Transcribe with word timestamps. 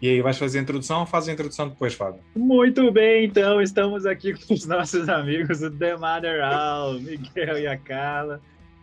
E 0.00 0.08
aí, 0.10 0.20
vais 0.20 0.36
fazer 0.36 0.58
a 0.58 0.62
introdução 0.62 1.00
ou 1.00 1.06
faz 1.06 1.26
a 1.28 1.32
introdução 1.32 1.68
depois, 1.68 1.94
Fábio? 1.94 2.20
Muito 2.34 2.90
bem, 2.92 3.24
então, 3.24 3.62
estamos 3.62 4.04
aqui 4.04 4.34
com 4.34 4.52
os 4.52 4.64
nossos 4.68 5.08
amigos 5.08 5.60
do 5.60 5.70
The 5.70 5.96
Mother 5.96 6.44
All, 6.44 7.00
Miguel 7.00 7.58
e 7.58 7.66
a 7.66 7.78
Carla. 7.78 8.40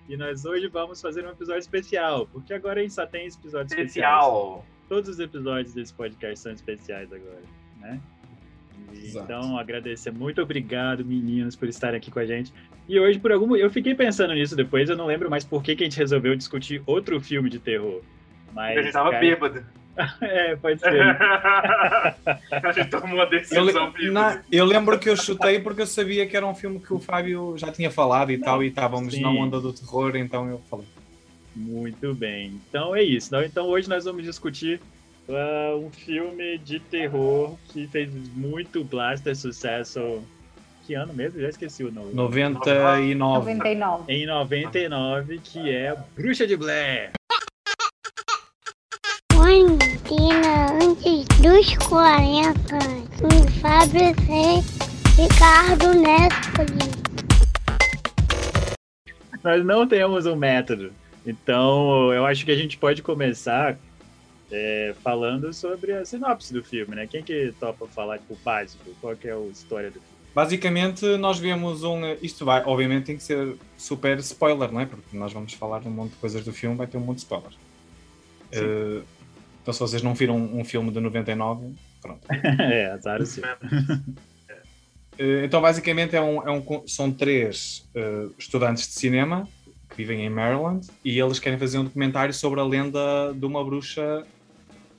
E 0.10 0.18
nós 0.18 0.44
hoje 0.44 0.68
vamos 0.68 1.00
fazer 1.00 1.26
um 1.26 1.30
episódio 1.30 1.60
especial, 1.60 2.28
porque 2.28 2.54
agora 2.54 2.80
a 2.80 2.84
gente 2.84 2.94
só 2.94 3.06
tem 3.06 3.28
episódios 3.28 3.72
Especial. 3.72 4.66
especiais. 4.66 4.90
Todos 4.90 5.10
os 5.10 5.20
episódios 5.20 5.74
desse 5.74 5.94
podcast 5.94 6.40
são 6.40 6.52
especiais 6.52 7.12
agora, 7.14 7.42
né? 7.80 8.02
Exato. 8.92 9.26
então, 9.26 9.58
agradecer, 9.58 10.12
muito 10.12 10.42
obrigado, 10.42 11.06
meninos, 11.06 11.56
por 11.56 11.68
estarem 11.68 11.98
aqui 11.98 12.12
com 12.12 12.20
a 12.20 12.26
gente. 12.26 12.54
E 12.88 13.00
hoje, 13.00 13.18
por 13.20 13.32
algum 13.32 13.56
eu 13.56 13.70
fiquei 13.70 13.96
pensando 13.96 14.34
nisso 14.34 14.56
depois, 14.56 14.90
eu 14.90 14.98
não 14.98 15.06
lembro 15.06 15.30
mais 15.30 15.46
por 15.46 15.64
que, 15.64 15.76
que 15.76 15.84
a 15.84 15.88
gente 15.88 15.98
resolveu 15.98 16.36
discutir 16.36 16.82
outro 16.86 17.20
filme 17.22 17.50
de 17.50 17.60
terror. 17.60 18.02
Mas, 18.52 18.78
a 18.78 18.82
gente 18.82 18.94
tava 18.94 19.12
cara, 19.12 19.22
bêbado. 19.22 19.66
É, 20.22 20.56
pode 20.56 20.80
ser. 20.80 21.02
a 22.52 22.72
gente 22.74 22.90
tomou 22.90 23.16
uma 23.16 23.24
Eu, 23.24 23.30
decisão 23.30 23.92
bêbada. 23.92 24.12
na- 24.12 24.42
eu 24.52 24.66
lembro 24.66 24.98
que 24.98 25.10
eu 25.10 25.16
chutei 25.16 25.60
porque 25.60 25.82
eu 25.84 25.88
sabia 25.88 26.26
que 26.26 26.36
era 26.36 26.46
um 26.46 26.56
filme 26.56 26.80
que 26.80 26.94
o 26.94 27.00
Fábio 27.00 27.56
já 27.58 27.72
tinha 27.72 27.92
falado 27.92 28.32
e 28.32 28.38
tal, 28.38 28.64
e 28.64 28.68
estávamos 28.68 29.18
na 29.20 29.30
onda 29.30 29.60
do 29.60 29.72
terror, 29.72 30.16
então 30.16 30.48
eu 30.50 30.60
falei. 30.70 30.88
Muito 31.56 32.14
bem. 32.16 32.60
Então 32.70 32.96
é 32.96 33.04
isso. 33.04 33.28
Então- 33.28 33.44
Então 33.44 33.66
hoje 33.68 33.88
nós 33.88 34.06
vamos 34.06 34.24
discutir 34.24 34.82
ah, 35.30 35.76
um 35.78 35.92
filme 35.92 36.58
de 36.58 36.80
terror 36.80 37.56
que 37.70 37.88
fez 37.88 38.10
muito 38.36 38.84
blaster 38.84 39.36
sucesso. 39.36 40.24
Que 40.86 40.96
ano 40.96 41.14
mesmo? 41.14 41.40
Já 41.40 41.48
esqueci 41.48 41.82
o 41.84 41.92
nome. 41.92 42.14
99. 42.14 43.16
99. 43.16 44.12
Em 44.12 44.26
99, 44.26 45.40
que 45.42 45.70
é 45.72 45.96
Bruxa 46.16 46.46
de 46.46 46.58
Blair. 46.58 47.12
Quarentena 50.04 50.74
antes 50.84 51.26
dos 51.40 51.78
40. 51.88 52.54
Com 53.20 53.48
Fábio 53.60 54.14
C. 54.26 55.22
Ricardo 55.22 55.94
Nespoli. 55.94 56.94
Nós 59.44 59.66
não 59.66 59.88
temos 59.88 60.26
um 60.26 60.36
método. 60.36 60.92
Então 61.26 62.12
eu 62.14 62.26
acho 62.26 62.44
que 62.46 62.52
a 62.52 62.56
gente 62.56 62.78
pode 62.78 63.02
começar 63.02 63.78
é, 64.52 64.94
falando 65.02 65.54
sobre 65.54 65.94
a 65.94 66.06
sinopse 66.06 66.54
do 66.54 66.64
filme, 66.64 66.96
né? 66.96 67.08
Quem 67.08 67.24
que 67.24 67.54
topa 67.60 67.88
falar 67.88 68.20
tipo, 68.20 68.34
o 68.34 68.38
básico? 68.44 68.84
Qual 69.00 69.16
que 69.16 69.28
é 69.28 69.34
a 69.34 69.40
história 69.52 69.90
do 69.90 69.94
filme? 69.94 70.08
Basicamente, 70.36 71.06
nós 71.18 71.40
vemos 71.40 71.84
um. 71.84 72.02
Isto 72.22 72.44
vai, 72.44 72.64
obviamente, 72.66 73.06
tem 73.06 73.18
que 73.18 73.24
ser 73.24 73.56
super 73.78 74.18
spoiler, 74.20 74.72
não 74.72 74.82
é? 74.82 74.86
Porque 74.86 75.16
nós 75.16 75.32
vamos 75.32 75.54
falar 75.54 75.80
de 75.80 75.88
um 75.88 75.92
monte 75.92 76.12
de 76.12 76.18
coisas 76.18 76.44
do 76.44 76.52
filme, 76.52 76.76
vai 76.76 76.88
ter 76.88 76.98
um 76.98 77.02
monte 77.02 77.18
de 77.18 77.24
spoiler. 77.24 77.52
Eh, 78.52 79.02
então, 79.64 79.74
se 79.74 79.80
vocês 79.80 80.04
não 80.04 80.14
viram 80.14 80.36
um 80.36 80.66
filme 80.66 80.92
de 80.92 81.00
99, 81.00 81.74
pronto. 82.02 82.20
é, 82.30 82.92
azar 82.92 83.22
o 83.22 83.26
seu. 83.26 83.44
Eh, 85.18 85.46
Então, 85.46 85.62
basicamente, 85.62 86.18
é 86.18 86.22
um, 86.22 86.46
é 86.46 86.52
um 86.52 86.86
são 86.86 87.10
três 87.10 87.90
eh, 87.96 88.28
estudantes 88.38 88.86
de 88.90 88.94
cinema 88.96 89.48
que 89.90 89.96
vivem 89.96 90.26
em 90.26 90.30
Maryland 90.30 90.86
e 91.06 91.18
eles 91.18 91.40
querem 91.40 91.58
fazer 91.58 91.78
um 91.78 91.86
documentário 91.86 92.34
sobre 92.34 92.60
a 92.60 92.64
lenda 92.64 93.32
de 93.34 93.46
uma 93.46 93.64
bruxa 93.64 94.26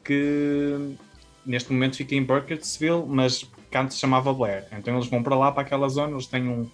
que 0.03 0.97
neste 1.45 1.71
momento 1.71 1.97
fica 1.97 2.15
em 2.15 2.23
Burkittsville, 2.23 3.05
mas 3.07 3.43
que 3.71 3.77
antes 3.77 3.97
se 3.97 4.01
chamava 4.01 4.33
Blair. 4.33 4.67
Então, 4.73 4.95
eles 4.95 5.09
vão 5.09 5.23
para 5.23 5.37
lá, 5.37 5.53
para 5.53 5.63
aquela 5.63 5.89
zona, 5.91 6.13
eles 6.13 6.27
têm 6.27 6.49
um, 6.49 6.71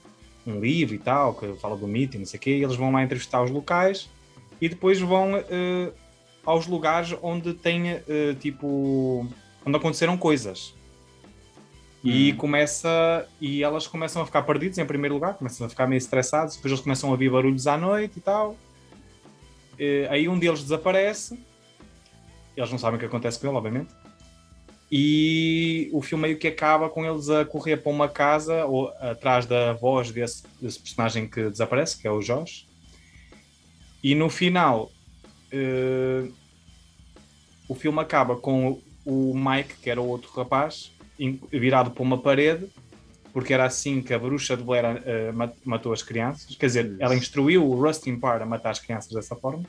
um 0.47 0.61
livro 0.61 0.95
e 0.95 0.99
tal, 0.99 1.35
que 1.35 1.53
fala 1.55 1.77
do 1.77 1.89
mito 1.89 2.17
e 2.17 2.21
não 2.21 2.27
sei 2.27 2.39
o 2.39 2.41
quê, 2.41 2.51
e 2.59 2.63
eles 2.63 2.77
vão 2.77 2.93
lá 2.93 3.03
entrevistar 3.03 3.43
os 3.43 3.51
locais 3.51 4.09
e 4.61 4.69
depois 4.69 5.01
vão 5.01 5.37
eh, 5.37 5.93
aos 6.45 6.67
lugares 6.67 7.17
onde 7.23 7.55
tem, 7.55 7.91
eh, 7.91 8.35
tipo, 8.41 9.27
onde 9.65 9.77
aconteceram 9.77 10.17
coisas. 10.17 10.75
E 12.03 12.33
Hum. 12.33 12.37
começa 12.37 13.29
e 13.41 13.63
elas 13.63 13.87
começam 13.87 14.23
a 14.23 14.27
ficar 14.27 14.43
perdidas 14.43 14.79
em 14.79 14.87
primeiro 14.87 15.15
lugar, 15.15 15.35
começam 15.35 15.67
a 15.67 15.71
ficar 15.71 15.87
meio 15.87 15.99
estressados, 15.99 16.57
depois 16.57 16.73
eles 16.73 16.83
começam 16.83 17.11
a 17.11 17.13
ouvir 17.13 17.31
barulhos 17.31 17.67
à 17.67 17.77
noite 17.77 18.15
e 18.17 18.21
tal. 18.23 18.57
Eh, 19.79 20.07
aí 20.11 20.29
um 20.29 20.39
deles 20.39 20.63
desaparece, 20.63 21.39
eles 22.57 22.71
não 22.71 22.79
sabem 22.79 22.97
o 22.97 22.99
que 23.01 23.07
acontece 23.07 23.39
com 23.39 23.47
ele, 23.49 23.57
obviamente. 23.57 23.95
E 24.91 25.89
o 25.93 26.03
filme 26.03 26.23
meio 26.23 26.39
que 26.39 26.49
acaba 26.49 26.89
com 26.89 27.05
eles 27.05 27.29
a 27.31 27.45
correr 27.45 27.77
para 27.77 27.93
uma 27.93 28.09
casa 28.09 28.65
ou 28.65 28.89
atrás 28.99 29.47
da 29.47 29.75
voz 29.75 30.11
desse, 30.11 30.43
desse 30.61 30.81
personagem 30.81 31.29
que 31.29 31.49
desaparece, 31.49 31.97
que 32.01 32.09
é 32.09 32.11
o 32.11 32.21
Josh. 32.21 32.67
E 34.03 34.15
no 34.15 34.29
final, 34.29 34.91
eh, 35.53 36.25
o 37.71 37.75
filme 37.75 38.01
acaba 38.01 38.35
com 38.37 38.81
o 39.07 39.33
Mike, 39.33 39.77
que 39.81 39.89
era 39.89 40.01
o 40.01 40.07
outro 40.09 40.29
rapaz, 40.33 40.91
virado 41.53 41.93
para 41.93 42.03
uma 42.03 42.19
parede, 42.19 42.67
porque 43.33 43.55
era 43.55 43.65
assim 43.65 44.03
que 44.03 44.13
a 44.13 44.19
bruxa 44.19 44.57
de 44.57 44.63
Blair 44.65 44.85
ma- 45.33 45.53
matou 45.65 45.93
as 45.93 46.03
crianças. 46.03 46.57
Quer 46.57 46.67
dizer, 46.67 46.97
ela 46.99 47.15
instruiu 47.15 47.65
o 47.65 47.81
Rustin 47.81 48.17
Parr 48.19 48.43
a 48.43 48.47
matar 48.47 48.71
as 48.71 48.81
crianças 48.81 49.13
dessa 49.13 49.37
forma. 49.37 49.63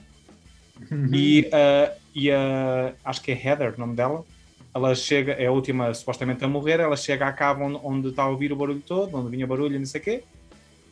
E, 1.13 1.47
ah, 1.53 1.94
e 2.16 2.31
a- 2.31 2.94
acho 3.06 3.22
que 3.22 3.31
é 3.31 3.35
Heather, 3.47 3.75
o 3.75 3.79
nome 3.79 3.95
dela. 3.95 4.25
Ela 4.73 4.95
chega, 4.95 5.33
é 5.33 5.45
a 5.45 5.51
última 5.51 5.94
supostamente 5.94 6.44
a 6.44 6.47
morrer. 6.47 6.79
Ela 6.79 6.97
chega 6.97 7.28
à 7.28 7.31
cava 7.33 7.63
onde, 7.63 7.79
onde 7.83 8.07
está 8.07 8.23
a 8.23 8.29
ouvir 8.29 8.51
o 8.51 8.56
barulho 8.56 8.81
todo, 8.81 9.16
onde 9.16 9.29
vinha 9.29 9.45
barulho 9.45 9.75
e 9.75 9.79
não 9.79 9.85
sei 9.85 10.01
o 10.01 10.03
quê. 10.03 10.23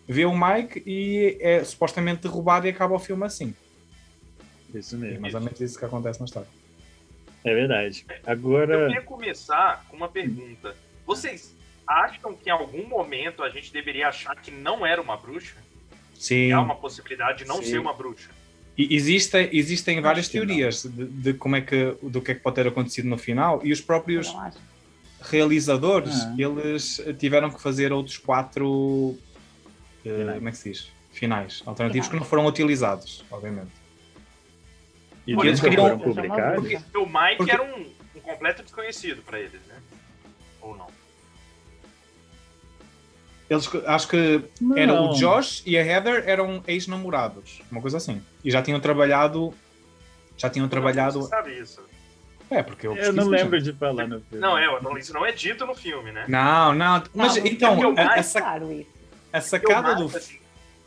Vê 0.07 0.25
o 0.25 0.33
Mike 0.37 0.83
e 0.85 1.37
é 1.41 1.63
supostamente 1.63 2.21
derrubado 2.21 2.67
e 2.67 2.69
acaba 2.69 2.93
o 2.93 2.99
filme 2.99 3.25
assim. 3.25 3.53
Isso 4.75 4.95
É 4.95 4.99
mesmo. 4.99 5.21
mais 5.21 5.33
ou 5.33 5.41
menos 5.41 5.59
isso 5.59 5.79
que 5.79 5.85
acontece 5.85 6.19
na 6.19 6.25
história. 6.25 6.47
É 7.43 7.53
verdade. 7.53 8.05
Eu 8.09 8.15
Agora. 8.31 8.87
queria 8.87 9.01
começar 9.01 9.85
com 9.89 9.95
uma 9.97 10.09
pergunta. 10.09 10.75
Vocês 11.05 11.55
acham 11.87 12.33
que 12.35 12.49
em 12.49 12.51
algum 12.51 12.87
momento 12.87 13.41
a 13.43 13.49
gente 13.49 13.71
deveria 13.73 14.09
achar 14.09 14.35
que 14.35 14.51
não 14.51 14.85
era 14.85 15.01
uma 15.01 15.15
bruxa? 15.17 15.55
Sim. 16.13 16.51
Há 16.51 16.61
uma 16.61 16.75
possibilidade 16.75 17.39
de 17.39 17.45
não 17.45 17.57
Sim. 17.57 17.69
ser 17.71 17.79
uma 17.79 17.93
bruxa? 17.93 18.29
E 18.77 18.93
existem, 18.95 19.49
existem 19.51 19.99
várias 20.01 20.27
teorias 20.29 20.83
de, 20.83 21.05
de 21.05 21.33
como 21.33 21.55
é 21.55 21.61
que, 21.61 21.95
do 22.03 22.21
que 22.21 22.31
é 22.31 22.35
que 22.35 22.41
pode 22.41 22.55
ter 22.55 22.67
acontecido 22.67 23.07
no 23.09 23.17
final 23.17 23.59
e 23.63 23.71
os 23.73 23.81
próprios 23.81 24.27
Eu 24.27 24.51
realizadores, 25.21 26.13
Ah. 26.23 26.35
eles 26.37 27.01
tiveram 27.17 27.49
que 27.49 27.61
fazer 27.61 27.91
outros 27.91 28.17
quatro 28.17 29.17
Finais. 30.03 30.35
como 30.37 30.47
é 30.47 30.51
que 30.51 30.57
se 30.57 30.69
diz? 30.71 30.91
Finais, 31.11 31.61
alternativos 31.65 32.07
Finais. 32.07 32.07
que 32.07 32.15
não 32.15 32.23
foram 32.29 32.45
utilizados, 32.45 33.25
obviamente. 33.29 33.71
E 35.29 35.33
Porque 35.35 35.47
eles 35.49 35.59
queriam- 35.59 35.99
publicados? 35.99 36.55
Porque 36.73 36.97
o 36.97 37.05
Mike 37.05 37.35
Porque- 37.37 37.51
era 37.51 37.61
um, 37.63 37.85
um 38.15 38.19
completo 38.19 38.63
desconhecido 38.63 39.21
pra 39.21 39.39
eles, 39.39 39.61
né? 39.67 39.75
Ou 40.59 40.75
não? 40.75 40.87
Eles 43.47 43.69
acho 43.85 44.07
que 44.07 44.43
era 44.75 44.87
Não. 44.93 45.11
o 45.11 45.13
Josh 45.15 45.61
e 45.67 45.77
a 45.77 45.83
Heather 45.85 46.23
eram 46.27 46.63
ex-namorados, 46.67 47.61
uma 47.71 47.79
coisa 47.81 47.97
assim. 47.97 48.23
E 48.43 48.49
já 48.49 48.61
tinham 48.61 48.79
trabalhado 48.79 49.53
já 50.37 50.49
tinham 50.49 50.67
trabalhado, 50.69 51.21
Você 51.21 51.29
sabe 51.29 51.59
isso? 51.59 51.81
é, 52.49 52.63
porque 52.63 52.87
eu, 52.87 52.95
Eu 52.95 53.11
não 53.13 53.27
lembro 53.27 53.61
de 53.61 53.73
falar 53.73 54.07
no 54.07 54.21
filme. 54.21 54.41
Não, 54.41 54.57
é, 54.57 54.81
não, 54.81 54.97
isso 54.97 55.13
não 55.13 55.23
é 55.25 55.31
dito 55.31 55.65
no 55.67 55.75
filme, 55.75 56.11
né? 56.11 56.25
Não, 56.27 56.73
não, 56.73 57.03
mas 57.13 57.35
Não, 57.35 57.45
então 57.45 57.77
o 57.77 57.99
a, 57.99 58.01
a 58.15 58.23
Claro 58.23 58.71
isso. 58.71 58.87
a 59.33 59.41
sacada 59.41 59.89
Mike, 59.95 60.11
do 60.11 60.17
assim, 60.17 60.38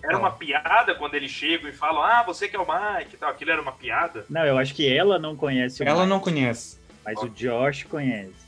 era 0.03 0.19
uma 0.19 0.31
piada 0.33 0.95
quando 0.95 1.15
eles 1.15 1.31
chegam 1.31 1.69
e 1.69 1.73
falam, 1.73 2.03
ah, 2.03 2.23
você 2.23 2.49
que 2.49 2.57
é 2.57 2.59
o 2.59 2.67
Mike 2.67 3.15
e 3.15 3.17
tal. 3.17 3.31
Aquilo 3.31 3.51
era 3.53 3.63
uma 3.63 3.73
piada. 3.73 4.25
Não, 4.29 4.45
eu 4.45 4.59
acho 4.59 4.75
que 4.75 4.93
ela 4.93 5.19
não 5.19 5.37
conhece 5.37 5.83
o 5.83 5.87
ela 5.87 6.01
Mike, 6.01 6.09
não 6.11 6.21
conhece. 6.21 6.79
Mas 7.05 7.19
o 7.23 7.29
Josh 7.29 7.85
conhece. 7.85 8.43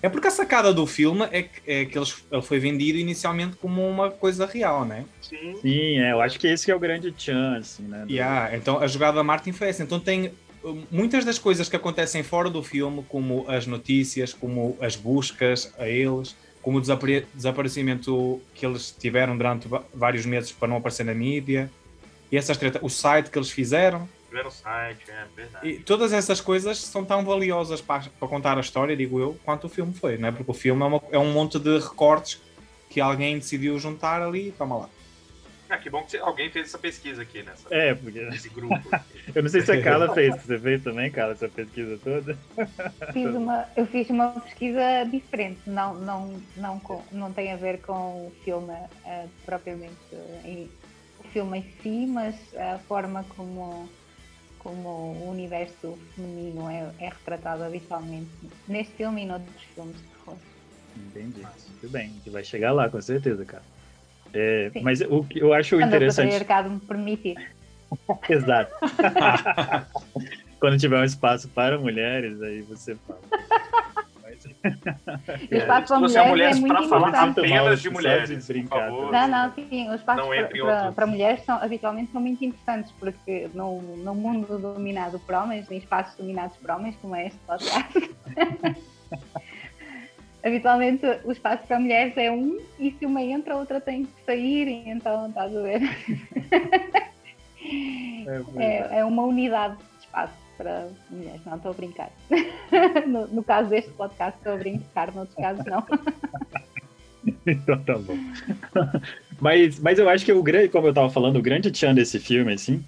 É 0.00 0.08
porque 0.08 0.28
a 0.28 0.30
sacada 0.30 0.72
do 0.72 0.86
filme 0.86 1.26
é 1.32 1.42
que, 1.42 1.60
é 1.66 1.84
que 1.84 1.98
eles, 1.98 2.24
ele 2.30 2.42
foi 2.42 2.60
vendido 2.60 2.98
inicialmente 2.98 3.56
como 3.56 3.84
uma 3.88 4.10
coisa 4.10 4.46
real, 4.46 4.84
né? 4.84 5.04
Sim. 5.20 5.56
Sim, 5.60 5.98
é, 5.98 6.12
eu 6.12 6.20
acho 6.20 6.38
que 6.38 6.46
esse 6.46 6.64
que 6.64 6.70
é 6.70 6.74
o 6.74 6.78
grande 6.78 7.12
chance, 7.18 7.82
né? 7.82 8.04
do- 8.06 8.12
Yeah, 8.12 8.56
então 8.56 8.78
a 8.78 8.86
jogada 8.86 9.16
da 9.16 9.24
Martin 9.24 9.50
foi 9.50 9.68
essa. 9.70 9.82
Então 9.82 9.98
tem 9.98 10.32
uh, 10.62 10.86
muitas 10.88 11.24
das 11.24 11.36
coisas 11.36 11.68
que 11.68 11.74
acontecem 11.74 12.22
fora 12.22 12.48
do 12.48 12.62
filme, 12.62 13.04
como 13.08 13.44
as 13.48 13.66
notícias, 13.66 14.32
como 14.32 14.78
as 14.80 14.94
buscas 14.94 15.74
a 15.76 15.88
eles, 15.88 16.36
como 16.68 16.76
o 16.76 16.80
desapare- 16.82 17.26
desaparecimento 17.34 18.42
que 18.54 18.66
eles 18.66 18.94
tiveram 18.98 19.34
durante 19.38 19.66
vários 19.94 20.26
meses 20.26 20.52
para 20.52 20.68
não 20.68 20.76
aparecer 20.76 21.02
na 21.02 21.14
mídia, 21.14 21.70
e 22.30 22.36
essas 22.36 22.58
treta, 22.58 22.78
o 22.82 22.90
site 22.90 23.30
que 23.30 23.38
eles 23.38 23.50
fizeram, 23.50 24.06
Tiveram 24.28 24.50
site, 24.50 25.10
é 25.10 25.24
verdade. 25.34 25.66
e 25.66 25.78
todas 25.78 26.12
essas 26.12 26.42
coisas 26.42 26.76
são 26.76 27.06
tão 27.06 27.24
valiosas 27.24 27.80
para, 27.80 28.04
para 28.20 28.28
contar 28.28 28.58
a 28.58 28.60
história, 28.60 28.94
digo 28.94 29.18
eu, 29.18 29.34
quanto 29.46 29.64
o 29.66 29.70
filme 29.70 29.94
foi, 29.94 30.18
né? 30.18 30.30
porque 30.30 30.50
o 30.50 30.52
filme 30.54 30.82
é, 30.82 30.84
uma- 30.84 31.02
é 31.10 31.18
um 31.18 31.32
monte 31.32 31.58
de 31.58 31.78
recortes 31.78 32.38
que 32.90 33.00
alguém 33.00 33.38
decidiu 33.38 33.78
juntar 33.78 34.20
ali 34.20 34.48
e 34.48 34.52
toma 34.52 34.76
lá. 34.76 34.90
Ah, 35.70 35.78
que 35.78 35.90
bom 35.90 36.04
que 36.04 36.16
alguém 36.16 36.50
fez 36.50 36.68
essa 36.68 36.78
pesquisa 36.78 37.22
aqui 37.22 37.42
nessa, 37.42 37.68
É, 37.74 37.94
porque 37.94 38.20
nesse 38.20 38.48
grupo. 38.48 38.74
eu 39.34 39.42
não 39.42 39.48
sei 39.48 39.60
se 39.60 39.72
a 39.72 39.82
Carla 39.82 40.12
fez. 40.14 40.34
Você 40.36 40.58
fez 40.58 40.82
também, 40.82 41.12
Carla, 41.12 41.32
essa 41.32 41.48
pesquisa 41.48 41.98
toda? 41.98 42.38
Fiz 43.12 43.34
uma, 43.34 43.66
eu 43.76 43.86
fiz 43.86 44.10
uma 44.10 44.40
pesquisa 44.40 45.04
diferente, 45.10 45.62
não, 45.66 45.94
não, 45.94 46.42
não, 46.56 46.80
com- 46.80 47.04
não 47.12 47.32
tem 47.32 47.52
a 47.52 47.56
ver 47.56 47.80
com 47.80 48.28
o 48.28 48.32
filme 48.44 48.72
eh, 49.06 49.28
propriamente 49.44 49.98
em, 50.44 50.70
o 51.18 51.28
filme 51.28 51.58
em 51.58 51.70
si, 51.82 52.06
mas 52.06 52.52
a 52.54 52.78
forma 52.80 53.24
como, 53.24 53.88
como 54.58 54.82
como 54.82 54.88
o 54.88 55.30
universo 55.30 55.98
feminino 56.14 56.68
é, 56.68 56.94
é 56.98 57.08
retratado 57.08 57.62
habitualmente 57.64 58.32
neste 58.66 58.96
filme 58.96 59.22
e 59.22 59.26
noutros 59.26 59.62
filmes 59.74 60.02
de 60.02 60.08
terror. 60.08 60.38
Entendi. 60.96 61.42
Muito 61.68 61.88
bem. 61.90 62.10
A 62.10 62.14
gente 62.14 62.30
vai 62.30 62.44
chegar 62.44 62.72
lá, 62.72 62.88
com 62.90 63.00
certeza, 63.00 63.44
cara. 63.46 63.64
É, 64.34 64.70
mas 64.82 65.00
o 65.00 65.22
que 65.24 65.38
eu 65.40 65.52
acho 65.52 65.76
Quando 65.76 65.84
o 65.84 65.86
interessante. 65.86 66.26
patriarcado 66.26 66.70
me 66.70 66.80
permitir. 66.80 67.36
Exato. 68.28 68.72
Quando 70.60 70.76
tiver 70.78 71.00
um 71.00 71.04
espaço 71.04 71.48
para 71.48 71.78
mulheres, 71.78 72.40
aí 72.42 72.62
você 72.62 72.94
fala. 73.06 73.20
O 75.50 75.54
espaço 75.54 75.88
para 75.88 75.96
a 75.96 76.00
mulheres 76.00 76.16
é 76.16 76.28
mulheres 76.30 76.60
pra 76.60 76.68
muito 76.78 76.88
falar 76.88 77.08
importante. 77.08 77.38
Muito 77.38 77.50
mal, 77.50 77.58
apenas 77.58 77.78
de 77.82 77.88
de 77.88 77.94
mulheres, 77.94 78.46
por 78.46 78.52
brincar. 78.52 78.78
favor. 78.90 79.12
Não, 79.12 79.28
não, 79.28 79.52
sim, 79.54 79.88
os 79.88 79.94
espaços 79.96 80.26
para, 80.26 80.48
para- 80.48 80.92
para 80.92 81.06
mulheres 81.06 81.44
são, 81.44 81.56
habitualmente 81.56 82.12
são 82.12 82.20
muito 82.20 82.44
interessantes, 82.44 82.92
porque 83.00 83.48
no, 83.54 83.80
no 83.96 84.14
mundo 84.14 84.58
dominado 84.58 85.18
por 85.20 85.34
homens, 85.34 85.70
em 85.70 85.78
espaços 85.78 86.14
dominados 86.16 86.56
por 86.56 86.70
homens, 86.70 86.94
como 87.00 87.16
é 87.16 87.26
este 87.26 87.38
podcast, 87.46 88.10
habitualmente 90.44 91.04
o 91.24 91.32
espaço 91.32 91.66
para 91.66 91.78
mulheres 91.78 92.16
é 92.16 92.30
um, 92.30 92.58
e 92.78 92.90
se 92.92 93.06
uma 93.06 93.22
entra, 93.22 93.54
a 93.54 93.56
outra 93.58 93.80
tem 93.80 94.04
que 94.04 94.12
sair, 94.24 94.88
então 94.88 95.28
estás 95.28 95.56
a 95.56 95.60
ver? 95.60 95.80
É, 98.56 99.00
é 99.00 99.04
uma 99.04 99.24
unidade 99.24 99.76
de 99.76 100.04
espaço 100.04 100.32
para 100.56 100.88
mulheres, 101.10 101.40
não 101.44 101.56
estou 101.56 101.72
a 101.72 101.74
brincar. 101.74 102.10
No, 103.06 103.26
no 103.28 103.42
caso 103.42 103.70
deste 103.70 103.90
podcast, 103.92 104.38
estou 104.38 104.54
a 104.54 104.56
brincar, 104.56 105.14
noutros 105.14 105.36
casos, 105.36 105.64
não. 105.64 105.84
Então 107.46 107.82
tá 107.82 107.98
bom. 107.98 108.16
mas, 109.40 109.78
mas 109.80 109.98
eu 109.98 110.08
acho 110.08 110.24
que 110.24 110.32
o 110.32 110.42
grande, 110.42 110.68
como 110.68 110.86
eu 110.86 110.94
tava 110.94 111.10
falando, 111.10 111.36
o 111.36 111.42
grande 111.42 111.70
tchan 111.70 111.94
desse 111.94 112.18
filme, 112.18 112.54
assim, 112.54 112.82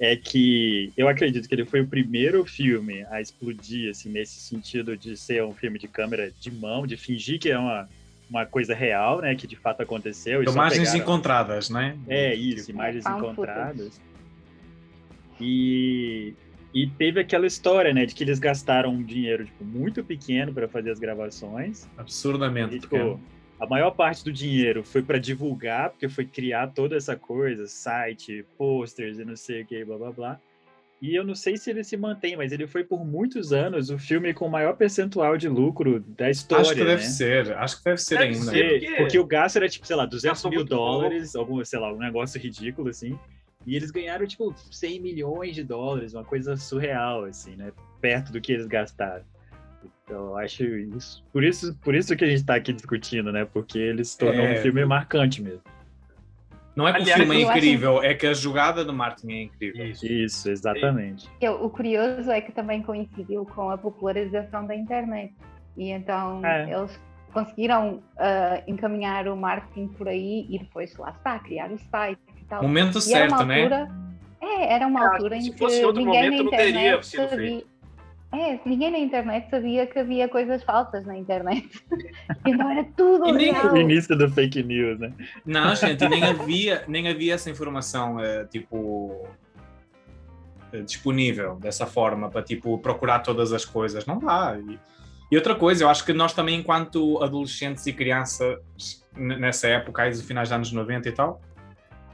é 0.00 0.16
que 0.16 0.90
eu 0.96 1.06
acredito 1.08 1.46
que 1.46 1.54
ele 1.54 1.66
foi 1.66 1.82
o 1.82 1.86
primeiro 1.86 2.42
filme 2.46 3.04
a 3.10 3.20
explodir, 3.20 3.90
assim, 3.90 4.08
nesse 4.08 4.40
sentido 4.40 4.96
de 4.96 5.14
ser 5.14 5.44
um 5.44 5.52
filme 5.52 5.78
de 5.78 5.86
câmera 5.86 6.32
de 6.40 6.50
mão, 6.50 6.86
de 6.86 6.96
fingir 6.96 7.38
que 7.38 7.50
é 7.50 7.58
uma, 7.58 7.86
uma 8.30 8.46
coisa 8.46 8.74
real, 8.74 9.20
né, 9.20 9.34
que 9.34 9.46
de 9.46 9.56
fato 9.56 9.82
aconteceu. 9.82 10.42
Imagens 10.42 10.88
pegaram- 10.88 10.98
encontradas, 11.00 11.68
né? 11.68 11.98
É, 12.08 12.34
isso, 12.34 12.66
Tipo, 12.66 12.78
imagens 12.78 13.04
found 13.04 13.18
encontradas. 13.22 14.00
E, 15.38 16.32
e 16.72 16.86
teve 16.86 17.20
aquela 17.20 17.46
história, 17.46 17.92
né, 17.92 18.06
de 18.06 18.14
que 18.14 18.24
eles 18.24 18.38
gastaram 18.38 18.92
um 18.94 19.02
dinheiro, 19.02 19.44
tipo, 19.44 19.64
muito 19.64 20.02
pequeno 20.02 20.52
para 20.52 20.66
fazer 20.66 20.90
as 20.90 20.98
gravações. 20.98 21.86
Absurdamente. 21.98 22.76
E, 22.76 22.80
tipo, 22.80 22.90
pequeno. 22.96 23.22
A 23.60 23.66
maior 23.66 23.90
parte 23.90 24.24
do 24.24 24.32
dinheiro 24.32 24.82
foi 24.82 25.02
para 25.02 25.18
divulgar, 25.18 25.90
porque 25.90 26.08
foi 26.08 26.24
criar 26.24 26.68
toda 26.68 26.96
essa 26.96 27.14
coisa, 27.14 27.66
site, 27.66 28.44
posters 28.56 29.18
e 29.18 29.24
não 29.24 29.36
sei 29.36 29.62
o 29.62 29.66
que, 29.66 29.84
blá 29.84 29.98
blá 29.98 30.10
blá. 30.12 30.40
E 31.02 31.14
eu 31.14 31.24
não 31.24 31.34
sei 31.34 31.56
se 31.56 31.70
ele 31.70 31.82
se 31.82 31.96
mantém, 31.96 32.36
mas 32.36 32.52
ele 32.52 32.66
foi 32.66 32.84
por 32.84 33.04
muitos 33.06 33.52
anos 33.54 33.88
o 33.88 33.98
filme 33.98 34.34
com 34.34 34.46
o 34.46 34.50
maior 34.50 34.76
percentual 34.76 35.34
de 35.36 35.48
lucro 35.48 36.00
da 36.00 36.28
história, 36.28 36.62
Acho 36.62 36.74
que 36.74 36.84
deve 36.84 37.02
né? 37.02 37.08
ser, 37.08 37.52
acho 37.56 37.78
que 37.78 37.84
deve 37.84 37.96
ser 38.02 38.18
Deve 38.18 38.34
ainda. 38.34 38.50
ser. 38.50 38.70
Porque, 38.80 38.96
porque- 38.96 39.18
o 39.18 39.24
gasto 39.26 39.56
era, 39.56 39.68
tipo, 39.68 39.86
sei 39.86 39.96
lá, 39.96 40.04
200 40.04 40.30
Gastou 40.42 40.50
mil 40.50 40.60
pouco. 40.66 40.74
dólares, 40.74 41.34
algum, 41.34 41.64
sei 41.64 41.78
lá, 41.78 41.90
um 41.92 41.98
negócio 41.98 42.38
ridículo, 42.40 42.90
assim. 42.90 43.18
E 43.66 43.76
eles 43.76 43.90
ganharam, 43.90 44.26
tipo, 44.26 44.54
100 44.70 45.00
milhões 45.00 45.54
de 45.54 45.62
dólares, 45.64 46.12
uma 46.12 46.24
coisa 46.24 46.54
surreal, 46.56 47.24
assim, 47.24 47.56
né? 47.56 47.72
Perto 48.00 48.30
do 48.32 48.40
que 48.40 48.52
eles 48.52 48.66
gastaram. 48.66 49.24
Então, 50.04 50.26
eu 50.30 50.36
acho 50.38 50.64
isso. 50.64 51.24
Por 51.32 51.44
isso, 51.44 51.74
por 51.82 51.94
isso 51.94 52.16
que 52.16 52.24
a 52.24 52.28
gente 52.28 52.44
tá 52.44 52.54
aqui 52.56 52.72
discutindo, 52.72 53.30
né? 53.32 53.44
Porque 53.44 53.78
ele 53.78 54.04
se 54.04 54.18
tornou 54.18 54.44
É. 54.46 54.52
um 54.52 54.56
filme 54.56 54.84
marcante 54.84 55.40
mesmo. 55.42 55.62
Não 56.76 56.86
é 56.86 56.92
que 56.92 56.98
Aliás, 57.02 57.20
o 57.20 57.24
filme 57.24 57.40
é 57.40 57.44
eu 57.44 57.48
acho- 57.48 57.58
incrível, 57.58 58.02
é 58.02 58.14
que 58.14 58.26
a 58.26 58.32
jogada 58.34 58.84
do 58.84 58.92
Martin 58.92 59.32
é 59.32 59.42
incrível. 59.42 59.86
Isso. 59.86 60.06
Isso, 60.06 60.50
exatamente. 60.50 61.28
Eu- 61.40 61.64
o 61.64 61.68
curioso 61.70 62.30
é 62.30 62.40
que 62.40 62.52
também 62.52 62.82
coincidiu 62.82 63.44
com 63.44 63.70
a 63.70 63.76
popularização 63.78 64.66
da 64.66 64.74
internet. 64.74 65.34
E 65.76 65.90
então 65.90 66.44
É. 66.44 66.72
eles 66.72 66.98
conseguiram 67.32 68.02
ah, 68.18 68.62
encaminhar 68.66 69.26
o 69.28 69.36
marketing 69.36 69.88
por 69.88 70.08
aí 70.08 70.46
e 70.48 70.58
depois 70.58 70.96
lá 70.96 71.10
está, 71.10 71.38
criar 71.38 71.70
o 71.70 71.78
site 71.78 72.20
e 72.40 72.44
tal. 72.44 72.62
Momento 72.62 72.98
E 72.98 73.02
certo, 73.02 73.44
né? 73.44 73.58
altura, 73.62 73.88
É, 74.42 74.72
era 74.74 74.86
uma 74.86 75.00
Ah, 75.04 75.12
altura 75.12 75.36
em 75.36 75.42
se 75.42 75.50
que 75.52 75.58
fosse 75.58 75.84
outro 75.84 76.02
ninguém 76.02 76.22
momento, 76.30 76.36
na 76.38 76.42
não 76.44 76.50
teria 76.50 76.70
internet 76.70 77.06
sido 77.06 77.28
sabia. 77.28 77.64
É, 78.32 78.60
ninguém 78.64 78.92
na 78.92 78.98
internet 78.98 79.50
sabia 79.50 79.86
que 79.86 79.98
havia 79.98 80.28
coisas 80.28 80.62
falsas 80.62 81.04
na 81.04 81.16
internet. 81.16 81.68
então 82.46 82.70
era 82.70 82.84
tudo 82.96 83.28
E 83.28 83.32
nem 83.32 83.52
real. 83.52 83.72
O 83.72 83.76
início 83.76 84.16
do 84.16 84.30
fake 84.30 84.62
news, 84.62 85.00
né? 85.00 85.12
Não, 85.44 85.74
gente, 85.74 86.08
nem 86.08 86.22
havia, 86.22 86.84
nem 86.86 87.08
havia 87.08 87.34
essa 87.34 87.50
informação, 87.50 88.20
eh, 88.20 88.44
tipo, 88.44 89.26
eh, 90.72 90.82
disponível 90.82 91.56
dessa 91.56 91.86
forma 91.86 92.30
para, 92.30 92.42
tipo, 92.42 92.78
procurar 92.78 93.18
todas 93.18 93.52
as 93.52 93.64
coisas. 93.64 94.06
Não 94.06 94.20
dá. 94.20 94.56
E, 94.56 94.78
e 95.32 95.36
outra 95.36 95.56
coisa, 95.56 95.82
eu 95.82 95.88
acho 95.88 96.04
que 96.04 96.12
nós 96.12 96.32
também, 96.32 96.60
enquanto 96.60 97.20
adolescentes 97.20 97.84
e 97.86 97.92
crianças, 97.92 98.58
nessa 99.16 99.66
época, 99.66 100.02
aí 100.02 100.10
dos 100.10 100.22
finais 100.22 100.50
dos 100.50 100.54
anos 100.54 100.72
90 100.72 101.08
e 101.08 101.12
tal, 101.12 101.40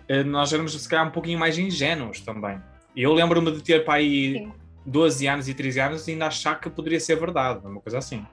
eh, 0.08 0.24
nós 0.24 0.50
éramos, 0.50 0.80
se 0.80 0.88
calhar, 0.88 1.06
um 1.06 1.10
pouquinho 1.10 1.38
mais 1.38 1.58
ingênuos 1.58 2.20
também. 2.20 2.58
E 2.94 3.02
eu 3.02 3.12
lembro-me 3.12 3.52
de 3.52 3.62
ter 3.62 3.84
para 3.84 3.94
aí 3.94 4.38
Sim. 4.38 4.65
12 4.86 5.26
anos 5.26 5.48
e 5.48 5.54
13 5.54 5.80
anos 5.80 6.06
e 6.08 6.12
ainda 6.12 6.26
achar 6.28 6.58
que 6.60 6.70
poderia 6.70 7.00
ser 7.00 7.16
verdade, 7.16 7.60
uma 7.66 7.80
coisa 7.80 7.98
assim. 7.98 8.24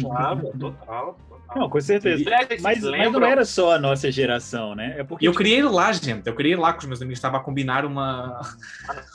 Claro, 0.00 0.52
total. 0.60 1.18
total. 1.28 1.56
Não, 1.56 1.68
com 1.68 1.80
certeza. 1.80 2.24
Mas, 2.48 2.62
mas 2.62 2.82
não 2.82 2.90
lembram- 2.90 3.26
era 3.26 3.44
só 3.44 3.74
a 3.74 3.78
nossa 3.78 4.10
geração, 4.12 4.74
né? 4.74 4.94
É 4.98 5.04
porque 5.04 5.26
eu 5.26 5.32
tipo, 5.32 5.42
queria 5.42 5.58
ir 5.58 5.62
lá, 5.70 5.92
gente, 5.92 6.26
eu 6.26 6.34
queria 6.36 6.52
ir 6.52 6.58
lá 6.58 6.72
com 6.72 6.80
os 6.80 6.86
meus 6.86 7.00
amigos, 7.02 7.18
estava 7.18 7.38
a 7.38 7.40
combinar 7.40 7.84
uma, 7.84 8.40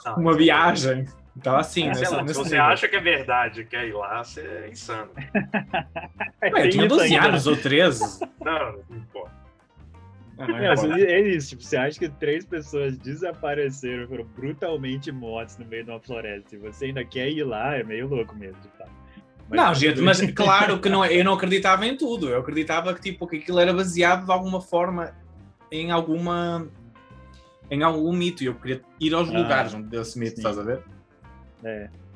Ah, 0.06 0.14
uma 0.18 0.36
viagem. 0.36 1.06
Então, 1.36 1.56
assim, 1.56 1.86
nessa, 1.88 2.18
lá, 2.18 2.28
se 2.28 2.34
você 2.34 2.50
nível. 2.50 2.64
acha 2.64 2.88
que 2.88 2.96
é 2.96 3.00
verdade, 3.00 3.64
quer 3.66 3.88
ir 3.88 3.94
lá, 3.94 4.24
você 4.24 4.42
é 4.42 4.70
insano. 4.72 5.10
é, 6.42 6.50
Ué, 6.52 6.66
eu 6.66 6.70
tinha 6.72 6.86
isso 6.88 6.96
12 6.96 7.14
ainda. 7.16 7.28
anos 7.28 7.46
ou 7.46 7.56
13. 7.56 8.26
Não, 8.44 8.72
não 8.90 8.98
importa. 8.98 9.32
É, 10.40 11.02
é 11.14 11.22
isso, 11.30 11.50
tipo, 11.50 11.64
você 11.64 11.78
acha 11.78 11.98
que 11.98 12.10
três 12.10 12.46
pessoas 12.46 12.98
desapareceram, 12.98 14.08
foram 14.08 14.26
brutalmente 14.26 15.12
mortas 15.12 15.58
no 15.58 15.66
meio 15.66 15.84
de 15.84 15.90
uma 15.90 16.00
floresta, 16.00 16.56
e 16.56 16.60
você 16.60 16.86
ainda 16.86 17.04
quer 17.04 17.30
ir 17.30 17.44
lá, 17.44 17.76
é 17.76 17.84
meio 17.84 18.08
louco 18.08 18.36
mesmo, 18.36 18.62
de 18.62 18.70
fato. 18.78 18.92
Mas 19.50 19.58
Não, 19.58 19.68
tá 19.68 19.74
gente, 19.74 20.02
mas 20.02 20.22
claro 20.34 20.80
que 20.80 20.90
não, 20.90 21.04
é- 21.04 21.16
eu 21.16 21.24
não 21.24 21.34
acreditava 21.34 21.88
em 21.88 21.96
tudo. 21.96 22.28
Eu 22.30 22.40
acreditava 22.40 22.94
que, 22.94 23.02
tipo, 23.02 23.26
que 23.26 23.38
aquilo 23.38 23.60
era 23.60 23.74
baseado 23.74 24.26
de 24.26 24.32
alguma 24.32 24.60
forma 24.62 25.16
em 25.72 25.90
alguma 25.90 26.68
em 27.72 27.82
algum 27.82 28.12
mito. 28.14 28.44
E 28.44 28.48
eu 28.48 28.56
queria 28.56 28.82
ir 29.00 29.14
aos 29.14 29.30
Ah, 29.30 29.38
lugares 29.38 29.74
onde 29.74 29.96
esse 29.96 30.20
mito, 30.20 30.32
sim. 30.32 30.38
estás 30.38 30.60
a 30.60 30.64
ver? 30.64 30.82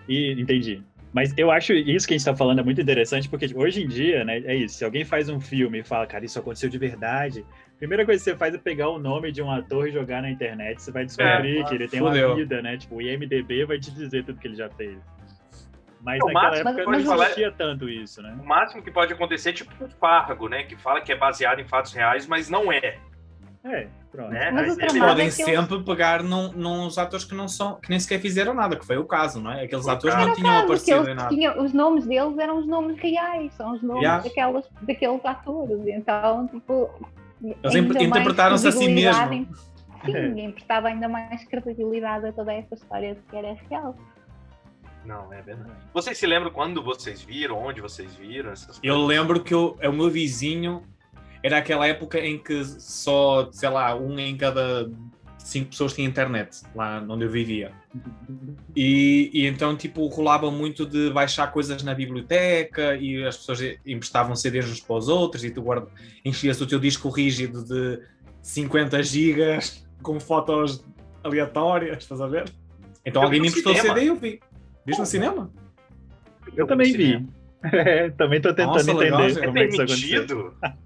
E 0.07 0.33
entendi. 0.41 0.83
Mas 1.13 1.33
eu 1.37 1.51
acho 1.51 1.73
isso 1.73 2.07
que 2.07 2.13
a 2.13 2.17
gente 2.17 2.25
tá 2.25 2.35
falando 2.35 2.59
é 2.59 2.63
muito 2.63 2.79
interessante, 2.81 3.27
porque 3.29 3.47
tipo, 3.47 3.61
hoje 3.61 3.83
em 3.83 3.87
dia, 3.87 4.23
né, 4.23 4.39
é 4.39 4.55
isso. 4.55 4.75
Se 4.77 4.85
alguém 4.85 5.03
faz 5.03 5.27
um 5.29 5.39
filme 5.41 5.79
e 5.79 5.83
fala, 5.83 6.05
cara, 6.07 6.23
isso 6.23 6.39
aconteceu 6.39 6.69
de 6.69 6.77
verdade, 6.77 7.45
primeira 7.81 8.05
coisa 8.05 8.23
que 8.23 8.29
você 8.29 8.37
faz 8.37 8.53
é 8.53 8.57
pegar 8.59 8.89
o 8.89 8.99
nome 8.99 9.31
de 9.31 9.41
um 9.41 9.49
ator 9.51 9.87
e 9.87 9.91
jogar 9.91 10.21
na 10.21 10.29
internet. 10.29 10.81
Você 10.81 10.91
vai 10.91 11.03
descobrir 11.03 11.59
É, 11.59 11.63
que 11.63 11.73
ele 11.75 11.87
tem 11.87 11.99
fudeu. 11.99 12.27
uma 12.29 12.35
vida, 12.35 12.61
né? 12.61 12.77
Tipo, 12.77 12.95
o 12.95 13.01
IMDB 13.01 13.65
vai 13.65 13.79
te 13.79 13.91
dizer 13.91 14.23
tudo 14.23 14.39
que 14.39 14.47
ele 14.47 14.55
já 14.55 14.69
fez. 14.69 14.97
Mas 16.03 16.21
O 16.21 16.27
naquela 16.27 16.43
máximo 16.49 16.69
época 16.69 16.85
que 16.85 16.91
não 16.97 17.05
falar- 17.05 17.23
existia 17.25 17.51
tanto 17.51 17.89
isso, 17.89 18.21
né? 18.21 18.37
O 18.41 18.45
máximo 18.45 18.81
que 18.83 18.89
pode 18.91 19.13
acontecer 19.13 19.49
é 19.49 19.53
tipo 19.53 19.71
um 19.83 19.89
Fargo, 19.89 20.47
né? 20.47 20.63
Que 20.63 20.75
fala 20.75 21.01
que 21.01 21.11
é 21.11 21.15
baseado 21.15 21.59
em 21.59 21.67
fatos 21.67 21.91
reais, 21.93 22.25
mas 22.27 22.49
não 22.49 22.71
é. 22.71 22.97
É, 23.63 23.87
pronto. 24.11 24.29
Né? 24.31 24.49
Mas 24.51 24.63
o 24.63 24.67
Mas 24.69 24.77
ele- 24.77 24.87
tramado 24.87 25.11
Podem 25.11 25.21
é 25.21 25.25
eles- 25.25 25.35
sempre 25.35 25.83
pegar 25.83 26.23
num, 26.23 26.51
nos 26.53 26.97
atores 26.97 27.23
que 27.25 27.35
não 27.35 27.47
são, 27.47 27.79
que 27.79 27.89
nem 27.91 27.99
sequer 27.99 28.19
fizeram 28.19 28.53
nada, 28.55 28.75
que 28.75 28.83
foi 28.85 28.97
o 28.97 29.05
caso, 29.05 29.39
não 29.39 29.51
é? 29.51 29.63
Aqueles 29.65 29.87
atores 29.87 30.15
não 30.15 30.33
tinham 30.33 30.49
Caso, 30.49 30.63
aparecido 30.63 30.97
em 30.97 31.03
eles 31.03 31.15
nada. 31.15 31.29
tinham- 31.29 31.63
os 31.63 31.73
nomes 31.73 32.05
deles 32.07 32.37
eram 32.39 32.57
os 32.57 32.67
nomes 32.67 32.97
reais, 32.99 33.53
são 33.53 33.73
os 33.73 33.81
nomes 33.83 34.01
Yeah. 34.01 34.23
daquelas, 34.23 34.65
daqueles 34.81 35.23
atores. 35.25 35.79
Então, 35.87 36.47
tipo. 36.47 36.89
Eles 37.43 37.75
interpretaram-se 37.75 38.67
a 38.67 38.71
si 38.71 38.87
mesmo. 38.87 39.33
em- 39.33 39.47
É. 40.03 40.33
Sim, 40.33 40.45
emprestava 40.45 40.87
ainda 40.87 41.07
mais 41.07 41.43
credibilidade 41.45 42.25
a 42.25 42.33
toda 42.33 42.51
essa 42.51 42.73
história 42.73 43.13
de 43.13 43.21
que 43.21 43.35
era 43.35 43.55
real. 43.69 43.95
Não, 45.05 45.31
é 45.31 45.43
verdade. 45.43 45.69
Vocês 45.93 46.17
se 46.17 46.25
lembram 46.25 46.49
quando 46.51 46.81
vocês 46.83 47.21
viram, 47.21 47.57
onde 47.59 47.81
vocês 47.81 48.15
viram 48.15 48.51
essas 48.51 48.79
Eu 48.81 48.95
coisas? 48.95 49.07
lembro 49.07 49.43
que 49.43 49.53
eu- 49.53 49.77
o 49.83 49.91
meu 49.91 50.09
vizinho 50.09 50.81
era 51.43 51.59
aquela 51.59 51.85
época 51.87 52.19
em 52.19 52.39
que 52.39 52.63
só, 52.65 53.51
sei 53.51 53.69
lá, 53.69 53.95
um 53.95 54.17
em 54.17 54.35
cada 54.35 54.89
cinco 55.43 55.69
pessoas 55.69 55.93
tinha 55.93 56.07
internet, 56.07 56.61
lá 56.75 57.03
onde 57.07 57.25
eu 57.25 57.29
vivia. 57.29 57.71
E, 58.75 59.29
e 59.33 59.45
então, 59.47 59.75
tipo, 59.75 60.05
rolava 60.07 60.49
muito 60.49 60.85
de 60.85 61.09
baixar 61.09 61.51
coisas 61.51 61.83
na 61.83 61.93
biblioteca 61.93 62.95
e 62.95 63.25
as 63.25 63.37
pessoas 63.37 63.59
emprestavam 63.85 64.35
CDs 64.35 64.69
uns 64.69 64.79
para 64.79 64.95
os 64.95 65.07
outros 65.07 65.43
e 65.43 65.51
tu 65.51 65.61
guarda, 65.61 65.87
enchias 66.23 66.59
o 66.61 66.67
teu 66.67 66.79
disco 66.79 67.09
rígido 67.09 67.63
de 67.63 67.99
50 68.41 69.03
gigas 69.03 69.85
com 70.01 70.19
fotos 70.19 70.83
aleatórias, 71.23 72.03
estás 72.03 72.21
a 72.21 72.27
ver? 72.27 72.45
Então 73.05 73.21
Eu 73.21 73.25
alguém 73.25 73.41
me 73.41 73.47
emprestou 73.47 73.73
o. 73.73 73.77
CD 73.77 74.03
e 74.03 74.07
eu 74.07 74.15
vi. 74.15 74.39
Viste 74.85 74.99
no 74.99 75.05
cinema? 75.05 75.51
Eu 76.55 76.67
também 76.67 76.93
vi. 76.93 77.27
É, 77.63 78.09
também 78.09 78.41
tô 78.41 78.49
tentando 78.55 78.73
Nossa, 78.73 78.91
legal, 78.91 79.21
entender. 79.21 79.43
É 79.43 79.45
como 79.45 79.59
é 79.59 79.67
que 79.67 79.73
isso 79.73 79.81
aconteceu. 79.83 80.53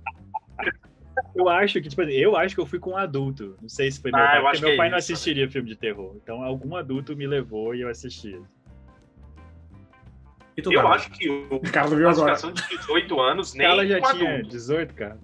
Eu 1.35 1.49
acho 1.49 1.81
que, 1.81 1.89
tipo, 1.89 2.01
assim, 2.01 2.13
eu 2.13 2.35
acho 2.37 2.55
que 2.55 2.61
eu 2.61 2.65
fui 2.65 2.79
com 2.79 2.91
um 2.91 2.97
adulto. 2.97 3.57
Não 3.61 3.67
sei 3.67 3.91
se 3.91 4.01
foi 4.01 4.09
meu 4.11 4.19
Ah, 4.21 4.25
pai, 4.27 4.37
eu 4.37 4.41
porque 4.41 4.51
acho 4.55 4.61
meu 4.61 4.69
que 4.69 4.73
é 4.73 4.77
pai 4.77 4.89
não 4.89 4.97
isso, 4.97 5.11
assistiria 5.11 5.49
filme 5.51 5.67
de 5.69 5.75
terror. 5.75 6.15
Então 6.23 6.41
algum 6.41 6.75
adulto 6.75 7.15
me 7.15 7.27
levou 7.27 7.75
e 7.75 7.81
eu 7.81 7.89
assistia. 7.89 8.39
E 10.57 10.61
tu, 10.61 10.71
Eu 10.71 10.79
Carla? 10.81 10.95
acho 10.95 11.11
que 11.11 11.27
o 11.29 11.59
Carla 11.71 11.95
viu 11.97 12.07
agora. 12.09 12.35
de 12.35 12.77
18 12.77 13.19
anos 13.19 13.53
nem 13.53 13.67
Ela 13.67 13.85
já 13.85 13.99
tinha 13.99 14.29
adulto. 14.35 14.49
18, 14.49 14.93
cara. 14.93 15.19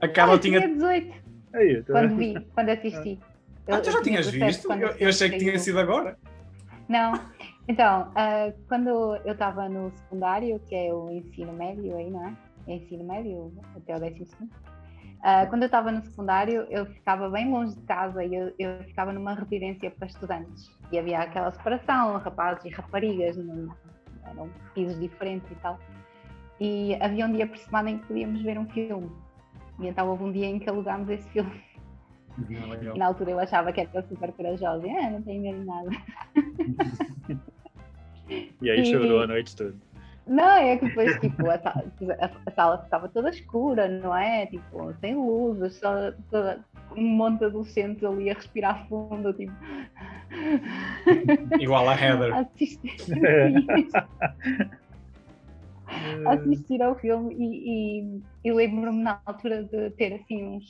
A 0.00 0.08
Carla 0.08 0.34
eu 0.34 0.38
tinha. 0.38 0.60
18 0.60 1.12
Aí, 1.54 1.82
tá 1.82 1.92
quando 1.92 2.16
vi, 2.16 2.46
quando 2.54 2.68
assisti. 2.70 3.18
Ah, 3.68 3.78
tu 3.80 3.88
Eu- 3.88 3.92
já 3.92 3.98
eu 3.98 4.02
tinha 4.02 4.22
tinhas 4.22 4.26
17 4.32 4.46
visto? 4.46 4.72
Eu, 4.72 4.88
eu 4.98 5.08
achei 5.08 5.28
que 5.30 5.38
tinha 5.38 5.58
sido 5.58 5.78
agora. 5.80 6.16
Não. 6.88 7.12
Então, 7.68 8.10
ah, 8.14 8.52
quando 8.68 9.16
eu 9.24 9.32
estava 9.32 9.68
no 9.68 9.90
secundário, 9.96 10.60
que 10.68 10.74
é 10.74 10.92
o 10.94 11.10
ensino 11.10 11.52
médio 11.52 11.96
aí, 11.96 12.10
não 12.10 12.26
é? 12.28 12.36
É 12.66 12.74
ensino 12.76 13.04
médio 13.04 13.52
até 13.76 13.96
o 13.96 14.00
décimo 14.00 14.26
segundo. 14.26 14.50
Ah, 15.24 15.46
quando 15.46 15.62
eu 15.62 15.66
estava 15.66 15.92
no 15.92 16.02
secundário, 16.02 16.66
eu 16.68 16.84
ficava 16.86 17.28
bem 17.30 17.50
longe 17.50 17.74
de 17.76 17.82
casa 17.82 18.24
e 18.24 18.34
eu, 18.34 18.52
eu 18.58 18.82
ficava 18.84 19.12
numa 19.12 19.34
residência 19.34 19.90
para 19.90 20.06
estudantes. 20.08 20.70
E 20.90 20.98
havia 20.98 21.20
aquela 21.20 21.50
separação, 21.52 22.18
rapazes 22.18 22.64
e 22.64 22.68
raparigas, 22.70 23.36
não- 23.36 23.72
eram 24.26 24.50
pisos 24.74 24.98
diferentes 25.00 25.48
e 25.50 25.54
tal. 25.56 25.78
E 26.60 26.96
havia 27.00 27.26
um 27.26 27.32
dia 27.32 27.46
por 27.46 27.56
semana 27.58 27.90
em 27.90 27.98
que 27.98 28.06
podíamos 28.06 28.42
ver 28.42 28.58
um 28.58 28.66
filme. 28.70 29.10
E 29.80 29.86
então 29.88 30.08
houve 30.08 30.24
um 30.24 30.32
dia 30.32 30.46
em 30.46 30.58
que 30.58 30.68
alugámos 30.68 31.08
esse 31.08 31.28
filme. 31.30 31.62
E 32.94 32.98
na 32.98 33.06
altura 33.06 33.30
eu 33.32 33.38
achava 33.38 33.72
que 33.72 33.80
era 33.80 34.02
super 34.08 34.32
corajosa. 34.32 34.86
Ah, 34.86 35.10
não 35.10 35.22
tenho 35.22 35.42
medo 35.42 35.60
de 35.60 35.66
nada. 35.66 35.90
E 38.62 38.70
aí 38.70 38.80
E- 38.80 38.84
chorou 38.86 39.20
a 39.20 39.26
noite 39.26 39.54
toda. 39.54 39.74
Não, 40.26 40.56
é 40.56 40.76
que 40.76 40.86
depois, 40.86 41.18
tipo, 41.20 41.50
a 41.50 41.58
sala, 41.58 41.84
a- 42.20 42.50
sala 42.52 42.78
ficava 42.84 43.08
toda 43.08 43.30
escura, 43.30 43.88
não 43.88 44.16
é? 44.16 44.46
Tipo, 44.46 44.94
sem 45.00 45.16
luzes, 45.16 45.78
só 45.80 46.12
toda, 46.30 46.64
um 46.96 47.02
monte 47.02 47.40
de 47.40 47.46
adolescentes 47.46 48.04
ali 48.04 48.30
a 48.30 48.34
respirar 48.34 48.86
fundo, 48.88 49.32
tipo, 49.34 49.52
Igual 51.60 51.88
a 51.88 51.94
Heather. 51.94 52.34
assistir, 52.56 52.96
assistir 56.26 56.82
ao 56.82 56.94
filme 56.96 57.34
e, 57.34 58.00
e, 58.00 58.22
e 58.44 58.52
lembro-me 58.52 59.02
na 59.02 59.20
altura 59.26 59.64
de 59.64 59.90
ter 59.90 60.14
assim 60.14 60.44
uns, 60.44 60.64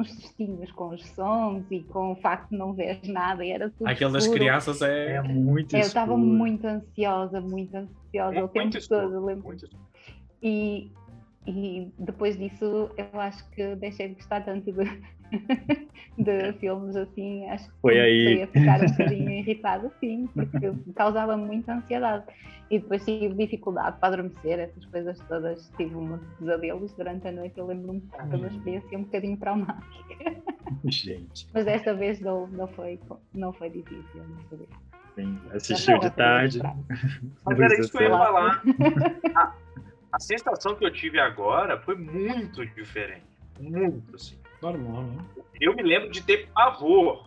uns 0.00 0.10
sustinhos 0.12 0.70
com 0.72 0.88
os 0.88 1.06
sons 1.10 1.64
e 1.70 1.80
com 1.84 2.12
o 2.12 2.16
facto 2.16 2.50
de 2.50 2.56
não 2.56 2.72
ver 2.72 3.00
nada 3.04 3.44
e 3.44 3.50
era 3.50 3.70
tudo 3.70 3.88
Aquele 3.88 4.12
das 4.12 4.26
crianças 4.26 4.82
é. 4.82 5.16
É 5.16 5.22
muito 5.22 5.76
Eu 5.76 5.80
estava 5.80 6.16
muito 6.16 6.66
ansiosa, 6.66 7.40
muito 7.40 7.76
ansiosa 7.76 8.38
o 8.38 8.40
Muito 8.40 8.52
tempo 8.52 8.78
escuro, 8.78 9.00
todo, 9.02 9.14
eu 9.14 9.24
lembro. 9.24 9.56
E, 10.42 10.90
e 11.46 11.92
depois 11.98 12.38
disso, 12.38 12.90
eu 12.96 13.20
acho 13.20 13.48
que 13.50 13.76
deixei 13.76 14.08
de 14.08 14.14
gostar 14.14 14.42
tanto 14.44 14.72
de, 14.72 14.72
de 16.18 16.52
filmes 16.54 16.96
assim. 16.96 17.48
Acho 17.48 17.66
que 17.66 17.80
Foi 17.80 17.98
aí. 17.98 18.42
a 18.42 18.46
ficar 18.46 18.82
um 18.82 18.86
bocadinho 18.86 19.30
irritada, 19.38 19.90
sim, 20.00 20.28
porque 20.34 20.72
causava 20.94 21.36
muita 21.36 21.74
ansiedade. 21.74 22.24
E 22.70 22.78
depois 22.78 23.04
tive 23.04 23.34
dificuldade 23.34 23.98
para 23.98 24.14
adormecer, 24.14 24.60
essas 24.60 24.84
coisas 24.86 25.18
todas. 25.26 25.72
Tive 25.76 25.96
um 25.96 26.18
de 26.18 26.24
pesadelos 26.38 26.92
durante 26.92 27.26
a 27.26 27.32
noite. 27.32 27.58
Eu 27.58 27.66
lembro-me 27.66 28.00
foi 28.00 28.38
uma 28.38 28.46
experiência 28.46 28.98
um 28.98 29.02
bocadinho 29.02 29.36
traumática. 29.38 29.84
Gente, 30.84 31.48
Mas 31.52 31.64
desta 31.64 31.92
vez 31.94 32.20
não, 32.20 32.46
não, 32.46 32.68
foi, 32.68 33.00
não 33.34 33.52
foi 33.52 33.70
difícil. 33.70 34.22
Desta 34.36 34.56
vez. 34.56 34.68
sim, 35.16 35.38
assistiu 35.52 35.98
de 35.98 36.06
Não, 36.06 36.12
tarde. 36.12 36.60
Mas 37.44 37.60
era 37.60 37.80
isso 37.80 37.90
que 37.90 37.98
eu 37.98 38.02
ia 38.02 38.10
falar. 38.10 38.62
A, 39.34 39.52
a 40.12 40.20
sensação 40.20 40.76
que 40.76 40.84
eu 40.84 40.92
tive 40.92 41.18
agora 41.18 41.76
foi 41.80 41.96
muito 41.96 42.64
diferente. 42.66 43.24
Muito, 43.58 44.14
assim. 44.14 44.36
Normal, 44.62 45.02
né? 45.02 45.24
Eu 45.60 45.74
me 45.74 45.82
lembro 45.82 46.10
de 46.10 46.22
ter 46.22 46.48
pavor 46.54 47.26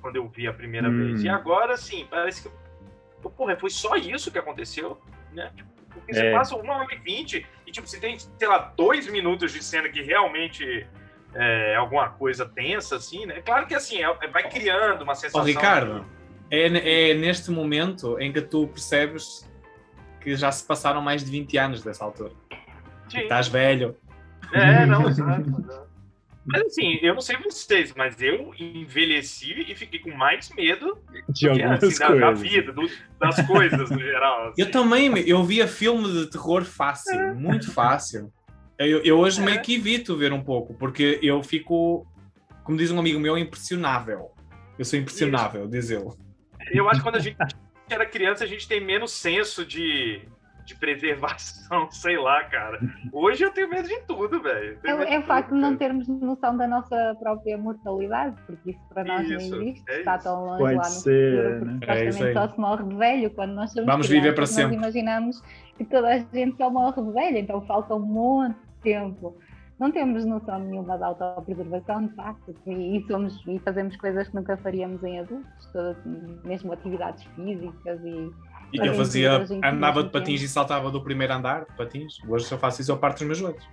quando 0.00 0.16
eu 0.16 0.28
vi 0.28 0.46
a 0.46 0.52
primeira 0.52 0.88
Hum. 0.88 0.96
vez. 1.06 1.22
E 1.24 1.28
agora, 1.28 1.74
assim, 1.74 2.06
parece 2.10 2.42
que. 2.48 2.54
Porra, 3.36 3.56
foi 3.56 3.70
só 3.70 3.96
isso 3.96 4.30
que 4.30 4.38
aconteceu, 4.38 5.00
né? 5.32 5.50
Tipo, 5.54 5.70
Porque 5.92 6.14
você 6.14 6.26
É. 6.26 6.32
passa 6.32 6.54
uma 6.54 6.76
hora 6.76 6.94
e 6.94 6.98
vinte 6.98 7.44
e, 7.66 7.72
tipo, 7.72 7.84
você 7.84 7.98
tem, 7.98 8.16
sei 8.16 8.46
lá, 8.48 8.72
dois 8.76 9.08
minutos 9.10 9.52
de 9.52 9.60
cena 9.62 9.88
que 9.88 10.00
realmente 10.00 10.86
é 11.34 11.74
alguma 11.74 12.10
coisa 12.10 12.46
tensa, 12.48 12.94
assim, 12.94 13.26
né? 13.26 13.42
Claro 13.42 13.66
que, 13.66 13.74
assim, 13.74 14.00
é- 14.00 14.28
vai 14.28 14.48
criando 14.48 15.02
uma 15.02 15.16
sensação... 15.16 15.42
Ricardo, 15.44 16.06
é, 16.48 17.10
é 17.10 17.14
neste 17.14 17.50
momento 17.50 18.18
em 18.20 18.32
que 18.32 18.40
tu 18.40 18.68
percebes 18.68 19.50
que 20.20 20.36
já 20.36 20.52
se 20.52 20.64
passaram 20.64 21.02
mais 21.02 21.24
de 21.24 21.30
20 21.32 21.58
anos 21.58 21.82
dessa 21.82 22.04
altura. 22.04 22.32
Sim. 23.08 23.18
Estás 23.22 23.48
velho. 23.48 23.96
É, 24.52 24.86
não, 24.86 25.02
exato. 25.10 25.89
Mas 26.46 26.62
assim, 26.62 26.98
eu 27.02 27.14
não 27.14 27.20
sei 27.20 27.36
vocês, 27.36 27.92
mas 27.94 28.20
eu 28.20 28.52
envelheci 28.58 29.66
e 29.68 29.74
fiquei 29.74 30.00
com 30.00 30.10
mais 30.16 30.48
medo 30.54 30.98
De 31.28 31.40
que, 31.40 31.48
algumas 31.48 31.84
assim, 31.84 31.98
da, 31.98 32.14
da 32.14 32.32
vida, 32.32 32.72
do- 32.72 32.90
das 33.18 33.46
coisas 33.46 33.90
no 33.90 33.98
geral. 34.00 34.48
assim. 34.48 34.62
Eu 34.62 34.70
também, 34.70 35.18
eu 35.28 35.44
via 35.44 35.68
filme 35.68 36.10
de 36.10 36.30
terror 36.30 36.64
fácil, 36.64 37.34
muito 37.34 37.70
fácil. 37.72 38.32
Eu, 38.78 39.02
eu 39.04 39.18
hoje 39.18 39.40
É. 39.40 39.44
meio 39.44 39.60
que 39.60 39.74
evito 39.74 40.16
ver 40.16 40.32
um 40.32 40.42
pouco, 40.42 40.72
porque 40.74 41.18
eu 41.22 41.42
fico, 41.42 42.06
como 42.64 42.78
diz 42.78 42.90
um 42.90 42.98
amigo 42.98 43.20
meu, 43.20 43.36
impressionável. 43.36 44.30
Eu 44.78 44.84
sou 44.86 44.98
impressionável, 44.98 45.66
diz 45.68 45.90
ele. 45.90 46.08
Eu 46.72 46.88
acho 46.88 47.00
que 47.00 47.04
quando 47.04 47.16
a 47.16 47.20
gente 47.20 47.36
era 47.90 48.06
criança, 48.06 48.44
a 48.44 48.46
gente 48.46 48.66
tem 48.66 48.80
menos 48.82 49.12
senso 49.12 49.66
de, 49.66 50.22
de 50.70 50.76
preservação, 50.76 51.90
sei 51.92 52.16
lá, 52.16 52.44
cara. 52.44 52.80
Hoje 53.12 53.44
eu 53.44 53.50
tenho 53.50 53.68
medo 53.68 53.88
de 53.88 54.00
tudo, 54.02 54.40
velho. 54.42 54.78
É, 54.84 55.14
é 55.14 55.18
o 55.18 55.22
facto 55.22 55.54
de 55.54 55.60
não 55.60 55.76
termos 55.76 56.06
noção 56.08 56.56
da 56.56 56.66
nossa 56.66 57.16
própria 57.18 57.58
mortalidade, 57.58 58.36
porque 58.46 58.70
isso 58.70 58.80
para 58.88 59.04
nós 59.04 59.28
Isso, 59.28 59.50
não 59.50 59.62
existe, 59.62 59.90
é 59.90 59.98
está 59.98 60.14
isso. 60.14 60.24
tão 60.24 60.44
longe 60.44 60.58
Pode 60.58 60.74
lá 60.76 60.82
no 60.82 60.90
ser, 60.90 61.52
futuro, 61.52 61.64
né? 61.64 61.78
porque 61.78 61.90
É 61.90 62.08
isso 62.08 62.32
só 62.32 62.48
se 62.48 62.60
morre 62.60 62.84
de 62.84 62.96
velho 62.96 63.30
quando 63.30 63.52
nós 63.52 63.72
somos 63.72 63.86
Vamos 63.86 64.08
viver 64.08 64.34
para 64.34 64.44
crianças, 64.44 64.54
sempre. 64.54 64.76
Nós 64.76 64.94
imaginamos 64.94 65.42
que 65.76 65.84
toda 65.84 66.08
a 66.08 66.18
gente 66.18 66.56
só 66.56 66.70
morre 66.70 67.02
de 67.02 67.12
velho, 67.12 67.38
então 67.38 67.60
falta 67.66 67.94
um 67.94 68.00
monte 68.00 68.54
de 68.54 68.82
tempo. 68.82 69.36
Não 69.78 69.90
temos 69.90 70.26
noção 70.26 70.58
nenhuma 70.58 70.98
da 70.98 71.06
autopreservação, 71.06 72.06
de 72.06 72.14
facto, 72.14 72.54
e, 72.66 72.98
e 72.98 73.06
somos, 73.06 73.42
e 73.46 73.58
fazemos 73.60 73.96
coisas 73.96 74.28
que 74.28 74.34
nunca 74.34 74.56
faríamos 74.58 75.02
em 75.02 75.20
adultos, 75.20 75.66
todas, 75.72 75.96
mesmo 76.44 76.72
atividades 76.72 77.24
físicas 77.34 77.98
e 78.04 78.30
E 78.72 78.78
eu 78.86 78.94
fazia, 78.94 79.46
andava 79.64 80.02
de 80.04 80.10
patins 80.10 80.42
e 80.42 80.48
saltava 80.48 80.90
do 80.90 81.02
primeiro 81.02 81.32
andar 81.32 81.64
de 81.64 81.76
patins. 81.76 82.18
Hoje 82.28 82.44
se 82.46 82.54
eu 82.54 82.58
faço 82.58 82.80
isso, 82.80 82.92
eu 82.92 82.96
parto 82.98 83.20
os 83.20 83.26
meus 83.26 83.38
joelhos. 83.38 83.68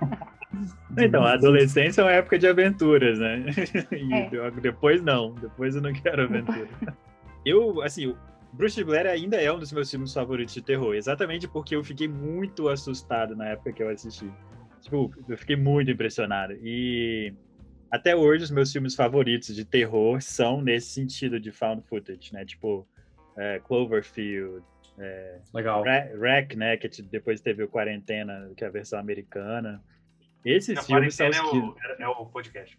Então, 0.98 1.24
a 1.24 1.32
adolescência 1.32 2.02
é 2.02 2.04
uma 2.04 2.12
época 2.12 2.38
de 2.38 2.46
aventuras, 2.46 3.18
né? 3.18 3.46
E 3.90 4.12
É. 4.12 4.28
de- 4.50 4.60
depois 4.60 5.00
não, 5.00 5.34
depois 5.34 5.74
eu 5.74 5.80
não 5.80 5.92
quero 5.94 6.24
aventura. 6.24 6.68
Eu, 7.44 7.80
assim, 7.82 8.14
Bruce 8.52 8.76
de 8.76 8.84
Blair 8.84 9.06
ainda 9.06 9.36
é 9.36 9.50
um 9.50 9.58
dos 9.58 9.72
meus 9.72 9.90
filmes 9.90 10.12
favoritos 10.12 10.52
de 10.54 10.60
terror, 10.62 10.94
exatamente 10.94 11.48
porque 11.48 11.74
eu 11.74 11.82
fiquei 11.82 12.06
muito 12.06 12.68
assustado 12.68 13.34
na 13.34 13.48
época 13.48 13.72
que 13.72 13.82
eu 13.82 13.88
assisti. 13.88 14.30
Tipo, 14.82 15.10
eu 15.28 15.36
fiquei 15.38 15.56
muito 15.56 15.90
impressionado. 15.90 16.52
E 16.62 17.32
até 17.90 18.14
hoje 18.14 18.44
os 18.44 18.50
meus 18.52 18.70
filmes 18.70 18.94
favoritos 18.94 19.56
de 19.56 19.64
terror 19.64 20.20
são 20.20 20.60
nesse 20.60 20.90
sentido 20.90 21.40
de 21.40 21.50
found 21.50 21.82
footage, 21.88 22.32
né? 22.32 22.44
Tipo, 22.44 22.86
é, 23.36 23.60
Cloverfield, 23.60 24.62
Legal. 25.54 25.82
Ra- 25.82 26.10
Wreck, 26.14 26.56
né? 26.56 26.76
Que 26.76 26.88
depois 27.02 27.40
teve 27.40 27.62
o 27.62 27.68
Quarentena, 27.68 28.50
que 28.56 28.64
é 28.64 28.66
a 28.66 28.70
versão 28.70 28.98
americana. 28.98 29.82
Esses 30.44 30.76
A 30.78 30.82
filmes 30.82 31.14
são 31.14 31.30
quarentena 31.30 31.44
os 31.44 31.48
é 31.48 31.60
que... 31.60 31.66
o, 31.66 31.76
é, 31.98 32.02
é 32.02 32.08
o 32.08 32.26
podcast. 32.26 32.78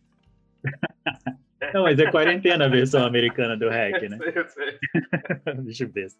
Não, 1.73 1.83
mas 1.83 1.97
é 1.97 2.11
quarentena 2.11 2.65
a 2.65 2.69
versão 2.69 3.05
americana 3.05 3.55
do 3.55 3.69
Hack, 3.69 4.01
né? 4.09 4.17
Eu 4.35 4.47
sei. 4.49 4.77
Bicho 5.63 5.87
besta. 5.87 6.19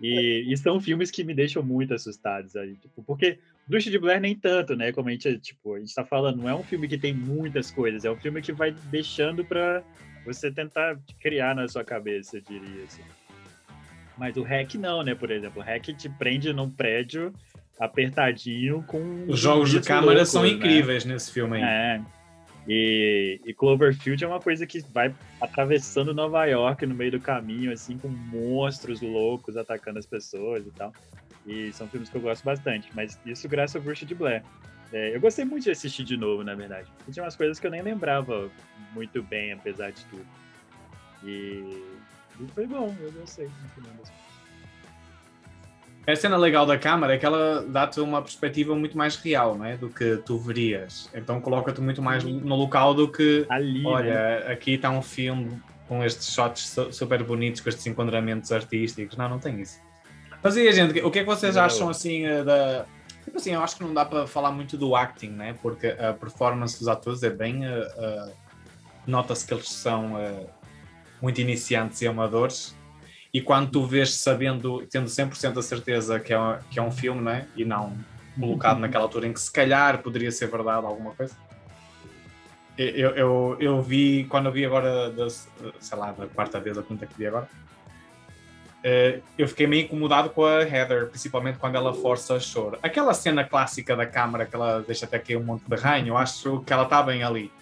E, 0.00 0.50
e 0.50 0.56
são 0.56 0.80
filmes 0.80 1.10
que 1.10 1.22
me 1.22 1.34
deixam 1.34 1.62
muito 1.62 1.94
assustados 1.94 2.56
aí, 2.56 2.74
tipo, 2.76 3.04
porque 3.04 3.38
Bruxa 3.68 3.90
de 3.90 3.98
Blair 3.98 4.20
nem 4.20 4.34
tanto, 4.34 4.74
né? 4.74 4.90
Como 4.90 5.08
a 5.08 5.12
gente, 5.12 5.38
tipo, 5.38 5.74
a 5.74 5.78
gente 5.78 5.94
tá 5.94 6.04
falando, 6.04 6.38
não 6.38 6.48
é 6.48 6.54
um 6.54 6.64
filme 6.64 6.88
que 6.88 6.98
tem 6.98 7.14
muitas 7.14 7.70
coisas, 7.70 8.04
é 8.04 8.10
um 8.10 8.16
filme 8.16 8.42
que 8.42 8.50
vai 8.52 8.72
deixando 8.90 9.44
pra 9.44 9.82
você 10.24 10.50
tentar 10.50 10.98
criar 11.20 11.54
na 11.54 11.68
sua 11.68 11.84
cabeça, 11.84 12.38
eu 12.38 12.40
diria 12.40 12.84
assim. 12.84 13.02
Mas 14.16 14.36
o 14.36 14.42
Hack 14.42 14.74
não, 14.74 15.02
né? 15.02 15.14
Por 15.14 15.30
exemplo, 15.30 15.62
o 15.62 15.64
Hack 15.64 15.88
te 15.94 16.08
prende 16.08 16.52
num 16.52 16.70
prédio 16.70 17.32
apertadinho 17.78 18.82
com 18.86 19.24
Os 19.28 19.40
jogos 19.40 19.70
de 19.70 19.76
loucos, 19.76 20.28
são 20.28 20.42
né? 20.42 20.50
incríveis 20.50 21.04
nesse 21.04 21.32
filme 21.32 21.56
aí. 21.56 21.62
É. 21.62 22.00
E, 22.68 23.40
e 23.44 23.52
Cloverfield 23.54 24.22
é 24.22 24.26
uma 24.26 24.40
coisa 24.40 24.66
que 24.66 24.80
vai 24.92 25.12
atravessando 25.40 26.14
Nova 26.14 26.44
York 26.44 26.86
no 26.86 26.94
meio 26.94 27.10
do 27.10 27.20
caminho, 27.20 27.72
assim, 27.72 27.98
com 27.98 28.08
monstros 28.08 29.00
loucos 29.00 29.56
atacando 29.56 29.98
as 29.98 30.06
pessoas 30.06 30.64
e 30.66 30.70
tal. 30.70 30.92
E 31.44 31.72
são 31.72 31.88
filmes 31.88 32.08
que 32.08 32.16
eu 32.16 32.20
gosto 32.20 32.44
bastante, 32.44 32.88
mas 32.94 33.18
isso 33.26 33.48
graças 33.48 33.74
ao 33.74 33.82
Bruxa 33.82 34.06
de 34.06 34.14
Blair. 34.14 34.44
É, 34.92 35.16
eu 35.16 35.20
gostei 35.20 35.44
muito 35.44 35.64
de 35.64 35.70
assistir 35.70 36.04
de 36.04 36.16
novo, 36.16 36.44
na 36.44 36.54
verdade. 36.54 36.88
E 37.08 37.10
tinha 37.10 37.24
umas 37.24 37.34
coisas 37.34 37.58
que 37.58 37.66
eu 37.66 37.70
nem 37.70 37.82
lembrava 37.82 38.50
muito 38.94 39.22
bem, 39.22 39.52
apesar 39.52 39.90
de 39.90 40.04
tudo. 40.04 40.26
E, 41.24 41.82
e 42.40 42.46
foi 42.52 42.66
bom, 42.66 42.94
eu 43.00 43.12
gostei. 43.12 43.46
no 43.46 43.68
final 43.74 43.90
das 43.98 44.08
contas. 44.08 44.22
A 46.04 46.16
cena 46.16 46.36
legal 46.36 46.66
da 46.66 46.76
câmara 46.76 47.14
é 47.14 47.18
que 47.18 47.24
ela 47.24 47.64
dá-te 47.68 48.00
uma 48.00 48.20
perspectiva 48.20 48.74
muito 48.74 48.98
mais 48.98 49.14
real, 49.16 49.56
não 49.56 49.64
é? 49.64 49.76
Do 49.76 49.88
que 49.88 50.16
tu 50.26 50.36
verias. 50.36 51.08
Então 51.14 51.40
coloca-te 51.40 51.80
muito 51.80 52.02
mais 52.02 52.24
no 52.24 52.56
local 52.56 52.92
do 52.92 53.06
que 53.10 53.46
Ali, 53.48 53.82
né? 53.84 53.88
Olha, 53.88 54.38
aqui 54.52 54.72
está 54.74 54.90
um 54.90 55.00
filme 55.00 55.62
com 55.86 56.02
estes 56.04 56.34
shots 56.34 56.66
su- 56.70 56.92
super 56.92 57.22
bonitos, 57.22 57.60
com 57.60 57.68
estes 57.68 57.86
enquadramentos 57.86 58.50
artísticos. 58.50 59.16
Não, 59.16 59.28
não 59.28 59.38
tem 59.38 59.60
isso. 59.60 59.78
Mas 60.42 60.56
e 60.56 60.66
a 60.66 60.72
gente, 60.72 60.98
o 61.02 61.10
que 61.10 61.20
é 61.20 61.22
que 61.22 61.28
vocês 61.28 61.54
Não. 61.54 61.62
acham 61.62 61.88
assim 61.88 62.26
eh, 62.26 62.42
da. 62.42 62.84
Tipo 63.24 63.36
assim, 63.36 63.52
eu 63.52 63.62
acho 63.62 63.76
que 63.76 63.84
não 63.84 63.94
dá 63.94 64.04
para 64.04 64.26
falar 64.26 64.50
muito 64.50 64.76
do 64.76 64.96
acting, 64.96 65.28
né? 65.30 65.54
Porque 65.62 65.86
a 65.86 66.12
performance 66.14 66.76
dos 66.80 66.88
atores 66.88 67.22
é 67.22 67.30
bem. 67.30 67.64
eh, 67.64 67.88
eh, 67.96 68.32
Nota-se 69.06 69.46
que 69.46 69.54
eles 69.54 69.68
são 69.68 70.18
eh, 70.18 70.46
muito 71.22 71.40
iniciantes 71.40 72.02
e 72.02 72.06
amadores. 72.08 72.76
E 73.32 73.40
quando 73.40 73.70
tu 73.70 73.86
vês 73.86 74.12
sabendo, 74.14 74.84
tendo 74.90 75.08
100% 75.08 75.58
a 75.58 75.62
certeza 75.62 76.20
que 76.20 76.32
é, 76.34 76.38
um- 76.38 76.58
que 76.70 76.78
é 76.78 76.82
um 76.82 76.90
filme, 76.90 77.22
né? 77.22 77.46
E 77.56 77.64
não 77.64 77.96
colocado 78.38 78.78
naquela 78.78 79.04
altura 79.04 79.26
em 79.26 79.32
que 79.32 79.40
se 79.40 79.52
calhar 79.52 79.98
poderia 80.02 80.32
ser 80.32 80.48
verdade 80.48 80.84
alguma 80.86 81.12
coisa. 81.12 81.34
Eu, 82.76 83.10
eu, 83.10 83.56
eu 83.60 83.82
vi, 83.82 84.24
quando 84.28 84.46
eu 84.46 84.52
vi 84.52 84.64
agora, 84.64 85.10
da, 85.10 85.28
sei 85.28 85.98
lá, 85.98 86.10
da 86.12 86.26
quarta 86.26 86.58
vez 86.58 86.76
ou 86.76 86.82
quinta 86.82 87.06
que 87.06 87.14
vi 87.16 87.26
agora, 87.26 87.46
eh, 88.82 89.20
eu 89.38 89.46
fiquei 89.46 89.66
meio 89.66 89.84
incomodado 89.84 90.30
com 90.30 90.44
a 90.44 90.62
Heather, 90.62 91.08
principalmente 91.08 91.58
quando 91.58 91.76
ela 91.76 91.92
força 91.92 92.40
choro. 92.40 92.78
Aquela 92.82 93.12
cena 93.14 93.44
clássica 93.44 93.94
da 93.94 94.06
câmara 94.06 94.46
que 94.46 94.56
ela 94.56 94.80
deixa 94.80 95.04
até 95.04 95.18
cair 95.18 95.36
um 95.36 95.44
monte 95.44 95.62
de 95.68 95.76
ranho, 95.76 96.08
eu 96.08 96.16
acho 96.16 96.60
que 96.60 96.72
ela 96.72 96.84
está 96.84 97.02
bem 97.02 97.22
ali. 97.22 97.52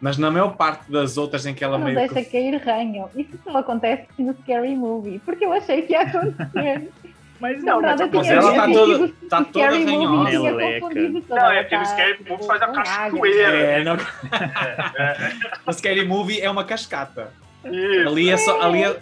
Mas 0.00 0.16
na 0.16 0.30
maior 0.30 0.56
parte 0.56 0.90
das 0.90 1.18
outras 1.18 1.44
em 1.44 1.52
que 1.54 1.62
ela 1.62 1.76
não 1.76 1.84
meio 1.84 1.96
deixa 1.98 2.14
que. 2.14 2.30
cair 2.30 2.56
ranho. 2.56 3.08
Isso 3.14 3.38
só 3.44 3.58
acontece 3.58 4.06
no 4.18 4.32
Scary 4.34 4.74
Movie, 4.74 5.18
porque 5.20 5.44
eu 5.44 5.52
achei 5.52 5.82
que 5.82 5.92
ia 5.92 6.02
acontecer. 6.02 6.88
Mas 7.40 7.62
Não, 7.64 7.80
nada 7.80 8.06
mas 8.06 8.26
tinha 8.26 8.34
ela 8.38 8.52
tá 8.52 8.64
assistido 8.64 8.86
toda- 8.86 9.04
o 9.04 9.28
tá 9.30 9.44
toda 9.44 9.66
ranhosa. 9.70 10.50
Não, 10.52 10.60
é 10.60 10.78
porque 10.80 11.08
no 11.08 11.22
tá, 11.22 11.84
Scary 11.86 12.18
Movie 12.28 12.46
faz 12.46 12.60
a 12.62 12.66
raiva. 12.66 12.82
cachoeira. 12.82 13.56
É, 13.56 13.82
não... 13.84 13.96
o 15.66 15.72
Scary 15.72 16.04
Movie 16.06 16.38
é 16.38 16.50
uma 16.50 16.64
cascata. 16.64 17.32
Isso. 17.64 18.08
Ali 18.08 18.28
é 18.28 18.36
só, 18.36 18.60
ali 18.60 18.82
é, 18.84 18.94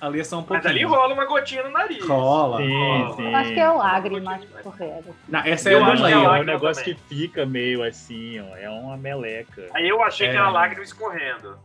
ali 0.00 0.20
é 0.20 0.24
só 0.24 0.38
um 0.38 0.46
Mas 0.48 0.64
ali 0.66 0.80
pouquinho. 0.80 0.88
rola 0.88 1.14
uma 1.14 1.24
gotinha 1.26 1.62
no 1.62 1.70
nariz. 1.70 2.04
Rola. 2.06 2.56
Sim, 2.58 2.70
rola. 2.72 3.16
sim. 3.16 3.26
Eu 3.28 3.36
acho 3.36 3.54
que 3.54 3.60
é 3.60 3.68
lágrima 3.70 4.32
a 4.34 4.38
escorrer. 4.38 5.02
Não, 5.28 5.40
essa 5.40 5.70
é 5.70 5.74
Eu 5.74 5.84
a 5.84 5.86
do 5.86 5.92
acho 5.92 6.02
que 6.04 6.08
é 6.08 6.12
é 6.14 6.18
um 6.18 6.44
negócio 6.44 6.84
também. 6.84 6.98
que 7.08 7.14
fica 7.14 7.46
meio 7.46 7.82
assim, 7.82 8.40
ó. 8.40 8.56
É 8.56 8.68
uma 8.70 8.96
meleca. 8.96 9.66
Aí 9.74 9.88
eu 9.88 10.02
achei 10.02 10.28
que 10.28 10.34
É. 10.34 10.38
era 10.38 10.50
lágrima 10.50 10.82
escorrendo. 10.84 11.58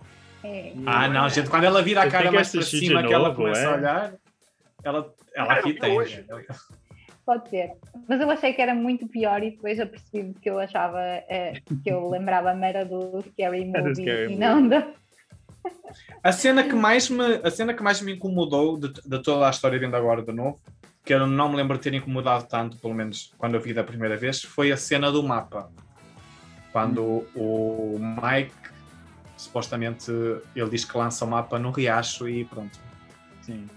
É. 0.44 0.74
Ah, 0.86 1.08
não, 1.08 1.27
gente, 1.30 1.50
quando 1.50 1.63
ela 1.63 1.82
vira 1.82 2.04
a 2.04 2.10
cara 2.10 2.30
que 2.30 2.36
mais 2.36 2.51
para 2.51 2.60
assistir 2.60 2.88
cima 2.88 3.01
de 3.01 3.08
que 3.08 3.13
ela 3.13 3.30
novo, 3.30 3.42
começa 3.42 3.62
é? 3.62 3.65
a 3.65 3.74
olhar, 3.75 4.13
ela, 4.84 5.13
ela 5.36 5.58
eu 5.60 5.63
vi 5.63 5.74
tem. 5.80 5.98
hoje. 5.98 6.15
gente. 6.30 6.46
Pode 7.25 7.50
ser. 7.50 7.72
Mas 8.08 8.22
eu 8.22 8.30
achei 8.30 8.54
que 8.54 8.62
era 8.62 8.75
muito 8.75 9.08
pior 9.08 9.42
e 9.42 9.50
depois 9.50 9.80
eu 9.80 9.88
percebi 9.88 10.36
que 10.39 10.48
eu 10.48 10.60
achava 10.60 11.00
eh, 11.01 11.54
que 11.84 11.89
eu 11.89 12.08
lembrava-me 12.08 12.63
era 12.68 12.86
do 12.86 13.20
Scary 13.24 13.62
É 13.63 13.82
do 13.82 13.88
Movie 13.89 13.96
Scary 13.96 14.34
e 14.34 14.38
não 14.38 14.68
da. 14.68 14.88
A 16.24 16.31
cena 16.31 16.63
que 16.63 16.74
mais 16.74 17.10
me, 17.10 17.36
a 17.43 17.51
cena 17.51 17.74
que 17.74 17.84
mais 17.84 18.01
me 18.01 18.13
incomodou 18.13 18.77
de, 18.77 18.91
de 18.93 19.19
toda 19.22 19.48
a 19.48 19.50
história 19.50 19.79
vindo 19.79 19.95
agora 19.95 20.22
de 20.24 20.31
novo, 20.31 20.60
que 21.03 21.13
eu 21.13 21.27
não 21.27 21.50
me 21.50 21.55
lembro 21.55 21.77
de 21.77 21.84
ter 21.84 21.93
incomodado 21.93 22.45
tanto, 22.45 22.77
pelo 22.77 22.93
menos 22.93 23.34
quando 23.38 23.55
eu 23.55 23.62
vi 23.62 23.74
da 23.74 23.84
primeira 23.84 24.17
vez, 24.17 24.41
foi 24.41 24.72
a 24.72 24.77
cena 24.77 25.12
do 25.12 25.22
mapa. 25.22 25.69
Quando 26.72 27.25
o 27.36 27.98
Mike 28.00 28.53
supostamente 29.38 30.12
ele 30.55 30.69
diz 30.69 30.86
que 30.86 30.98
lança 30.98 31.25
o 31.25 31.27
mapa 31.27 31.60
no 31.60 31.72
riacho 31.72 32.27
e 32.27 32.45
pronto. 32.45 32.79
Sim. 33.41 33.67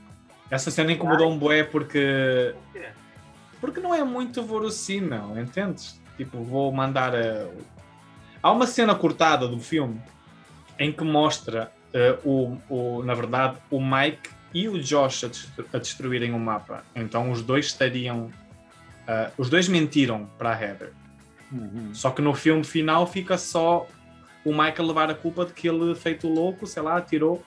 Essa 0.50 0.70
cena 0.70 0.92
incomodou 0.92 1.30
um 1.30 1.38
bué 1.38 1.62
porque 1.62 2.54
Por 2.72 2.80
quê? 2.80 2.88
porque 3.60 3.80
não 3.80 3.94
é 3.94 4.02
muito 4.02 4.42
verossímil, 4.42 5.38
entendes? 5.38 6.00
Tipo, 6.16 6.42
vou 6.42 6.72
mandar 6.72 7.14
a... 7.14 7.48
Há 8.42 8.50
uma 8.50 8.66
cena 8.66 8.94
cortada 8.94 9.46
do 9.46 9.60
filme 9.60 10.00
em 10.78 10.92
que 10.92 11.04
mostra 11.04 11.72
o, 12.24 12.56
o, 12.68 13.02
na 13.04 13.14
verdade, 13.14 13.56
o 13.70 13.80
Mike 13.80 14.30
e 14.52 14.68
o 14.68 14.78
Josh 14.82 15.24
a, 15.24 15.28
destru- 15.28 15.66
a 15.72 15.78
destruírem 15.78 16.32
o 16.32 16.38
mapa. 16.38 16.84
Então 16.94 17.30
os 17.30 17.42
dois 17.42 17.66
estariam. 17.66 18.30
ah, 19.06 19.30
os 19.38 19.48
dois 19.50 19.68
mentiram 19.68 20.26
para 20.38 20.50
a 20.54 20.60
Heather. 20.60 20.92
Uhum. 21.50 21.94
Só 21.94 22.10
que 22.10 22.20
no 22.20 22.34
filme 22.34 22.62
final 22.64 23.06
fica 23.06 23.38
só 23.38 23.86
o 24.44 24.52
Mike 24.52 24.80
a 24.80 24.84
levar 24.84 25.10
a 25.10 25.14
culpa 25.14 25.44
de 25.46 25.52
que 25.52 25.68
ele, 25.68 25.94
feito 25.94 26.28
louco, 26.28 26.66
sei 26.66 26.82
lá, 26.82 27.00
tirou 27.00 27.42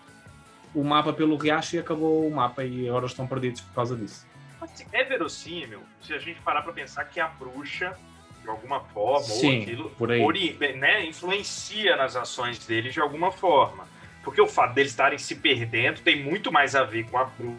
o 0.74 0.84
mapa 0.84 1.12
pelo 1.14 1.36
riacho 1.36 1.76
e 1.76 1.80
acabou 1.80 2.28
o 2.28 2.32
mapa 2.34 2.64
e 2.64 2.88
agora 2.88 3.06
estão 3.06 3.28
perdidos 3.28 3.62
por 3.62 3.74
causa 3.74 3.96
disso. 3.96 4.26
Mas 4.60 4.86
É 4.92 5.04
verossímil 5.04 5.82
se 6.02 6.14
a 6.14 6.20
gente 6.20 6.40
parar 6.42 6.62
pra 6.62 6.72
pensar 6.74 7.04
que 7.06 7.20
a 7.20 7.28
bruxa, 7.28 7.96
de 8.42 8.50
alguma 8.50 8.80
forma, 8.80 9.26
Sim, 9.26 9.58
ou 9.58 9.62
aquilo, 9.64 9.90
por 9.92 10.12
aí. 10.12 10.22
ori- 10.22 10.58
né, 10.78 11.06
influencia 11.06 11.96
nas 11.96 12.16
ações 12.16 12.60
dele 12.66 12.90
de 12.90 13.00
alguma 13.00 13.32
forma. 13.32 13.86
Porque 14.24 14.40
o 14.42 14.48
fato 14.48 14.74
deles 14.74 14.92
estarem 14.92 15.18
se 15.18 15.36
perdendo 15.36 16.00
tem 16.02 16.24
muito 16.24 16.52
mais 16.52 16.76
a 16.76 16.84
ver 16.84 17.06
com 17.10 17.18
a 17.18 17.26
bru- 17.26 17.58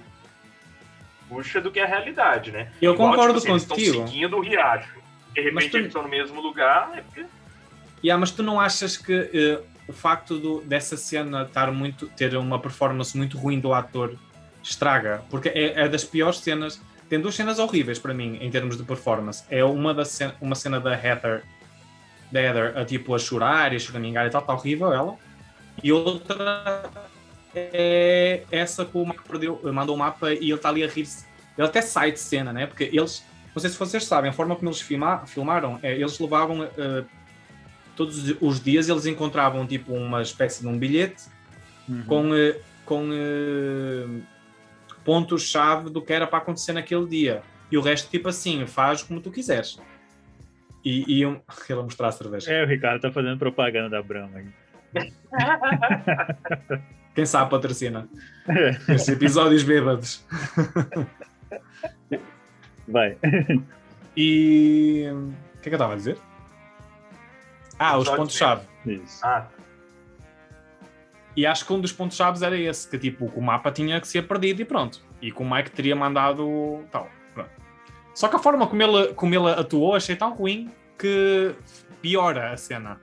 bruxa 1.29 1.61
do 1.61 1.70
que 1.70 1.81
a 1.81 1.87
realidade, 1.87 2.51
né? 2.53 2.70
Eu 2.81 2.94
Igual, 2.94 3.11
concordo 3.11 3.40
tipo, 3.40 3.53
assim, 3.55 3.66
contigo. 3.66 3.81
Eles 3.81 3.94
estão 3.94 4.07
seguindo 4.07 4.37
o 4.37 4.40
riacho. 4.40 4.94
De 5.35 5.40
repente 5.40 5.70
tu- 5.70 5.77
eles 5.79 5.87
estão 5.88 6.03
no 6.03 6.09
mesmo 6.09 6.40
lugar. 6.40 6.92
É 6.96 7.01
porque... 7.03 7.25
Yeah, 8.05 8.18
mas 8.20 8.31
tu 8.31 8.42
não 8.42 8.61
achas 8.61 8.96
que 8.96 9.12
eh, 9.33 9.61
o 9.88 9.92
facto 9.92 10.38
do- 10.38 10.61
dessa 10.62 10.96
cena 10.96 11.42
estar 11.42 11.70
muito, 11.72 12.07
ter 12.09 12.37
uma 12.37 12.59
performance 12.59 13.16
muito 13.16 13.38
ruim 13.38 13.59
do 13.59 13.72
ator 13.72 14.16
estraga? 14.62 15.22
Porque 15.31 15.48
é, 15.48 15.83
é 15.83 15.88
das 15.88 16.05
piores 16.05 16.38
cenas. 16.38 16.81
Tem 17.09 17.20
duas 17.20 17.35
cenas 17.35 17.59
horríveis 17.59 17.98
para 17.98 18.14
mim 18.14 18.38
em 18.40 18.51
termos 18.51 18.77
de 18.77 18.83
performance. 18.85 19.44
É 19.51 19.64
uma, 19.64 19.92
da 19.92 20.05
cena, 20.05 20.35
uma 20.40 20.55
cena 20.55 20.81
da 20.81 20.92
Heather, 20.94 21.42
da 22.31 22.40
Heather 22.40 22.77
a, 22.79 22.85
tipo, 22.85 23.14
a 23.14 23.18
chorar 23.18 23.72
e 23.72 23.77
a 23.77 23.79
choramingar 23.79 24.27
e 24.27 24.31
tal, 24.31 24.40
está 24.40 24.53
horrível 24.55 24.92
ela. 24.92 25.16
E 25.82 25.92
outra 25.92 26.90
é 27.54 28.44
essa 28.50 28.85
que 28.85 28.96
o 28.96 29.04
Mike 29.06 29.22
perdeu, 29.28 29.61
mandou 29.72 29.94
o 29.94 29.98
mapa 29.98 30.32
e 30.32 30.37
ele 30.38 30.54
está 30.54 30.68
ali 30.68 30.82
a 30.82 30.88
rir-se. 30.88 31.26
Ele 31.56 31.66
até 31.66 31.82
sai 31.82 32.12
de 32.12 32.18
cena, 32.20 32.52
né? 32.52 32.66
Porque 32.66 32.85
eles, 32.85 33.24
não 33.54 33.61
sei 33.61 33.70
se 33.70 33.78
vocês 33.78 34.04
sabem, 34.04 34.30
a 34.30 34.32
forma 34.32 34.56
como 34.56 34.68
eles 34.70 34.80
filma- 34.80 35.26
filmaram, 35.26 35.78
é, 35.82 35.92
eles 35.92 36.18
levavam 36.18 36.64
eh, 36.64 37.04
todos 37.94 38.35
os 38.40 38.61
dias 38.62 38.88
eles 38.88 39.04
encontravam 39.06 39.66
tipo 39.66 39.92
uma 39.92 40.22
espécie 40.22 40.62
de 40.62 40.68
um 40.68 40.78
bilhete 40.78 41.24
Uhum. 41.88 42.04
com, 42.04 42.35
eh, 42.35 42.58
com 42.87 43.08
eh, 43.12 44.20
pontos-chave 45.04 45.90
do 45.90 46.00
que 46.00 46.12
era 46.12 46.26
para 46.26 46.38
acontecer 46.38 46.72
naquele 46.72 47.06
dia. 47.06 47.42
E 47.70 47.76
o 47.76 47.80
resto, 47.80 48.08
tipo 48.08 48.28
assim, 48.28 48.64
faz 48.66 49.02
como 49.02 49.20
tu 49.20 49.30
quiseres. 49.30 49.78
E, 50.85 51.04
e 51.18 51.22
eu... 51.22 51.42
ele 51.68 51.80
a 51.80 51.82
mostrar 51.82 52.08
a 52.08 52.12
cerveja. 52.12 52.52
É, 52.52 52.62
o 52.64 52.66
Ricardo 52.66 53.00
tá 53.00 53.11
fazendo 53.11 53.37
propaganda 53.38 53.90
da 53.90 54.02
Brahma. 54.02 54.42
Quem 57.14 57.26
sabe 57.26 57.50
patrocina. 57.50 58.09
Estes 58.88 59.09
episódios 59.09 59.62
bêbados. 59.62 60.24
Vai. 62.88 63.16
E. 64.16 65.07
O 65.12 65.33
que 65.61 65.68
é 65.68 65.70
que 65.70 65.70
eu 65.70 65.74
estava 65.74 65.92
a 65.92 65.96
dizer? 65.96 66.16
Ah, 67.78 67.98
os 67.98 68.09
pontos-chave. 68.09 68.66
Ah, 69.22 69.46
E 71.37 71.46
acho 71.46 71.66
que 71.66 71.72
um 71.72 71.81
dos 71.81 71.92
pontos-chave 71.92 72.44
era 72.44 72.57
esse, 72.57 72.88
que 72.88 72.98
tipo, 72.98 73.26
o 73.35 73.40
mapa 73.40 73.70
tinha 73.70 74.00
que 74.00 74.09
ser 74.09 74.26
perdido 74.26 74.62
e 74.62 74.64
pronto. 74.64 75.00
E 75.20 75.31
que 75.31 75.42
o 75.42 75.48
Mike 75.48 75.70
teria 75.70 75.94
mandado 75.96 76.83
tal. 76.90 77.09
Pronto. 77.35 77.50
Só 78.14 78.28
que 78.28 78.37
a 78.37 78.38
forma 78.38 78.66
como 78.66 78.83
ele, 78.83 79.14
como 79.14 79.35
ele 79.35 79.50
atuou 79.50 79.94
achei 79.94 80.16
tão 80.16 80.33
ruim 80.35 80.70
que 80.98 81.55
piora 82.00 82.52
a 82.52 82.57
cena. 82.57 83.00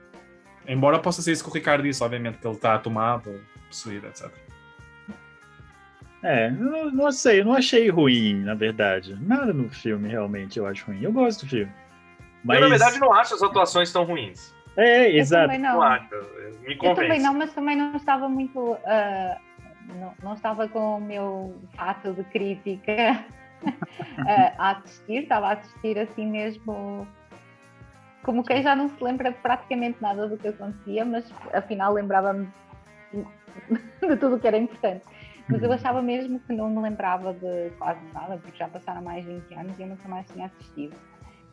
Embora 0.70 1.00
possa 1.00 1.20
ser 1.20 1.32
isso 1.32 1.42
que 1.42 1.50
o 1.50 1.52
Ricardo 1.52 1.82
disse, 1.82 2.02
obviamente, 2.02 2.38
que 2.38 2.46
ele 2.46 2.54
está 2.54 2.78
tomado, 2.78 3.40
possuído, 3.68 4.06
etc. 4.06 4.30
É, 6.22 6.50
não, 6.50 6.90
não 6.90 7.10
sei, 7.10 7.40
eu 7.40 7.44
não 7.44 7.54
achei 7.54 7.88
ruim, 7.88 8.44
na 8.44 8.54
verdade. 8.54 9.18
Nada 9.20 9.52
no 9.52 9.68
filme 9.68 10.08
realmente 10.08 10.58
eu 10.58 10.66
acho 10.66 10.86
ruim. 10.86 11.02
Eu 11.02 11.12
gosto 11.12 11.44
do 11.44 11.50
filme. 11.50 11.72
Mas... 12.44 12.56
Eu, 12.56 12.62
na 12.62 12.68
verdade, 12.68 13.00
não 13.00 13.12
acho 13.12 13.34
as 13.34 13.42
atuações 13.42 13.92
tão 13.92 14.04
ruins. 14.04 14.54
É, 14.76 15.10
Eu 15.10 15.18
exato. 15.18 15.46
também 15.46 15.58
Não 15.58 15.74
não. 15.74 15.82
acho. 15.82 16.08
Me 16.60 16.78
Eu 16.80 16.94
também 16.94 17.20
não, 17.20 17.34
mas 17.34 17.52
também 17.52 17.76
não 17.76 17.96
estava 17.96 18.28
muito. 18.28 18.78
ah, 18.86 19.38
não, 19.96 20.14
não 20.22 20.34
estava 20.34 20.68
com 20.68 20.98
o 20.98 21.00
meu 21.00 21.60
fato 21.74 22.12
de 22.12 22.22
crítica 22.24 23.24
ah, 24.24 24.52
a 24.56 24.70
assistir, 24.72 25.22
estava 25.22 25.48
a 25.48 25.52
assistir 25.54 25.98
assim 25.98 26.26
mesmo. 26.26 27.08
Como 28.22 28.44
quem 28.44 28.62
já 28.62 28.76
não 28.76 28.88
se 28.88 29.02
lembra 29.02 29.32
praticamente 29.32 30.00
nada 30.00 30.28
do 30.28 30.36
que 30.36 30.48
acontecia, 30.48 31.04
mas 31.04 31.30
afinal 31.52 31.92
lembrava-me 31.92 32.48
de 34.00 34.16
tudo 34.16 34.36
o 34.36 34.40
que 34.40 34.46
era 34.46 34.58
importante. 34.58 35.04
Mas 35.48 35.62
eu 35.62 35.72
achava 35.72 36.00
mesmo 36.00 36.38
que 36.40 36.52
não 36.52 36.70
me 36.70 36.80
lembrava 36.80 37.34
de 37.34 37.70
quase 37.78 38.00
nada, 38.12 38.38
porque 38.38 38.56
já 38.56 38.68
passaram 38.68 39.02
mais 39.02 39.24
de 39.24 39.32
20 39.32 39.54
anos 39.54 39.78
e 39.78 39.82
eu 39.82 39.88
nunca 39.88 40.08
mais 40.08 40.26
tinha 40.30 40.46
assistido. 40.46 40.96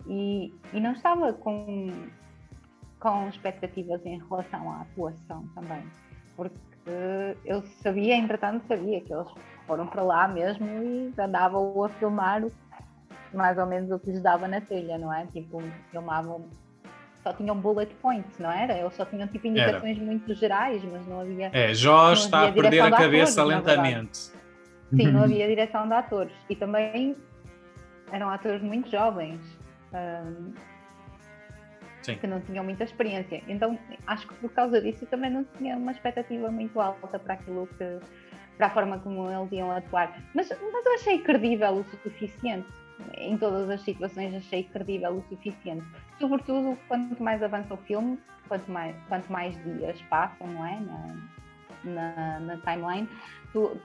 E, 0.05 0.53
e 0.71 0.79
não 0.79 0.91
estava 0.91 1.33
com, 1.33 1.91
com 2.99 3.27
expectativas 3.27 4.05
em 4.05 4.19
relação 4.19 4.71
à 4.71 4.81
atuação 4.81 5.47
também, 5.55 5.83
porque 6.35 6.57
eu 7.43 7.61
sabia, 7.81 8.15
entretanto, 8.15 8.65
sabia 8.67 9.01
que 9.01 9.13
eles 9.13 9.27
foram 9.65 9.87
para 9.87 10.01
lá 10.01 10.27
mesmo 10.27 10.65
e 10.65 11.13
andavam 11.19 11.83
a 11.83 11.89
filmar 11.89 12.43
mais 13.33 13.57
ou 13.57 13.65
menos 13.65 13.91
o 13.91 13.99
que 13.99 14.11
lhes 14.11 14.21
dava 14.21 14.47
na 14.47 14.61
telha, 14.61 14.97
não 14.97 15.13
é? 15.13 15.25
Tipo, 15.27 15.61
filmavam, 15.91 16.47
só 17.23 17.33
tinham 17.33 17.59
bullet 17.59 17.93
points, 17.95 18.39
não 18.39 18.51
era? 18.51 18.77
Eles 18.77 18.93
só 18.93 19.05
tinham 19.05 19.27
tipo 19.27 19.47
indicações 19.47 19.97
muito 19.97 20.33
gerais, 20.33 20.83
mas 20.85 21.05
não 21.07 21.21
havia. 21.21 21.49
É, 21.53 21.73
Jó 21.73 22.13
está 22.13 22.47
a 22.47 22.51
perder 22.51 22.81
a 22.81 22.91
cabeça 22.91 23.41
atores, 23.41 23.57
lentamente. 23.57 24.17
Sim, 24.95 25.11
não 25.11 25.23
havia 25.25 25.47
direção 25.47 25.87
de 25.87 25.93
atores. 25.93 26.33
E 26.49 26.55
também 26.55 27.15
eram 28.11 28.29
atores 28.29 28.61
muito 28.61 28.89
jovens. 28.89 29.41
Sim. 32.01 32.15
que 32.15 32.27
não 32.27 32.39
tinham 32.39 32.63
muita 32.63 32.85
experiência. 32.85 33.43
Então, 33.49 33.77
acho 34.05 34.27
que 34.27 34.33
por 34.35 34.49
causa 34.53 34.81
disso 34.81 35.05
também 35.07 35.29
não 35.29 35.43
tinha 35.57 35.75
uma 35.75 35.91
expectativa 35.91 36.49
muito 36.49 36.79
alta 36.79 37.19
para 37.19 37.33
aquilo 37.33 37.67
que. 37.77 37.99
para 38.57 38.67
a 38.67 38.69
forma 38.69 38.99
como 38.99 39.29
eles 39.29 39.51
iam 39.51 39.69
atuar. 39.71 40.17
Mas, 40.33 40.49
mas 40.49 40.85
eu 40.85 40.93
achei 40.93 41.19
credível 41.19 41.73
o 41.73 41.85
suficiente. 42.01 42.67
Em 43.17 43.37
todas 43.37 43.69
as 43.69 43.81
situações 43.81 44.33
achei 44.33 44.63
credível 44.63 45.17
o 45.17 45.23
suficiente. 45.29 45.85
Sobretudo 46.19 46.77
quanto 46.87 47.21
mais 47.21 47.41
avança 47.43 47.73
o 47.73 47.77
filme, 47.77 48.17
quanto 48.47 48.71
mais, 48.71 48.95
quanto 49.07 49.31
mais 49.31 49.55
dias 49.63 50.01
passam, 50.09 50.47
não 50.47 50.65
é? 50.65 50.79
Na, 50.79 51.15
na, 51.83 52.39
na 52.39 52.57
timeline, 52.57 53.07
tu 53.53 53.79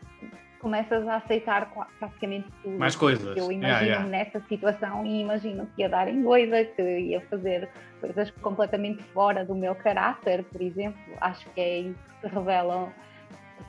começas 0.62 1.06
a 1.08 1.16
aceitar 1.16 1.70
praticamente 1.98 2.48
tudo. 2.62 2.78
Mais 2.78 2.94
coisas. 2.94 3.36
Eu 3.36 3.50
Yeah, 3.50 3.84
imagino-me 3.84 3.86
yeah. 3.88 4.08
nessa 4.08 4.40
situação 4.48 5.04
e 5.04 5.20
imagino 5.20 5.66
que 5.74 5.82
ia 5.82 5.88
dar 5.88 6.08
em 6.08 6.22
doida, 6.22 6.64
que 6.64 6.82
ia 6.82 7.20
fazer 7.22 7.68
coisas 8.00 8.30
completamente 8.40 9.02
fora 9.12 9.44
do 9.44 9.54
meu 9.54 9.74
caráter, 9.74 10.44
por 10.44 10.62
exemplo. 10.62 11.02
Acho 11.20 11.50
que 11.50 11.60
é 11.60 11.78
isso 11.80 11.98
que 12.20 12.28
revelam, 12.28 12.92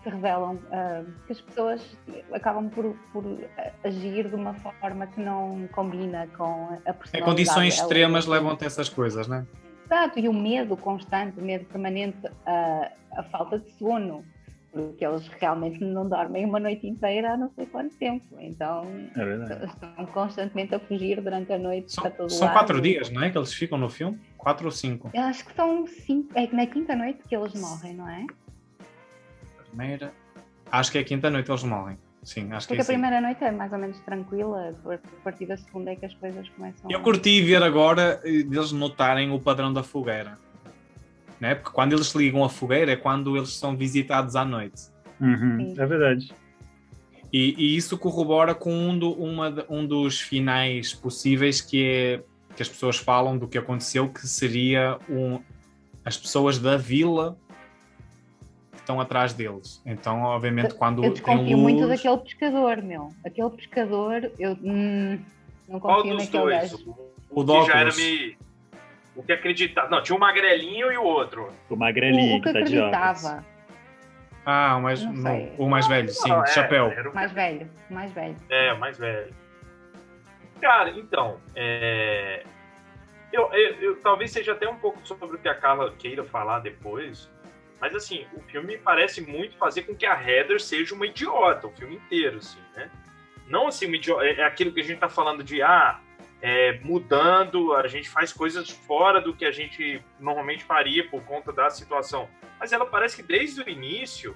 se 0.02 0.10
revelam 0.10 0.60
ah, 0.72 1.04
que 1.26 1.34
as 1.34 1.42
pessoas 1.42 1.98
acabam 2.32 2.70
por, 2.70 2.96
por 3.12 3.24
agir 3.84 4.30
de 4.30 4.36
uma 4.36 4.54
forma 4.54 5.08
que 5.08 5.20
não 5.22 5.68
combina 5.72 6.28
com 6.38 6.44
a 6.70 6.78
É, 6.86 6.94
personalidade. 6.94 7.24
condições 7.24 7.76
delas. 7.76 7.80
extremas 7.82 8.26
levam-te 8.26 8.64
a 8.64 8.68
essas 8.68 8.90
coisas, 8.90 9.28
né? 9.28 9.46
Exato, 9.86 10.18
e 10.20 10.28
o 10.28 10.34
medo 10.34 10.76
constante, 10.78 11.40
o 11.40 11.44
medo 11.44 11.66
permanente, 11.66 12.18
a, 12.46 12.92
a 13.18 13.24
falta 13.24 13.60
de 13.60 13.70
sono, 13.74 14.24
porque 14.72 15.06
eles 15.06 15.28
realmente 15.40 15.84
não 15.84 16.10
dormem 16.10 16.46
uma 16.46 16.60
noite 16.60 16.88
inteira 16.88 17.34
há 17.34 17.38
não 17.38 17.52
sei 17.52 17.68
quanto 17.68 17.96
tempo. 17.98 18.26
Então 18.40 18.86
É 19.16 19.66
estão 19.66 20.06
constantemente 20.08 20.74
a 20.74 20.80
fugir 20.80 21.22
durante 21.22 21.54
a 21.54 21.60
noite 21.60 21.92
São, 21.94 22.02
para 22.02 22.12
todo 22.12 22.30
são 22.32 22.48
lado. 22.48 22.58
quatro 22.58 22.82
dias, 22.82 23.12
não 23.12 23.22
é? 23.24 23.30
Que 23.30 23.38
eles 23.38 23.54
ficam 23.54 23.78
no 23.78 23.88
filme? 23.88 24.20
Quatro 24.36 24.66
ou 24.66 24.72
cinco? 24.72 25.12
Eu 25.14 25.22
acho 25.24 25.46
que 25.46 25.54
são 25.54 25.86
cinco. 25.86 26.30
É 26.34 26.48
na 26.48 26.66
quinta 26.66 26.96
noite 26.96 27.20
que 27.28 27.36
eles 27.36 27.54
morrem, 27.54 27.94
não 27.94 28.10
é? 28.10 28.26
Primeira. 29.78 30.14
Acho 30.72 30.92
que 30.92 30.98
é 30.98 31.02
a 31.02 31.04
quinta 31.04 31.30
noite 31.30 31.50
eles 31.52 31.64
morrem. 31.64 31.98
Sim, 32.24 32.52
acho 32.54 32.68
que 32.68 32.74
Porque 32.74 32.74
é 32.76 32.78
a 32.78 32.82
assim. 32.84 32.94
primeira 32.94 33.20
noite 33.20 33.44
é 33.44 33.52
mais 33.52 33.72
ou 33.74 33.78
menos 33.80 34.00
tranquila, 34.02 34.74
a 34.86 35.24
partir 35.24 35.46
da 35.46 35.58
segunda 35.58 35.92
é 35.92 35.96
que 35.96 36.06
as 36.06 36.14
coisas 36.14 36.48
começam 36.50 36.90
Eu 36.90 37.02
curti 37.02 37.42
ver 37.42 37.62
agora 37.62 38.22
eh, 38.24 38.44
deles 38.44 38.72
notarem 38.72 39.30
o 39.32 39.40
padrão 39.40 39.74
da 39.74 39.84
fogueira. 39.84 40.38
Né? 41.40 41.56
Porque 41.56 41.72
quando 41.72 41.92
eles 41.94 42.14
ligam 42.16 42.44
a 42.44 42.50
fogueira 42.50 42.94
é 42.94 42.96
quando 42.96 43.36
eles 43.36 43.50
são 43.58 43.76
visitados 43.76 44.36
à 44.38 44.46
noite. 44.46 44.84
Uhum, 45.20 45.74
é 45.78 45.86
verdade. 45.86 46.34
E, 47.32 47.56
e 47.58 47.76
isso 47.76 47.98
corrobora 47.98 48.56
com 48.56 48.72
um, 48.74 48.98
do- 48.98 49.12
uma 49.14 49.66
um 49.70 49.86
dos 49.86 50.22
finais 50.22 50.94
possíveis 50.94 51.60
que 51.62 51.84
é 51.84 52.24
que 52.56 52.62
as 52.62 52.70
pessoas 52.70 52.98
falam 52.98 53.36
do 53.38 53.48
que 53.48 53.58
aconteceu, 53.58 54.08
que 54.08 54.28
seria 54.28 54.98
um, 55.10 55.40
as 56.06 56.16
pessoas 56.16 56.60
da 56.60 56.78
vila 56.78 57.36
que 57.43 57.43
estão 58.84 59.00
atrás 59.00 59.34
deles. 59.34 59.82
Então, 59.86 60.22
obviamente, 60.24 60.76
quando 60.76 61.00
Eu 61.04 61.12
tem 61.14 61.14
desconfio 61.14 61.58
luz, 61.58 61.62
muito 61.62 61.88
daquele 61.88 62.18
pescador, 62.18 62.82
meu. 62.82 63.10
Aquele 63.26 63.50
pescador, 63.52 64.32
eu 64.38 64.52
hum, 64.62 65.20
não 65.68 65.80
Qual 65.80 65.98
confio 65.98 66.16
dos 66.18 66.26
naquele 66.26 66.44
dois? 66.44 66.72
gajo. 66.72 66.90
O, 67.30 67.42
O 67.42 67.46
que 67.46 67.66
já 67.66 67.74
era 67.80 67.90
Douglas. 67.90 67.98
me. 67.98 68.38
O 69.16 69.24
que 69.24 69.32
acreditava. 69.32 69.90
Não, 69.90 70.04
tinha 70.04 70.16
o 70.16 70.20
magrelinho 70.20 70.92
e 70.92 70.98
o 70.98 71.04
outro. 71.04 71.50
O 71.70 71.74
O, 71.74 71.78
magrelinho 71.78 72.38
o 72.38 72.42
que 72.42 72.48
que 72.48 72.54
tá 72.54 72.60
acreditava, 72.60 73.46
Ah, 74.46 74.76
o 74.78 74.82
mais, 74.82 75.02
Não 75.04 75.14
não, 75.14 75.50
o 75.58 75.70
mais 75.70 75.88
velho, 75.88 76.10
sim, 76.10 76.30
Não, 76.30 76.44
é, 76.44 76.48
chapéu. 76.48 76.92
O 77.12 77.16
mais 77.16 77.32
velho, 77.32 77.70
mais 77.90 78.12
velho. 78.12 78.36
É, 78.50 78.74
o 78.74 78.80
mais 78.80 78.98
velho. 78.98 79.34
Cara, 80.60 80.90
então, 80.92 81.38
é, 81.56 82.44
eu, 83.32 83.50
eu- 83.54 83.76
eu- 83.82 83.96
talvez 84.02 84.32
seja 84.32 84.52
até 84.54 84.68
um 84.68 84.76
pouco 84.76 85.00
sobre 85.08 85.36
o 85.36 85.40
que 85.40 85.48
a 85.48 85.56
Carla 85.56 85.92
queira 85.98 86.24
falar 86.24 86.60
depois, 86.60 87.30
mas 87.84 87.94
assim, 87.98 88.26
o 88.34 88.40
filme 88.40 88.78
parece 88.78 89.20
muito 89.20 89.58
fazer 89.58 89.84
com 89.84 89.94
que 89.94 90.06
a 90.06 90.14
Heather 90.14 90.58
seja 90.58 90.96
uma 90.96 91.06
idiota, 91.06 91.68
o 91.68 91.72
filme 91.74 91.98
inteiro, 91.98 92.38
assim, 92.38 92.62
né? 92.74 92.90
Não 93.46 93.68
assim, 93.68 93.88
uma 93.88 93.98
idiota, 93.98 94.24
é 94.24 94.40
é 94.40 94.44
aquilo 94.46 94.72
que 94.72 94.80
a 94.80 94.84
gente 94.86 95.00
tá 95.00 95.10
falando 95.10 95.44
de, 95.44 95.62
ah, 95.62 96.00
é, 96.42 96.80
mudando, 96.82 97.74
a 97.74 97.86
gente 97.90 98.10
faz 98.10 98.32
coisas 98.32 98.70
fora 98.70 99.20
do 99.20 99.36
que 99.36 99.44
a 99.44 99.52
gente 99.52 100.02
normalmente 100.18 100.64
faria 100.64 101.06
por 101.10 101.26
conta 101.26 101.52
da 101.52 101.70
situação. 101.70 102.30
Mas 102.58 102.72
ela 102.72 102.86
parece 102.86 103.18
que 103.18 103.24
desde 103.24 103.62
o 103.62 103.70
início 103.70 104.34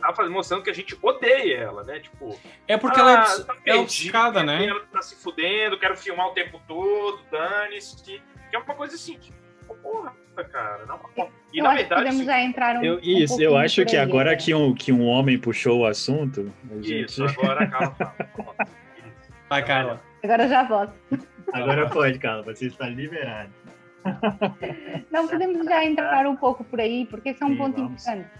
tá 0.00 0.26
mostrando 0.30 0.62
que 0.62 0.70
a 0.70 0.74
gente 0.74 0.98
odeia 1.02 1.58
ela, 1.58 1.84
né? 1.84 2.00
Tipo, 2.00 2.40
É 2.66 2.78
porque 2.78 2.98
ela 2.98 3.12
é, 3.12 3.16
ah, 3.16 3.44
tá 3.44 3.56
é 3.66 3.74
obcecada, 3.74 4.42
né? 4.42 4.64
Ela 4.64 4.80
tá 4.86 5.02
se 5.02 5.14
fudendo, 5.14 5.78
quero 5.78 5.94
filmar 5.94 6.28
o 6.28 6.32
tempo 6.32 6.58
todo, 6.66 7.22
dane-se. 7.30 8.22
Que 8.48 8.56
é 8.56 8.58
uma 8.58 8.74
coisa 8.74 8.94
assim, 8.94 9.18
tipo, 9.18 9.36
porra, 9.76 10.12
cara. 10.50 10.86
Não, 10.86 11.00
e 11.52 11.58
eu 11.58 11.64
na 11.64 11.70
acho 11.70 11.78
verdade, 11.78 11.88
que 11.88 12.08
podemos 12.10 12.26
já 12.26 12.40
entrar 12.40 12.76
um, 12.76 12.84
Eu, 12.84 12.96
um 12.96 13.00
isso, 13.00 13.34
eu 13.34 13.50
pouquinho 13.50 13.56
acho 13.56 13.84
que 13.86 13.96
aí, 13.96 14.02
agora 14.02 14.30
né? 14.30 14.36
que 14.36 14.54
um, 14.54 14.74
que 14.74 14.92
um 14.92 15.04
homem 15.06 15.38
puxou 15.38 15.80
o 15.80 15.86
assunto, 15.86 16.52
a 16.70 16.74
gente... 16.76 17.04
isso, 17.04 17.24
agora 17.24 17.64
acaba. 17.64 17.94
Pronto, 18.34 18.54
isso. 18.60 19.32
Vai, 19.48 19.64
Carla. 19.64 20.02
Agora 20.22 20.48
já 20.48 20.64
posso. 20.64 20.92
Agora 21.52 21.88
pode, 21.88 22.18
Carla, 22.18 22.42
você 22.42 22.66
está 22.66 22.88
liberado. 22.88 23.50
Não, 25.10 25.26
podemos 25.26 25.64
já 25.64 25.84
entrar 25.84 26.26
um 26.26 26.36
pouco 26.36 26.64
por 26.64 26.80
aí, 26.80 27.06
porque 27.06 27.30
esse 27.30 27.42
é 27.42 27.46
um 27.46 27.50
Sim, 27.50 27.56
ponto 27.56 27.76
vamos. 27.80 28.06
importante. 28.06 28.30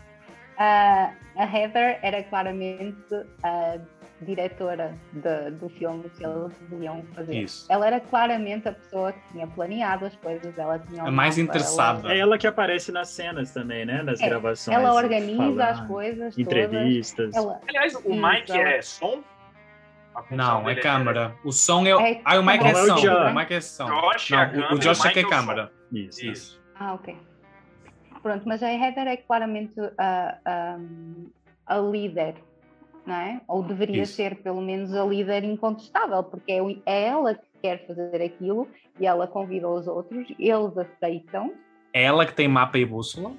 Ah, 0.58 1.12
a 1.36 1.44
Heather 1.44 1.98
era 2.02 2.22
claramente 2.24 3.14
a 3.42 3.78
diretora 4.20 4.94
de- 5.12 5.50
do 5.52 5.68
filme 5.68 6.08
que 6.10 6.24
eles 6.24 6.52
iam 6.80 7.02
fazer. 7.14 7.34
Isso. 7.42 7.66
Ela 7.70 7.86
era 7.86 8.00
claramente 8.00 8.68
a 8.68 8.72
pessoa 8.72 9.12
que 9.12 9.20
tinha 9.32 9.46
planeado 9.46 10.06
as 10.06 10.16
coisas, 10.16 10.58
ela 10.58 10.78
tinha 10.78 11.04
A 11.04 11.10
mais 11.10 11.38
interessada. 11.38 12.12
É 12.12 12.18
ela 12.18 12.36
que 12.36 12.46
aparece 12.46 12.90
nas 12.92 13.08
cenas 13.10 13.52
também, 13.52 13.84
né? 13.86 14.02
Nas 14.02 14.20
É, 14.20 14.28
gravações. 14.28 14.76
Ela, 14.76 14.88
ela 14.88 14.96
organiza 14.96 15.64
as 15.64 15.80
coisas 15.86 16.36
Entrevistas. 16.38 17.34
todas. 17.34 17.36
Ela, 17.36 17.60
Aliás, 17.68 17.94
o 17.94 17.98
Isso, 17.98 18.08
Mike 18.10 18.52
ela- 18.52 18.68
é 18.70 18.82
som? 18.82 19.22
Não, 20.32 20.62
é 20.62 20.74
dele 20.74 20.80
câmera. 20.80 21.36
O 21.44 21.52
som 21.52 21.86
é. 21.86 21.90
É 21.90 22.20
Ah, 22.24 22.40
o 22.40 22.42
Mike 22.44 22.64
é 22.66 22.74
som. 22.74 23.06
É 23.06 23.10
o 23.28 23.30
O 23.30 23.34
Mike 23.34 23.54
é 23.54 23.60
som. 23.60 23.86
Josh 23.86 24.32
é 24.32 24.36
a 24.36 24.46
Não, 24.52 24.70
o- 24.70 24.74
o 24.74 24.78
Josh 24.80 25.04
o 25.04 25.06
é 25.06 25.12
que 25.12 25.18
é 25.20 25.22
é 25.22 25.28
câmera. 25.28 25.72
Isso. 25.92 26.26
Isso. 26.26 26.62
Ah, 26.74 26.94
ok. 26.94 27.16
Pronto, 28.20 28.42
mas 28.48 28.60
a 28.64 28.72
Heather 28.72 29.06
é 29.06 29.16
claramente 29.16 29.74
a, 29.96 30.36
a, 30.44 30.78
a 31.66 31.78
líder, 31.78 32.34
não 33.08 33.14
é? 33.14 33.40
Ou 33.48 33.62
deveria 33.62 34.02
Isso. 34.02 34.12
ser, 34.14 34.36
pelo 34.42 34.60
menos, 34.60 34.94
a 34.94 35.04
líder 35.04 35.42
incontestável, 35.44 36.22
porque 36.22 36.52
é, 36.52 36.58
é 36.86 37.04
ela 37.08 37.34
que 37.34 37.46
quer 37.62 37.86
fazer 37.86 38.22
aquilo 38.22 38.68
e 39.00 39.06
ela 39.06 39.26
convida 39.26 39.66
os 39.68 39.86
outros, 39.88 40.28
eles 40.38 40.76
aceitam 40.78 41.52
É 41.92 42.04
ela 42.04 42.26
que 42.26 42.34
tem 42.34 42.46
mapa 42.46 42.78
e 42.78 42.84
bússola. 42.84 43.32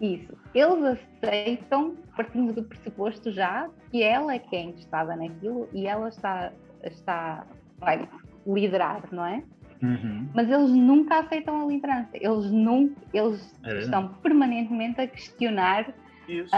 isso. 0.00 0.32
Eles 0.54 0.98
aceitam, 1.22 1.96
partindo 2.16 2.52
do 2.52 2.62
pressuposto 2.64 3.30
já, 3.32 3.68
que 3.90 4.02
ela 4.02 4.34
é 4.34 4.38
quem 4.38 4.70
estava 4.70 5.16
naquilo 5.16 5.68
e 5.72 5.86
ela 5.86 6.08
está, 6.08 6.52
está 6.84 7.46
vai 7.78 8.08
liderar, 8.46 9.02
não 9.10 9.24
é? 9.24 9.42
Uhum. 9.82 10.28
mas 10.34 10.50
eles 10.50 10.68
nunca 10.72 11.20
aceitam 11.20 11.62
a 11.62 11.64
liderança. 11.66 12.10
Eles 12.12 12.50
nunca, 12.50 13.00
eles 13.14 13.58
É 13.64 13.78
estão 13.78 14.08
permanentemente 14.22 15.00
a 15.00 15.06
questionar 15.06 15.94
Isso. 16.28 16.54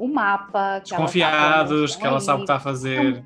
O 0.00 0.08
mapa. 0.08 0.80
que 0.80 0.90
Desconfiados, 0.90 1.94
que 1.94 2.06
ela 2.06 2.20
sabe 2.20 2.36
o 2.36 2.40
que 2.40 2.42
está 2.44 2.56
a 2.56 2.60
fazer. 2.60 3.22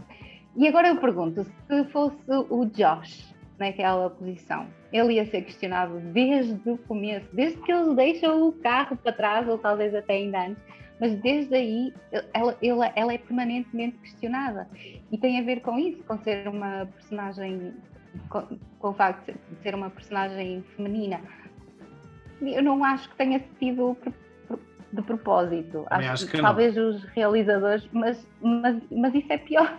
E 0.56 0.66
agora 0.66 0.88
eu 0.88 0.96
pergunto, 0.96 1.44
se 1.44 1.84
fosse 1.90 2.16
o 2.28 2.66
Josh 2.66 3.32
naquela 3.58 4.10
posição, 4.10 4.66
ele 4.92 5.14
ia 5.14 5.26
ser 5.26 5.42
questionado 5.42 6.00
desde 6.12 6.68
o 6.68 6.76
começo, 6.76 7.28
desde 7.32 7.58
que 7.58 7.72
eles 7.72 7.94
deixam 7.94 8.48
o 8.48 8.52
carro 8.52 8.96
para 8.96 9.12
trás, 9.12 9.48
ou 9.48 9.56
talvez 9.58 9.94
até 9.94 10.14
ainda 10.14 10.46
antes, 10.46 10.62
mas 11.00 11.14
desde 11.20 11.54
aí 11.54 11.94
ela, 12.32 12.56
ela, 12.62 12.92
ela 12.94 13.12
é 13.12 13.18
permanentemente 13.18 13.96
questionada. 13.98 14.68
E 15.10 15.18
tem 15.18 15.38
a 15.40 15.42
ver 15.42 15.60
com 15.60 15.78
isso, 15.78 16.02
com 16.04 16.18
ser 16.18 16.48
uma 16.48 16.86
personagem, 16.86 17.74
com, 18.28 18.58
com 18.78 18.88
o 18.90 18.94
facto 18.94 19.32
de 19.32 19.62
ser 19.62 19.74
uma 19.74 19.90
personagem 19.90 20.64
feminina. 20.76 21.20
Eu 22.40 22.62
não 22.62 22.84
acho 22.84 23.08
que 23.10 23.16
tenha 23.16 23.42
sido 23.58 23.96
de 24.94 25.02
propósito. 25.02 25.86
Acho, 25.90 26.10
acho 26.10 26.24
que, 26.26 26.30
que 26.32 26.36
não. 26.38 26.44
talvez 26.44 26.76
os 26.76 27.04
realizadores, 27.04 27.88
mas, 27.92 28.26
mas, 28.40 28.76
mas 28.90 29.14
isso 29.14 29.32
é 29.32 29.38
pior. 29.38 29.78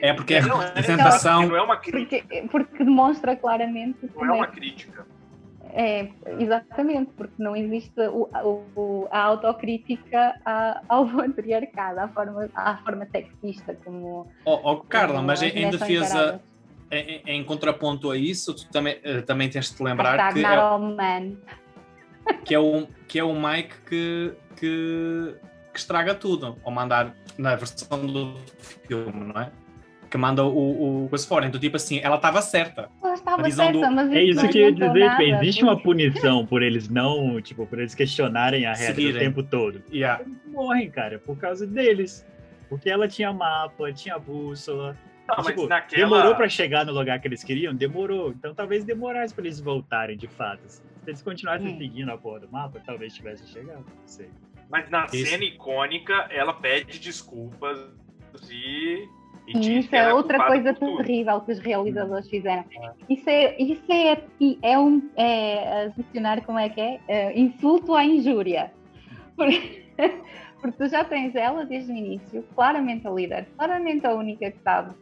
É 0.00 0.12
porque 0.12 0.34
é 0.34 0.42
Não, 0.42 0.58
representação. 0.58 1.48
Não 1.48 1.56
é 1.56 1.62
uma 1.62 1.76
crítica. 1.76 2.24
Porque, 2.26 2.48
porque 2.50 2.84
demonstra 2.84 3.36
claramente 3.36 3.98
Não 4.02 4.08
como 4.10 4.32
é 4.32 4.34
uma 4.34 4.44
é, 4.44 4.48
crítica. 4.48 5.06
É, 5.70 6.08
exatamente, 6.38 7.10
porque 7.16 7.34
não 7.38 7.54
existe 7.54 8.00
o, 8.00 8.28
o, 8.74 9.08
a 9.10 9.20
autocrítica 9.20 10.40
a, 10.44 10.80
ao 10.88 11.06
patriarcado, 11.12 12.00
à 12.00 12.08
forma, 12.08 12.48
à 12.54 12.76
forma 12.78 13.06
sexista 13.06 13.76
como. 13.84 14.30
Oh, 14.44 14.60
oh 14.62 14.76
Carla, 14.78 15.16
como 15.16 15.26
mas 15.26 15.42
em, 15.42 15.50
em 15.50 15.70
defesa, 15.70 16.40
em, 16.90 17.22
em 17.26 17.44
contraponto 17.44 18.10
a 18.10 18.16
isso, 18.16 18.54
tu 18.54 18.66
também, 18.70 18.98
eh, 19.02 19.20
também 19.20 19.50
tens 19.50 19.70
de 19.70 19.76
te 19.76 19.82
lembrar 19.82 20.16
Hashtag 20.16 20.34
que 20.34 20.42
not 20.42 20.54
é, 20.54 20.58
all 20.58 20.78
men. 20.78 21.38
Que 22.44 22.54
é 22.54 22.58
o, 22.58 22.86
que 23.06 23.18
é 23.18 23.24
o 23.24 23.32
Mike 23.34 23.74
que, 23.88 24.32
que, 24.56 25.34
que 25.72 25.78
estraga 25.78 26.14
tudo, 26.14 26.56
ao 26.64 26.70
mandar 26.72 27.14
na 27.36 27.54
versão 27.56 28.06
do 28.06 28.34
filme, 28.86 29.32
não 29.32 29.40
é? 29.40 29.50
Que 30.10 30.16
manda 30.16 30.42
o, 30.42 31.04
o 31.04 31.08
coisa 31.10 31.26
fora. 31.28 31.46
Então, 31.46 31.60
tipo 31.60 31.76
assim, 31.76 32.00
ela 32.02 32.16
estava 32.16 32.40
certa. 32.40 32.88
Ela 33.04 33.12
estava 33.12 33.50
certa, 33.50 33.72
do- 33.72 33.90
mas 33.94 34.10
É 34.10 34.22
isso 34.22 34.42
não 34.42 34.48
que 34.50 34.58
eu 34.58 34.62
ia 34.62 34.72
dizer, 34.72 34.86
nada, 35.04 35.16
tipo, 35.22 35.34
existe 35.36 35.62
uma 35.62 35.78
punição 35.82 36.46
por 36.46 36.62
eles 36.62 36.88
não, 36.88 37.38
tipo, 37.42 37.66
por 37.66 37.78
eles 37.78 37.94
questionarem 37.94 38.64
a 38.64 38.72
regra 38.72 38.92
o 38.92 38.96
Seguirem. 38.96 39.20
tempo 39.20 39.42
todo. 39.42 39.82
Yeah. 39.92 40.22
Eles 40.24 40.38
morrem, 40.46 40.90
cara, 40.90 41.18
por 41.18 41.36
causa 41.36 41.66
deles. 41.66 42.26
Porque 42.70 42.88
ela 42.88 43.06
tinha 43.06 43.32
mapa, 43.34 43.92
tinha 43.92 44.18
bússola. 44.18 44.96
Não, 45.28 45.36
mas 45.36 45.46
Tipo, 45.48 45.66
naquela. 45.66 46.02
Demorou 46.08 46.34
pra 46.34 46.48
chegar 46.48 46.86
no 46.86 46.92
lugar 46.92 47.20
que 47.20 47.28
eles 47.28 47.44
queriam? 47.44 47.74
Demorou. 47.74 48.30
Então 48.30 48.54
talvez 48.54 48.84
demorasse 48.84 49.34
pra 49.34 49.44
eles 49.44 49.60
voltarem 49.60 50.16
de 50.16 50.26
fato. 50.26 50.62
Se 51.08 51.12
eles 51.12 51.22
continuassem 51.22 51.68
Hum. 51.74 51.78
seguindo 51.78 52.10
a 52.10 52.18
porra 52.18 52.40
do 52.40 52.52
mapa, 52.52 52.82
talvez 52.84 53.14
tivessem 53.14 53.46
chegado. 53.46 53.78
Não 53.78 54.06
sei. 54.06 54.28
Mas 54.68 54.90
na 54.90 55.06
Isso. 55.06 55.24
cena 55.24 55.42
icônica, 55.42 56.12
ela 56.30 56.52
pede 56.52 56.98
desculpas 56.98 57.78
e. 58.50 59.08
isso 59.46 59.94
é 59.94 60.00
ela 60.00 60.12
outra 60.14 60.46
coisa 60.46 60.74
terrível 60.74 61.40
que 61.40 61.52
os 61.52 61.58
realizadores 61.60 62.28
fizeram. 62.28 62.66
Isso 63.08 63.30
é, 63.30 63.56
isso 63.58 63.90
é, 63.90 64.22
é 64.62 64.78
um 64.78 65.10
é, 65.16 65.84
adicionar 65.86 66.44
como 66.44 66.58
é 66.58 66.68
que 66.68 66.78
é? 66.78 67.00
É, 67.08 67.40
insulto 67.40 67.94
à 67.94 68.04
injúria. 68.04 68.70
Porque, 69.34 69.86
porque 70.60 70.76
tu 70.76 70.88
já 70.90 71.04
tens 71.04 71.34
ela 71.34 71.64
desde 71.64 71.90
o 71.90 71.96
início, 71.96 72.42
claramente 72.54 73.06
a 73.08 73.10
líder, 73.10 73.48
claramente 73.56 74.06
a 74.06 74.12
única 74.12 74.50
que 74.50 74.58
sabe, 74.62 74.94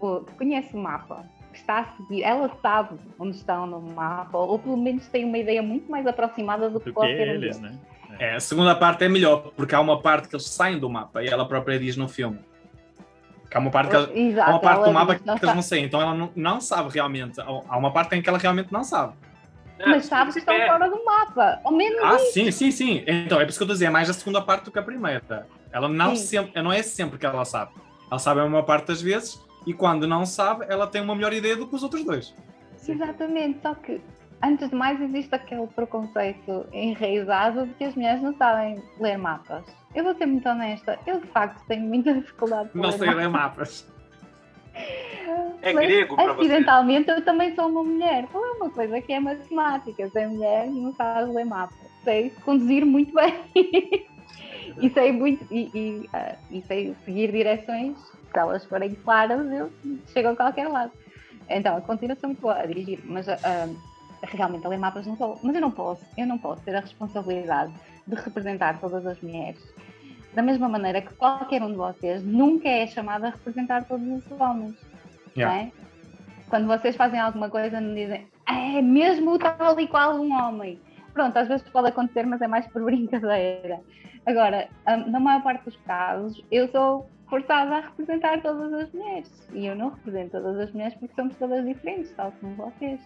o- 0.00 0.18
que 0.22 0.32
conhece 0.34 0.74
o 0.74 0.80
mapa, 0.80 1.24
está 1.56 1.80
a 1.80 1.84
seguir, 1.96 2.22
ela 2.22 2.50
sabe 2.62 2.98
onde 3.18 3.36
estão 3.36 3.66
no 3.66 3.80
mapa, 3.80 4.36
ou 4.38 4.58
pelo 4.58 4.76
menos 4.76 5.06
tem 5.08 5.24
uma 5.24 5.38
ideia 5.38 5.62
muito 5.62 5.90
mais 5.90 6.06
aproximada 6.06 6.68
do 6.70 6.78
que 6.80 6.86
Do 6.86 6.90
que 6.90 6.94
qualquer 6.94 7.28
um 7.28 7.32
eles, 7.32 7.58
deles. 7.58 7.60
né? 7.60 7.78
É, 8.18 8.34
a 8.36 8.40
segunda 8.40 8.74
parte 8.76 9.04
é 9.04 9.08
melhor, 9.08 9.52
porque 9.56 9.74
há 9.74 9.80
uma 9.80 10.00
parte 10.00 10.28
que 10.28 10.34
eles 10.36 10.46
saem 10.48 10.78
do 10.78 10.88
mapa 10.88 11.22
e 11.22 11.26
ela 11.26 11.46
própria 11.46 11.78
diz 11.78 11.96
no 11.96 12.08
filme. 12.08 12.38
Que 13.50 13.56
há 13.56 13.60
uma 13.60 13.70
parte, 13.70 13.90
que 13.90 13.96
ela- 13.96 14.10
Exato, 14.16 14.48
há 14.50 14.52
uma 14.52 14.60
parte 14.60 14.84
do 14.84 14.92
mapa 14.92 15.14
que 15.16 15.26
não 15.26 15.34
eles 15.36 15.54
não 15.54 15.62
saem, 15.62 15.84
então 15.84 16.00
ela 16.00 16.14
não, 16.14 16.30
não 16.34 16.60
sabe 16.60 16.90
realmente. 16.90 17.40
Há 17.40 17.76
uma 17.76 17.92
parte 17.92 18.14
em 18.14 18.22
que 18.22 18.28
ela 18.28 18.38
realmente 18.38 18.72
não 18.72 18.84
sabe. 18.84 19.14
É, 19.78 19.88
mas 19.88 20.06
sabe 20.06 20.32
que 20.32 20.38
estão 20.38 20.54
é. 20.54 20.68
fora 20.68 20.88
do 20.88 21.04
mapa. 21.04 21.60
Ao 21.64 21.72
menos 21.72 22.00
Ah, 22.04 22.18
sim, 22.18 22.50
sim, 22.52 22.70
sim. 22.70 23.02
Então, 23.06 23.40
é 23.40 23.44
por 23.44 23.50
isso 23.50 23.58
que 23.58 23.62
eu 23.62 23.66
estou 23.66 23.72
a 23.72 23.74
dizer, 23.74 23.86
é 23.86 23.90
mais 23.90 24.08
a 24.08 24.12
segunda 24.12 24.40
parte 24.40 24.64
do 24.66 24.70
que 24.70 24.78
a 24.78 24.82
primeira. 24.82 25.48
Ela 25.72 25.88
não 25.88 26.14
Sim. 26.14 26.22
sempre, 26.24 26.62
não 26.62 26.72
é 26.72 26.82
sempre 26.84 27.18
que 27.18 27.26
ela 27.26 27.44
sabe. 27.44 27.72
Ela 28.08 28.20
sabe 28.20 28.40
a 28.40 28.46
maior 28.46 28.62
parte 28.62 28.86
das 28.86 29.02
vezes 29.02 29.44
e 29.66 29.72
quando 29.72 30.06
não 30.06 30.26
sabe, 30.26 30.66
ela 30.68 30.86
tem 30.86 31.02
uma 31.02 31.14
melhor 31.14 31.32
ideia 31.32 31.56
do 31.56 31.66
que 31.66 31.74
os 31.74 31.82
outros 31.82 32.04
dois. 32.04 32.34
Exatamente, 32.86 33.60
só 33.62 33.74
que 33.74 34.00
antes 34.42 34.68
de 34.68 34.74
mais 34.74 35.00
existe 35.00 35.34
aquele 35.34 35.66
preconceito 35.68 36.66
enraizado 36.72 37.66
de 37.66 37.74
que 37.74 37.84
as 37.84 37.94
mulheres 37.94 38.22
não 38.22 38.36
sabem 38.36 38.82
ler 39.00 39.16
mapas. 39.16 39.64
Eu 39.94 40.04
vou 40.04 40.14
ser 40.14 40.26
muito 40.26 40.48
honesta, 40.48 40.98
eu 41.06 41.20
de 41.20 41.26
facto 41.28 41.64
tenho 41.66 41.82
muita 41.86 42.12
dificuldade 42.12 42.68
com 42.70 42.78
Não 42.78 42.90
ler 42.90 42.98
sei 42.98 43.14
ler 43.14 43.28
mapas. 43.28 43.86
mapas. 43.86 43.94
É 45.62 45.72
Mas, 45.72 45.86
grego 45.86 46.16
você. 46.16 46.30
Acidentalmente 46.30 47.10
eu 47.10 47.24
também 47.24 47.54
sou 47.54 47.68
uma 47.68 47.82
mulher. 47.82 48.26
Qual 48.30 48.44
é 48.44 48.50
uma 48.52 48.70
coisa 48.70 49.00
que 49.00 49.12
é 49.12 49.20
matemática? 49.20 50.08
Ser 50.10 50.28
mulher 50.28 50.66
não 50.68 50.92
sabe 50.94 51.32
ler 51.32 51.44
mapas. 51.44 51.78
Sei 52.02 52.30
conduzir 52.44 52.84
muito 52.84 53.14
bem. 53.14 53.34
e 54.80 54.90
sei 54.90 55.12
muito 55.12 55.46
e, 55.50 55.70
e, 55.74 56.10
ah, 56.12 56.34
e 56.50 56.62
sei 56.62 56.94
seguir 57.04 57.32
direções. 57.32 57.96
Se 58.34 58.40
elas 58.40 58.64
forem 58.64 58.96
claras, 58.96 59.46
eu 59.52 59.70
chego 60.08 60.30
a 60.30 60.36
qualquer 60.36 60.66
lado. 60.66 60.90
Então, 61.48 61.76
a 61.76 61.80
continuação 61.80 62.30
muito 62.30 62.40
boa 62.40 62.58
a 62.58 62.66
dirigir, 62.66 63.00
mas 63.04 63.28
ah, 63.28 63.38
ah, 63.44 63.68
realmente 64.24 64.66
a 64.66 64.68
ler 64.68 64.78
mapas 64.78 65.06
não 65.06 65.16
sou. 65.16 65.38
Mas 65.40 65.54
eu 65.54 65.60
não 65.60 65.70
posso, 65.70 66.04
eu 66.18 66.26
não 66.26 66.36
posso 66.36 66.60
ter 66.62 66.74
a 66.74 66.80
responsabilidade 66.80 67.72
de 68.04 68.16
representar 68.16 68.80
todas 68.80 69.06
as 69.06 69.20
mulheres. 69.20 69.62
Da 70.34 70.42
mesma 70.42 70.68
maneira 70.68 71.00
que 71.00 71.14
qualquer 71.14 71.62
um 71.62 71.70
de 71.70 71.76
vocês 71.76 72.24
nunca 72.24 72.68
é 72.68 72.88
chamado 72.88 73.24
a 73.24 73.30
representar 73.30 73.84
todos 73.84 74.04
os 74.04 74.40
homens. 74.40 74.74
Yeah. 75.36 75.54
não 75.54 75.62
é? 75.62 75.72
Quando 76.48 76.66
vocês 76.66 76.96
fazem 76.96 77.20
alguma 77.20 77.48
coisa, 77.48 77.80
não 77.80 77.94
dizem 77.94 78.26
é 78.48 78.82
mesmo 78.82 79.38
tal 79.38 79.78
e 79.78 79.86
qual 79.86 80.16
um 80.16 80.32
homem. 80.32 80.80
Pronto, 81.12 81.36
às 81.36 81.46
vezes 81.46 81.68
pode 81.68 81.88
acontecer, 81.88 82.26
mas 82.26 82.42
é 82.42 82.48
mais 82.48 82.66
por 82.66 82.82
brincadeira. 82.84 83.80
Agora, 84.26 84.68
na 85.06 85.20
maior 85.20 85.42
parte 85.42 85.64
dos 85.64 85.76
casos, 85.76 86.42
eu 86.50 86.66
sou 86.68 87.08
forçada 87.28 87.76
a 87.76 87.80
representar 87.80 88.40
todas 88.42 88.72
as 88.72 88.92
mulheres. 88.92 89.48
E 89.52 89.66
eu 89.66 89.74
não 89.74 89.90
represento 89.90 90.30
todas 90.32 90.58
as 90.58 90.72
mulheres 90.72 90.94
porque 90.94 91.14
somos 91.14 91.36
todas 91.36 91.64
diferentes, 91.64 92.12
tal 92.12 92.32
como 92.40 92.54
vocês. 92.56 93.00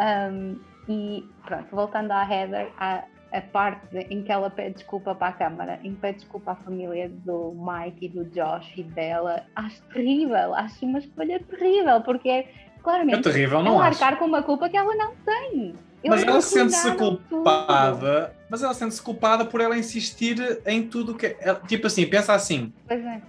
Hum, 0.00 0.58
e 0.88 1.24
pronto, 1.44 1.66
voltando 1.74 2.12
à 2.12 2.22
Heather, 2.24 2.70
a, 2.78 3.04
a 3.32 3.40
parte 3.42 3.96
em 4.10 4.22
que 4.22 4.32
ela 4.32 4.48
pede 4.48 4.76
desculpa 4.76 5.14
para 5.14 5.28
a 5.28 5.32
câmara, 5.32 5.78
em 5.82 5.94
que 5.94 6.00
pede 6.00 6.18
desculpa 6.18 6.52
à 6.52 6.56
família 6.56 7.08
do 7.10 7.52
Mike 7.54 8.06
e 8.06 8.08
do 8.08 8.24
Josh 8.26 8.72
e 8.76 8.82
dela, 8.84 9.44
acho 9.54 9.82
terrível, 9.92 10.54
acho 10.54 10.86
uma 10.86 10.98
escolha 10.98 11.40
terrível, 11.40 12.00
porque 12.02 12.28
é 12.28 12.38
É 12.40 12.80
claramente 12.82 13.22
terrível, 13.22 13.60
ela 13.60 13.64
não 13.68 13.80
acho. 13.80 14.02
arcar 14.02 14.18
com 14.18 14.24
uma 14.24 14.42
culpa 14.42 14.68
que 14.68 14.76
ela 14.76 14.94
não 14.94 15.14
tem. 15.16 15.74
Mas 16.06 16.22
ela 16.22 16.40
sente-se 16.40 16.88
arruinaram 16.88 17.16
tudo. 17.16 17.20
culpada. 17.28 18.34
Mas 18.50 18.62
ela 18.62 18.72
sente-se 18.74 19.02
culpada 19.02 19.44
por 19.44 19.60
ela 19.60 19.76
insistir 19.76 20.60
em 20.66 20.82
tudo 20.82 21.14
que. 21.14 21.36
ela- 21.40 21.60
tipo 21.66 21.86
assim, 21.86 22.06
pensa 22.06 22.32
assim: 22.34 22.72
Pois 22.86 23.04
é. 23.04 23.20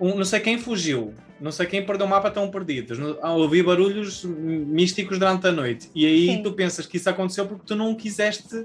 um- 0.00 0.16
não 0.16 0.24
sei 0.24 0.38
quem 0.40 0.58
fugiu, 0.58 1.14
não 1.40 1.50
sei 1.50 1.66
quem 1.66 1.84
perdeu 1.84 2.06
o 2.06 2.10
mapa, 2.10 2.28
estão 2.28 2.48
perdidos. 2.50 2.98
ah, 3.22 3.32
Ouvi 3.32 3.62
barulhos 3.62 4.24
místicos 4.24 5.18
durante 5.18 5.46
a 5.46 5.52
noite. 5.52 5.90
E 5.94 6.04
aí 6.06 6.26
Sim. 6.26 6.42
tu 6.42 6.52
pensas 6.52 6.86
que 6.86 6.98
isso 6.98 7.08
aconteceu 7.08 7.46
porque 7.46 7.64
tu 7.66 7.74
não 7.74 7.94
quiseste, 7.94 8.64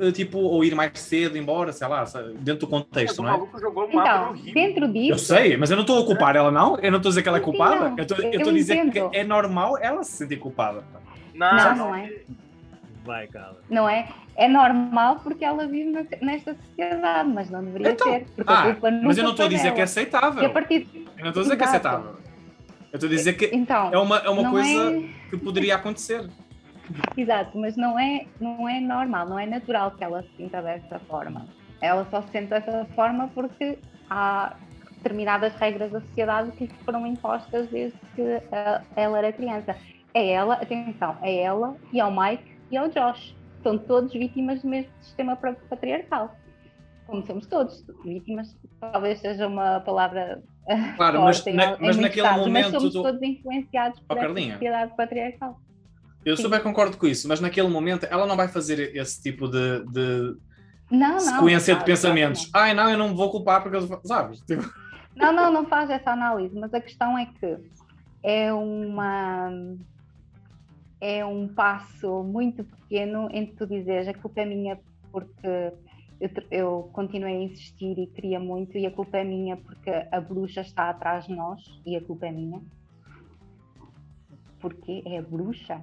eh, 0.00 0.12
tipo, 0.12 0.38
ou 0.38 0.64
ir 0.64 0.74
mais 0.74 0.92
cedo 0.98 1.36
embora, 1.36 1.72
sei 1.72 1.88
lá, 1.88 2.04
dentro 2.38 2.66
do 2.66 2.68
contexto, 2.68 3.18
o 3.18 3.22
não 3.22 3.28
é? 3.28 3.32
maluco 3.32 3.60
jogou 3.60 3.86
o 3.86 3.94
mapa 3.94 4.32
Então, 4.38 4.52
dentro 4.54 4.84
Eu 4.86 4.92
disso, 4.92 5.26
sei, 5.26 5.56
mas 5.56 5.70
eu 5.70 5.76
não 5.76 5.82
estou 5.82 6.02
a 6.02 6.06
culpar 6.06 6.36
ela, 6.36 6.50
não. 6.52 6.78
Eu 6.78 6.90
não 6.92 6.98
estou 6.98 7.10
a 7.10 7.10
dizer 7.10 7.22
que 7.22 7.28
ela 7.28 7.38
é 7.38 7.40
Sim, 7.40 7.44
culpada. 7.44 7.90
não. 7.90 7.98
Eu 7.98 8.02
estou 8.02 8.18
Eu 8.18 8.48
a 8.48 8.52
dizer 8.52 8.76
entendo. 8.76 9.10
que 9.10 9.16
é 9.18 9.24
normal 9.24 9.76
ela 9.78 10.02
se 10.04 10.12
sentir 10.12 10.36
culpada. 10.38 10.84
Não, 11.34 11.56
não, 11.56 11.76
não 11.76 11.94
é. 11.96 12.20
Vai, 13.04 13.26
Carla. 13.28 13.60
Não 13.68 13.88
é? 13.88 14.08
É 14.34 14.48
normal 14.48 15.20
porque 15.22 15.44
ela 15.44 15.66
vive 15.66 15.90
na- 15.90 16.04
nesta 16.22 16.54
sociedade, 16.54 17.28
mas 17.28 17.50
não 17.50 17.62
deveria 17.62 17.90
Então, 17.92 18.10
ser. 18.10 18.26
Porque 18.34 18.50
a 18.52 18.58
Ah, 18.58 18.62
culpa 18.72 18.90
nunca 18.90 19.06
mas 19.06 19.18
eu 19.18 19.24
não 19.24 19.30
estou 19.32 19.46
a 19.46 19.48
dizer 19.48 19.74
que 19.74 19.80
é 19.80 19.84
aceitável. 19.84 20.42
E 20.42 20.46
a 20.46 20.50
partir 20.50 20.88
Eu 20.94 21.22
não 21.22 21.28
estou 21.28 21.40
a 21.40 21.44
dizer 21.44 21.56
que 21.56 21.62
é 21.62 21.66
aceitável. 21.66 22.16
Eu 22.92 22.96
estou 22.96 23.06
a 23.08 23.12
dizer 23.12 23.32
que 23.34 23.50
Então, 23.54 23.90
é 23.92 23.98
uma, 23.98 24.18
é 24.18 24.30
uma 24.30 24.50
coisa 24.50 24.96
é- 24.96 25.08
que 25.30 25.36
poderia 25.36 25.74
acontecer. 25.76 26.28
Exato, 27.16 27.58
mas 27.58 27.76
não 27.76 27.98
é, 27.98 28.26
não 28.40 28.68
é 28.68 28.80
normal, 28.80 29.28
não 29.28 29.38
é 29.38 29.46
natural 29.46 29.90
que 29.92 30.02
ela 30.02 30.22
se 30.22 30.36
sinta 30.36 30.62
dessa 30.62 30.98
forma. 31.00 31.46
Ela 31.82 32.06
só 32.10 32.22
se 32.22 32.28
sente 32.30 32.48
dessa 32.48 32.86
forma 32.94 33.28
porque 33.34 33.78
há 34.08 34.54
determinadas 34.96 35.54
regras 35.56 35.92
da 35.92 36.00
sociedade 36.00 36.52
que 36.52 36.64
lhe 36.64 36.74
foram 36.84 37.06
impostas 37.06 37.68
desde 37.68 37.98
que 38.14 38.22
eh, 38.22 38.80
ela 38.96 39.18
era 39.18 39.32
criança. 39.32 39.76
É 40.14 40.30
ela, 40.30 40.54
atenção, 40.54 41.16
é 41.22 41.42
ela 41.42 41.76
e 41.92 42.00
ao 42.00 42.10
Mike 42.10 42.53
e 42.70 42.76
ao 42.76 42.88
Josh. 42.88 43.34
São 43.62 43.78
todos 43.78 44.12
vítimas 44.12 44.60
do 44.62 44.68
mesmo 44.68 44.90
sistema 45.00 45.36
pa- 45.36 45.56
patriarcal. 45.70 46.34
Como 47.06 47.24
somos 47.26 47.46
todos 47.46 47.84
vítimas, 48.04 48.56
talvez 48.80 49.20
seja 49.20 49.46
uma 49.46 49.80
palavra 49.80 50.42
Claro, 50.96 51.20
mas, 51.24 51.46
em 51.46 51.54
na- 51.54 51.76
mas 51.78 51.96
naquele 51.96 52.22
casos, 52.26 52.46
mas 52.48 52.66
momento. 52.66 52.70
somos 52.80 52.92
tu- 52.94 53.02
todos 53.02 53.22
influenciados 53.22 54.02
Oh, 54.08 54.14
Carlinha. 54.14 54.54
sociedade 54.54 54.96
patriarcal. 54.96 55.60
Eu 56.24 56.36
Sim. 56.36 56.42
super 56.44 56.62
concordo 56.62 56.96
com 56.96 57.06
isso, 57.06 57.28
mas 57.28 57.40
naquele 57.40 57.68
momento 57.68 58.06
ela 58.10 58.26
não 58.26 58.36
vai 58.36 58.48
fazer 58.48 58.96
esse 58.96 59.22
tipo 59.22 59.46
de, 59.48 59.84
de 59.90 60.36
Não, 60.90 61.12
não. 61.12 61.20
sequência 61.20 61.74
de 61.74 61.80
claro, 61.80 61.84
pensamentos. 61.84 62.46
claro 62.46 62.66
Ai, 62.68 62.74
não, 62.74 62.90
eu 62.90 62.96
não 62.98 63.08
me 63.10 63.14
vou 63.14 63.30
culpar 63.30 63.62
porque 63.62 63.76
eu. 63.76 64.00
Sabes? 64.04 64.40
Tipo, 64.40 64.64
Não, 65.14 65.32
não, 65.32 65.52
não 65.52 65.66
faz 65.66 65.90
essa 65.90 66.10
análise, 66.12 66.58
mas 66.58 66.72
a 66.72 66.80
questão 66.80 67.16
é 67.18 67.26
que 67.26 67.56
é 68.22 68.50
uma 68.52 69.50
é 71.04 71.22
um 71.22 71.46
passo 71.46 72.22
muito 72.22 72.64
pequeno 72.64 73.28
entre 73.30 73.54
tu 73.56 73.66
dizeres 73.66 74.08
a 74.08 74.14
culpa 74.14 74.40
é 74.40 74.46
minha 74.46 74.80
porque 75.12 75.72
eu, 76.18 76.30
eu 76.50 76.90
continuei 76.94 77.34
a 77.34 77.42
insistir 77.42 77.98
e 77.98 78.06
queria 78.06 78.40
muito 78.40 78.78
e 78.78 78.86
a 78.86 78.90
culpa 78.90 79.18
é 79.18 79.24
minha 79.24 79.54
porque 79.54 79.90
a 79.90 80.18
bruxa 80.18 80.62
está 80.62 80.88
atrás 80.88 81.26
de 81.26 81.34
nós 81.34 81.60
e 81.84 81.94
a 81.94 82.00
culpa 82.00 82.26
é 82.26 82.32
minha. 82.32 82.62
Porque 84.64 85.02
é 85.04 85.20
bruxa. 85.20 85.78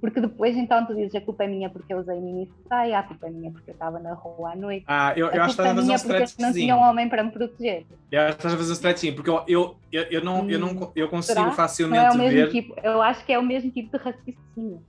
Porque 0.00 0.22
depois 0.22 0.56
então 0.56 0.86
tu 0.86 0.94
dizes 0.94 1.14
a 1.14 1.20
culpa 1.20 1.44
é 1.44 1.46
minha 1.46 1.68
porque 1.68 1.92
eu 1.92 1.98
usei 1.98 2.18
mini 2.18 2.50
saia, 2.66 2.98
a 2.98 3.02
culpa 3.02 3.26
é 3.26 3.30
minha 3.30 3.50
porque 3.52 3.70
eu 3.70 3.74
estava 3.74 4.00
na 4.00 4.14
rua 4.14 4.52
à 4.52 4.56
noite. 4.56 4.84
ah, 4.88 5.12
eu, 5.14 5.26
eu 5.30 5.42
acho 5.42 5.54
que 5.54 5.60
é 5.60 5.64
estás 5.64 5.70
a 5.70 5.74
fazer 5.74 5.80
um 5.80 5.84
minha 5.84 5.98
porque 5.98 6.12
eu 6.12 6.18
não 6.18 6.24
tinha 6.24 6.24
um 6.24 6.48
stretchzinho. 6.48 6.76
homem 6.76 7.08
para 7.10 7.22
me 7.22 7.30
proteger. 7.30 7.86
Eu 8.10 8.20
acho 8.22 8.30
que 8.30 8.38
estás 8.38 8.54
a 8.54 8.56
fazer 8.56 8.70
um 8.70 8.74
stretchzinho, 8.74 9.14
porque 9.14 9.30
eu, 9.30 9.44
eu, 9.46 9.76
eu, 9.92 10.02
eu 10.04 10.24
não, 10.24 10.50
eu, 10.50 10.58
não, 10.58 10.92
eu 10.96 11.08
consigo 11.08 11.34
Será? 11.34 11.46
Não 11.46 11.52
facilmente 11.52 12.04
é 12.04 12.10
o 12.10 12.16
mesmo 12.16 12.36
ver. 12.36 12.50
tipo, 12.50 12.74
eu 12.82 13.02
acho 13.02 13.24
que 13.26 13.32
é 13.34 13.38
o 13.38 13.42
mesmo 13.42 13.70
tipo 13.70 13.96
de 13.96 14.02
raciocínio. 14.02 14.82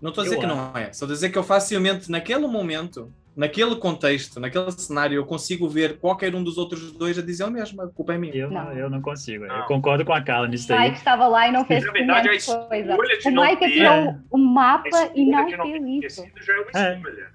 Não 0.00 0.10
estou 0.10 0.22
a 0.22 0.24
dizer 0.26 0.36
Eu 0.36 0.40
que 0.40 0.46
não 0.46 0.76
é. 0.76 0.84
Só 0.84 0.90
estou 0.90 1.08
a 1.08 1.12
dizer 1.14 1.30
que 1.30 1.38
eu 1.38 1.42
facilmente, 1.42 2.10
naquele 2.10 2.46
momento, 2.46 3.12
naquele 3.38 3.76
contexto, 3.76 4.40
naquele 4.40 4.70
cenário, 4.72 5.14
eu 5.14 5.24
consigo 5.24 5.68
ver 5.68 5.98
qualquer 5.98 6.34
um 6.34 6.42
dos 6.42 6.58
outros 6.58 6.90
dois 6.92 7.16
a 7.18 7.22
dizer 7.22 7.44
o 7.44 7.50
mesmo. 7.50 7.80
A 7.80 7.88
culpa 7.88 8.12
é 8.14 8.18
minha. 8.18 8.34
Eu 8.34 8.50
não, 8.50 8.72
eu 8.72 8.90
não 8.90 9.00
consigo. 9.00 9.44
Eu 9.44 9.48
Não. 9.58 9.66
concordo 9.66 10.04
com 10.04 10.12
a 10.12 10.20
Carla 10.20 10.48
nisso 10.48 10.64
O 10.64 10.68
daí. 10.68 10.86
Mike 10.88 10.98
estava 10.98 11.28
lá 11.28 11.48
e 11.48 11.52
não 11.52 11.64
fez 11.64 11.84
Na 11.86 11.92
verdade, 11.92 12.28
a 12.28 12.40
semelhante 12.40 12.68
coisa. 12.68 12.90
escolha 12.92 13.18
de 13.18 13.28
O 13.28 13.30
não 13.30 13.42
Mike 13.44 13.58
ter- 13.60 13.70
tirou 13.72 14.16
o 14.30 14.38
mapa 14.38 14.88
A 14.98 15.10
e 15.14 15.24
não 15.30 15.46
fez 15.48 16.04
isso. 16.12 16.26
já 16.44 16.52
é 16.52 16.56
uma 16.60 16.70
É. 16.88 16.96
escolha. 16.96 17.28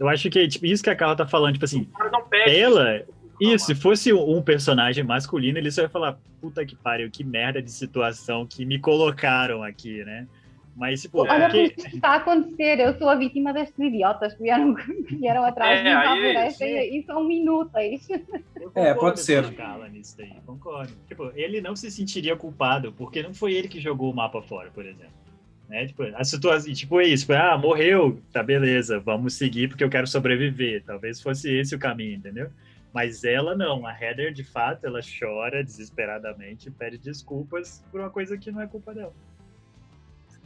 Eu 0.00 0.08
acho 0.08 0.28
que 0.30 0.46
tipo, 0.48 0.66
isso 0.66 0.82
que 0.82 0.90
a 0.90 0.96
Carla 0.96 1.16
tá 1.16 1.26
falando, 1.26 1.54
tipo 1.54 1.64
assim, 1.64 1.82
O 1.82 1.96
cara 1.98 2.10
não 2.10 2.22
pede 2.28 2.56
ela. 2.58 3.02
Não, 3.40 3.54
Isso, 3.54 3.66
se 3.66 3.74
fosse 3.76 4.12
um 4.12 4.42
personagem 4.42 5.04
masculino, 5.04 5.58
ele 5.58 5.70
só 5.70 5.82
ia 5.82 5.88
falar, 5.88 6.18
puta 6.40 6.66
que 6.66 6.74
pariu, 6.74 7.08
que 7.08 7.22
merda 7.22 7.62
de 7.62 7.70
situação 7.70 8.44
que 8.44 8.64
me 8.66 8.80
colocaram 8.80 9.62
aqui, 9.62 10.04
né? 10.04 10.26
Mas, 10.78 11.02
tipo, 11.02 11.26
É. 11.26 11.30
Olha 11.30 11.48
o 11.48 11.50
porque- 11.50 11.70
que 11.70 11.96
está 11.96 12.10
a 12.10 12.14
acontecer. 12.16 12.78
Eu 12.78 12.96
sou 12.96 13.08
a 13.08 13.16
vítima 13.16 13.52
destes 13.52 13.78
idiotas 13.78 14.32
que 14.34 14.42
vieram, 14.44 14.74
que 14.76 15.16
vieram 15.16 15.44
atrás 15.44 15.80
É, 15.80 15.82
de 15.82 15.88
mim 15.88 15.94
para 15.94 16.12
a 16.12 16.16
floresta 16.16 16.64
e, 16.64 16.98
e 16.98 17.02
são 17.04 17.30
inúteis. 17.30 18.08
Eu 18.60 18.70
É, 18.76 18.94
pode 18.94 19.20
ser. 19.20 19.44
nisso 19.90 20.16
daí, 20.16 20.34
concordo. 20.46 20.92
Tipo, 21.08 21.32
ele 21.34 21.60
não 21.60 21.74
se 21.74 21.90
sentiria 21.90 22.36
culpado, 22.36 22.92
porque 22.92 23.22
não 23.22 23.34
foi 23.34 23.54
ele 23.54 23.66
que 23.68 23.80
jogou 23.80 24.12
o 24.12 24.14
mapa 24.14 24.40
fora, 24.40 24.70
por 24.70 24.86
exemplo. 24.86 25.18
Né? 25.68 25.86
Tipo, 25.86 26.04
a 26.14 26.24
situação, 26.24 26.72
tipo, 26.72 27.00
é 27.00 27.06
isso, 27.08 27.24
tipo, 27.26 27.32
ah, 27.34 27.58
morreu, 27.58 28.20
tá 28.32 28.42
beleza, 28.42 28.98
vamos 29.00 29.34
seguir 29.34 29.68
porque 29.68 29.82
eu 29.84 29.90
quero 29.90 30.06
sobreviver. 30.06 30.82
Talvez 30.84 31.20
fosse 31.20 31.52
esse 31.52 31.74
o 31.74 31.78
caminho, 31.78 32.14
entendeu? 32.16 32.48
Mas 32.94 33.22
ela 33.24 33.54
não, 33.54 33.84
a 33.86 33.92
Heather, 33.92 34.32
de 34.32 34.42
fato, 34.44 34.86
ela 34.86 35.00
chora 35.02 35.62
desesperadamente, 35.62 36.70
pede 36.70 36.96
desculpas 36.98 37.84
por 37.90 38.00
uma 38.00 38.08
coisa 38.10 38.38
que 38.38 38.50
não 38.50 38.62
é 38.62 38.66
culpa 38.66 38.94
dela. 38.94 39.12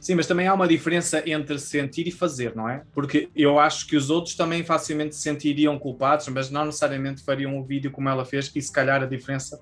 Sim, 0.02 0.16
mas 0.16 0.26
também 0.26 0.48
há 0.48 0.52
uma 0.54 0.66
diferença 0.66 1.22
entre 1.30 1.56
sentir 1.60 2.08
e 2.08 2.10
fazer, 2.10 2.56
não 2.56 2.68
é? 2.68 2.82
Porque 2.92 3.28
eu 3.36 3.60
acho 3.60 3.86
que 3.86 3.94
os 3.96 4.10
outros 4.10 4.34
também 4.34 4.64
facilmente 4.64 5.14
se 5.14 5.20
sentiriam 5.20 5.78
culpados, 5.78 6.26
mas 6.26 6.50
não 6.50 6.64
necessariamente 6.64 7.22
fariam 7.22 7.56
o 7.56 7.62
vídeo 7.64 7.88
como 7.92 8.08
ela 8.08 8.24
fez, 8.24 8.50
e 8.52 8.60
se 8.60 8.72
calhar 8.72 9.00
a 9.00 9.06
diferença 9.06 9.60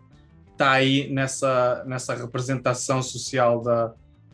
está 0.52 0.70
aí 0.70 1.10
nessa, 1.12 1.84
nessa 1.86 2.14
representação 2.14 3.02
social 3.02 3.60
da, 3.60 3.92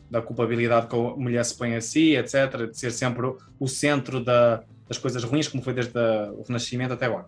da 0.09 0.21
culpabilidade 0.21 0.87
que 0.87 0.95
a 0.95 0.99
mulher 1.17 1.43
se 1.43 1.57
põe 1.57 1.75
a 1.75 1.81
si, 1.81 2.15
etc., 2.15 2.67
de 2.71 2.79
ser 2.79 2.91
sempre 2.93 3.27
o- 3.59 3.67
centro 3.67 4.23
da- 4.23 4.63
das 4.87 4.97
coisas 4.97 5.21
ruins, 5.25 5.49
como 5.49 5.61
foi 5.61 5.73
desde 5.73 5.91
o 5.99 6.41
Renascimento 6.47 6.93
até 6.93 7.05
agora. 7.07 7.25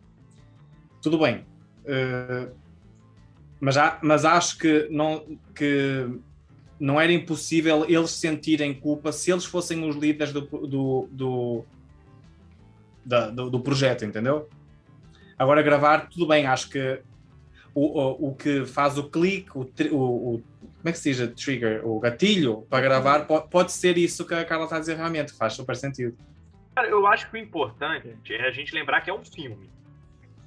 Tudo 1.01 1.19
bem. 1.19 1.45
eh, 1.85 2.47
mas, 3.59 3.75
há- 3.75 3.99
mas 4.01 4.23
acho 4.23 4.57
que 4.57 4.87
não, 4.89 5.25
que 5.53 6.07
não 6.79 6.99
era 6.99 7.11
impossível 7.11 7.85
eles 7.89 8.11
sentirem 8.11 8.73
culpa 8.73 9.11
se 9.11 9.31
eles 9.31 9.45
fossem 9.45 9.87
os 9.87 9.95
líderes 9.95 10.31
do, 10.33 10.41
do, 10.41 11.09
do, 11.11 11.65
do, 13.05 13.49
do 13.49 13.59
projeto, 13.59 14.05
entendeu? 14.05 14.47
Agora, 15.37 15.61
gravar, 15.61 16.09
tudo 16.09 16.27
bem, 16.27 16.45
acho 16.45 16.69
que 16.69 17.01
o, 17.73 17.85
o, 17.99 18.29
o 18.29 18.35
que 18.35 18.65
faz 18.65 18.97
o 18.97 19.09
clique, 19.09 19.49
o, 19.55 19.61
o, 19.61 20.43
como 20.61 20.85
é 20.85 20.91
que 20.91 20.99
se 20.99 21.11
diz? 21.11 21.19
o 21.19 21.27
Trigger, 21.29 21.85
o 21.87 21.99
gatilho 21.99 22.65
para 22.69 22.81
gravar, 22.81 23.25
po- 23.25 23.41
pode 23.41 23.71
ser 23.71 23.97
isso 23.97 24.25
que 24.25 24.33
a 24.33 24.45
Carla 24.45 24.65
está 24.65 24.77
a 24.77 24.79
dizer 24.79 24.95
realmente, 24.97 25.31
faz 25.33 25.53
super 25.53 25.75
sentido. 25.75 26.17
Cara, 26.75 26.87
eu 26.87 27.05
acho 27.07 27.29
que 27.29 27.35
o 27.37 27.39
importante 27.39 28.15
é 28.29 28.47
a 28.47 28.51
gente 28.51 28.73
lembrar 28.73 29.01
que 29.01 29.09
é 29.09 29.13
um 29.13 29.23
filme. 29.23 29.69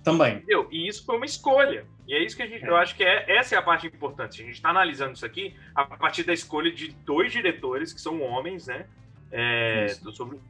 Também. 0.02 0.36
Entendeu? 0.36 0.68
E 0.70 0.88
isso 0.88 1.04
foi 1.04 1.16
uma 1.16 1.26
escolha. 1.26 1.86
E 2.06 2.14
é 2.14 2.22
isso 2.22 2.36
que 2.36 2.42
a 2.42 2.46
gente. 2.46 2.64
Eu 2.64 2.76
acho 2.76 2.96
que 2.96 3.04
é, 3.04 3.36
essa 3.36 3.54
é 3.54 3.58
a 3.58 3.62
parte 3.62 3.86
importante. 3.86 4.42
A 4.42 4.44
gente 4.44 4.56
está 4.56 4.70
analisando 4.70 5.12
isso 5.12 5.24
aqui 5.24 5.54
a 5.74 5.84
partir 5.84 6.24
da 6.24 6.32
escolha 6.32 6.72
de 6.72 6.88
dois 6.88 7.30
diretores 7.30 7.92
que 7.92 8.00
são 8.00 8.20
homens, 8.20 8.66
né? 8.66 8.86
É, 9.30 9.88
sobre 10.12 10.36
o 10.36 10.40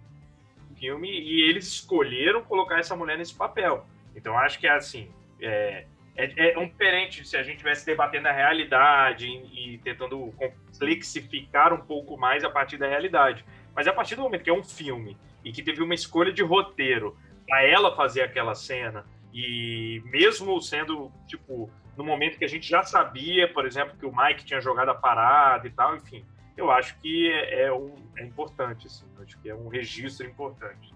filme, 0.76 1.08
e 1.08 1.48
eles 1.48 1.68
escolheram 1.68 2.42
colocar 2.42 2.78
essa 2.78 2.96
mulher 2.96 3.16
nesse 3.16 3.34
papel. 3.34 3.86
Então 4.16 4.36
acho 4.36 4.58
que 4.58 4.66
é 4.66 4.72
assim. 4.72 5.08
É, 5.40 5.84
é, 6.16 6.52
é 6.52 6.58
um 6.58 6.66
diferente 6.66 7.26
se 7.26 7.36
a 7.36 7.42
gente 7.42 7.56
estivesse 7.56 7.86
debatendo 7.86 8.28
a 8.28 8.32
realidade 8.32 9.26
e, 9.26 9.74
e 9.74 9.78
tentando 9.78 10.32
complexificar 10.36 11.72
um 11.72 11.80
pouco 11.80 12.16
mais 12.16 12.42
a 12.42 12.50
partir 12.50 12.76
da 12.76 12.88
realidade. 12.88 13.44
Mas 13.74 13.86
a 13.86 13.92
partir 13.92 14.16
do 14.16 14.22
momento 14.22 14.42
que 14.42 14.50
é 14.50 14.54
um 14.54 14.64
filme 14.64 15.16
e 15.44 15.52
que 15.52 15.62
teve 15.62 15.82
uma 15.82 15.94
escolha 15.94 16.32
de 16.32 16.42
roteiro 16.42 17.16
para 17.46 17.62
ela 17.64 17.94
fazer 17.94 18.22
aquela 18.22 18.54
cena 18.54 19.04
e 19.32 20.02
mesmo 20.06 20.60
sendo, 20.60 21.10
tipo, 21.26 21.70
no 21.96 22.04
momento 22.04 22.38
que 22.38 22.44
a 22.44 22.48
gente 22.48 22.68
já 22.68 22.82
sabia, 22.82 23.52
por 23.52 23.66
exemplo, 23.66 23.96
que 23.98 24.06
o 24.06 24.14
Mike 24.14 24.44
tinha 24.44 24.60
jogado 24.60 24.90
a 24.90 24.94
parada 24.94 25.66
e 25.66 25.70
tal, 25.70 25.96
enfim, 25.96 26.24
eu 26.56 26.70
acho 26.70 26.98
que 27.00 27.30
é, 27.30 27.64
é 27.64 27.72
um, 27.72 27.94
é 28.16 28.24
importante, 28.24 28.86
assim, 28.86 29.06
eu 29.16 29.22
acho 29.22 29.38
que 29.40 29.48
é 29.48 29.54
um 29.54 29.68
registro 29.68 30.26
importante. 30.26 30.94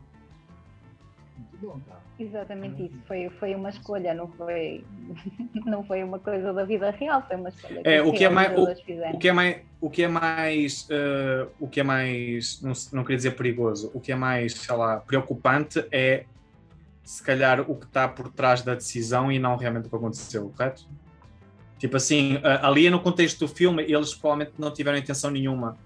Muito 1.39 1.59
bom, 1.59 1.81
cara. 1.87 2.01
Exatamente 2.19 2.87
isso. 2.87 2.99
Foi, 3.07 3.29
foi 3.39 3.55
uma 3.55 3.69
escolha, 3.69 4.15
não 4.15 4.29
foi, 4.29 4.85
não 5.67 5.85
foi 5.85 6.03
uma 6.03 6.19
coisa 6.19 6.53
da 6.53 6.65
vida 6.65 6.91
real, 6.91 7.23
foi 7.27 7.37
uma 7.37 7.49
escolha 7.51 7.83
É, 7.85 8.01
o 8.03 8.11
os 8.11 8.19
que 8.19 8.25
é 8.25 8.29
mais- 8.29 8.81
fizeram. 8.83 9.15
O 9.15 9.19
que 9.19 9.29
é 9.29 9.33
mais, 9.33 9.63
o 9.81 9.91
que 9.91 10.03
é 10.03 10.09
mais, 10.09 10.87
eh, 10.91 11.47
o 11.61 11.69
que 11.69 11.81
é 11.81 11.83
mais, 11.83 12.61
não, 12.63 12.73
não 12.93 13.03
queria 13.03 13.17
dizer 13.19 13.33
perigoso, 13.37 13.91
o 13.95 14.01
que 14.01 14.13
é 14.13 14.17
mais, 14.17 14.55
sei 14.55 14.75
lá, 14.77 14.99
preocupante 15.01 15.87
é 15.93 16.25
se 17.07 17.23
calhar 17.23 17.61
o 17.61 17.77
que 17.77 17.87
está 17.87 18.09
por 18.09 18.29
trás 18.33 18.63
da 18.63 18.75
decisão 18.75 19.31
e 19.31 19.39
não 19.39 19.57
realmente 19.57 19.87
o 19.87 19.89
que 19.91 19.95
aconteceu, 19.97 20.53
correto? 20.57 20.85
Tipo 21.79 21.97
assim, 21.97 22.39
ali 22.63 22.91
no 22.91 22.99
contexto 23.01 23.39
do 23.41 23.49
filme, 23.49 23.83
eles 23.85 24.13
provavelmente 24.13 24.55
não 24.59 24.73
tiveram 24.73 24.99
intenção 24.99 25.31
nenhuma, 25.31 25.77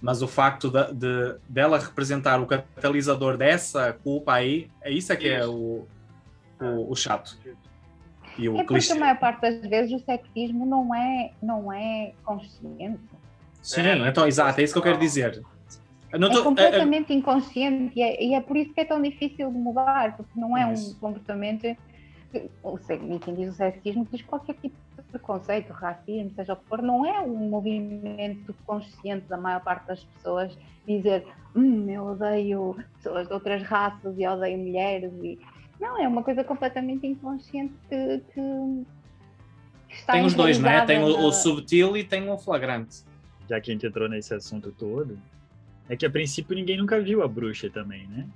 mas 0.00 0.22
o 0.22 0.28
facto 0.28 0.70
de, 0.70 0.92
de- 0.94 1.36
dela 1.48 1.78
representar 1.78 2.40
o 2.40 2.46
catalisador 2.46 3.36
dessa 3.36 3.92
culpa 3.94 4.34
aí, 4.34 4.70
é 4.80 4.92
isso 4.92 5.12
é 5.12 5.16
que 5.16 5.28
é 5.28 5.44
o, 5.44 5.86
o, 6.60 6.92
o 6.92 6.94
chato 6.94 7.36
e 8.38 8.48
o 8.48 8.52
É 8.54 8.58
porque 8.58 8.74
clichê. 8.74 8.92
a 8.92 8.96
maior 8.96 9.18
parte 9.18 9.40
das 9.40 9.60
vezes 9.68 9.92
o 9.92 10.04
sexismo 10.04 10.64
não 10.66 10.94
é, 10.94 11.32
não 11.42 11.72
é 11.72 12.12
consciente. 12.24 13.00
Sim, 13.60 13.80
É, 13.82 14.08
então, 14.08 14.26
exato, 14.26 14.60
é 14.60 14.64
isso 14.64 14.72
que 14.72 14.78
eu 14.78 14.82
quero 14.82 14.98
dizer. 14.98 15.42
É 16.12 16.18
tô- 16.30 16.38
eh, 16.38 16.40
eh, 16.40 16.44
completamente 16.44 17.12
inconsciente 17.12 17.98
e 17.98 18.02
é, 18.02 18.22
e 18.22 18.34
é 18.34 18.40
por 18.40 18.56
isso 18.56 18.72
que 18.74 18.80
é 18.80 18.84
tão 18.84 19.00
difícil 19.00 19.50
de 19.50 19.58
mudar, 19.58 20.16
porque 20.16 20.38
não 20.38 20.56
é 20.56 20.66
um 20.66 20.94
comportamento. 21.00 21.76
O 22.62 22.78
se- 22.78 22.94
e 22.94 23.18
quem 23.18 23.34
diz 23.34 23.50
o 23.50 23.52
sexismo 23.54 24.06
diz 24.10 24.22
qualquer 24.22 24.54
tipo 24.54 24.74
de 24.96 25.02
preconceito, 25.10 25.70
racismo, 25.72 26.30
seja 26.34 26.54
o 26.54 26.56
que 26.56 26.64
for, 26.66 26.80
não 26.80 27.04
é 27.04 27.20
um 27.20 27.48
movimento 27.50 28.54
consciente 28.64 29.26
da 29.28 29.36
maior 29.36 29.60
parte 29.62 29.86
das 29.86 30.02
pessoas 30.04 30.56
dizer 30.86 31.26
hum, 31.54 31.88
eu 31.90 32.04
odeio 32.06 32.74
pessoas 32.96 33.28
de 33.28 33.34
outras 33.34 33.62
raças 33.62 34.18
e 34.18 34.26
odeio 34.26 34.56
mulheres. 34.58 35.12
E... 35.22 35.38
Não, 35.78 35.98
é 36.02 36.08
uma 36.08 36.22
coisa 36.22 36.42
completamente 36.42 37.06
inconsciente 37.06 37.74
que, 37.88 38.22
que- 38.32 38.86
Tem 40.10 40.24
os 40.24 40.32
dois, 40.32 40.58
não 40.58 40.70
é? 40.70 40.86
Tem 40.86 41.02
o, 41.02 41.06
o 41.26 41.32
subtil 41.32 41.96
e 41.98 42.04
tem 42.04 42.30
o 42.30 42.38
flagrante. 42.38 43.02
Já 43.48 43.60
que 43.60 43.70
a 43.70 43.74
gente 43.74 43.86
entrou 43.86 44.08
nesse 44.08 44.32
assunto 44.32 44.72
todo, 44.72 45.18
é 45.88 45.96
que 45.96 46.06
a 46.06 46.10
princípio 46.10 46.54
ninguém 46.54 46.76
nunca 46.78 47.00
viu 47.00 47.22
a 47.22 47.28
bruxa 47.28 47.68
também, 47.70 48.06
né? 48.08 48.26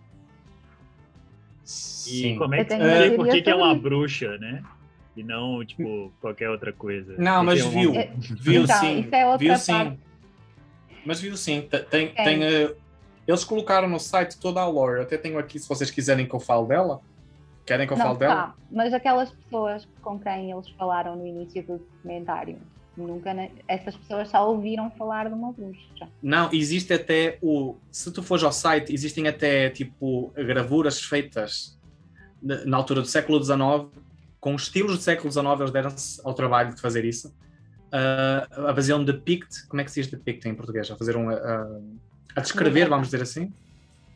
E 1.63 1.67
Sim. 1.69 2.39
como 2.39 2.55
é 2.55 2.65
que 2.65 2.77
vê 2.77 3.11
por 3.17 3.29
que, 3.29 3.43
que 3.43 3.51
é 3.51 3.55
uma 3.55 3.75
bruxa, 3.75 4.39
né? 4.39 4.63
E 5.17 5.23
não, 5.23 5.65
tipo, 5.65 6.13
qualquer 6.21 6.51
outra 6.51 6.73
coisa. 6.73 7.15
Não, 7.19 7.43
mas 7.43 7.61
é 7.65 7.69
viu. 7.69 7.95
É, 7.95 8.13
Viu 8.19 8.63
então, 8.65 8.77
sim. 8.81 9.01
isso 9.01 9.15
é 9.15 9.25
outra 9.27 9.39
Viu 9.39 9.57
sim. 9.57 9.73
parte. 9.73 9.99
Mas 11.07 11.21
viu 11.21 11.37
sim. 11.37 11.63
Te- 11.63 11.81
Tem, 11.85 12.09
Quem? 12.13 12.25
tem, 12.25 12.45
eh, 12.45 12.75
eles 13.27 13.43
colocaram 13.43 13.89
no 13.89 13.99
site 13.99 14.39
toda 14.39 14.61
a 14.61 14.69
lore. 14.69 14.99
Eu 14.99 15.03
até 15.03 15.17
tenho 15.17 15.39
aqui, 15.39 15.59
se 15.59 15.69
vocês 15.69 15.91
quiserem 15.91 16.27
que 16.29 16.35
eu 16.35 16.41
fale 16.41 16.67
dela. 16.69 17.01
Querem 17.65 17.87
que 17.87 17.93
eu 17.95 17.97
Não, 17.97 18.05
fale 18.07 18.19
dela? 18.19 18.35
tá, 18.35 18.55
mas 18.71 18.93
aquelas 18.95 19.31
pessoas 19.33 19.89
com 20.03 20.21
quem 20.21 20.53
eles 20.53 20.69
falaram 20.79 21.17
no 21.17 21.27
início 21.27 21.67
do 21.67 21.79
documentário, 21.79 22.61
nunca, 22.97 23.35
ne- 23.35 23.51
essas 23.69 23.97
pessoas 23.97 24.29
só 24.29 24.49
ouviram 24.49 24.91
falar 24.93 25.29
de 25.29 25.35
uma 25.35 25.53
bruxa. 25.53 26.09
Não, 26.23 26.51
existe 26.53 26.93
até 26.93 27.39
o. 27.43 27.77
Se 27.91 28.11
tu 28.13 28.23
fores 28.23 28.43
ao 28.45 28.53
site, 28.53 28.93
existem 28.93 29.29
até 29.29 29.71
tipo 29.71 30.33
gravuras 30.37 31.01
feitas 31.03 31.77
na, 32.43 32.77
altura 32.77 33.01
do 33.01 33.07
século 33.07 33.43
XIX, 33.43 33.59
com 34.41 34.55
estilos 34.55 34.97
do 34.97 35.03
século 35.03 35.31
XIX, 35.31 35.47
eles 35.61 35.71
deram-se 35.71 36.21
ao 36.25 36.35
trabalho 36.35 36.75
de 36.75 36.81
fazer 36.81 37.05
isso. 37.05 37.35
ah, 37.93 38.71
a 38.71 38.75
fazer 38.75 38.95
um 38.95 39.05
depict, 39.05 39.67
como 39.69 39.81
é 39.81 39.85
que 39.85 39.91
se 39.91 40.01
diz 40.03 40.11
depict 40.11 40.47
em 40.49 40.55
português? 40.55 40.91
A 40.91 40.97
fazer 40.97 41.17
um. 41.17 41.31
ah, 41.31 41.81
a 42.35 42.41
descrever, 42.41 42.89
vamos 42.89 43.09
dizer 43.09 43.23
assim. 43.23 43.53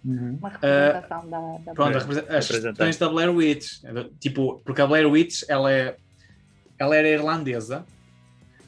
Uma 0.02 0.48
representação 0.48 1.28
da, 1.28 1.58
da 1.58 1.74
Pronto, 1.74 1.98
É, 2.28 2.34
a 2.34 2.38
as 2.38 2.48
questões 2.48 2.96
da 2.96 3.08
Blair 3.08 3.30
Witch. 3.34 3.82
Tipo, 4.18 4.60
porque 4.64 4.80
a 4.80 4.86
Blair 4.86 5.06
Witch, 5.06 5.42
ela, 5.48 5.70
é, 5.70 5.96
ela 6.78 6.96
era 6.96 7.08
irlandesa. 7.08 7.84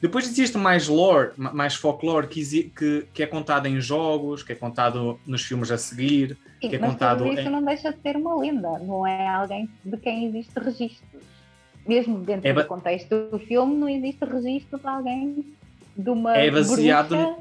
Depois 0.03 0.27
existe 0.27 0.57
mais 0.57 0.89
lore, 0.89 1.31
ma- 1.37 1.53
mais 1.53 1.75
folclore, 1.75 2.27
que, 2.27 2.43
que, 2.75 3.07
que 3.13 3.23
é 3.23 3.25
contado 3.25 3.67
em 3.67 3.79
jogos, 3.79 4.43
que 4.43 4.51
é 4.51 4.55
contado 4.55 5.17
nos 5.25 5.43
filmes 5.43 5.71
a 5.71 5.77
seguir. 5.77 6.37
Sim, 6.61 6.69
que 6.69 6.75
é 6.75 6.79
mas 6.79 6.91
contado 6.91 7.19
tudo 7.19 7.31
isso 7.31 7.47
em- 7.47 7.49
não 7.49 7.63
deixa 7.63 7.93
de 7.93 8.01
ser 8.01 8.17
uma 8.17 8.35
lenda, 8.37 8.79
não 8.79 9.07
é 9.07 9.25
alguém 9.29 9.69
de 9.85 9.95
quem 9.95 10.25
existe 10.25 10.59
registros. 10.59 11.23
Mesmo 11.87 12.17
dentro 12.19 12.45
É 12.49 12.51
do 12.53 12.65
contexto 12.65 13.29
do 13.31 13.39
filme, 13.39 13.75
não 13.77 13.87
existe 13.87 14.25
registro 14.25 14.77
de 14.77 14.87
alguém 14.87 15.45
de 15.97 16.09
uma 16.09 16.35
É 16.35 16.51
baseado 16.51 17.37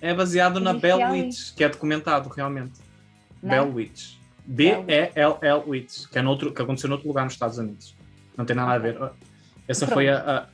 É 0.00 0.14
baseado 0.14 0.60
na 0.60 0.72
Bell. 0.72 1.10
Witch, 1.10 1.54
que 1.54 1.62
é 1.62 1.68
documentado 1.68 2.30
realmente. 2.30 2.80
Não? 3.42 3.50
Bell 3.50 3.74
Witch. 3.74 4.14
B-E-L-L 4.46 5.62
Witch, 5.66 6.06
que, 6.10 6.18
é 6.18 6.22
noutro, 6.22 6.52
que 6.54 6.62
aconteceu 6.62 6.88
noutro 6.88 7.06
lugar 7.06 7.24
nos 7.24 7.34
Estados 7.34 7.58
Unidos. 7.58 7.94
Não 8.34 8.46
tem 8.46 8.56
nada 8.56 8.72
a 8.72 8.78
ver. 8.78 8.98
Essa 9.66 9.84
Pronto. 9.84 9.94
foi 9.94 10.08
a, 10.08 10.16
a, 10.18 10.46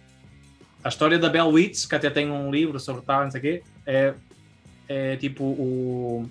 a 0.85 0.89
história 0.89 1.19
da 1.19 1.29
Bell 1.29 1.49
Witch, 1.49 1.89
que 1.89 1.95
até 1.95 2.11
tem 2.11 2.31
um 2.31 2.51
livro 2.51 2.79
sobre 2.79 3.03
tal, 3.03 3.25
não 3.25 3.31
sei 3.31 3.39
o 3.39 3.43
quê. 3.43 3.63
É, 3.87 4.15
é 4.89 5.17
tipo 5.17 5.43
o, 5.43 6.29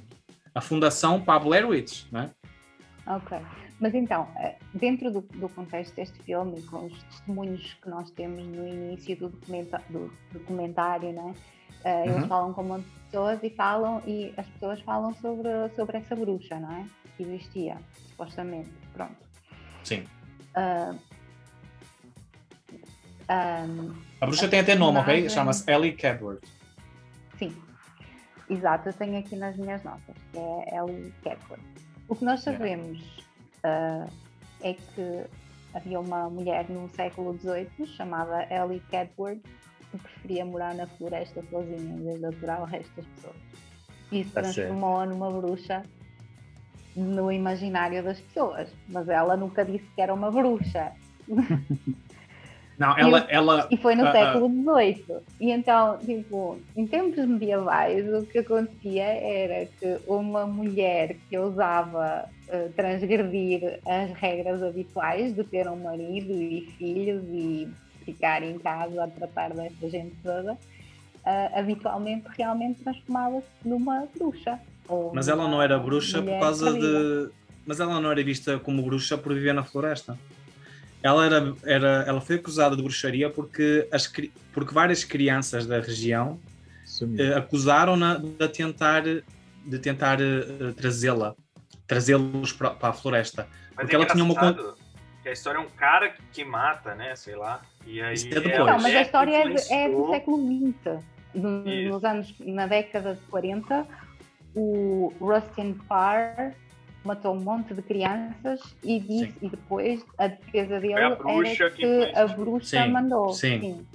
a 0.54 0.62
fundação 0.62 1.20
para 1.20 1.36
a 1.36 1.40
Blair 1.40 1.68
Witch, 1.68 2.06
não 2.12 2.22
é? 2.22 2.30
Ok. 3.08 3.38
Mas 3.80 3.94
então, 3.96 4.28
eh, 4.38 4.56
dentro 4.74 5.12
do, 5.12 5.22
do 5.22 5.50
contexto 5.50 5.94
deste 5.96 6.18
filme, 6.24 6.62
com 6.62 6.86
os 6.86 7.04
testemunhos 7.04 7.74
que 7.82 7.90
nós 7.90 8.10
temos 8.12 8.46
no 8.46 8.66
início 8.66 9.18
do, 9.18 9.30
documenta 9.30 9.82
do 9.90 10.14
documentário, 10.32 11.12
né? 11.12 11.34
eh, 11.84 12.08
eles 12.08 12.22
Uhum. 12.22 12.28
falam 12.30 12.54
com 12.54 12.62
um 12.62 12.66
monte 12.66 12.86
de 12.86 13.00
pessoas 13.10 13.40
e 13.44 13.50
falam, 13.50 14.02
e 14.08 14.34
as 14.38 14.46
pessoas 14.48 14.80
falam 14.82 15.14
sobre, 15.16 15.50
sobre 15.76 15.98
essa 15.98 16.16
bruxa, 16.16 16.60
não 16.60 16.72
é? 16.72 16.86
Que 17.18 17.24
existia, 17.24 17.78
supostamente. 18.10 18.70
Pronto. 18.94 19.16
Sim. 19.84 20.04
Ah, 20.56 20.96
ahm, 23.28 23.92
A 24.24 24.26
bruxa 24.26 24.48
tem 24.48 24.62
até 24.62 24.74
nome, 24.74 25.00
ok? 25.00 25.30
Chama-se 25.30 25.70
Ellie 25.70 25.92
Cadward. 25.92 26.40
Sim, 27.38 27.54
exato, 28.50 28.88
eu 28.88 28.94
tenho 28.94 29.20
aqui 29.20 29.36
nas 29.36 29.58
minhas 29.58 29.84
notas, 29.84 30.16
que 30.32 30.38
é 30.40 30.78
Ellie 30.78 31.14
Cadward. 31.22 31.62
O 32.08 32.16
que 32.16 32.24
nós 32.24 32.42
Yeah. 32.46 32.58
sabemos 32.58 33.26
ah, 33.66 34.08
é 34.62 34.76
que 34.76 35.26
havia 35.74 36.00
uma 36.00 36.30
mulher 36.30 36.70
no 36.70 36.90
século 36.96 37.38
XVIII 37.38 37.86
chamada 37.98 38.48
Ellie 38.50 38.82
Cadward 38.90 39.42
que 39.92 39.98
preferia 39.98 40.46
morar 40.46 40.74
na 40.74 40.88
floresta 40.88 41.44
sozinha 41.52 41.78
em 41.78 42.04
vez 42.06 42.20
de 42.20 42.26
aturar 42.26 42.62
o 42.62 42.66
resto 42.66 42.96
das 42.96 43.06
pessoas. 43.06 43.36
Isso 44.10 44.32
Tá 44.32 44.42
transformou-a 44.42 45.06
numa 45.06 45.30
bruxa 45.30 45.84
no 46.96 47.30
imaginário 47.30 48.02
das 48.02 48.22
pessoas, 48.22 48.70
mas 48.88 49.10
ela 49.10 49.36
nunca 49.36 49.66
disse 49.66 49.86
que 49.94 50.02
era 50.02 50.14
uma 50.14 50.32
bruxa. 50.32 50.94
Não, 52.78 52.98
E 52.98 53.02
ela, 53.02 53.22
o- 53.22 53.26
ela 53.30 53.68
E 53.70 53.78
foi 53.78 53.96
no 53.96 54.08
ah. 54.08 54.12
século 54.12 54.50
XVIII. 54.50 55.18
E 55.40 55.52
então, 55.52 55.98
tipo, 56.00 56.58
em 56.76 56.88
tempos 56.88 57.26
medievais, 57.26 58.06
o 58.14 58.26
que 58.26 58.40
acontecia 58.40 59.04
era 59.04 59.66
que 59.80 60.00
uma 60.08 60.46
mulher 60.48 61.16
que 61.30 61.38
ousava 61.38 62.26
eh, 62.50 62.70
transgredir 62.76 63.80
as 63.86 64.12
regras 64.18 64.62
habituais 64.64 65.34
de 65.36 65.44
ter 65.44 65.68
um 65.68 65.76
marido 65.76 66.32
e 66.34 66.62
filhos 66.78 67.24
e 67.32 67.68
ficar 68.06 68.44
em 68.44 68.58
casa 68.60 69.04
a 69.04 69.08
tratar 69.08 69.54
desta 69.54 69.90
gente 69.90 70.16
toda, 70.24 70.58
eh, 71.26 71.52
habitualmente 71.56 72.26
realmente 72.38 72.82
transformava-se 72.84 73.48
numa 73.64 74.08
bruxa. 74.18 74.60
Mas 75.14 75.28
ela 75.30 75.48
não 75.48 75.62
era 75.62 75.80
bruxa 75.80 76.22
por 76.22 76.40
causa 76.40 76.74
de. 76.74 77.30
Mas 77.66 77.80
ela 77.80 78.00
não 78.02 78.12
era 78.12 78.22
vista 78.24 78.60
como 78.60 78.82
bruxa 78.82 79.18
por 79.18 79.34
viver 79.34 79.54
na 79.54 79.64
floresta. 79.64 80.18
Ela, 81.04 81.26
era, 81.26 81.54
era, 81.66 81.88
ela 82.08 82.22
foi 82.22 82.38
acusada 82.38 82.76
de 82.78 82.82
bruxaria 82.82 83.30
porque, 83.30 83.88
as, 83.92 84.12
porque 84.54 84.74
várias 84.74 85.04
crianças 85.04 85.68
da 85.68 85.80
região 85.82 86.40
eh, 87.20 87.34
acusaram-na 87.36 88.16
de 88.16 88.48
tentar, 88.48 89.04
de 89.04 89.80
tentar 89.80 90.22
eh, 90.22 90.72
trazê-la, 90.78 91.36
trazê-los 91.86 92.54
para, 92.54 92.76
a 92.82 92.94
floresta. 92.94 93.48
Mas 93.76 93.84
Porque 93.86 93.96
é 93.96 94.00
ela 94.00 94.06
tinha 94.08 94.24
uma 94.24 94.74
que 95.22 95.30
a 95.30 95.32
história 95.32 95.58
é 95.58 95.62
um 95.62 95.70
cara 95.70 96.10
que, 96.10 96.22
que 96.32 96.46
mata, 96.46 96.96
né? 96.96 97.16
Sei 97.16 97.36
lá. 97.36 97.62
E 97.86 98.02
aí 98.02 98.14
Isso 98.14 98.28
é 98.28 98.42
depois. 98.42 98.56
a 98.56 98.66
Não, 98.66 98.80
mas 98.82 98.96
a 98.96 99.02
história 99.02 99.36
é, 99.36 99.48
de- 99.50 99.74
é 99.74 99.90
do 99.90 100.10
século 100.10 100.38
XX. 100.38 101.04
No- 101.34 101.90
nos 101.90 102.04
anos, 102.04 102.34
na 102.40 102.68
década 102.68 103.16
de 103.16 103.22
40, 103.24 103.88
o 104.56 105.12
Rustin 105.20 105.74
Parr 105.88 106.54
matou 107.04 107.36
um 107.36 107.40
monte 107.40 107.74
de 107.74 107.82
crianças 107.82 108.60
e, 108.84 109.00
disse, 109.00 109.26
Sim. 109.26 109.34
e 109.42 109.50
depois 109.50 110.06
a 110.18 110.28
defesa 110.28 110.80
dele 110.80 110.94
a 110.96 111.00
era 111.00 111.16
que 111.16 111.70
que 111.72 112.12
a 112.16 112.28
bruxa 112.28 112.84
Sim, 112.84 112.92
mandou. 112.92 113.34
sim. 113.34 113.86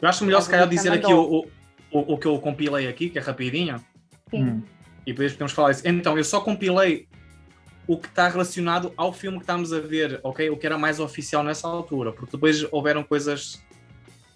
Eu 0.00 0.08
acho 0.08 0.24
melhor 0.24 0.38
A 0.38 0.42
se 0.42 0.50
calhar 0.50 0.68
dizer 0.68 0.92
aqui 0.92 1.02
mandou. 1.12 1.46
o, 1.92 1.98
o, 1.98 2.14
o 2.14 2.18
que 2.18 2.26
eu 2.26 2.38
compilei 2.38 2.88
aqui, 2.88 3.10
que 3.10 3.18
é 3.18 3.22
rapidinho, 3.22 3.76
sim. 4.30 4.44
Hum. 4.44 4.62
e 5.06 5.12
depois 5.12 5.32
podemos 5.32 5.52
falar 5.52 5.72
isso. 5.72 5.86
Então, 5.86 6.16
eu 6.16 6.24
só 6.24 6.40
compilei 6.40 7.06
o 7.86 7.98
que 7.98 8.06
está 8.06 8.28
relacionado 8.28 8.92
ao 8.96 9.12
filme 9.12 9.38
que 9.38 9.42
estamos 9.42 9.72
a 9.72 9.80
ver, 9.80 10.20
ok? 10.22 10.48
O 10.48 10.56
que 10.56 10.64
era 10.64 10.78
mais 10.78 11.00
oficial 11.00 11.42
nessa 11.42 11.66
altura, 11.68 12.12
porque 12.12 12.32
depois 12.32 12.64
houveram 12.72 13.02
coisas 13.02 13.62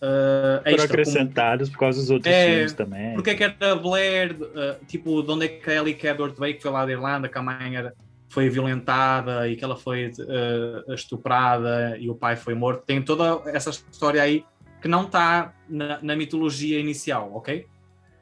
uh, 0.05 0.63
Foram 0.63 0.75
extra, 0.75 0.77
como 0.77 0.85
acrescentados 0.85 1.71
por 1.71 1.79
causa 1.79 2.01
dos 2.01 2.11
outros 2.11 2.33
É, 2.33 2.47
filmes 2.55 2.73
também. 2.73 3.15
porque 3.15 3.31
é 3.31 3.35
que 3.35 3.45
era 3.45 3.75
Blair, 3.75 4.37
uh, 4.41 4.85
tipo, 4.87 5.23
de 5.23 5.31
onde 5.31 5.47
é 5.47 5.49
que 5.49 5.71
a 5.71 5.75
Ellie 5.75 5.95
Cadward 5.95 6.39
veio, 6.39 6.57
que 6.57 6.63
foi 6.63 6.71
lá 6.71 6.85
da 6.85 6.93
Irlanda, 6.93 7.29
que 7.29 7.39
a 7.39 7.43
mãe 7.43 7.77
era, 7.77 7.95
foi 8.29 8.49
violentada 8.49 9.49
e 9.49 9.57
que 9.57 9.65
ela 9.65 9.77
foi 9.77 10.09
uh, 10.09 10.93
estuprada 10.93 11.97
e 11.99 12.11
o 12.11 12.15
pai 12.15 12.37
foi 12.37 12.55
morto. 12.55 12.85
Tem 12.85 13.01
toda 13.03 13.43
essa 13.51 13.71
história 13.71 14.23
aí 14.23 14.45
que 14.81 14.89
não 14.89 15.05
está 15.05 15.55
na, 15.69 15.99
na 16.03 16.17
mitologia 16.17 16.79
inicial, 16.79 17.31
ok? 17.35 17.67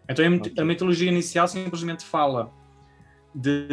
Então 0.09 0.24
a 0.59 0.64
mitologia 0.64 1.09
inicial 1.09 1.49
simplesmente 1.49 2.05
fala 2.05 2.53
de, 3.35 3.66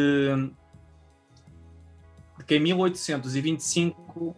de 2.38 2.46
que 2.46 2.56
em 2.56 2.60
1825 2.60 4.36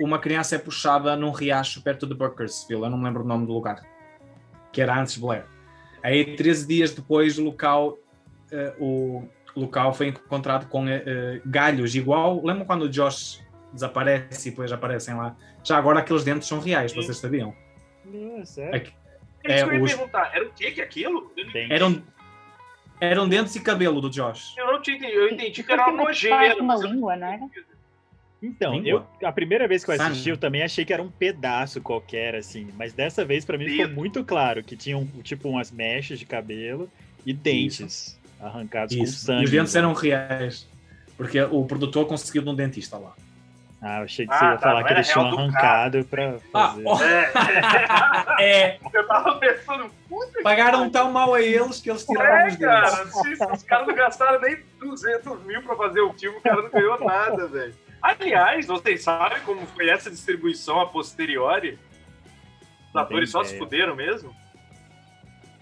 uma 0.00 0.18
criança 0.18 0.56
é 0.56 0.58
puxada 0.58 1.14
num 1.16 1.30
riacho 1.30 1.82
perto 1.82 2.06
de 2.06 2.14
Burkersville, 2.14 2.82
eu 2.82 2.90
não 2.90 2.98
me 2.98 3.04
lembro 3.04 3.22
o 3.22 3.26
nome 3.26 3.46
do 3.46 3.52
lugar, 3.52 3.82
que 4.72 4.80
era 4.80 4.98
antes 4.98 5.16
Blair. 5.16 5.44
Aí, 6.02 6.36
13 6.36 6.66
dias 6.66 6.92
depois, 6.94 7.38
o 7.38 7.44
local, 7.44 7.96
eh, 8.52 8.74
o 8.78 9.26
local 9.56 9.94
foi 9.94 10.08
encontrado 10.08 10.66
com 10.68 10.86
eh, 10.88 11.40
galhos, 11.46 11.94
igual. 11.94 12.44
Lembram 12.44 12.66
quando 12.66 12.82
o 12.82 12.88
Josh 12.88 13.42
desaparece 13.72 14.48
e 14.48 14.50
depois 14.50 14.70
aparecem 14.72 15.14
lá? 15.14 15.34
Já 15.62 15.78
agora 15.78 16.00
aqueles 16.00 16.24
dentes 16.24 16.46
são 16.46 16.60
reais, 16.60 16.90
Sim. 16.92 17.00
vocês 17.02 17.16
sabiam? 17.16 17.54
Ah, 18.38 18.44
sério? 18.44 18.74
Aqui- 18.76 18.92
É 19.46 19.60
É, 19.60 19.62
que 19.64 19.70
eu 19.70 19.74
ia 19.74 19.82
os- 19.82 19.92
perguntar. 19.94 20.30
Era 20.34 20.46
o 20.46 20.50
que 20.52 20.70
que 20.72 20.80
é 20.80 20.84
aquilo? 20.84 21.30
Não-. 21.36 21.60
Eram, 21.70 22.02
eram 23.00 23.28
dentes 23.28 23.54
e 23.56 23.60
cabelo 23.60 24.00
do 24.00 24.08
Josh. 24.10 24.54
Eu 24.56 24.66
não 24.72 24.80
tinha 24.82 24.96
entendido. 24.96 25.20
Eu 25.20 25.28
entendi 25.30 25.62
que 25.62 25.70
era 25.72 25.86
uma 25.88 26.04
nojeira. 26.04 26.56
uma 26.62 26.74
não 26.76 26.82
língua, 26.82 27.16
não 27.16 27.26
era? 27.26 27.40
Então, 28.44 28.74
Língua? 28.74 29.08
eu, 29.20 29.26
a 29.28 29.32
primeira 29.32 29.66
vez 29.66 29.82
que 29.82 29.90
eu 29.90 29.94
assisti, 29.94 30.28
eu 30.28 30.36
também 30.36 30.62
achei 30.62 30.84
que 30.84 30.92
era 30.92 31.02
um 31.02 31.10
pedaço 31.10 31.80
qualquer, 31.80 32.34
assim. 32.34 32.68
Mas 32.76 32.92
dessa 32.92 33.24
vez, 33.24 33.42
pra 33.44 33.56
mim, 33.56 33.66
ficou 33.66 33.88
muito 33.88 34.22
claro 34.22 34.62
que 34.62 34.76
tinham, 34.76 35.06
tipo, 35.22 35.48
umas 35.48 35.70
mechas 35.70 36.18
de 36.18 36.26
cabelo 36.26 36.90
e 37.24 37.32
dentes 37.32 38.20
arrancados 38.38 38.94
com 38.94 39.02
Isso. 39.02 39.24
sangue. 39.24 39.42
E 39.42 39.44
os 39.46 39.50
dentes 39.50 39.74
eram 39.74 39.94
reais. 39.94 40.68
Porque 41.16 41.40
o 41.40 41.64
produtor 41.64 42.06
conseguiu 42.06 42.42
de 42.42 42.48
um 42.50 42.54
dentista 42.54 42.98
lá. 42.98 43.14
Ah, 43.80 43.98
eu 43.98 44.04
achei 44.04 44.26
que 44.26 44.32
Ah, 44.34 44.38
você 44.38 44.44
ia 44.46 44.50
tá, 44.52 44.58
falar 44.58 44.84
que 44.84 44.94
do 45.14 45.20
arrancado 45.20 46.04
pra 46.04 46.36
Ah, 46.52 46.68
fazer. 46.68 46.82
ó, 46.86 47.02
É, 47.02 48.40
é, 48.40 48.78
eu 48.92 49.06
tava 49.06 49.38
pensando, 49.38 49.90
puta 50.08 50.38
que 50.38 50.42
pagaram 50.42 50.90
tão 50.90 51.12
mal 51.12 51.34
a 51.34 51.40
eles 51.42 51.80
que 51.80 51.90
eles 51.90 52.04
tiraram 52.04 52.36
É, 52.36 52.48
os 52.48 52.56
dentes. 52.56 53.38
cara, 53.38 53.52
os 53.54 53.62
caras 53.62 53.86
não 53.86 53.94
gastaram 53.94 54.40
nem 54.40 54.56
200 54.80 55.42
mil 55.44 55.62
pra 55.62 55.76
fazer 55.76 56.00
o 56.00 56.12
filme, 56.14 56.38
o 56.38 56.40
cara 56.40 56.62
não 56.62 56.70
ganhou 56.70 57.04
nada, 57.04 57.46
velho. 57.46 57.74
Aliás, 58.04 58.66
vocês 58.66 59.02
sabem 59.02 59.40
como 59.46 59.66
foi 59.68 59.88
essa 59.88 60.10
distribuição 60.10 60.78
a 60.78 60.86
posteriori? 60.86 61.78
Os 62.90 62.96
atores 62.96 63.30
só 63.30 63.42
se 63.42 63.56
fuderam 63.56 63.96
mesmo? 63.96 64.34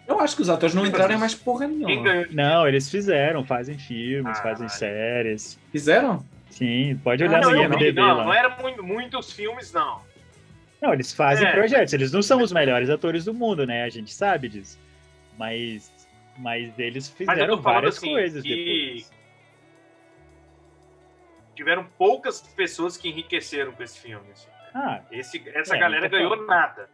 Eu 0.08 0.18
acho 0.18 0.34
que 0.34 0.42
os 0.42 0.50
atores 0.50 0.74
não 0.74 0.84
entraram 0.84 1.14
em 1.14 1.18
mais 1.18 1.34
porra 1.36 1.68
nenhuma. 1.68 2.26
Não, 2.32 2.66
eles 2.66 2.90
fizeram, 2.90 3.44
fazem 3.44 3.78
filmes, 3.78 4.36
Ah, 4.38 4.42
fazem 4.42 4.66
é. 4.66 4.68
séries. 4.68 5.56
Fizeram? 5.70 6.24
Sim, 6.50 7.00
pode 7.04 7.22
Ah, 7.22 7.28
olhar 7.28 7.40
Não, 7.42 7.50
no 7.52 7.62
IMDB 7.62 7.92
não, 8.00 8.16
lá. 8.16 8.24
não 8.24 8.32
era 8.34 8.48
muito, 8.60 8.82
muitos 8.82 9.32
filmes, 9.32 9.72
não. 9.72 10.00
Não, 10.82 10.92
eles 10.92 11.12
fazem 11.12 11.46
É. 11.46 11.52
projetos. 11.52 11.92
Eles 11.94 12.10
não 12.10 12.20
são 12.22 12.42
os 12.42 12.50
melhores 12.52 12.90
atores 12.90 13.24
do 13.24 13.32
mundo, 13.32 13.64
né? 13.64 13.84
A 13.84 13.88
gente 13.88 14.12
sabe 14.12 14.48
disso. 14.48 14.78
Mas, 15.38 15.90
mas 16.36 16.76
eles 16.76 17.08
Mas 17.08 17.16
fizeram 17.16 17.46
falando 17.56 17.62
várias 17.62 17.96
assim, 17.98 18.10
coisas 18.12 18.42
que- 18.42 18.48
depois. 18.96 19.21
Tiveram 21.62 21.84
poucas 21.96 22.40
pessoas 22.40 22.96
que 22.96 23.08
enriqueceram 23.08 23.70
com 23.70 23.84
esse 23.84 23.96
filme. 24.00 24.28
assim. 24.32 24.48
Ah, 24.74 25.00
Esse, 25.12 25.40
essa 25.50 25.76
É, 25.76 25.78
galera 25.78 26.08
ganhou 26.08 26.44
nada. 26.44 26.90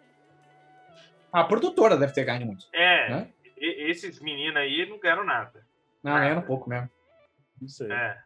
A 1.32 1.42
produtora 1.42 1.96
deve 1.96 2.12
ter 2.12 2.24
ganho 2.26 2.44
muito. 2.44 2.66
É, 2.70 3.08
Né? 3.08 3.28
e- 3.56 3.90
esses 3.90 4.20
meninos 4.20 4.56
aí 4.58 4.86
não 4.86 4.98
ganharam 5.00 5.24
nada. 5.24 5.66
Não, 6.04 6.12
ganharam 6.12 6.42
pouco 6.42 6.68
mesmo. 6.68 6.90
não 7.58 7.66
sei. 7.68 7.90
É. 7.90 8.18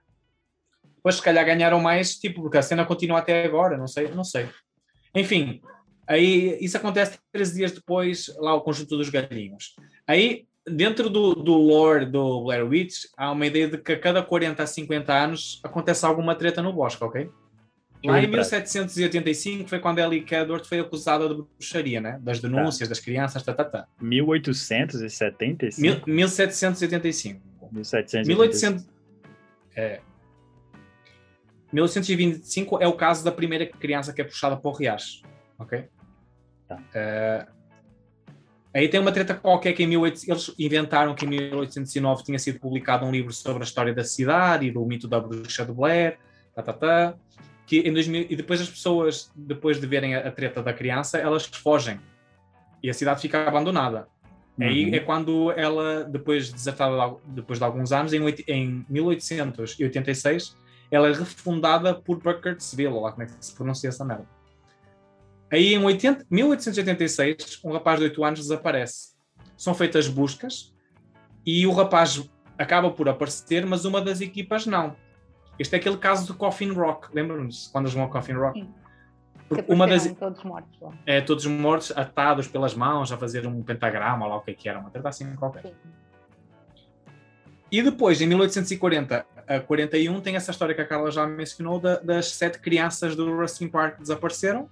Depois, 0.97 1.14
se 1.14 1.22
calhar, 1.22 1.45
ganharam 1.47 1.80
mais, 1.80 2.16
tipo, 2.18 2.43
porque 2.43 2.59
a 2.59 2.62
cena 2.62 2.84
continua 2.84 3.20
até 3.20 3.45
agora, 3.45 3.76
não 3.78 3.86
sei, 3.86 4.09
não 4.09 4.24
sei. 4.24 4.49
Enfim, 5.14 5.62
aí 6.09 6.59
isso 6.61 6.76
acontece 6.76 7.18
três 7.32 7.53
dias 7.55 7.70
depois, 7.72 8.34
lá 8.38 8.53
o 8.55 8.61
conjunto 8.62 8.97
dos 8.97 9.09
galinhos. 9.11 9.74
Aí, 10.09 10.47
dentro 10.67 11.09
do, 11.11 11.35
do 11.35 11.55
lore 11.55 12.07
do 12.07 12.45
Blair 12.45 12.67
Witch, 12.67 13.05
há 13.17 13.31
uma 13.33 13.47
ideia 13.47 13.69
de 13.69 13.79
que 13.79 13.93
a 13.93 13.99
cada 13.99 14.23
40 14.23 14.63
a 14.63 14.67
50 14.67 15.13
anos 15.13 15.61
acontece 15.63 16.05
alguma 16.07 16.35
treta 16.35 16.63
no 16.63 16.73
bosque, 16.73 17.03
ok? 17.03 17.29
Lá 18.05 18.19
em 18.19 18.23
Júlio 18.23 18.31
Prado. 18.33 18.51
1785 18.51 19.69
foi 19.69 19.79
quando 19.79 19.99
Ellie 20.01 20.23
Kedward 20.23 20.69
foi 20.69 20.81
acusada 20.81 21.29
de 21.29 21.35
bruxaria, 21.37 22.01
né? 22.01 22.19
Das 22.21 22.41
denúncias 22.41 22.89
das 22.89 22.99
crianças, 22.99 23.43
tá, 23.45 23.55
tá, 23.55 23.65
tá. 23.65 23.87
1875? 24.01 25.81
Mil- 25.81 26.03
1785. 26.17 27.41
1775. 27.73 28.27
1800, 28.27 28.87
é, 29.77 30.01
1825 31.73 32.83
é 32.83 32.87
o 32.87 32.93
caso 32.93 33.25
da 33.25 33.33
primeira 33.33 33.67
criança 33.67 34.13
que 34.13 34.21
é 34.21 34.25
puxada 34.25 34.57
para 34.57 34.71
o 34.71 34.75
riacho. 34.75 35.23
Ok? 35.59 35.85
Tá. 36.69 36.79
É, 36.95 37.47
aí 38.75 38.89
tem 38.89 39.01
uma 39.01 39.12
treta 39.12 39.35
qualquer 39.35 39.73
que 39.73 39.83
em 39.83 39.87
1800, 39.87 40.49
eles 40.49 40.55
inventaram 40.59 41.14
que 41.14 41.27
em 41.27 41.29
1809 41.29 42.25
tinha 42.25 42.39
sido 42.39 42.59
publicado 42.59 43.05
um 43.05 43.11
livro 43.11 43.33
sobre 43.33 43.62
a 43.62 43.64
história 43.64 43.95
da 43.95 44.05
cidade 44.05 44.66
e 44.66 44.70
do 44.70 44.85
mito 44.85 45.07
da 45.07 45.20
bruxa 45.20 45.64
de 45.64 45.73
Blair. 45.73 46.18
Tá, 46.55 46.62
tá, 46.62 46.73
tá, 46.73 47.14
que 47.66 47.81
em 47.81 47.93
2000, 47.93 48.27
e 48.29 48.37
depois 48.37 48.61
as 48.61 48.68
pessoas, 48.68 49.31
depois 49.35 49.81
de 49.81 49.87
verem 49.87 50.14
a, 50.14 50.31
treta 50.31 50.62
da 50.62 50.73
criança, 50.73 51.18
elas 51.18 51.47
fogem. 51.47 51.99
E 52.83 52.91
a 52.91 52.95
cidade 52.95 53.20
fica 53.20 53.47
abandonada. 53.47 54.07
Aí 54.61 54.87
Uhum. 54.87 54.95
é 54.95 55.01
quando 55.01 55.53
ela, 55.53 56.05
depois 56.05 56.53
desertada 56.53 57.16
depois 57.27 57.59
de 57.59 57.64
alguns 57.64 57.91
anos, 57.91 58.12
em, 58.12 58.23
em 58.47 58.85
1886, 58.89 60.57
ela 60.91 61.09
é 61.09 61.12
refundada 61.12 61.95
por 61.95 62.18
Burkittsville, 62.18 63.01
lá 63.01 63.12
como 63.12 63.23
é 63.23 63.27
que 63.27 63.33
se 63.41 63.55
pronuncia 63.55 63.89
essa 63.89 64.05
merda. 64.05 64.27
Aí 65.53 65.75
em 65.75 65.85
80 65.85 66.25
1886, 66.31 67.61
um 67.63 67.73
rapaz 67.73 67.99
de 67.99 68.05
8 68.07 68.25
anos 68.25 68.41
desaparece. 68.41 69.13
São 69.57 69.75
feitas 69.75 70.09
buscas 70.09 70.75
e 71.45 71.67
o 71.67 71.73
rapaz 71.73 72.27
acaba 72.59 72.91
por 72.91 73.09
aparecer, 73.09 73.67
mas 73.67 73.85
uma 73.85 74.01
das 74.01 74.21
equipas 74.23 74.65
não. 74.67 74.97
Este 75.59 75.75
é 75.75 75.79
aquele 75.79 75.99
caso 75.99 76.27
do 76.27 76.35
Coffin 76.35 76.73
Rock, 76.73 77.09
lembram-nos 77.15 77.69
quando 77.69 77.85
eles 77.85 77.95
vão 77.95 78.05
ao 78.05 78.09
Coffin 78.11 78.33
Rock? 78.33 78.61
Sim. 78.61 78.75
Porque 79.49 79.65
Que 79.65 79.73
uma 79.73 79.87
das, 79.87 80.11
todos 80.15 80.43
mortos 80.43 80.81
lá. 80.81 80.93
é, 81.05 81.21
todos 81.21 81.45
mortos, 81.45 81.93
atados 81.95 82.49
pelas 82.49 82.75
mãos, 82.75 83.13
a 83.13 83.19
fazer 83.19 83.47
um 83.47 83.63
pentagrama, 83.63 84.25
ou 84.25 84.31
lá 84.33 84.39
o 84.39 84.41
que 84.41 84.53
é 84.53 84.55
que 84.55 84.67
era, 84.69 84.79
uma 84.79 84.89
treta 84.89 85.11
assim 85.11 85.35
qualquer. 85.37 85.63
Sim. 85.67 85.75
E 87.71 87.83
depois, 87.83 88.21
em 88.23 88.27
1840 88.27 89.27
a 89.47 89.61
41, 89.61 90.21
tem 90.23 90.37
essa 90.37 90.51
história 90.51 90.75
que 90.75 90.81
a 90.81 90.87
Carla 90.87 91.11
já 91.11 91.27
mencionou 91.27 91.79
da- 91.79 91.99
das 91.99 92.29
sete 92.33 92.59
crianças 92.59 93.15
do 93.15 93.35
Rustling 93.37 93.69
Park 93.69 93.97
que 93.97 94.03
desapareceram 94.03 94.71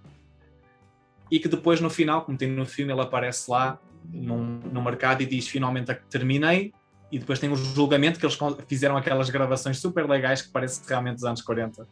e 1.31 1.39
que 1.39 1.49
depois, 1.49 1.81
no 1.81 1.89
final, 1.89 2.23
como 2.23 2.37
tem 2.37 2.51
no 2.51 2.67
filme, 2.67 2.93
ele 2.93 3.01
aparece 3.01 3.51
lá 3.51 3.79
num, 4.13 4.61
no 4.73 4.83
mercado 4.83 5.23
e 5.23 5.27
diz 5.27 5.47
finalmente 5.49 5.95
terminei. 6.09 6.73
E 7.13 7.19
depois 7.19 7.39
tem 7.39 7.51
o 7.51 7.57
julgamento 7.57 8.21
que 8.21 8.27
eles 8.27 8.39
fizeram 8.69 8.97
aquelas 8.97 9.31
gravações 9.31 9.79
super 9.79 10.09
legais 10.09 10.43
que 10.43 10.51
parecem 10.51 10.85
realmente 10.87 11.17
dos 11.17 11.25
anos 11.25 11.43
40. 11.43 11.87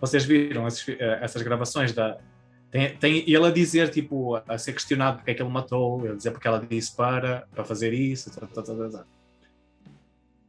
Vocês 0.00 0.24
viram 0.24 0.66
esses 0.66 0.88
eh, 0.88 1.18
essas 1.22 1.42
gravações 1.42 1.92
da, 1.92 2.18
tem, 2.74 2.96
tem 2.96 3.30
ele 3.30 3.46
a 3.46 3.52
dizer, 3.52 3.88
tipo, 3.90 4.34
a 4.34 4.58
ser 4.58 4.72
questionado 4.72 5.18
porque 5.18 5.30
é 5.30 5.34
que 5.34 5.40
ele 5.40 5.48
matou, 5.48 6.04
ele 6.04 6.16
dizer 6.16 6.32
porque 6.32 6.48
ela 6.48 6.58
disse 6.58 6.94
para, 6.96 7.46
para 7.54 7.64
fazer 7.64 7.92
isso, 7.92 8.32
tá, 8.32 8.48
tá, 8.48 8.62
tá, 8.62 8.74
tá, 8.74 8.88
tá. 8.88 9.04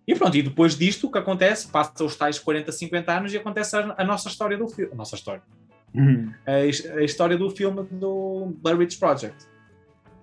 E 0.08 0.16
pronto, 0.16 0.36
e 0.36 0.42
depois 0.42 0.76
disto, 0.76 1.06
o 1.06 1.12
que 1.12 1.20
acontece? 1.20 1.68
Passa 1.68 2.04
os 2.04 2.16
tais 2.16 2.40
40, 2.40 2.72
50 2.72 3.12
anos 3.16 3.32
e 3.32 3.38
acontece 3.38 3.76
a, 3.76 3.94
a 3.96 4.04
nossa 4.04 4.28
história 4.28 4.58
do 4.58 4.68
filme. 4.68 4.92
A 4.92 4.96
nossa 4.96 5.16
história. 5.16 5.44
Uhum. 5.96 6.34
A, 6.46 6.60
his- 6.66 6.86
a 6.92 7.02
história 7.04 7.38
do 7.38 7.50
filme 7.50 7.84
do 7.92 8.54
Blair 8.62 8.78
Witch 8.78 9.00
Project. 9.00 9.46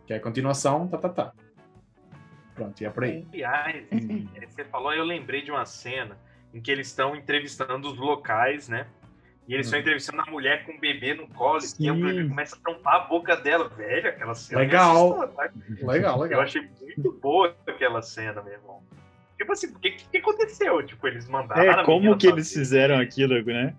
Que 0.07 0.14
é 0.14 0.16
a 0.16 0.20
continuação, 0.20 0.89
tá, 0.89 0.99
tá, 0.99 1.09
tá. 1.09 1.33
Pronto, 2.55 2.81
e 2.81 2.85
é 2.85 2.91
por 2.91 3.05
aí. 3.05 3.27
Aliás, 3.33 3.87
é, 3.91 4.47
você 4.47 4.64
falou, 4.64 4.93
eu 4.93 5.05
lembrei 5.05 5.43
de 5.43 5.51
uma 5.51 5.64
cena 5.64 6.18
em 6.53 6.61
que 6.61 6.70
eles 6.70 6.89
estão 6.89 7.16
entrevistando 7.16 7.89
os 7.89 7.97
locais, 7.97 8.68
né? 8.68 8.87
E 9.49 9.55
eles 9.55 9.66
estão 9.66 9.79
Hum. 9.79 9.83
entrevistando 9.83 10.23
a 10.23 10.31
mulher 10.31 10.64
com 10.64 10.73
o 10.73 10.79
bebê 10.79 11.14
no 11.14 11.27
colo 11.29 11.59
e 11.81 11.91
o 11.91 11.95
Sim. 11.95 12.03
bebê 12.03 12.29
começa 12.29 12.57
a 12.57 12.59
tampar 12.61 12.95
a 12.97 12.99
boca 13.07 13.37
dela. 13.37 13.68
Velho, 13.70 14.09
aquela 14.11 14.35
cena. 14.35 14.61
me 14.61 14.66
Legal. 14.66 14.97
assustou, 15.14 15.29
tá? 15.29 15.51
Legal, 15.93 16.16
Eu 16.16 16.23
legal. 16.23 16.41
achei 16.43 16.68
muito 16.81 17.12
boa 17.20 17.57
aquela 17.66 18.03
cena, 18.03 18.43
meu 18.43 18.53
irmão. 18.53 18.83
Tipo 19.39 19.53
assim, 19.53 19.68
o 19.68 19.79
que, 19.81 19.91
que 19.93 20.18
aconteceu? 20.18 20.85
Tipo, 20.87 21.09
eles 21.09 21.27
mandaram. 21.29 21.62
É, 21.62 21.70
a 21.70 21.85
como 21.85 22.16
que 22.16 22.27
eles 22.29 22.49
fazer. 22.49 22.61
fizeram 22.61 22.99
aquilo, 23.01 23.43
né? 23.45 23.75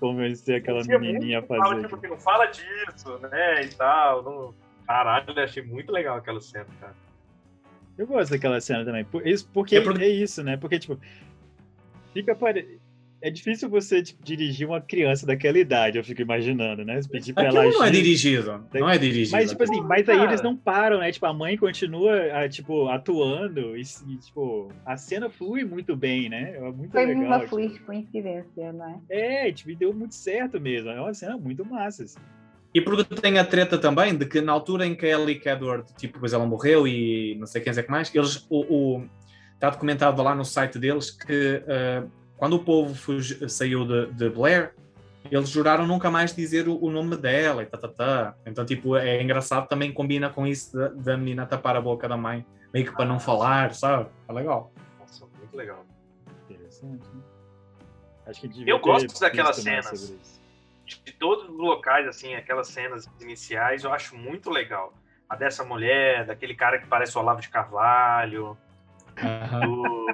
Convencer 0.00 0.56
aquela 0.56 0.82
menininha 0.84 1.38
a 1.38 1.42
que 1.42 1.48
fala, 1.48 1.66
fazer. 1.66 1.82
Tipo, 1.82 1.98
que 1.98 2.08
não 2.08 2.18
fala 2.18 2.46
disso, 2.46 3.18
né? 3.30 3.64
E 3.64 3.68
tal. 3.74 4.22
Não... 4.22 4.54
Caralho, 4.86 5.26
eu 5.36 5.42
achei 5.44 5.62
muito 5.62 5.90
legal 5.92 6.16
aquela 6.16 6.40
cena, 6.40 6.66
cara. 6.80 6.94
Eu 7.96 8.06
gosto 8.06 8.30
daquela 8.30 8.60
cena 8.60 8.84
também. 8.84 9.04
Por- 9.04 9.26
isso- 9.26 9.48
Porque 9.52 9.76
é, 9.76 9.78
É 9.78 9.82
por- 9.82 10.00
isso, 10.00 10.42
né? 10.44 10.56
Porque, 10.56 10.78
tipo, 10.78 10.98
fica 12.14 12.34
pare... 12.34 12.78
É 13.20 13.30
difícil 13.30 13.68
você 13.68 14.00
tipo, 14.00 14.22
dirigir 14.22 14.66
uma 14.66 14.80
criança 14.80 15.26
daquela 15.26 15.58
idade, 15.58 15.98
eu 15.98 16.04
fico 16.04 16.22
imaginando, 16.22 16.84
né? 16.84 17.02
Você 17.02 17.08
pedir 17.08 17.32
pra 17.32 17.44
ela 17.46 17.60
Aquilo 17.62 17.74
não 17.78 17.84
é 17.84 17.88
agir. 17.88 18.02
dirigido. 18.02 18.64
Não 18.72 18.88
é 18.88 18.96
dirigido. 18.96 19.36
Mas, 19.36 19.50
tipo 19.50 19.62
assim, 19.64 19.80
mas 19.80 20.08
aí 20.08 20.22
eles 20.22 20.40
não 20.40 20.56
param, 20.56 20.98
né? 20.98 21.10
Tipo, 21.10 21.26
a 21.26 21.32
mãe 21.34 21.56
continua, 21.56 22.12
ah, 22.32 22.48
tipo, 22.48 22.88
atuando 22.88 23.76
e, 23.76 23.80
e, 23.80 24.16
tipo, 24.18 24.70
a 24.86 24.96
cena 24.96 25.28
flui 25.28 25.64
muito 25.64 25.96
bem, 25.96 26.28
né? 26.28 26.54
É 26.56 26.60
muito 26.70 26.92
Foi 26.92 27.06
legal. 27.06 27.24
uma 27.24 27.40
tipo. 27.40 27.56
feliz 27.56 27.78
coincidência, 27.80 28.72
não 28.72 29.02
é? 29.10 29.46
É, 29.48 29.52
tipo, 29.52 29.70
e 29.70 29.74
deu 29.74 29.92
muito 29.92 30.14
certo 30.14 30.60
mesmo. 30.60 30.88
É 30.90 31.00
uma 31.00 31.12
cena 31.12 31.36
muito 31.36 31.64
massa. 31.64 32.04
assim. 32.04 32.18
E 32.72 32.80
porque 32.80 33.02
tem 33.20 33.36
a 33.38 33.44
treta 33.44 33.76
também 33.78 34.14
de 34.16 34.26
que 34.26 34.40
na 34.40 34.52
altura 34.52 34.86
em 34.86 34.94
que 34.94 35.06
a 35.06 35.18
Ellie 35.18 35.40
Kedward, 35.40 35.92
tipo, 35.96 36.14
depois 36.14 36.32
ela 36.32 36.46
morreu 36.46 36.86
e 36.86 37.34
não 37.36 37.46
sei 37.46 37.60
quem 37.62 37.72
é 37.76 37.82
que 37.82 37.90
mais, 37.90 38.14
eles, 38.14 38.46
o, 38.48 38.60
o- 38.98 39.04
está 39.54 39.70
documentado 39.70 40.22
lá 40.22 40.34
no 40.36 40.44
site 40.44 40.78
deles 40.78 41.10
que 41.10 41.62
eh, 41.66 42.04
quando 42.38 42.54
o 42.54 42.64
povo 42.64 42.94
fugi- 42.94 43.48
saiu 43.50 43.84
de, 43.84 44.12
de 44.12 44.30
Blair, 44.30 44.74
eles 45.30 45.50
juraram 45.50 45.86
nunca 45.86 46.10
mais 46.10 46.34
dizer 46.34 46.68
o, 46.68 46.82
o 46.82 46.90
nome 46.90 47.16
dela 47.16 47.62
e 47.62 47.66
tá, 47.66 47.76
tá, 47.76 47.88
tá. 47.88 48.34
Então, 48.46 48.64
tipo, 48.64 48.96
é 48.96 49.20
engraçado 49.22 49.68
também 49.68 49.92
combina 49.92 50.30
com 50.30 50.46
isso 50.46 50.74
da, 50.74 50.88
da 50.88 51.16
menina 51.16 51.44
tapar 51.44 51.76
a 51.76 51.80
boca 51.80 52.08
da 52.08 52.16
mãe, 52.16 52.46
meio 52.72 52.86
que 52.86 52.92
para 52.96 53.04
não 53.04 53.20
falar, 53.20 53.74
sabe? 53.74 54.08
É 54.26 54.32
legal. 54.32 54.72
Nossa, 54.98 55.26
muito 55.38 55.54
legal. 55.54 55.84
Interessante. 56.44 57.06
né? 57.08 57.22
Acho 58.26 58.40
que 58.40 58.48
devia 58.48 58.72
Eu 58.72 58.78
gosto 58.78 59.20
daquelas 59.20 59.56
cenas. 59.56 60.40
de 60.86 61.12
todos 61.12 61.48
os 61.50 61.58
locais, 61.58 62.06
assim, 62.06 62.34
aquelas 62.34 62.68
cenas 62.68 63.10
iniciais, 63.20 63.84
eu 63.84 63.92
acho 63.92 64.16
muito 64.16 64.48
legal. 64.48 64.94
A 65.28 65.36
dessa 65.36 65.64
mulher, 65.64 66.24
daquele 66.24 66.54
cara 66.54 66.78
que 66.78 66.86
parece 66.86 67.16
o 67.18 67.20
Olavo 67.20 67.40
de 67.40 67.48
Carvalho, 67.50 68.56
do... 69.16 70.06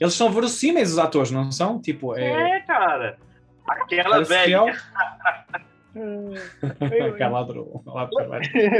Eles 0.00 0.14
são 0.14 0.30
verossímeis, 0.30 0.92
os 0.92 0.98
atores, 0.98 1.30
não 1.30 1.52
são? 1.52 1.80
Tipo, 1.80 2.16
é. 2.16 2.56
É, 2.56 2.60
cara. 2.60 3.18
Aquela 3.68 4.10
parece 4.10 4.28
velha. 4.30 4.46
real. 4.48 4.66
Aquela 7.12 7.46
Carvalho. 7.46 7.76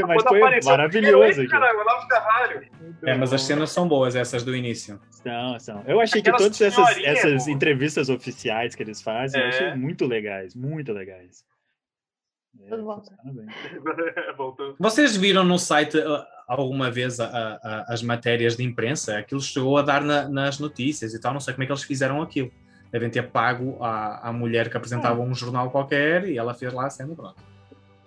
mas 0.09 0.23
foi 0.23 0.41
maravilhoso 0.65 1.25
Esse 1.25 1.41
aqui. 1.43 1.51
cara, 1.51 1.77
o 1.77 1.81
Olavo 1.81 2.01
de 2.01 2.09
Carvalho. 2.09 2.67
É, 3.05 3.15
mas 3.15 3.33
as 3.35 3.43
cenas 3.43 3.71
são 3.71 3.87
boas, 3.87 4.17
essas 4.17 4.43
do 4.43 4.57
início. 4.57 4.99
São, 5.11 5.61
são. 5.61 5.85
Eu 5.87 6.01
achei 6.01 6.21
Aquelas 6.23 6.39
que 6.41 6.45
todas 6.45 6.61
essas, 6.61 6.75
senhorinha, 6.75 7.09
essas 7.11 7.47
entrevistas 7.49 8.09
oficiais 8.09 8.75
que 8.75 8.83
eles 8.83 9.03
fazem, 9.03 9.39
eu 9.41 9.47
É. 9.47 9.49
achei 9.51 9.75
muito 9.75 10.07
legais, 10.07 10.55
muito 10.55 10.91
legais. 10.93 11.45
É. 12.61 12.71
Vocês 14.79 15.17
viram 15.17 15.43
no 15.45 15.59
site 15.59 15.99
uh, 15.99 16.25
alguma 16.61 16.91
vez 16.91 17.19
a- 17.21 17.59
a- 17.63 17.85
as 17.89 18.03
matérias 18.03 18.57
de 18.57 18.65
imprensa? 18.65 19.19
Aquilo 19.19 19.41
chegou 19.41 19.79
a 19.79 19.83
dar 19.83 20.03
na- 20.03 20.29
nas 20.29 20.59
notícias 20.59 21.15
e 21.15 21.21
tal, 21.21 21.33
não 21.33 21.41
sei 21.41 21.55
como 21.55 21.65
é 21.65 21.67
que 21.67 21.73
eles 21.73 21.83
fizeram 21.83 22.21
aquilo. 22.21 22.51
Devem 22.91 23.09
ter 23.11 23.31
pago 23.31 23.83
à, 23.83 24.29
à 24.29 24.33
mulher 24.33 24.69
que 24.71 24.77
apresentava 24.77 25.21
um 25.21 25.35
jornal 25.35 25.71
qualquer 25.71 26.29
e 26.29 26.37
ela 26.37 26.53
fez 26.53 26.73
lá 26.73 26.87
a 26.87 26.91
cena 26.91 27.15
pronto. 27.15 27.43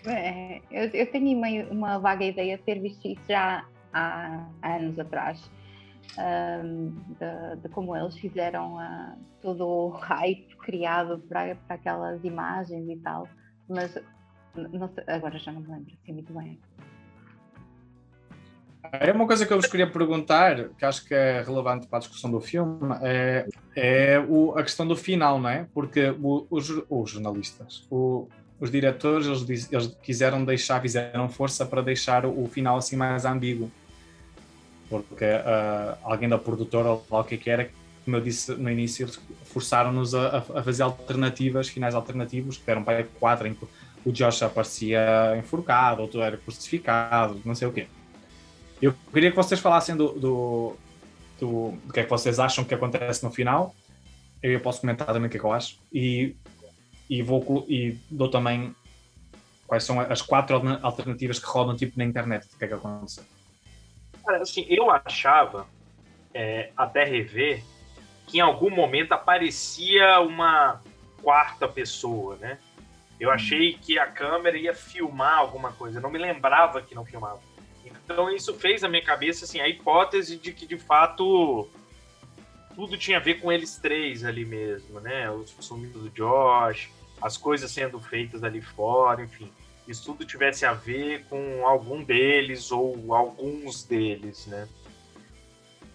É, 0.05 0.61
eu, 0.69 0.89
eu 0.89 1.11
tenho 1.11 1.35
uma, 1.35 1.47
uma 1.71 1.97
vaga 1.97 2.23
ideia 2.23 2.57
de 2.57 2.63
ter 2.63 2.79
visto 2.79 3.07
isso 3.07 3.21
já 3.27 3.65
há, 3.91 4.47
há 4.61 4.75
anos 4.75 4.99
atrás, 4.99 5.49
ahm, 6.19 6.89
de, 7.19 7.61
de 7.63 7.69
como 7.69 7.95
eles 7.95 8.15
fizeram 8.17 8.77
ah, 8.77 9.15
todo 9.41 9.65
o 9.67 9.89
hype 9.89 10.55
criado 10.57 11.17
para, 11.27 11.55
para 11.55 11.75
aquelas 11.75 12.23
imagens 12.23 12.87
e 12.87 12.97
tal, 12.97 13.27
mas 13.67 13.91
sei- 13.91 14.03
agora 15.07 15.37
já 15.39 15.51
não 15.51 15.61
me 15.61 15.67
lembro 15.67 15.91
assim 16.01 16.13
muito 16.13 16.33
bem. 16.33 16.59
É 18.93 19.11
uma 19.11 19.25
coisa 19.27 19.45
que 19.45 19.53
eu 19.53 19.57
vos 19.57 19.67
queria 19.69 19.87
perguntar, 19.89 20.69
que 20.77 20.85
acho 20.85 21.05
que 21.05 21.13
é 21.13 21.41
relevante 21.41 21.87
para 21.87 21.97
a 21.97 21.99
discussão 21.99 22.29
do 22.31 22.39
filme, 22.41 22.77
é, 23.01 23.45
é 23.75 24.19
o- 24.19 24.57
a 24.57 24.63
questão 24.63 24.87
do 24.87 24.95
final, 24.95 25.39
não 25.39 25.49
é? 25.49 25.67
Porque 25.73 26.09
o- 26.21 26.45
os, 26.49 26.69
os 26.89 27.09
jornalistas, 27.09 27.85
o- 27.89 28.27
os 28.59 28.71
diretores, 28.71 29.27
eles, 29.27 29.71
eles 29.71 29.87
quiseram 30.01 30.43
deixar, 30.43 30.81
fizeram 30.81 31.27
força 31.29 31.65
para 31.65 31.81
deixar 31.81 32.25
o, 32.25 32.47
final 32.47 32.77
assim 32.77 32.95
mais 32.95 33.25
ambíguo. 33.25 33.71
Porque 34.89 35.25
ah, 35.25 35.97
alguém 36.03 36.29
da 36.29 36.37
produtora, 36.37 36.89
ou 36.89 37.05
o 37.09 37.23
que 37.23 37.35
é 37.35 37.37
que 37.37 37.49
era, 37.49 37.69
como 38.03 38.17
eu 38.17 38.21
disse 38.21 38.53
no 38.53 38.69
início, 38.69 39.03
eles 39.03 39.19
forçaram-nos 39.45 40.13
a, 40.13 40.37
a 40.37 40.63
fazer 40.63 40.83
alternativas, 40.83 41.67
finais 41.67 41.95
alternativos, 41.95 42.57
que 42.57 42.69
eram 42.69 42.83
para 42.83 42.99
aí 42.99 43.03
quatro, 43.19 43.47
em 43.47 43.53
que 43.55 43.65
o 44.05 44.11
Josh 44.11 44.43
aparecia 44.43 45.35
enforcado, 45.37 46.01
outro 46.03 46.21
era 46.21 46.37
crucificado, 46.37 47.41
não 47.43 47.55
sei 47.55 47.67
o 47.67 47.73
quê. 47.73 47.87
Eu 48.81 48.93
queria 49.13 49.29
que 49.29 49.37
vocês 49.37 49.59
falassem 49.59 49.95
do, 49.95 50.09
do, 50.13 50.75
do, 51.39 51.71
do 51.71 51.93
que 51.93 52.01
é 52.01 52.03
que 52.03 52.09
vocês 52.09 52.39
acham 52.39 52.63
que 52.63 52.73
acontece 52.73 53.23
no 53.23 53.31
final. 53.31 53.75
Eu 54.43 54.59
posso 54.59 54.81
comentar 54.81 55.07
também 55.07 55.27
o 55.27 55.29
que 55.29 55.37
é 55.37 55.39
que 55.39 55.45
eu 55.45 55.51
acho. 55.51 55.79
E 55.91 56.35
e, 57.09 57.21
vou, 57.21 57.65
e 57.69 57.97
dou 58.09 58.29
também 58.29 58.75
quais 59.67 59.83
são 59.83 59.99
as 59.99 60.21
quatro 60.21 60.55
alter- 60.55 60.79
alternativas 60.83 61.39
que 61.39 61.45
rodam 61.45 61.75
tipo 61.75 61.97
na 61.97 62.03
internet. 62.03 62.47
O 62.53 62.57
que 62.57 62.65
é 62.65 62.67
que 62.67 62.73
aconteceu? 62.73 63.23
Cara, 64.25 64.41
assim, 64.41 64.65
eu 64.69 64.89
achava, 64.89 65.67
é, 66.33 66.71
até 66.75 67.03
rever, 67.03 67.63
que 68.27 68.37
em 68.37 68.41
algum 68.41 68.71
momento 68.71 69.11
aparecia 69.11 70.19
uma 70.19 70.81
quarta 71.21 71.67
pessoa, 71.67 72.35
né? 72.37 72.57
Eu 73.19 73.31
achei 73.31 73.73
que 73.73 73.97
a 73.97 74.07
câmera 74.07 74.57
ia 74.57 74.73
filmar 74.73 75.37
alguma 75.37 75.71
coisa, 75.71 75.99
eu 75.99 76.01
não 76.01 76.09
me 76.09 76.17
lembrava 76.19 76.81
que 76.81 76.93
não 76.93 77.05
filmava. 77.05 77.39
Então 78.05 78.29
isso 78.29 78.53
fez 78.53 78.83
na 78.83 78.87
minha 78.87 79.03
cabeça 79.03 79.45
assim, 79.45 79.59
a 79.59 79.67
hipótese 79.67 80.37
de 80.37 80.53
que 80.53 80.67
de 80.67 80.77
fato 80.77 81.67
tudo 82.75 82.97
tinha 82.97 83.17
a 83.17 83.21
ver 83.21 83.41
com 83.41 83.51
eles 83.51 83.77
três 83.77 84.23
ali 84.23 84.45
mesmo, 84.45 84.99
né? 84.99 85.29
O 85.31 85.45
sumido 85.59 85.99
do 85.99 86.09
Josh, 86.09 86.89
as 87.21 87.35
coisas 87.35 87.71
sendo 87.71 87.99
feitas 87.99 88.43
ali 88.43 88.61
fora, 88.61 89.23
enfim. 89.23 89.51
Isso 89.87 90.05
tudo 90.05 90.25
tivesse 90.25 90.65
a 90.65 90.73
ver 90.73 91.25
com 91.25 91.65
algum 91.65 92.03
deles 92.03 92.71
ou 92.71 93.13
alguns 93.13 93.83
deles, 93.83 94.45
né? 94.47 94.67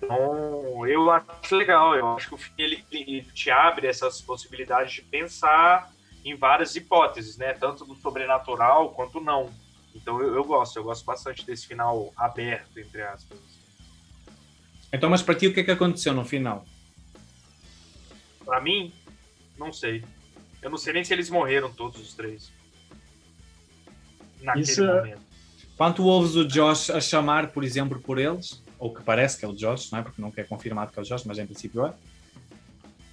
Então, 0.02 0.86
eu 0.86 1.10
acho 1.10 1.54
legal. 1.54 1.94
Eu 1.94 2.14
acho 2.14 2.28
que 2.28 2.34
o 2.34 2.38
filme 2.38 2.62
ele, 2.62 2.84
ele 2.90 3.22
te 3.22 3.50
abre 3.50 3.86
essas 3.86 4.20
possibilidades 4.20 4.92
de 4.92 5.02
pensar 5.02 5.92
em 6.24 6.34
várias 6.34 6.74
hipóteses, 6.74 7.36
né? 7.36 7.52
Tanto 7.52 7.84
do 7.84 7.94
sobrenatural 7.96 8.90
quanto 8.90 9.20
não. 9.20 9.50
Então, 9.94 10.20
eu, 10.20 10.34
eu 10.34 10.44
gosto. 10.44 10.76
Eu 10.78 10.84
gosto 10.84 11.04
bastante 11.04 11.44
desse 11.44 11.66
final 11.66 12.12
aberto, 12.16 12.78
entre 12.78 13.02
aspas. 13.02 13.38
Então, 14.92 15.08
mas 15.10 15.22
para 15.22 15.34
ti, 15.34 15.46
o 15.46 15.54
que 15.54 15.60
é 15.60 15.64
que 15.64 15.70
aconteceu 15.70 16.12
no 16.12 16.24
final? 16.24 16.64
Pra 18.44 18.60
mim, 18.60 18.92
não 19.56 19.72
sei. 19.72 20.04
Eu 20.60 20.70
não 20.70 20.78
sei 20.78 20.92
nem 20.92 21.04
se 21.04 21.12
eles 21.12 21.30
morreram 21.30 21.72
todos 21.72 22.00
os 22.00 22.14
três. 22.14 22.50
Naquele 24.40 24.64
Isso 24.64 24.82
é- 24.82 24.96
momento. 24.96 25.30
Quando 25.76 25.94
tu 25.96 26.04
ouves 26.04 26.34
o 26.36 26.46
Josh 26.46 26.90
a 26.90 27.00
chamar, 27.00 27.52
por 27.52 27.64
exemplo, 27.64 28.00
por 28.00 28.18
eles, 28.18 28.62
ou 28.78 28.92
que 28.92 29.02
parece 29.02 29.38
que 29.38 29.44
é 29.46 29.48
o 29.48 29.54
Josh, 29.54 29.90
não 29.90 30.00
é? 30.00 30.02
Porque 30.02 30.20
nunca 30.20 30.40
é 30.40 30.44
confirmado 30.44 30.92
que 30.92 30.98
é 30.98 31.02
o 31.02 31.04
Josh, 31.04 31.24
mas 31.24 31.38
em 31.38 31.46
princípio 31.46 31.86
é. 31.86 31.94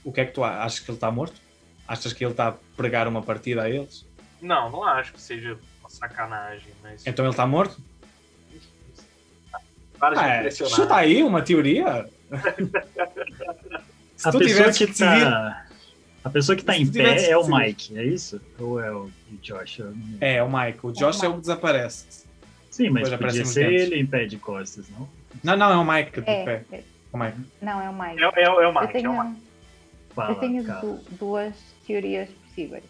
O 0.04 0.12
que 0.12 0.20
é 0.20 0.26
que 0.26 0.34
tu 0.34 0.44
achas? 0.44 0.80
Que 0.80 0.92
ele 0.92 0.98
está 0.98 1.10
morto? 1.10 1.40
Achas 1.88 2.12
que 2.12 2.26
ele 2.26 2.32
está 2.32 2.50
a 2.50 2.52
pregar 2.76 3.08
uma 3.08 3.22
partida 3.22 3.64
a 3.64 3.70
eles? 3.70 4.06
Não, 4.42 4.70
não 4.70 4.84
acho 4.84 5.14
que 5.14 5.22
seja 5.22 5.58
sacanagem, 5.98 6.72
mas. 6.82 7.06
Então 7.06 7.26
ele 7.26 7.32
está 7.32 7.46
morto? 7.46 7.80
Para 10.00 10.16
de 10.16 10.22
Ah, 10.22 10.28
é, 10.28 10.38
impressionar. 10.40 10.76
chuta 10.76 10.96
aí 10.96 11.24
uma 11.24 11.42
teoria. 11.42 12.08
Se 14.16 14.28
A 14.28 14.32
tu 14.32 14.40
pessoa 14.40 14.72
que 14.72 14.78
que 14.80 14.86
decidir, 14.88 15.20
tá. 15.26 15.66
A 16.24 16.30
pessoa 16.30 16.56
que 16.56 16.64
tá 16.64 16.74
Se 16.74 16.82
em 16.82 16.88
pé 16.92 17.30
é 17.30 17.38
o. 17.38 17.48
Mike, 17.48 17.98
é 17.98 18.04
isso? 18.04 18.42
Ou 18.60 18.80
é 18.82 18.92
o 18.92 19.10
Josh? 19.42 19.80
Eu 19.80 19.88
lembro. 19.92 20.18
é 20.20 20.44
o 20.44 20.50
Mike. 20.52 20.80
O 20.84 20.92
Josh 20.92 21.24
é 21.24 21.28
o 21.28 21.32
Mike. 21.32 21.34
que 21.36 21.42
desaparece. 21.42 22.26
Sim, 22.70 22.90
mas 22.90 23.10
Depois 23.10 23.32
podia 23.34 23.46
ser 23.46 23.72
ele 23.72 23.96
em 24.00 24.06
pé 24.06 24.26
de 24.26 24.38
costas, 24.38 24.86
não? 24.90 25.08
Não, 25.44 25.56
não, 25.56 25.72
é 25.72 25.78
o 25.78 25.86
Mike 25.86 26.22
de 26.22 26.30
É, 26.30 26.44
pé. 26.46 26.64
é- 26.72 26.84
O 27.12 27.18
Mike. 27.18 27.38
não, 27.62 27.82
é 27.82 27.90
o 27.90 27.94
Mike. 27.94 28.24
É, 28.24 28.42
é, 28.42 28.44
é 28.44 28.50
o 28.50 28.62
eu 28.62 28.72
Mike, 28.74 28.84
é 28.86 28.88
tenho, 28.88 29.12
o 29.12 29.24
Mike. 29.24 29.42
Fala, 30.14 30.32
eu 30.32 30.36
tenho 30.36 30.64
du- 30.64 31.00
duas 31.12 31.54
teorias 31.86 32.30
possíveis. 32.30 32.84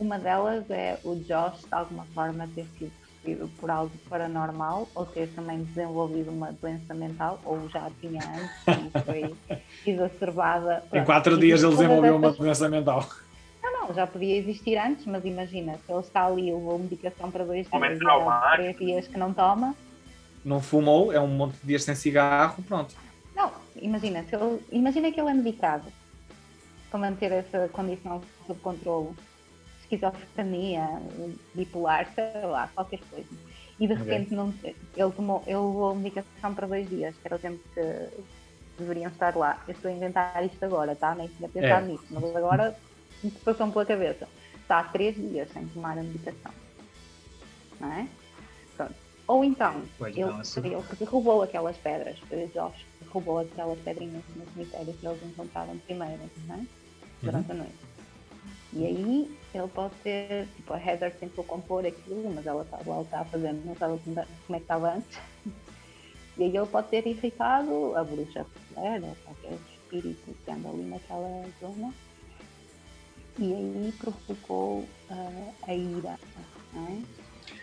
Uma 0.00 0.18
delas 0.18 0.68
é 0.70 0.98
o 1.04 1.14
Josh, 1.14 1.60
de 1.60 1.74
alguma 1.74 2.04
forma, 2.14 2.48
ter 2.54 2.64
sido 2.78 2.90
possuído 3.20 3.48
por 3.58 3.70
algo 3.70 3.92
paranormal 4.08 4.88
ou 4.94 5.04
ter 5.04 5.28
também 5.34 5.62
desenvolvido 5.62 6.30
uma 6.30 6.52
doença 6.52 6.94
mental, 6.94 7.38
ou 7.44 7.68
já 7.68 7.90
tinha 8.00 8.22
antes 8.22 8.94
e 8.94 9.04
foi 9.04 9.36
exacerbada. 9.86 10.82
Em 10.90 11.04
quatro 11.04 11.36
e 11.36 11.40
dias 11.40 11.62
ele 11.62 11.72
desenvolveu 11.72 12.16
uma 12.16 12.32
doença 12.32 12.68
mental. 12.68 13.06
Não, 13.62 13.72
não, 13.88 13.94
já 13.94 14.06
podia 14.06 14.36
existir 14.36 14.78
antes, 14.78 15.04
mas 15.04 15.22
imagina, 15.24 15.78
se 15.84 15.92
ele 15.92 16.00
está 16.00 16.24
ali, 16.24 16.50
levou 16.50 16.78
medicação 16.78 17.30
para 17.30 17.44
dois 17.44 17.68
dias 17.68 17.98
e 17.98 18.56
três 18.56 18.78
dias 18.78 19.06
que 19.06 19.18
não 19.18 19.34
toma. 19.34 19.74
Não 20.42 20.60
fumou, 20.60 21.12
é 21.12 21.20
um 21.20 21.28
monte 21.28 21.56
de 21.60 21.66
dias 21.66 21.84
sem 21.84 21.94
cigarro, 21.94 22.62
pronto. 22.62 22.94
Não, 23.36 23.52
imagina, 23.76 24.22
se 24.22 24.34
ele, 24.34 24.60
imagina 24.72 25.12
que 25.12 25.20
ele 25.20 25.28
é 25.28 25.34
medicado 25.34 25.84
para 26.90 26.98
manter 26.98 27.30
essa 27.30 27.68
condição 27.68 28.22
sob 28.46 28.58
controle. 28.60 29.10
Esquizofrenia, 29.90 30.88
bipolar, 31.54 32.12
sei 32.14 32.46
lá, 32.46 32.70
qualquer 32.74 33.00
coisa. 33.10 33.28
E 33.78 33.88
de 33.88 33.94
repente 33.94 34.34
não, 34.34 34.54
ele, 34.62 35.12
tomou, 35.12 35.42
ele 35.46 35.56
levou 35.56 35.94
medicação 35.94 36.54
para 36.54 36.66
dois 36.66 36.88
dias, 36.88 37.16
que 37.16 37.26
era 37.26 37.36
o 37.36 37.38
tempo 37.38 37.58
que 37.74 38.08
deveriam 38.78 39.10
estar 39.10 39.34
lá. 39.34 39.62
Eu 39.66 39.72
estou 39.72 39.90
a 39.90 39.94
inventar 39.94 40.44
isto 40.44 40.62
agora, 40.64 40.94
tá? 40.94 41.14
Nem 41.14 41.28
tinha 41.28 41.48
pensado 41.48 41.86
É. 41.86 41.88
nisso, 41.88 42.04
mas 42.10 42.36
agora 42.36 42.76
me 43.24 43.30
passou 43.30 43.70
pela 43.72 43.86
cabeça. 43.86 44.28
Está 44.54 44.80
há 44.80 44.84
três 44.84 45.16
dias 45.16 45.50
sem 45.52 45.66
tomar 45.68 45.98
a 45.98 46.02
medicação. 46.02 46.52
Não 47.80 47.92
é? 47.92 48.06
Pronto. 48.76 48.94
Ou 49.26 49.44
então, 49.44 49.82
Pode 49.98 50.20
ele, 50.20 50.44
foi 50.44 50.66
ele 50.66 50.82
porque 50.82 51.04
roubou 51.04 51.42
aquelas 51.42 51.76
pedras, 51.76 52.18
Josh 52.52 52.86
que 52.98 53.08
roubou 53.08 53.38
aquelas 53.40 53.78
pedrinhas 53.80 54.22
no 54.36 54.44
cemitério 54.52 54.92
que 54.92 55.06
eles 55.06 55.22
encontraram 55.22 55.78
primeiro, 55.78 56.20
não 56.46 56.56
é? 56.56 56.66
Durante 57.22 57.50
a 57.50 57.54
noite. 57.54 57.74
E 58.72 58.86
aí 58.86 59.38
ele 59.58 59.68
pode 59.68 59.94
ter, 60.02 60.46
tipo, 60.56 60.72
a 60.72 60.78
Heather 60.78 61.14
tentou 61.14 61.44
compor 61.44 61.84
aquilo, 61.84 62.32
mas 62.34 62.46
ela 62.46 62.62
estava 62.62 62.90
lá 62.90 63.02
está 63.02 63.20
a 63.20 63.24
fazer, 63.24 63.52
não 63.52 63.76
sabe 63.76 63.98
como 64.04 64.20
é 64.20 64.24
que 64.48 64.56
estava 64.56 64.94
antes. 64.94 65.18
E 66.38 66.44
aí 66.44 66.56
ele 66.56 66.66
pode 66.66 66.88
ter 66.88 67.06
irritado 67.06 67.94
a 67.94 68.02
bruxa 68.02 68.46
mulher 68.74 69.02
ou 69.02 69.14
qualquer 69.26 69.58
espírito 69.74 70.34
que 70.42 70.50
anda 70.50 70.70
ali 70.70 70.84
naquela 70.84 71.44
zona. 71.60 71.92
E 73.38 73.52
aí 73.52 73.92
provocou 73.98 74.88
ah, 75.10 75.52
a 75.66 75.74
ira, 75.74 76.18
não 76.72 76.86
é? 76.86 76.98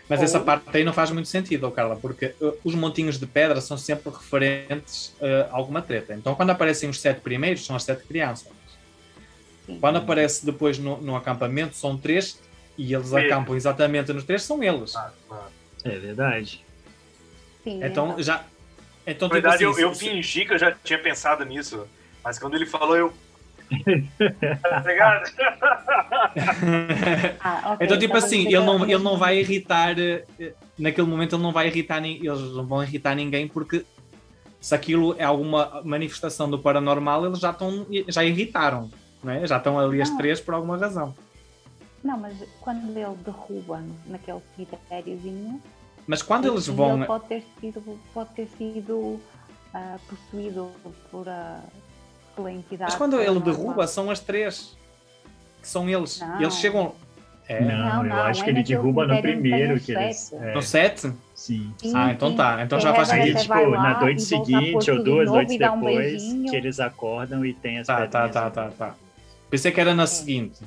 Mas 0.08 0.20
Ou- 0.20 0.24
essa 0.24 0.40
parte 0.40 0.76
aí 0.76 0.84
não 0.84 0.92
faz 0.92 1.10
muito 1.10 1.28
sentido, 1.28 1.66
oh, 1.66 1.70
Carla, 1.70 1.96
porque 1.96 2.34
uh, 2.40 2.56
os 2.64 2.74
montinhos 2.74 3.18
de 3.18 3.26
pedra 3.26 3.60
são 3.60 3.76
sempre 3.76 4.10
referentes 4.12 5.14
uh, 5.20 5.50
a 5.50 5.56
alguma 5.56 5.82
treta. 5.82 6.14
Então, 6.14 6.34
quando 6.34 6.50
aparecem 6.50 6.88
os 6.88 7.00
sete 7.00 7.20
primeiros, 7.20 7.66
são 7.66 7.76
as 7.76 7.82
sete 7.82 8.04
crianças. 8.04 8.48
Sim. 9.68 9.78
Quando 9.80 9.96
aparece 9.96 10.44
depois 10.46 10.78
no, 10.78 10.96
no 11.00 11.14
acampamento, 11.14 11.76
são 11.76 11.96
três 11.96 12.40
e 12.76 12.94
eles 12.94 13.08
Sim. 13.08 13.18
acampam 13.18 13.54
exatamente 13.54 14.12
nos 14.12 14.24
três, 14.24 14.42
são 14.42 14.62
eles. 14.62 14.96
Ah. 14.96 15.12
É 15.84 15.90
verdade. 15.98 16.64
Sim, 17.62 17.80
Então, 17.84 18.20
já. 18.20 18.44
Então, 19.06 19.28
Na 19.28 19.34
verdade, 19.34 19.58
tipo 19.58 19.70
assim, 19.70 19.82
eu, 19.82 19.88
eu 19.88 19.94
fingi 19.94 20.44
que 20.46 20.54
eu 20.54 20.58
já 20.58 20.72
tinha 20.82 20.98
pensado 20.98 21.44
nisso. 21.44 21.86
Mas 22.24 22.38
quando 22.38 22.54
ele 22.56 22.66
falou, 22.66 22.96
eu. 22.96 23.12
tá 24.62 24.82
ligado? 24.86 25.30
Ah, 27.40 27.72
ok, 27.74 27.86
então, 27.86 27.98
tipo 27.98 28.14
a 28.14 28.18
assim, 28.18 28.46
ele 28.46 28.60
não, 28.60 28.82
ele 28.84 28.98
não 28.98 29.16
vai 29.16 29.38
irritar. 29.38 29.98
eh, 29.98 30.24
Naquele 30.78 31.06
momento, 31.06 31.36
ele 31.36 31.42
não 31.42 31.52
vai 31.52 31.68
irritar. 31.68 32.04
Eles 32.04 32.40
não 32.54 32.66
vão 32.66 32.82
irritar 32.82 33.14
ninguém 33.14 33.46
porque 33.48 33.84
se 34.60 34.74
aquilo 34.74 35.14
é 35.18 35.24
alguma 35.24 35.80
manifestação 35.84 36.50
do 36.50 36.58
paranormal, 36.58 37.26
eles 37.26 37.38
já 37.38 37.50
estão. 37.50 37.86
Já 38.08 38.24
irritaram. 38.24 38.90
Não 39.22 39.32
é? 39.32 39.46
Já 39.46 39.56
estão 39.58 39.78
ali 39.78 40.00
as 40.00 40.10
Não. 40.10 40.16
três 40.18 40.40
por 40.40 40.54
alguma 40.54 40.76
razão. 40.76 41.14
Não, 42.02 42.16
mas 42.18 42.36
quando 42.60 42.88
ele 42.96 43.04
derruba 43.24 43.82
naquele 44.06 44.40
cemitériozinho, 44.54 45.60
Mas 46.06 46.22
quando 46.22 46.46
eles 46.46 46.68
ele 46.68 46.76
vão. 46.76 47.02
pode 47.04 47.24
ter 47.26 47.44
sido, 47.60 47.98
pode 48.14 48.30
ter 48.30 48.46
sido 48.56 49.20
ah, 49.74 49.96
possuído 50.08 50.70
por, 51.10 51.28
a 51.28 51.60
pela 52.36 52.52
entidade. 52.52 52.92
Mas 52.92 52.94
quando 52.98 53.14
ele 53.16 53.24
paranormal. 53.26 53.54
derruba, 53.56 53.86
são 53.88 54.10
as 54.10 54.20
três. 54.20 54.76
Que 55.60 55.66
são 55.68 55.88
eles. 55.88 56.20
Não. 56.20 56.40
E 56.40 56.44
eles 56.44 56.54
chegam. 56.54 56.94
É? 57.48 57.60
Não, 57.64 57.76
Não, 57.78 58.02
eu 58.04 58.08
não, 58.10 58.16
acho 58.24 58.42
é 58.42 58.44
que 58.44 58.50
ele 58.50 58.62
derruba 58.62 59.06
no 59.06 59.20
primeiro 59.22 59.74
tem 59.76 59.84
que 59.84 59.92
eles. 59.92 60.32
é, 60.34 60.54
No 60.54 60.62
sete? 60.62 61.12
sim. 61.34 61.72
Sim, 61.78 61.92
Ah, 61.96 62.12
então 62.12 62.36
tá. 62.36 62.62
Então 62.62 62.78
já 62.78 62.90
a 62.90 62.94
faz 62.94 63.10
Aí, 63.10 63.22
sentido. 63.32 63.40
tipo, 63.40 63.54
lá 63.70 63.82
na 63.94 64.00
noite 64.00 64.22
seguinte 64.22 64.90
ou 64.90 65.02
duas 65.02 65.28
noites 65.30 65.54
um 65.56 65.58
depois 65.58 65.96
beijinho. 65.96 66.50
que 66.50 66.56
eles 66.56 66.78
acordam 66.78 67.44
e 67.44 67.52
tem 67.54 67.78
as 67.78 67.86
Tá, 67.86 68.06
tá, 68.06 68.28
tá, 68.28 68.50
tá, 68.50 68.70
tá. 68.70 68.94
Pensei 69.50 69.72
que 69.72 69.80
era 69.80 69.94
na 69.94 70.06
seguinte. 70.06 70.62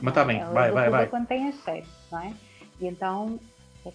Mas 0.00 0.14
tá 0.14 0.24
bem, 0.24 0.40
Ela 0.40 0.52
vai, 0.52 0.70
vai, 0.70 0.90
vai. 0.90 1.06
quando 1.08 1.26
tem 1.26 1.52
sete, 1.52 1.88
não 2.10 2.20
é? 2.20 2.32
E 2.80 2.86
então, 2.86 3.38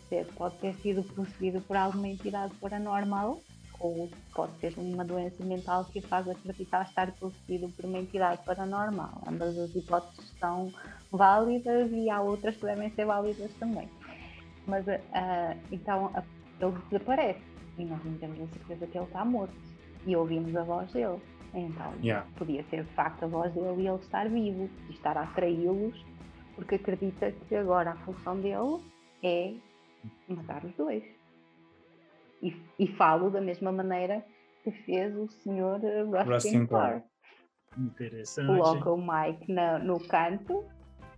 dizer, 0.04 0.28
pode 0.36 0.56
ter 0.58 0.74
sido 0.76 1.04
possuído 1.04 1.62
por 1.62 1.76
alguma 1.76 2.08
entidade 2.08 2.54
paranormal 2.56 3.40
ou 3.80 4.10
pode 4.34 4.54
ter 4.54 4.74
uma 4.78 5.04
doença 5.04 5.44
mental 5.44 5.86
que 5.86 6.02
faz 6.02 6.28
acreditar 6.30 6.86
estar 6.86 7.12
possuído 7.14 7.70
por 7.70 7.86
uma 7.86 8.00
entidade 8.00 8.42
paranormal. 8.46 9.22
Ambas 9.28 9.58
as 9.58 9.76
hipóteses 9.76 10.32
são 10.40 10.72
válidas 11.12 11.92
e 11.92 12.10
há 12.10 12.22
outras 12.22 12.56
que 12.56 12.66
devem 12.66 12.90
ser 12.92 13.06
válidas 13.06 13.52
também. 13.60 13.90
Mas 14.66 14.86
ah, 14.88 15.56
então 15.72 16.12
ele 16.60 16.74
desaparece 16.90 17.42
e 17.78 17.86
nós 17.86 18.04
não 18.04 18.14
temos 18.18 18.40
a 18.42 18.48
certeza 18.48 18.88
que 18.88 18.98
ele 18.98 19.06
está 19.06 19.26
morto 19.26 19.54
e 20.06 20.16
ouvimos 20.16 20.56
a 20.56 20.64
voz 20.64 20.92
dele. 20.92 21.20
Então, 21.58 21.94
Yeah. 22.02 22.28
podia 22.38 22.64
ser 22.66 22.84
de 22.84 22.94
facto 22.94 23.24
a 23.24 23.28
voz 23.28 23.54
dele 23.54 23.84
e 23.84 23.88
ele 23.88 23.98
estar 23.98 24.28
vivo 24.30 24.70
e 24.90 24.92
estar 24.94 25.18
a 25.18 25.24
atraí-los 25.24 26.06
porque 26.56 26.76
acredita 26.76 27.32
que 27.32 27.56
agora 27.56 27.92
a 27.92 27.96
função 27.98 28.40
dele 28.42 28.84
é 29.24 29.54
matar 30.28 30.64
os 30.66 30.74
dois. 30.76 31.04
E, 32.42 32.54
e 32.78 32.88
falo 32.96 33.30
da 33.30 33.40
mesma 33.42 33.72
maneira 33.72 34.24
que 34.64 34.72
fez 34.72 35.16
o 35.16 35.28
senhor 35.30 35.82
eh, 35.84 36.02
Rustin 36.04 36.66
Clark. 36.66 36.68
Clark. 36.68 37.06
Interessante. 37.78 38.48
Coloca 38.48 38.92
o 38.92 38.98
Mike 38.98 39.52
na- 39.52 39.80
no 39.80 40.00
canto 40.08 40.66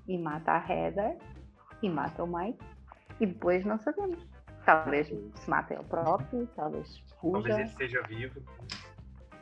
e 0.08 0.18
mata 0.18 0.52
a 0.54 0.58
Heather 0.72 1.18
e 1.82 1.90
mata 1.90 2.24
o 2.24 2.28
Mike 2.28 2.60
e 3.20 3.26
depois 3.26 3.66
não 3.66 3.80
sabemos. 3.80 4.20
Talvez 4.66 5.08
se 5.08 5.50
mate 5.50 5.74
ele 5.74 5.84
próprio, 5.86 6.46
talvez 6.56 7.04
Talvez 7.22 7.46
fuja. 7.46 7.54
ele 7.56 7.64
esteja 7.64 8.02
vivo. 8.04 8.42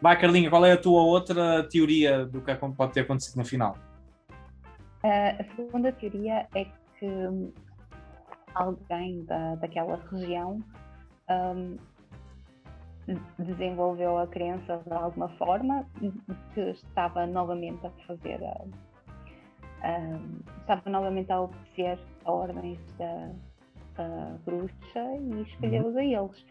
Vai, 0.01 0.19
Carlinha, 0.19 0.49
qual 0.49 0.65
é 0.65 0.73
a 0.73 0.77
tua 0.77 1.01
outra 1.01 1.67
teoria 1.69 2.25
do 2.25 2.41
que 2.41 2.53
pode 2.55 2.93
ter 2.93 3.01
acontecido 3.01 3.37
no 3.37 3.45
final? 3.45 3.77
Ah, 5.03 5.35
a 5.39 5.55
segunda 5.55 5.91
teoria 5.91 6.47
é 6.55 6.65
que 6.99 7.05
hum, 7.05 7.51
alguém 8.53 9.23
da, 9.25 9.55
daquela 9.55 9.99
região 10.11 10.63
hum, 11.29 11.77
desenvolveu 13.37 14.17
a 14.17 14.27
crença 14.27 14.81
de 14.85 14.93
alguma 14.93 15.29
forma 15.37 15.85
que 16.53 16.61
estava 16.61 17.25
novamente 17.27 17.85
a 17.85 17.91
fazer 18.07 18.43
a- 18.43 18.65
estava 20.61 20.89
novamente 20.89 21.31
a 21.31 21.41
obedecer 21.41 21.99
a 22.25 22.31
ordens 22.31 22.79
da, 22.97 23.29
da 23.95 24.37
bruxa 24.43 24.99
e 25.21 25.41
escolheu-os 25.43 25.95
a 25.95 26.03
eles. 26.03 26.45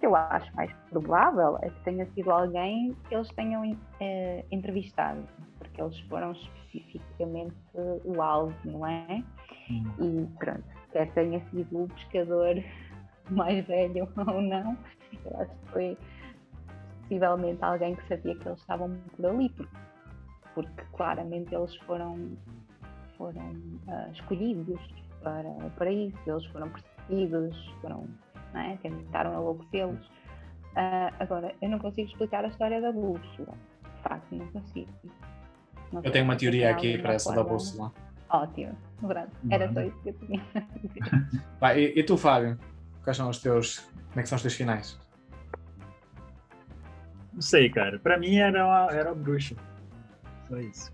Que 0.00 0.06
eu 0.06 0.16
acho 0.16 0.54
mais 0.56 0.72
provável 0.90 1.58
é 1.62 1.68
que 1.68 1.80
tenha 1.84 2.06
sido 2.12 2.30
alguém 2.30 2.96
que 3.08 3.14
eles 3.14 3.28
tenham 3.32 3.76
eh, 4.00 4.44
entrevistado, 4.50 5.22
porque 5.58 5.80
eles 5.80 6.00
foram 6.08 6.32
especificamente 6.32 7.54
o 8.04 8.20
alvo, 8.22 8.54
não 8.64 8.86
é? 8.86 9.22
E 9.70 10.26
pronto, 10.38 10.64
quer 10.90 11.12
tenha 11.12 11.40
sido 11.50 11.84
o 11.84 11.88
pescador 11.88 12.54
mais 13.30 13.64
velho 13.66 14.08
ou 14.16 14.40
não, 14.40 14.76
eu 15.24 15.40
acho 15.40 15.50
que 15.50 15.72
foi 15.72 15.98
possivelmente 17.10 17.62
alguém 17.64 17.96
que 17.96 18.08
sabia 18.08 18.36
que 18.36 18.48
eles 18.48 18.60
estavam 18.60 18.96
por 19.16 19.26
ali, 19.26 19.48
porque, 19.50 19.76
porque 20.54 20.84
claramente 20.92 21.54
eles 21.54 21.74
foram, 21.78 22.36
foram 23.18 23.52
ah, 23.88 24.08
escolhidos 24.12 24.80
para, 25.22 25.50
para 25.76 25.90
isso, 25.90 26.18
eles 26.26 26.46
foram 26.46 26.70
perseguidos, 26.70 27.74
foram, 27.80 28.04
não 28.52 28.60
é? 28.60 28.76
tentaram 28.82 29.32
enlouquecê-los. 29.32 30.10
Ah, 30.76 31.12
agora, 31.18 31.54
eu 31.60 31.68
não 31.68 31.78
consigo 31.78 32.08
explicar 32.08 32.44
a 32.44 32.48
história 32.48 32.80
da 32.80 32.92
bússola, 32.92 33.54
de 33.96 34.02
facto, 34.02 34.34
não 34.34 34.46
consigo. 34.48 34.90
Não 35.92 36.02
Eu 36.02 36.12
tenho 36.12 36.24
uma 36.24 36.36
teoria 36.36 36.70
aqui 36.70 36.98
para 36.98 37.14
essa 37.14 37.34
da 37.34 37.42
bússola. 37.42 37.92
Ótimo, 38.28 38.76
pronto. 39.00 39.30
Era 39.50 39.72
só 39.72 39.80
isso 39.82 40.00
que 40.02 40.10
eu 40.10 40.14
tinha 40.14 40.42
a. 40.54 40.62
Vai, 41.58 41.80
e, 41.80 41.98
e 41.98 42.02
tu, 42.04 42.16
Fábio? 42.16 42.56
Quais 43.02 43.16
são 43.16 43.28
os 43.28 43.40
teus. 43.40 43.78
Como 43.78 44.20
é 44.20 44.22
que 44.22 44.28
são 44.28 44.36
os 44.36 44.42
teus 44.42 44.54
finais? 44.54 45.00
Não 47.32 47.42
sei, 47.42 47.68
cara. 47.70 47.98
Pra 47.98 48.18
mim 48.18 48.36
era 48.36 48.64
uma, 48.64 48.92
era 48.92 49.12
uma 49.12 49.20
bruxa. 49.20 49.56
Só 50.48 50.56
isso. 50.58 50.92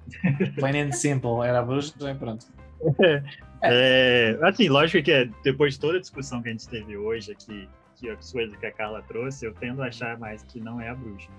Plain 0.54 0.80
and 0.80 0.92
simple, 0.92 1.46
era 1.46 1.58
a 1.58 1.62
bruxa 1.62 2.10
e 2.10 2.14
pronto. 2.14 2.46
É, 3.62 4.38
assim, 4.42 4.68
lógico 4.68 5.02
que 5.04 5.12
é, 5.12 5.28
depois 5.42 5.74
de 5.74 5.80
toda 5.80 5.98
a 5.98 6.00
discussão 6.00 6.42
que 6.42 6.48
a 6.48 6.52
gente 6.52 6.68
teve 6.68 6.96
hoje 6.96 7.32
aqui, 7.32 7.68
que 7.96 8.08
as 8.10 8.30
coisas 8.32 8.56
que 8.56 8.66
a 8.66 8.72
Carla 8.72 9.02
trouxe, 9.02 9.46
eu 9.46 9.54
tendo 9.54 9.82
a 9.82 9.86
achar 9.86 10.18
mais 10.18 10.42
que 10.42 10.60
não 10.60 10.80
é 10.80 10.88
a 10.90 10.94
bruxa. 10.94 11.30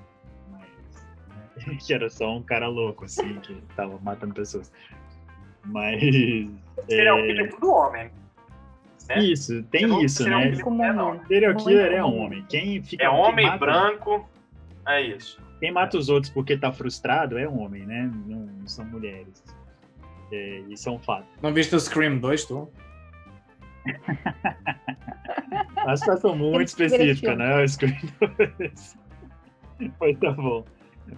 Mas, 0.51 1.67
né, 1.67 1.77
que 1.79 1.93
era 1.93 2.09
só 2.09 2.35
um 2.35 2.41
cara 2.41 2.67
louco, 2.67 3.05
assim, 3.05 3.35
que 3.41 3.55
tava 3.75 3.97
matando 3.99 4.33
pessoas. 4.33 4.71
Mas. 5.65 6.01
Serial 6.87 7.19
é, 7.19 7.27
killer 7.27 7.45
é 7.45 7.49
tudo 7.49 7.71
homem. 7.71 8.11
né? 9.09 9.19
Isso, 9.19 9.63
tem 9.63 9.81
Serial- 9.81 10.03
isso, 10.03 10.29
né? 10.29 10.59
Comum, 10.61 10.83
é, 10.83 10.93
não. 10.93 11.25
Serial 11.27 11.53
Muito 11.53 11.65
killer 11.65 11.91
é 11.93 12.03
um 12.03 12.17
homem. 12.17 12.45
Quem 12.49 12.81
fica, 12.81 13.03
É 13.03 13.09
quem 13.09 13.17
homem 13.17 13.45
mata- 13.45 13.57
branco. 13.57 14.29
É 14.87 15.01
isso. 15.01 15.39
Quem 15.59 15.71
mata 15.71 15.97
os 15.97 16.07
outros 16.07 16.31
porque 16.31 16.55
tá 16.55 16.71
frustrado 16.71 17.37
é 17.37 17.47
um 17.47 17.59
homem, 17.61 17.85
né? 17.85 18.09
Não, 18.25 18.39
não 18.39 18.67
são 18.67 18.85
mulheres. 18.85 19.43
É, 20.31 20.59
isso 20.69 20.89
é 20.89 20.91
um 20.91 20.99
fato. 20.99 21.25
Não 21.41 21.53
viste 21.53 21.75
o 21.75 21.79
Scream 21.79 22.17
2, 22.19 22.45
tu? 22.45 22.69
A 25.77 25.95
situação 25.95 26.35
muito 26.35 26.67
específica, 26.67 27.35
né? 27.35 27.63
O 27.63 27.67
Scream 27.67 27.95
2. 28.59 28.97
Mas 29.99 30.17
tá 30.19 30.31
bom. 30.31 30.65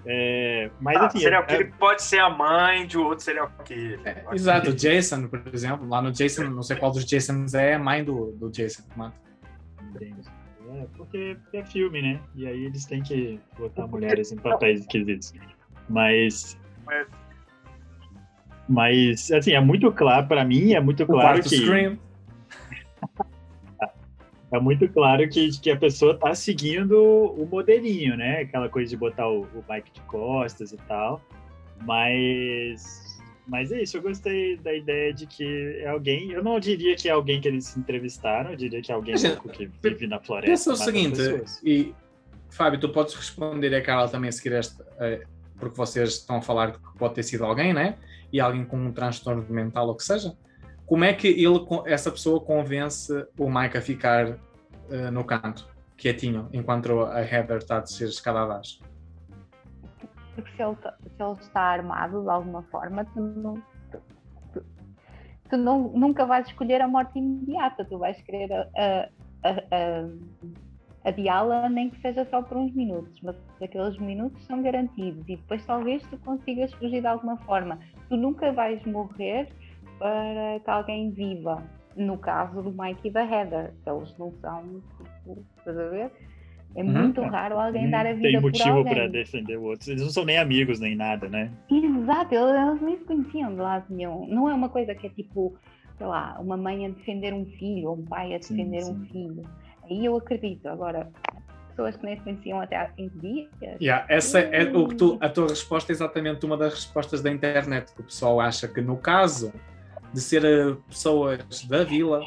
É, 0.06 0.70
mas 0.80 0.98
Ah, 0.98 1.06
assim, 1.08 1.18
serial 1.20 1.42
é- 1.44 1.46
killer 1.48 1.74
pode 1.80 2.04
ser 2.04 2.20
a 2.20 2.30
mãe 2.30 2.86
de 2.86 2.96
outro 2.98 3.24
serial 3.26 3.50
killer. 3.66 4.00
É, 4.06 4.24
exato, 4.34 4.70
o 4.70 4.74
Jason, 4.76 5.28
por 5.28 5.42
exemplo, 5.52 5.88
lá 5.90 6.00
no 6.00 6.12
Jason, 6.12 6.44
não 6.44 6.62
sei 6.62 6.76
qual 6.78 6.92
dos 6.92 7.10
Jasons 7.10 7.56
é, 7.56 7.74
a 7.74 7.80
mãe 7.80 8.04
do, 8.04 8.32
do 8.34 8.52
Jason 8.52 8.84
mata. 8.96 9.16
Entendo. 9.96 10.22
É, 10.76 10.86
porque 10.96 11.36
é 11.54 11.66
filme, 11.66 12.02
né? 12.04 12.20
E 12.36 12.46
aí 12.46 12.66
eles 12.66 12.86
têm 12.86 13.02
que 13.02 13.40
botar 13.58 13.88
mulheres 13.88 14.32
em 14.32 14.36
papéis 14.38 14.82
esquisitos. 14.82 15.34
Mas. 15.90 16.56
Mas- 16.86 17.08
Mas, 18.70 19.32
assim, 19.32 19.54
é 19.54 19.60
muito 19.60 19.92
claro, 19.92 20.28
pra 20.28 20.46
mim, 20.46 20.74
é 20.74 20.80
muito 20.80 21.04
claro 21.08 21.42
que. 21.42 21.58
Scream. 21.58 21.98
É 24.52 24.60
muito 24.60 24.90
claro 24.90 25.30
que, 25.30 25.52
que 25.60 25.70
a 25.70 25.78
pessoa 25.78 26.18
tá 26.18 26.34
seguindo 26.34 27.00
o 27.00 27.46
modelinho, 27.46 28.18
né? 28.18 28.40
Aquela 28.42 28.68
coisa 28.68 28.90
de 28.90 28.98
botar 28.98 29.30
o, 29.30 29.42
o 29.42 29.64
Mike 29.70 29.92
de 29.94 30.02
costas 30.02 30.72
e 30.72 30.78
tal. 30.88 31.22
Mas. 31.86 33.22
Mas 33.48 33.72
é 33.72 33.84
isso, 33.84 33.98
eu 33.98 34.02
gostei 34.02 34.58
da 34.58 34.74
ideia 34.74 35.14
de 35.14 35.28
que 35.28 35.80
é 35.84 35.88
alguém. 35.88 36.32
Eu 36.32 36.44
não 36.44 36.60
diria 36.60 36.96
que 36.96 37.08
é 37.08 37.12
alguém 37.12 37.40
que 37.40 37.48
eles 37.48 37.78
entrevistaram, 37.78 38.50
eu 38.50 38.56
diria 38.58 38.82
que 38.82 38.92
é 38.92 38.96
alguém 38.96 39.14
Mas, 39.14 39.24
louco 39.24 39.50
que 39.50 39.70
vive 39.84 40.08
na 40.08 40.20
floresta. 40.20 40.50
Pensa 40.50 40.74
o 40.74 40.76
seguinte, 40.76 41.22
e 41.64 41.94
Fábio, 42.50 42.80
tu 42.80 42.90
podes 42.90 43.14
responder 43.14 43.74
a 43.76 43.82
Carla 43.84 44.10
também 44.10 44.30
a 44.30 44.32
seguir 44.32 44.54
esta, 44.54 44.84
eh, 45.00 45.26
porque 45.60 45.78
vocês 45.78 46.10
estão 46.10 46.38
a 46.38 46.42
falar 46.42 46.74
que 46.74 46.80
pode 46.98 47.14
ter 47.16 47.24
sido 47.24 47.46
alguém, 47.46 47.72
né? 47.74 47.98
E 48.32 48.40
alguém 48.40 48.66
com 48.66 48.78
um 48.78 48.92
transtorno 48.92 49.46
mental 49.50 49.88
ou 49.88 49.96
que 49.96 50.04
seja. 50.04 50.34
Como 50.86 51.04
é 51.04 51.14
que 51.14 51.28
ele, 51.28 51.60
essa 51.86 52.12
pessoa 52.12 52.40
convence 52.42 53.14
o 53.38 53.50
Mike 53.50 53.78
a 53.78 53.82
ficar 53.82 54.38
eh, 54.90 55.12
no 55.12 55.24
canto, 55.24 55.68
quietinho, 55.98 56.50
enquanto 56.52 57.02
a 57.06 57.22
Heather 57.22 57.58
está 57.58 57.78
a 57.78 57.80
descer 57.82 58.08
escada? 58.08 58.62
Porque 60.36 60.52
se 60.56 60.64
ele, 60.64 60.76
tá- 60.78 60.96
se 61.04 61.24
ele 61.24 61.34
está 61.34 61.62
armado 61.62 62.24
de 62.24 62.30
alguma 62.30 62.64
forma, 62.64 63.06
tu, 63.06 63.20
não, 63.20 63.62
tu, 64.54 64.64
tu- 65.50 65.58
não- 65.58 65.90
nunca 65.90 66.26
vais 66.26 66.48
escolher 66.48 66.82
a 66.82 66.88
morte 66.88 67.20
imediata, 67.20 67.86
tu 67.86 67.98
vais 68.00 68.20
querer 68.24 68.52
a- 68.52 68.70
a- 69.44 69.50
a- 69.72 71.10
adiá-la, 71.10 71.70
nem 71.70 71.90
que 71.90 72.02
seja 72.02 72.26
só 72.30 72.42
por 72.42 72.58
uns 72.58 72.74
minutos, 72.74 73.20
mas 73.22 73.36
aqueles 73.62 73.98
minutos 73.98 74.44
são 74.46 74.62
garantidos 74.62 75.24
e 75.28 75.36
depois 75.36 75.64
talvez 75.66 76.02
tu 76.10 76.18
consigas 76.20 76.74
fugir 76.74 77.02
de 77.02 77.08
alguma 77.08 77.38
forma. 77.38 77.80
Tu 78.10 78.18
nunca 78.18 78.52
vais 78.52 78.84
morrer 78.86 79.48
para 79.98 80.60
que 80.64 80.70
alguém 80.70 81.12
viva. 81.12 81.64
No 81.96 82.18
caso 82.18 82.62
do 82.62 82.72
Mike 82.72 83.08
e 83.08 83.12
da 83.12 83.24
Heather, 83.24 83.74
eles 83.86 84.18
não 84.18 84.32
são, 84.42 84.64
tipo, 84.98 85.46
estás 85.58 85.78
a 85.78 85.90
ver? 85.90 86.12
É 86.76 86.84
Uhum. 86.84 86.94
muito 86.94 87.22
raro 87.22 87.60
alguém 87.60 87.90
dar 87.90 88.06
a 88.06 88.14
vida 88.14 88.30
Tem 88.30 88.42
motivo 88.42 88.84
pra 88.86 89.08
defender 89.08 89.58
o 89.58 89.64
outro. 89.64 89.92
Eles 89.92 90.04
não 90.04 90.10
são 90.10 90.24
nem 90.24 90.38
amigos 90.38 90.80
nem 90.80 90.96
nada, 90.96 91.28
né? 91.28 91.52
Exato, 91.70 92.34
eles, 92.36 92.82
nem 92.82 92.98
se 92.98 93.06
conheciam 93.06 93.52
de 93.56 93.60
lado 93.62 93.86
nenhum. 93.90 94.28
Não 94.28 94.48
é 94.50 94.54
uma 94.54 94.70
coisa 94.70 94.94
que 94.94 95.08
é 95.08 95.10
tipo, 95.10 95.56
sei 95.98 96.06
lá, 96.06 96.38
uma 96.40 96.56
mãe 96.56 96.86
a 96.86 96.90
defender 96.90 97.34
um 97.34 97.46
filho 97.46 97.90
ou 97.90 97.98
um 97.98 98.06
pai 98.06 98.34
a 98.36 98.42
Sim, 98.42 98.56
defender 98.56 98.84
um 98.86 99.00
sim. 99.00 99.06
filho. 99.12 99.42
Aí 99.84 100.06
eu 100.06 100.16
acredito. 100.16 100.68
Agora, 100.68 101.12
pessoas 101.80 101.96
que 101.96 102.06
nem 102.06 102.18
se 102.18 102.24
conheciam 102.24 102.60
até 102.60 102.76
há 102.76 102.90
cinco 102.90 103.18
dias. 103.20 103.48
Yeah, 103.82 104.06
essa 104.10 104.40
é 104.40 104.64
o 104.76 104.88
que 104.88 104.96
tu, 104.96 105.18
a 105.22 105.30
tua 105.30 105.48
resposta 105.48 105.92
é 105.92 105.94
exatamente 105.94 106.46
uma 106.46 106.58
das 106.58 106.74
respostas 106.74 107.22
da 107.22 107.32
internet, 107.32 107.94
que 107.94 108.02
o 108.02 108.04
pessoal 108.04 108.42
acha 108.42 108.68
que 108.68 108.82
no 108.82 108.98
caso 108.98 109.54
de 110.14 110.20
ser 110.20 110.44
eh, 110.44 110.76
pessoas 110.90 111.64
da 111.70 111.84
vila, 111.84 112.22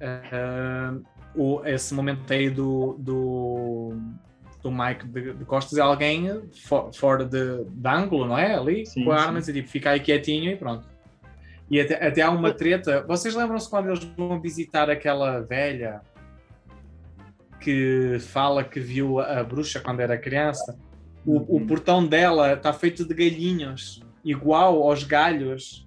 eh, 0.00 0.92
o, 1.36 1.62
esse 1.64 1.94
momento 1.94 2.32
aí 2.32 2.50
do, 2.50 2.96
do, 2.98 3.92
do 4.62 4.70
Mike 4.70 5.06
de, 5.06 5.34
de 5.34 5.44
Costas 5.44 5.78
é 5.78 5.82
alguém 5.82 6.42
fo- 6.66 6.90
fora 6.92 7.24
de, 7.24 7.64
de 7.64 7.88
ângulo, 7.88 8.26
não 8.26 8.38
é? 8.38 8.54
Ali, 8.54 8.84
Sim, 8.86 9.04
com 9.04 9.12
sim. 9.12 9.16
armas 9.16 9.48
e 9.48 9.52
tipo, 9.52 9.68
fica 9.68 9.90
aí 9.90 10.00
quietinho 10.00 10.50
e 10.50 10.56
pronto. 10.56 10.88
E 11.70 11.80
até, 11.80 12.04
até 12.04 12.22
há 12.22 12.30
uma 12.30 12.52
treta. 12.52 13.04
Vocês 13.06 13.32
lembram-se 13.32 13.70
quando 13.70 13.90
eles 13.90 14.02
vão 14.16 14.40
visitar 14.40 14.90
aquela 14.90 15.40
velha 15.40 16.00
que 17.60 18.16
fala 18.20 18.64
que 18.64 18.80
viu 18.80 19.20
a 19.20 19.42
bruxa 19.44 19.80
quando 19.80 20.00
era 20.00 20.16
criança? 20.18 20.78
O, 21.26 21.36
o 21.38 21.58
Uhum. 21.58 21.66
portão 21.66 22.06
dela 22.06 22.54
está 22.54 22.72
feito 22.72 23.04
de 23.04 23.14
galhinhos, 23.14 24.02
igual 24.24 24.82
aos 24.82 25.04
galhos 25.04 25.86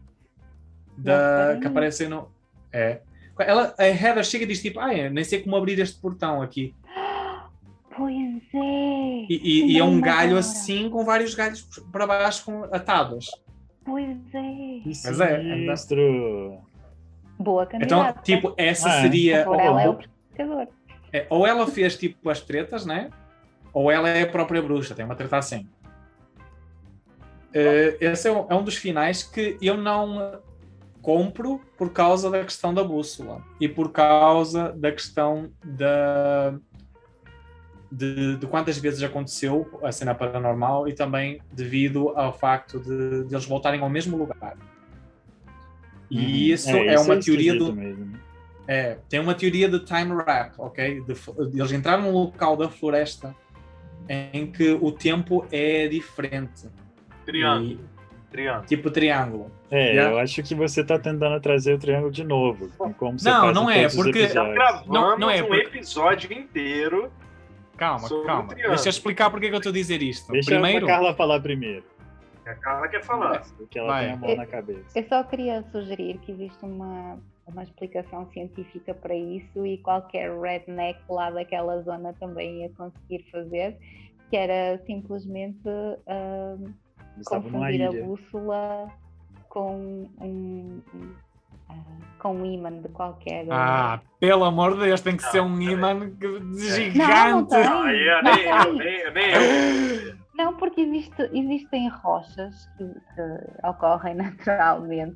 da, 0.97 1.49
Ok. 1.51 1.61
que 1.61 1.67
aparecem 1.67 2.07
no. 2.07 2.29
É. 2.71 3.01
Ela, 3.39 3.73
a 3.79 3.85
Heather 3.87 4.23
chega 4.23 4.43
e 4.43 4.47
diz 4.47 4.61
tipo, 4.61 4.79
ah, 4.79 4.93
nem 5.09 5.23
sei 5.23 5.41
como 5.41 5.55
abrir 5.55 5.79
este 5.79 5.99
portão 5.99 6.41
aqui. 6.41 6.75
Pois 7.95 8.15
é! 8.53 9.25
E, 9.29 9.39
e- 9.43 9.71
e 9.73 9.77
é 9.79 9.83
um 9.83 9.99
galho 10.01 10.31
agora. 10.31 10.39
assim 10.39 10.89
com 10.89 11.03
vários 11.03 11.33
galhos 11.35 11.61
para 11.91 12.05
baixo 12.07 12.45
com, 12.45 12.63
atados. 12.65 13.27
Pois 13.85 14.07
é! 14.33 14.41
Que 14.83 14.83
Mas 14.85 15.19
é, 15.19 15.41
é. 15.41 16.57
Boa 17.39 17.65
candidata. 17.65 18.09
Então, 18.11 18.23
tipo, 18.23 18.53
essa 18.57 18.89
Ah, 18.89 18.97
é. 18.97 19.01
seria. 19.01 19.37
Ela 19.41 19.81
é 19.83 19.89
o 19.89 19.95
pescador. 19.95 20.67
É, 21.13 21.25
ou 21.29 21.45
ela 21.47 21.67
fez 21.67 21.95
tipo 21.95 22.29
as 22.29 22.41
tretas, 22.41 22.85
né? 22.85 23.09
Ou 23.71 23.91
ela 23.91 24.09
é 24.09 24.23
a 24.23 24.27
própria 24.27 24.61
bruxa, 24.61 24.93
tem 24.95 25.05
uma 25.05 25.15
treta 25.15 25.37
assim. 25.37 25.67
eh, 27.53 27.97
esse 28.01 28.27
é 28.27 28.31
um, 28.31 28.47
é 28.49 28.55
um 28.55 28.63
dos 28.63 28.75
finais 28.75 29.23
que 29.23 29.57
eu 29.61 29.77
não 29.77 30.41
compro 31.01 31.59
por 31.77 31.91
causa 31.91 32.29
da 32.31 32.43
questão 32.43 32.73
da 32.73 32.83
bússola 32.83 33.43
e 33.59 33.67
por 33.67 33.91
causa 33.91 34.71
da 34.73 34.91
questão 34.91 35.51
da 35.63 36.55
de, 37.91 38.37
de 38.37 38.47
quantas 38.47 38.77
vezes 38.79 39.03
aconteceu 39.03 39.79
a 39.83 39.91
cena 39.91 40.15
paranormal 40.15 40.87
e 40.87 40.93
também 40.93 41.39
devido 41.51 42.09
ao 42.17 42.33
facto 42.33 42.79
de, 42.79 43.25
de 43.25 43.35
eles 43.35 43.45
voltarem 43.45 43.81
ao 43.81 43.89
mesmo 43.89 44.17
lugar. 44.17 44.57
E 46.09 46.49
Uhum. 46.49 46.53
isso 46.53 46.69
é, 46.69 46.93
isso 46.95 47.03
uma 47.03 47.19
teoria 47.19 47.53
esquisito 47.53 47.65
do, 47.71 47.75
mesmo. 47.75 48.19
É, 48.67 48.97
tem 49.09 49.19
uma 49.19 49.33
teoria 49.33 49.67
de 49.69 49.79
time 49.79 50.11
wrap, 50.13 50.53
ok? 50.57 51.01
De, 51.01 51.13
de 51.51 51.59
eles 51.59 51.71
entraram 51.71 52.03
num 52.03 52.11
local 52.11 52.55
da 52.55 52.69
floresta 52.69 53.35
em 54.07 54.51
que 54.51 54.71
o 54.81 54.91
tempo 54.91 55.45
é 55.51 55.87
diferente, 55.87 56.67
Triângulo. 57.25 57.79
Triângulo. 58.31 58.65
tipo 58.65 58.89
triângulo. 58.91 59.51
É, 59.69 59.91
Yeah. 59.93 60.11
eu 60.11 60.19
acho 60.19 60.41
que 60.43 60.53
você 60.55 60.83
tá 60.83 60.97
tentando 60.99 61.39
trazer 61.39 61.73
o 61.75 61.79
triângulo 61.79 62.11
de 62.11 62.23
novo. 62.23 62.69
Como 62.97 63.17
você 63.19 63.29
Não, 63.29 63.51
não 63.53 63.69
é, 63.69 63.87
porque- 63.89 64.27
Não- 64.87 65.17
não 65.17 65.29
é 65.29 65.41
um 65.43 65.47
porque- 65.47 65.61
episódio 65.67 66.31
inteiro. 66.33 67.11
Calma, 67.77 68.07
calma. 68.25 68.53
Deixa 68.55 68.87
eu 68.87 68.89
explicar 68.89 69.29
porque 69.29 69.49
que 69.49 69.53
eu 69.55 69.57
estou 69.57 69.71
a 69.71 69.73
dizer 69.73 70.01
isto. 70.01 70.31
Deixa 70.31 70.51
Primeiro, 70.51 70.85
a 70.85 70.89
Carla 70.89 71.15
falar 71.15 71.39
primeiro, 71.39 71.83
A 72.45 72.53
Carla 72.55 72.87
quer 72.87 73.03
falar. 73.03 73.41
porque 73.57 73.79
ela 73.79 73.87
Vai. 73.87 74.05
tem 74.05 74.13
a 74.13 74.17
mão 74.17 74.35
na 74.35 74.45
cabeça. 74.45 74.81
Eu 74.95 75.03
só 75.07 75.23
queria 75.23 75.63
sugerir 75.71 76.17
que 76.19 76.31
existe 76.31 76.63
uma, 76.63 77.17
uma 77.47 77.63
explicação 77.63 78.29
científica 78.31 78.93
para 78.93 79.15
isso 79.15 79.65
e 79.65 79.77
qualquer 79.79 80.31
redneck 80.39 80.99
lá 81.09 81.29
daquela 81.29 81.81
zona 81.81 82.13
também 82.13 82.61
ia 82.61 82.69
conseguir 82.69 83.25
fazer, 83.31 83.77
que 84.29 84.37
era 84.37 84.81
simplesmente 84.85 85.59
ah, 86.07 86.55
numa 86.57 87.23
confundir 87.25 87.83
a 87.83 87.91
bússola 88.05 88.91
com 89.49 90.07
um, 90.19 90.81
um, 90.95 91.11
ah, 91.69 91.73
com 92.19 92.35
um 92.37 92.45
imã 92.45 92.71
de 92.81 92.87
qualquer. 92.89 93.45
Ah, 93.51 93.99
pelo 94.19 94.45
amor 94.45 94.75
de 94.75 94.85
Deus, 94.85 95.01
tem 95.01 95.17
que 95.17 95.23
Não, 95.23 95.31
ser 95.31 95.41
um 95.41 95.61
imã 95.61 96.09
que- 96.11 96.25
não, 96.27 96.39
não 96.39 96.57
gigante. 96.57 97.55
Não, 100.33 100.55
porque 100.55 100.81
existe, 100.81 101.29
existem 101.31 101.89
rochas 101.89 102.67
que, 102.77 102.85
que 102.85 103.67
ocorrem 103.67 104.15
naturalmente 104.15 105.15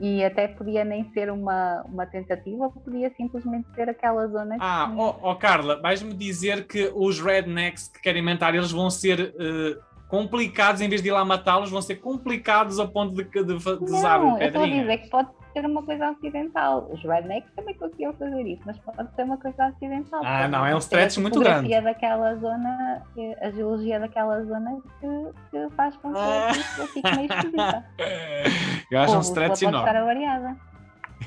e, 0.00 0.24
até 0.24 0.48
podia 0.48 0.84
nem 0.84 1.04
ser 1.12 1.30
uma, 1.30 1.82
uma 1.82 2.06
tentativa, 2.06 2.70
podia 2.70 3.12
simplesmente 3.16 3.68
ser 3.74 3.88
aquela 3.88 4.26
zona 4.28 4.56
que 4.56 4.64
Ah, 4.64 4.92
ó 4.96 5.16
ó, 5.22 5.34
Carla, 5.34 5.80
vais-me 5.80 6.14
dizer 6.14 6.66
que 6.66 6.90
os 6.94 7.20
rednecks 7.20 7.88
que 7.88 8.00
querem 8.00 8.22
matar, 8.22 8.54
eles 8.54 8.72
vão 8.72 8.90
ser 8.90 9.34
eh, 9.38 9.78
complicados, 10.10 10.80
em 10.80 10.88
vez 10.88 11.00
de 11.02 11.08
ir 11.08 11.12
lá 11.12 11.24
matá-los, 11.24 11.70
vão 11.70 11.80
ser 11.80 11.96
complicados 11.96 12.78
a 12.80 12.86
ponto 12.86 13.14
de, 13.14 13.24
de, 13.24 13.44
de 13.44 13.54
usar 13.84 14.18
Não, 14.18 14.34
o 14.34 14.38
eu 14.38 14.46
estou 14.48 14.60
a 14.60 14.64
pedrinha. 14.64 14.80
dizer 14.82 14.98
que 14.98 15.08
pode 15.08 15.28
ser 15.52 15.64
uma 15.66 15.82
coisa 15.82 16.08
acidental. 16.08 16.88
Os 16.92 17.02
rednecks 17.02 17.50
também 17.56 17.74
conseguiam 17.74 18.12
fazer 18.14 18.42
isso, 18.46 18.62
mas 18.66 18.76
pode 18.78 19.14
ser 19.14 19.22
uma 19.24 19.36
coisa 19.38 19.64
acidental. 19.66 20.20
Ah, 20.24 20.48
não, 20.48 20.66
é 20.66 20.74
um 20.74 20.78
stretch 20.78 21.16
a 21.18 21.20
muito 21.20 21.34
topografia 21.34 21.80
daquela 21.82 22.34
zona, 22.36 23.02
eh, 23.16 23.36
a 23.46 23.50
geologia 23.50 23.98
daquela 24.00 24.44
zona 24.44 24.78
que, 25.00 25.06
que 25.50 25.74
faz 25.76 25.96
com 25.98 26.12
que 26.12 26.18
Ah. 26.18 26.50
a 26.50 26.54
pessoa 26.54 26.88
fique 26.88 27.16
meio 27.16 27.28
esquisita. 27.32 27.84
Eu 28.90 28.98
acho 29.00 29.12
um 29.12 29.14
Ou 29.14 29.18
a 29.20 29.22
stretch 29.22 29.50
bússola 29.50 29.72
pode 29.72 29.84
estar 29.88 29.94
enorme. 29.96 29.98
avariada. 30.26 30.56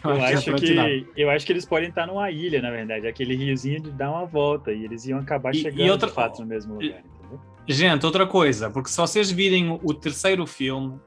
Eu 0.03 0.09
um 0.09 0.23
acho, 0.23 0.49
enorme. 0.49 1.03
que, 1.05 1.21
eu 1.21 1.29
acho 1.29 1.45
que 1.45 1.53
eles 1.53 1.65
podem 1.65 1.88
estar 1.89 2.07
numa 2.07 2.29
ilha, 2.29 2.61
na 2.61 2.71
verdade. 2.71 3.07
Aquele 3.07 3.36
riozinho 3.36 3.79
de 3.81 3.91
dar 3.91 4.09
uma 4.11 4.25
volta 4.25 4.71
e 4.71 4.84
eles 4.84 5.05
iam 5.05 5.19
acabar 5.19 5.53
E- 5.53 5.57
e 5.57 5.61
chegando 5.61 5.89
outra- 5.91 6.09
de 6.09 6.13
fato 6.13 6.39
no 6.41 6.47
mesmo 6.47 6.73
lugar, 6.73 6.88
entendeu? 6.99 7.13
Gente, 7.68 8.05
outra 8.05 8.28
coisa, 8.28 8.70
porque 8.70 8.89
se 8.89 8.97
vocês 8.97 9.32
virem 9.32 9.70
o- 9.70 9.80
o 9.84 9.93
terceiro 9.93 10.45
filme, 10.45 10.99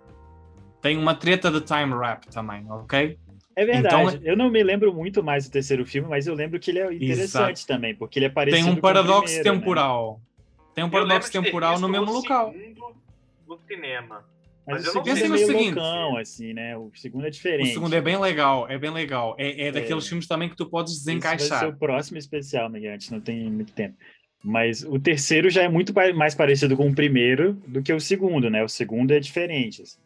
tem 0.80 0.96
uma 0.96 1.14
treta 1.14 1.50
de 1.50 1.60
time 1.60 1.92
wrap 1.94 2.24
também, 2.28 2.64
ok? 2.70 3.18
É 3.54 3.64
verdade. 3.64 4.16
Então- 4.16 4.20
eu 4.24 4.36
não 4.36 4.50
me 4.50 4.62
lembro 4.62 4.92
muito 4.94 5.22
mais 5.22 5.46
do 5.46 5.50
terceiro 5.52 5.84
filme, 5.86 6.08
mas 6.08 6.26
eu 6.26 6.34
lembro 6.34 6.58
que 6.58 6.70
ele 6.70 6.78
é 6.78 6.92
interessante 6.92 7.66
também, 7.66 7.94
porque 7.94 8.18
ele 8.18 8.26
é 8.26 8.30
parecido 8.30 8.64
Tem 8.64 8.74
um 8.74 8.78
o 8.78 8.80
paradoxo 8.80 9.22
primeiro, 9.34 9.52
né? 9.52 9.58
temporal. 9.60 10.20
Tem 10.74 10.84
um 10.84 10.90
paradoxo 10.90 11.32
temporal 11.32 11.78
no 11.78 11.88
mesmo 11.88 12.10
o 12.10 12.12
local. 12.14 12.54
No 13.48 13.58
cinema. 13.66 14.24
Mas, 14.66 14.82
Mas 14.82 14.86
o 14.86 14.88
eu 14.88 14.94
não 14.94 15.00
é 15.00 15.04
Pensa 15.04 15.20
meio 15.28 15.30
no 15.30 15.38
seguinte. 15.38 15.74
loucão, 15.76 16.16
assim, 16.16 16.52
né? 16.52 16.76
O 16.76 16.90
segundo 16.96 17.24
é 17.24 17.28
O 17.28 17.30
diferente. 17.30 17.72
segundo 17.72 17.94
é 17.94 18.00
bem 18.00 18.18
legal, 18.18 18.66
é 18.68 18.76
bem 18.76 18.90
legal. 18.90 19.36
É, 19.38 19.68
é 19.68 19.72
daqueles 19.72 20.04
É. 20.04 20.08
filmes 20.08 20.26
também 20.26 20.48
que 20.48 20.56
tu 20.56 20.66
podes 20.66 20.92
Esse 20.94 21.04
vai 21.04 21.14
desencaixar. 21.14 21.60
ser 21.60 21.66
o 21.68 21.76
próximo 21.76 22.18
especial, 22.18 22.68
Miguel. 22.68 22.90
A 22.90 22.98
gente 22.98 23.12
não 23.12 23.20
tem 23.20 23.48
muito 23.50 23.72
tempo. 23.72 23.94
Mas 24.48 24.84
o 24.84 24.96
terceiro 25.00 25.50
já 25.50 25.64
é 25.64 25.68
muito 25.68 25.92
mais 26.14 26.32
parecido 26.32 26.76
com 26.76 26.88
o 26.88 26.94
primeiro 26.94 27.54
do 27.66 27.82
que 27.82 27.92
o 27.92 27.98
segundo, 28.00 28.48
né? 28.48 28.62
O 28.62 28.68
segundo 28.68 29.10
é 29.12 29.18
diferente. 29.18 29.82
assim. 29.82 29.98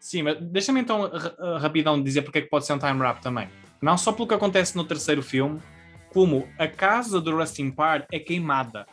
Sim, 0.00 0.22
mas 0.22 0.38
deixa-me 0.40 0.80
então 0.80 1.10
ra- 1.10 1.58
rapidão 1.58 2.02
dizer 2.02 2.22
porque 2.22 2.38
é 2.38 2.40
que 2.42 2.48
pode 2.48 2.64
ser 2.64 2.72
um 2.72 2.78
time 2.78 2.98
wrap 2.98 3.20
também. 3.20 3.48
Não 3.82 3.98
só 3.98 4.12
pelo 4.12 4.26
que 4.26 4.32
acontece 4.32 4.74
no 4.76 4.84
terceiro 4.84 5.22
filme, 5.22 5.60
como 6.10 6.48
a 6.58 6.66
casa 6.66 7.20
do 7.20 7.36
Rustin 7.36 7.70
Parr 7.70 8.06
é 8.10 8.18
queimada. 8.18 8.86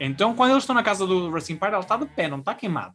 Então, 0.00 0.34
quando 0.34 0.52
eles 0.52 0.62
estão 0.62 0.74
na 0.74 0.82
casa 0.82 1.06
do 1.06 1.30
Rustin 1.30 1.56
Parr, 1.56 1.72
ela 1.74 1.82
está 1.82 1.96
de 1.98 2.06
pé, 2.06 2.28
não 2.28 2.38
está 2.38 2.54
queimada. 2.54 2.94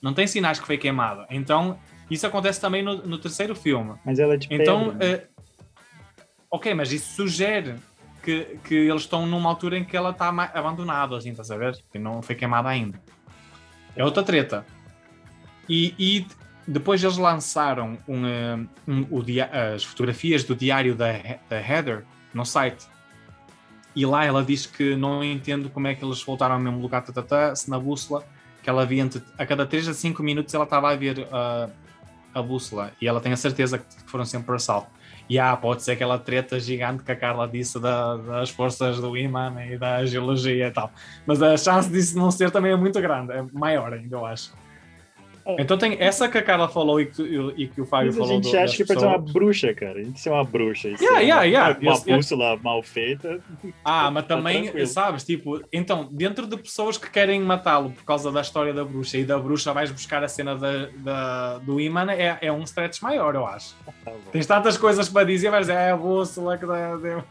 Não 0.00 0.14
tem 0.14 0.26
sinais 0.26 0.58
que 0.58 0.66
foi 0.66 0.78
queimada. 0.78 1.26
Então, 1.30 1.78
isso 2.10 2.26
acontece 2.26 2.58
também 2.60 2.82
no, 2.82 2.96
no 3.06 3.18
terceiro 3.18 3.54
filme. 3.54 3.94
Mas 4.04 4.18
ela 4.18 4.34
é 4.34 4.36
de 4.38 4.48
Então, 4.50 4.90
pedra, 4.92 4.98
né? 5.06 5.14
eh, 5.14 5.26
ok, 6.50 6.72
mas 6.74 6.92
isso 6.92 7.14
sugere 7.14 7.74
que, 8.22 8.58
que 8.64 8.74
eles 8.74 9.02
estão 9.02 9.26
numa 9.26 9.48
altura 9.50 9.76
em 9.78 9.84
que 9.84 9.96
ela 9.96 10.10
está 10.10 10.28
abandonada, 10.28 11.16
assim, 11.16 11.30
estás 11.30 11.50
a 11.50 11.56
ver? 11.56 11.76
E 11.94 11.98
não 11.98 12.22
foi 12.22 12.34
queimada 12.34 12.68
ainda. 12.68 13.00
É 13.96 14.04
outra 14.04 14.22
treta. 14.22 14.64
E, 15.68 15.94
e 15.98 16.26
depois 16.66 17.02
eles 17.02 17.16
lançaram 17.16 17.98
um, 18.08 18.26
eh, 18.26 18.58
um- 18.86 19.06
o 19.10 19.22
dia- 19.22 19.50
as 19.74 19.84
fotografias 19.84 20.44
do 20.44 20.54
diário 20.54 20.94
da, 20.94 21.12
da 21.48 21.60
Heather 21.60 22.04
no 22.32 22.44
site. 22.44 22.86
E 23.94 24.06
lá 24.06 24.24
ela 24.24 24.42
diz 24.42 24.64
que 24.66 24.96
não 24.96 25.22
entende 25.22 25.68
como 25.68 25.86
é 25.86 25.94
que 25.94 26.04
eles 26.04 26.22
voltaram 26.22 26.54
ao 26.54 26.60
mesmo 26.60 26.80
lugar, 26.80 27.02
tatatá, 27.02 27.54
se 27.54 27.68
na 27.68 27.78
bússola, 27.78 28.24
que 28.62 28.70
ela 28.70 28.86
via 28.86 29.02
entre, 29.02 29.22
a 29.36 29.44
cada 29.44 29.66
3 29.66 29.88
a 29.88 29.92
5 29.94 30.22
minutos 30.22 30.54
ela 30.54 30.64
estava 30.64 30.90
a 30.90 30.96
ver 30.96 31.26
ah, 31.32 31.68
a 32.32 32.40
bússola 32.40 32.92
e 33.00 33.06
ela 33.06 33.20
tem 33.20 33.32
a 33.32 33.36
certeza 33.36 33.78
que 33.78 33.84
foram 34.06 34.24
sempre 34.24 34.46
por 34.46 34.54
assalto. 34.56 34.88
E 35.28 35.38
ah, 35.38 35.56
pode 35.56 35.82
ser 35.82 35.92
aquela 35.92 36.18
treta 36.18 36.58
gigante 36.60 37.02
que 37.02 37.12
a 37.12 37.16
Carla 37.16 37.48
disse 37.48 37.78
da- 37.80 38.16
das 38.16 38.50
forças 38.50 39.00
do 39.00 39.16
imã 39.16 39.52
e 39.70 39.78
da 39.78 40.04
geologia 40.04 40.66
e 40.68 40.70
tal. 40.70 40.90
Mas 41.26 41.42
a 41.42 41.56
chance 41.56 41.90
disso 41.90 42.16
não 42.18 42.30
ser 42.30 42.50
também 42.50 42.72
é 42.72 42.76
muito 42.76 43.00
grande, 43.00 43.32
é 43.32 43.42
maior 43.52 43.92
ainda, 43.92 44.16
eu 44.16 44.26
acho. 44.26 44.52
É. 45.44 45.60
Então 45.62 45.76
tem 45.76 45.96
essa 45.98 46.28
que 46.28 46.38
a 46.38 46.42
Carla 46.42 46.68
falou 46.68 47.00
e 47.00 47.06
que, 47.06 47.20
e 47.56 47.66
que 47.66 47.80
o 47.80 47.84
Fábio 47.84 48.06
Mas 48.06 48.16
a 48.16 48.18
falou. 48.20 48.34
gente 48.34 48.50
do- 48.52 48.58
acha 48.58 48.76
que 48.76 48.84
pode 48.84 49.00
ser 49.00 49.06
uma 49.06 49.18
bruxa, 49.18 49.74
cara. 49.74 49.98
A 49.98 50.02
gente 50.04 50.20
ser 50.20 50.30
uma 50.30 50.44
bruxa. 50.44 50.96
ser 50.96 51.02
Yeah, 51.04 51.20
yeah, 51.20 51.40
uma, 51.40 51.46
yeah. 51.46 51.78
uma 51.80 52.02
eu- 52.06 52.16
bússola 52.16 52.56
mal 52.62 52.80
feita. 52.82 53.40
Ah, 53.84 54.08
mas 54.10 54.24
Tá 54.26 54.36
também, 54.36 54.62
tranquilo. 54.64 54.86
sabes, 54.86 55.24
tipo, 55.24 55.60
então, 55.72 56.08
dentro 56.12 56.46
de 56.46 56.56
pessoas 56.56 56.96
que 56.96 57.10
querem 57.10 57.40
matá-lo 57.40 57.90
por 57.90 58.04
causa 58.04 58.30
da 58.30 58.40
história 58.40 58.72
da 58.72 58.84
bruxa 58.84 59.18
e 59.18 59.24
da 59.24 59.36
bruxa 59.38 59.72
vais 59.72 59.90
buscar 59.90 60.22
a 60.22 60.28
cena 60.28 60.54
da, 60.54 60.86
da- 60.98 61.58
do 61.58 61.80
imã, 61.80 62.06
é, 62.12 62.38
é 62.40 62.52
um 62.52 62.62
stretch 62.62 63.02
maior, 63.02 63.34
eu 63.34 63.44
acho. 63.44 63.74
Tá 64.04 64.10
bom. 64.12 64.18
Tens 64.30 64.46
tantas 64.46 64.76
coisas 64.76 65.08
para 65.08 65.24
dizer, 65.26 65.50
dizer, 65.58 65.72
é 65.72 65.90
a 65.90 65.96
bússola 65.96 66.56
que 66.56 66.64
dá. 66.66 66.96
deu." 66.96 67.22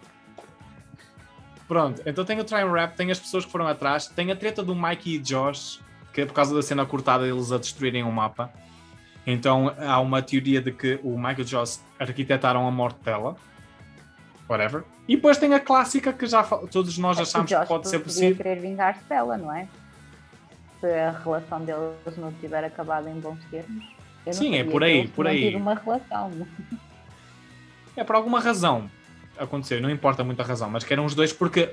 Pronto, 1.67 2.01
então 2.05 2.25
tem 2.25 2.37
o 2.39 2.43
Time 2.43 2.69
Rap, 2.69 2.95
tem 2.97 3.09
as 3.11 3.19
pessoas 3.19 3.45
que 3.45 3.51
foram 3.51 3.65
atrás, 3.67 4.07
tem 4.07 4.29
a 4.31 4.35
treta 4.35 4.61
do 4.61 4.75
Mikey 4.75 5.15
e 5.15 5.19
Josh, 5.19 5.79
que 6.13 6.21
é 6.21 6.25
por 6.25 6.33
causa 6.33 6.53
da 6.53 6.61
cena 6.61 6.85
cortada 6.85 7.27
eles 7.27 7.51
a 7.51 7.57
destruírem 7.57 8.03
o 8.03 8.11
mapa. 8.11 8.51
Então 9.25 9.73
há 9.77 9.99
uma 9.99 10.21
teoria 10.21 10.61
de 10.61 10.71
que 10.71 10.99
o 11.03 11.17
Mike 11.17 11.41
o 11.41 11.45
Josh 11.45 11.79
arquitetaram 11.99 12.67
a 12.67 12.71
morte 12.71 12.97
dela. 13.03 13.35
Whatever. 14.49 14.83
E 15.07 15.15
depois 15.15 15.37
tem 15.37 15.53
a 15.53 15.59
clássica 15.59 16.11
que 16.11 16.25
já 16.25 16.43
todos 16.43 16.97
nós 16.97 17.17
É, 17.17 17.21
achamos 17.21 17.49
que 17.49 17.57
Josh 17.57 17.67
pode 17.67 17.87
ser 17.87 17.99
possível. 17.99 18.35
querer 18.35 18.59
vingar-se 18.59 19.03
dela, 19.05 19.37
não 19.37 19.53
é? 19.53 19.67
Se 20.79 20.87
a 20.87 21.11
relação 21.11 21.63
deles 21.63 22.17
não 22.17 22.31
tiver 22.33 22.63
acabado 22.63 23.07
em 23.07 23.19
bons 23.19 23.39
termos. 23.49 23.85
Sim, 24.31 24.55
é 24.57 24.63
por 24.63 24.81
que 24.81 24.85
aí, 24.87 25.07
por 25.07 25.27
aí. 25.27 25.55
uma 25.55 25.75
relação. 25.75 26.31
É 27.93 28.05
por 28.05 28.15
alguma 28.15 28.39
razão 28.39 28.89
aconteceu, 29.37 29.81
não 29.81 29.89
importa 29.89 30.23
muito 30.23 30.41
a 30.41 30.45
razão, 30.45 30.69
mas 30.69 30.83
que 30.83 30.93
eram 30.93 31.05
os 31.05 31.15
dois 31.15 31.33
porque 31.33 31.67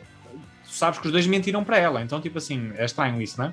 tu 0.64 0.70
sabes 0.70 0.98
que 0.98 1.06
os 1.06 1.12
dois 1.12 1.26
mentiram 1.26 1.62
para 1.64 1.78
ela, 1.78 2.02
então 2.02 2.20
tipo 2.20 2.38
assim, 2.38 2.72
é 2.76 2.84
estranho 2.84 3.20
isso, 3.20 3.38
não 3.38 3.46
é? 3.48 3.52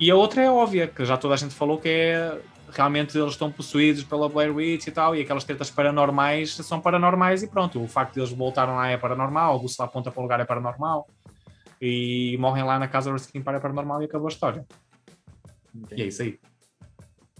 E 0.00 0.10
a 0.10 0.16
outra 0.16 0.42
é 0.42 0.50
óbvia, 0.50 0.86
que 0.88 1.04
já 1.04 1.16
toda 1.16 1.34
a 1.34 1.36
gente 1.36 1.54
falou 1.54 1.78
que 1.78 1.88
é 1.88 2.40
realmente 2.72 3.18
eles 3.18 3.32
estão 3.32 3.50
possuídos 3.50 4.04
pela 4.04 4.28
Blair 4.28 4.54
Witch 4.54 4.86
e 4.86 4.90
tal, 4.92 5.14
e 5.14 5.20
aquelas 5.20 5.42
tretas 5.44 5.70
paranormais 5.70 6.54
são 6.54 6.80
paranormais 6.80 7.42
e 7.42 7.48
pronto, 7.48 7.82
o 7.82 7.88
facto 7.88 8.14
de 8.14 8.20
eles 8.20 8.30
voltaram 8.30 8.76
lá 8.76 8.88
é 8.88 8.96
paranormal, 8.96 9.56
o 9.56 9.60
bússola 9.60 9.88
aponta 9.88 10.10
para 10.10 10.20
um 10.20 10.22
lugar 10.22 10.38
é 10.40 10.44
paranormal 10.44 11.08
e 11.82 12.36
morrem 12.38 12.62
lá 12.62 12.78
na 12.78 12.86
casa 12.86 13.10
do 13.10 13.14
Rustin 13.14 13.42
Park 13.42 13.56
é 13.58 13.60
paranormal 13.60 14.00
e 14.02 14.04
acabou 14.04 14.28
a 14.28 14.30
história. 14.30 14.64
E 15.96 16.02
é 16.02 16.06
isso 16.06 16.22
aí. 16.22 16.38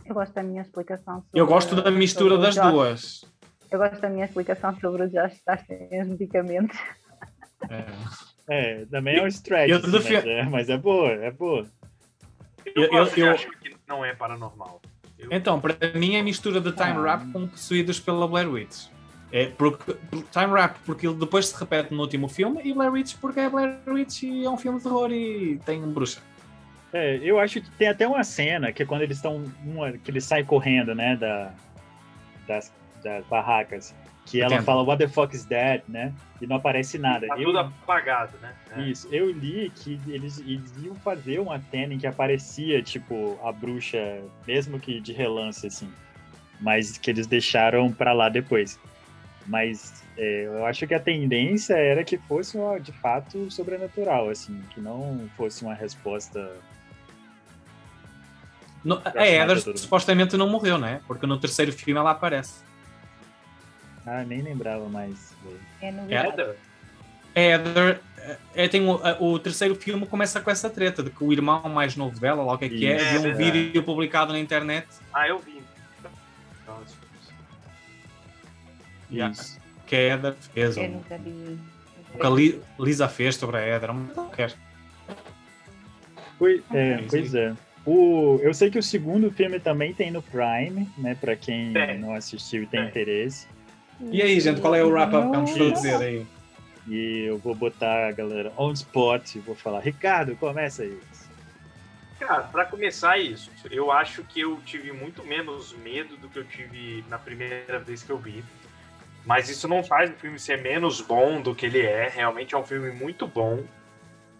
Eu 0.05 0.15
gosto 0.15 0.35
da 0.35 0.43
minha 0.43 0.63
explicação. 0.63 1.23
Eu 1.33 1.47
gosto 1.47 1.77
da 1.81 1.91
mistura 1.91 2.35
o 2.35 2.39
das 2.39 2.57
Josh. 2.57 2.73
duas. 2.73 3.25
Eu 3.71 3.79
gosto 3.79 4.01
da 4.01 4.11
minha 4.11 4.25
explicação 4.25 4.77
sobre 4.81 5.05
o 5.05 5.09
Josh 5.09 5.35
estar 5.35 5.59
sem 5.65 6.03
os 6.03 6.09
medicamentos. 6.09 6.77
É. 7.69 7.85
É, 8.49 8.85
também 8.87 9.17
é 9.19 9.23
um 9.23 9.29
stretch, 9.29 9.71
Eu 9.71 9.81
desafio- 9.81 10.17
mas, 10.17 10.27
é, 10.27 10.43
mas 10.43 10.69
é 10.69 10.77
boa, 10.77 11.09
é 11.13 11.31
boa. 11.31 11.65
Eu, 12.75 12.85
Eu- 12.93 13.05
de 13.07 13.21
eu- 13.21 13.31
achar 13.33 13.51
que 13.51 13.77
não 13.89 14.05
é 14.05 14.15
paranormal. 14.15 14.81
Eu- 15.19 15.29
Então, 15.31 15.61
para 15.61 15.77
mim 15.95 16.17
é 16.17 16.23
mistura 16.23 16.61
de 16.61 16.73
Time. 16.73 17.03
Rap 17.03 17.31
com 17.33 17.47
possuídos 17.47 18.01
pela 18.01 18.27
Blair 18.27 18.49
Witch. 18.51 18.87
É 19.33 19.47
porque, 19.47 19.95
Time 20.33 20.53
Rap 20.55 20.77
porque 20.85 21.07
ele 21.07 21.15
depois 21.17 21.47
se 21.47 21.59
repete 21.59 21.95
no 21.95 22.01
último 22.01 22.27
filme 22.29 22.61
e 22.65 22.73
Blair 22.73 22.91
Witch 22.93 23.15
porque 23.21 23.39
é 23.41 23.49
Blair 23.49 23.79
Witch 23.87 24.25
e 24.25 24.45
é 24.45 24.51
um 24.51 24.57
filme 24.57 24.79
de 24.79 24.85
terror 24.85 25.13
e 25.13 25.61
tem 25.65 25.81
um 25.83 25.93
bruxa. 25.93 26.21
É, 26.93 27.17
eu 27.23 27.39
acho 27.39 27.61
que 27.61 27.71
tem 27.73 27.87
até 27.89 28.09
uma 28.09 28.25
cena 28.25 28.73
que 28.73 28.83
é 28.83 28.87
quando 28.87 29.03
eles 29.03 29.19
estão. 29.19 29.45
uma- 29.65 29.93
que 29.93 30.11
eles 30.11 30.25
saem 30.25 30.45
correndo, 30.45 30.93
né? 30.97 31.15
Da, 31.17 31.53
das, 32.49 32.73
das 33.05 33.25
barracas. 33.27 33.95
Que 34.31 34.41
ela 34.41 34.55
Entendo. 34.55 34.65
fala 34.65 34.83
What 34.85 35.05
the 35.05 35.09
fuck 35.09 35.35
is 35.35 35.45
that, 35.47 35.83
né? 35.89 36.13
E 36.41 36.47
não 36.47 36.57
aparece 36.57 36.99
nada. 36.99 37.27
Tá 37.27 37.37
Eu- 37.37 37.47
tudo 37.47 37.59
apagado, 37.59 38.39
né? 38.41 38.55
É. 38.71 38.83
Isso, 38.83 39.09
eu 39.11 39.29
li 39.33 39.71
que 39.75 40.01
eles, 40.07 40.39
eles 40.39 40.73
iam 40.81 40.95
fazer 40.95 41.41
uma 41.41 41.61
cena 41.71 41.95
em 41.95 41.99
que 41.99 42.07
aparecia, 42.07 42.81
tipo, 42.81 43.39
a 43.43 43.51
bruxa, 43.51 44.23
mesmo 44.47 44.79
que 44.79 45.01
de 45.01 45.13
relance, 45.13 45.67
assim. 45.67 45.93
Mas 46.61 46.97
que 46.97 47.11
eles 47.11 47.27
deixaram 47.27 47.91
pra 47.93 48.13
lá 48.13 48.29
depois. 48.29 48.79
Mas 49.47 50.05
é, 50.17 50.45
eu 50.47 50.65
acho 50.65 50.87
que 50.87 50.95
a 50.95 51.01
tendência 51.01 51.75
era 51.75 52.05
que 52.05 52.17
fosse, 52.17 52.57
ó, 52.57 52.79
de 52.79 52.93
fato, 52.93 53.51
sobrenatural, 53.51 54.29
assim. 54.29 54.63
Que 54.73 54.81
não 54.81 55.29
fosse 55.37 55.65
uma 55.65 55.75
resposta... 55.75 56.53
No- 58.85 59.03
Já 59.03 59.43
a 59.45 59.47
mundo. 59.47 59.77
supostamente 59.79 60.37
não 60.37 60.49
morreu, 60.49 60.79
né? 60.79 61.01
Porque 61.07 61.27
no 61.27 61.39
terceiro 61.39 61.73
filme 61.73 61.99
ela 61.99 62.13
aparece. 62.13 62.70
Ah, 64.13 64.25
nem 64.25 64.43
lembrava 64.43 64.89
mais. 64.89 65.37
É 65.81 65.93
no 65.93 66.11
É. 66.13 66.15
Heather? 66.27 66.57
A 67.37 67.41
Heather, 67.41 68.01
é, 68.57 68.67
tem 68.67 68.83
o, 68.89 69.01
o 69.21 69.39
terceiro 69.39 69.77
filme 69.77 70.05
começa 70.05 70.41
com 70.41 70.51
essa 70.51 70.69
treta 70.69 71.01
de 71.01 71.11
que 71.11 71.23
o 71.23 71.33
irmão 71.33 71.63
mais 71.69 71.95
novo 71.95 72.19
dela, 72.19 72.43
lá 72.43 72.55
o 72.55 72.59
que 72.59 72.65
é 72.65 72.69
que 72.69 72.87
é, 72.87 72.97
viu 73.13 73.23
um 73.23 73.27
É 73.27 73.35
vídeo 73.35 73.83
publicado 73.85 74.33
na 74.33 74.41
internet 74.41 74.89
Ah, 75.15 75.29
eu 75.29 75.39
vi. 75.39 75.61
Yeah. 79.13 79.33
Isso. 79.33 79.59
que 79.87 79.95
a 79.97 79.99
Heather 80.01 80.35
fez, 80.55 80.77
Eu 80.77 80.89
nunca 80.89 81.19
vi. 81.19 81.59
que 82.19 82.27
a 82.27 82.31
Li- 82.31 82.61
Lisa 82.79 83.09
fez 83.09 83.37
sobre 83.37 83.57
a 83.59 83.61
Heather. 83.67 83.91
qualquer. 84.15 84.53
Pois, 86.39 86.63
é, 86.73 87.05
pois 87.09 87.35
é. 87.35 87.55
O, 87.87 88.39
eu 88.43 88.53
sei 88.55 88.71
que 88.71 88.79
o 88.79 88.83
segundo 88.83 89.31
filme 89.31 89.59
também 89.59 89.93
tem 89.95 90.11
no 90.11 90.23
Prime, 90.23 90.89
né? 90.99 91.17
Pra 91.21 91.35
quem 91.35 91.73
Tem. 91.73 91.99
não 91.99 92.15
assistiu 92.15 92.63
e 92.63 92.67
tem 92.67 92.81
Tem. 92.81 92.89
interesse. 92.89 93.47
E 94.01 94.23
aí, 94.23 94.41
gente, 94.41 94.61
qual 94.61 94.75
é 94.75 94.83
o 94.83 94.91
wrap-up 94.91 95.31
que 95.31 95.37
vamos 95.37 95.57
fazer 95.57 95.97
aí? 95.97 96.27
E 96.89 97.25
eu 97.27 97.39
vou 97.39 97.55
botar 97.55 98.09
a 98.09 98.13
galera 98.13 98.53
on 98.57 98.73
spot 98.73 99.35
e 99.35 99.39
vou 99.39 99.55
falar, 99.55 99.81
Ricardo, 99.81 100.35
começa 100.37 100.83
aí. 100.83 100.99
Cara, 102.19 102.43
pra 102.45 102.65
começar 102.65 103.19
isso, 103.19 103.51
eu 103.71 103.91
acho 103.91 104.23
que 104.25 104.41
eu 104.41 104.59
tive 104.65 104.93
muito 104.93 105.25
menos 105.25 105.73
medo 105.73 106.17
do 106.17 106.29
que 106.29 106.39
eu 106.39 106.45
tive 106.45 107.05
na 107.09 107.19
primeira 107.19 107.79
vez 107.79 108.03
que 108.03 108.11
eu 108.11 108.19
vi. 108.19 108.43
Mas 109.25 109.49
isso 109.49 109.69
não 109.69 109.83
faz 109.85 110.11
o 110.11 110.15
filme 110.15 110.39
ser 110.39 110.61
menos 110.63 111.01
bom 111.01 111.41
do 111.41 111.55
que 111.55 111.67
ele 111.67 111.81
é. 111.81 112.09
Realmente 112.09 112.55
é 112.55 112.59
um 112.59 112.65
filme 112.65 112.91
muito 112.91 113.27
bom. 113.27 113.63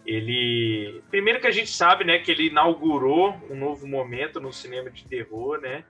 Ele. 0.05 1.01
Primeiro 1.09 1.39
que 1.39 1.47
a 1.47 1.51
gente 1.51 1.71
sabe, 1.71 2.03
né, 2.03 2.19
que 2.19 2.31
ele 2.31 2.47
inaugurou 2.47 3.39
um 3.49 3.55
novo 3.55 3.87
momento 3.87 4.39
no 4.39 4.51
cinema 4.51 4.89
de 4.89 5.05
terror, 5.05 5.59
né? 5.61 5.83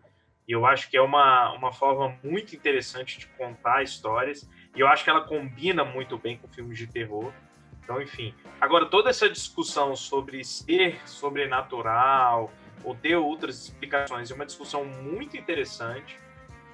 E 0.51 0.53
eu 0.53 0.65
acho 0.65 0.89
que 0.89 0.97
é 0.97 1.01
uma, 1.01 1.53
uma 1.53 1.71
forma 1.71 2.19
muito 2.21 2.53
interessante 2.53 3.17
de 3.17 3.25
contar 3.25 3.83
histórias. 3.83 4.49
E 4.75 4.81
eu 4.81 4.87
acho 4.89 5.01
que 5.01 5.09
ela 5.09 5.21
combina 5.21 5.85
muito 5.85 6.17
bem 6.17 6.37
com 6.37 6.45
filmes 6.49 6.77
de 6.77 6.87
terror. 6.87 7.31
Então, 7.81 8.01
enfim. 8.01 8.33
Agora, 8.59 8.85
toda 8.85 9.09
essa 9.09 9.29
discussão 9.29 9.95
sobre 9.95 10.43
ser 10.43 10.99
sobrenatural 11.07 12.51
ou 12.83 12.93
ter 12.93 13.15
outras 13.15 13.63
explicações 13.63 14.29
é 14.29 14.35
uma 14.35 14.45
discussão 14.45 14.83
muito 14.83 15.37
interessante. 15.37 16.19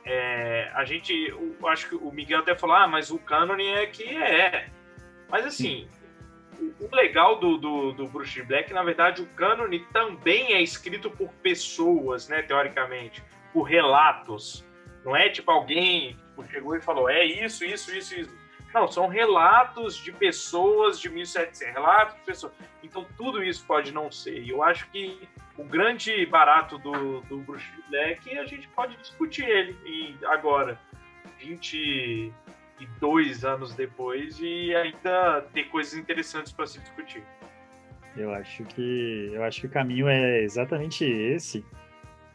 É, 0.03 0.71
a 0.73 0.83
gente, 0.83 1.13
eu 1.13 1.67
acho 1.67 1.89
que 1.89 1.95
o 1.95 2.11
Miguel 2.11 2.39
até 2.39 2.55
falou, 2.55 2.77
ah, 2.77 2.87
mas 2.87 3.11
o 3.11 3.19
cânone 3.19 3.67
é 3.67 3.85
que 3.85 4.05
é. 4.05 4.71
Mas 5.29 5.45
assim, 5.45 5.87
o, 6.79 6.95
legal 6.95 7.39
do, 7.39 7.59
do, 7.59 7.91
do 7.91 8.07
Bruce 8.07 8.41
Black, 8.41 8.73
na 8.73 8.81
verdade, 8.81 9.21
o 9.21 9.27
cânone 9.27 9.85
também 9.93 10.53
é 10.53 10.61
escrito 10.63 11.11
por 11.11 11.29
pessoas, 11.43 12.27
né, 12.27 12.41
teoricamente, 12.41 13.21
por 13.57 13.63
relatos. 13.63 14.63
Não 15.03 15.15
é 15.15 15.29
tipo 15.29 15.49
alguém 15.49 16.15
tipo, 16.15 16.47
chegou 16.47 16.75
e 16.75 16.81
falou, 16.81 17.09
é 17.09 17.25
isso, 17.25 17.65
isso, 17.65 17.95
isso, 17.95 18.13
isso. 18.13 18.37
Não, 18.71 18.87
são 18.87 19.07
relatos 19.07 19.97
de 19.97 20.11
pessoas 20.11 20.99
de 20.99 21.09
1700, 21.09 21.73
relatos 21.73 22.15
de 22.17 22.21
pessoas. 22.21 22.53
Então 22.83 23.03
tudo 23.17 23.43
isso 23.43 23.65
pode 23.65 23.91
não 23.91 24.11
ser. 24.11 24.43
E 24.43 24.49
eu 24.49 24.61
acho 24.61 24.87
que 24.91 25.27
o 25.57 25.63
grande 25.63 26.23
barato 26.27 26.77
do, 26.77 27.21
do 27.21 27.39
Bruce 27.39 27.65
é 27.91 28.15
a 28.39 28.45
gente 28.45 28.67
pode 28.69 28.95
discutir 28.97 29.45
ele 29.45 29.75
e 29.83 30.15
agora, 30.25 30.79
22 31.39 33.43
anos 33.43 33.73
depois, 33.73 34.39
e 34.39 34.75
ainda 34.75 35.41
ter 35.51 35.63
coisas 35.69 35.95
interessantes 35.95 36.51
para 36.51 36.67
se 36.67 36.79
discutir. 36.79 37.23
Eu 38.15 38.31
acho 38.33 38.63
que 38.65 39.31
eu 39.33 39.43
acho 39.43 39.61
que 39.61 39.67
o 39.67 39.71
caminho 39.71 40.07
é 40.07 40.43
exatamente 40.43 41.03
esse. 41.03 41.65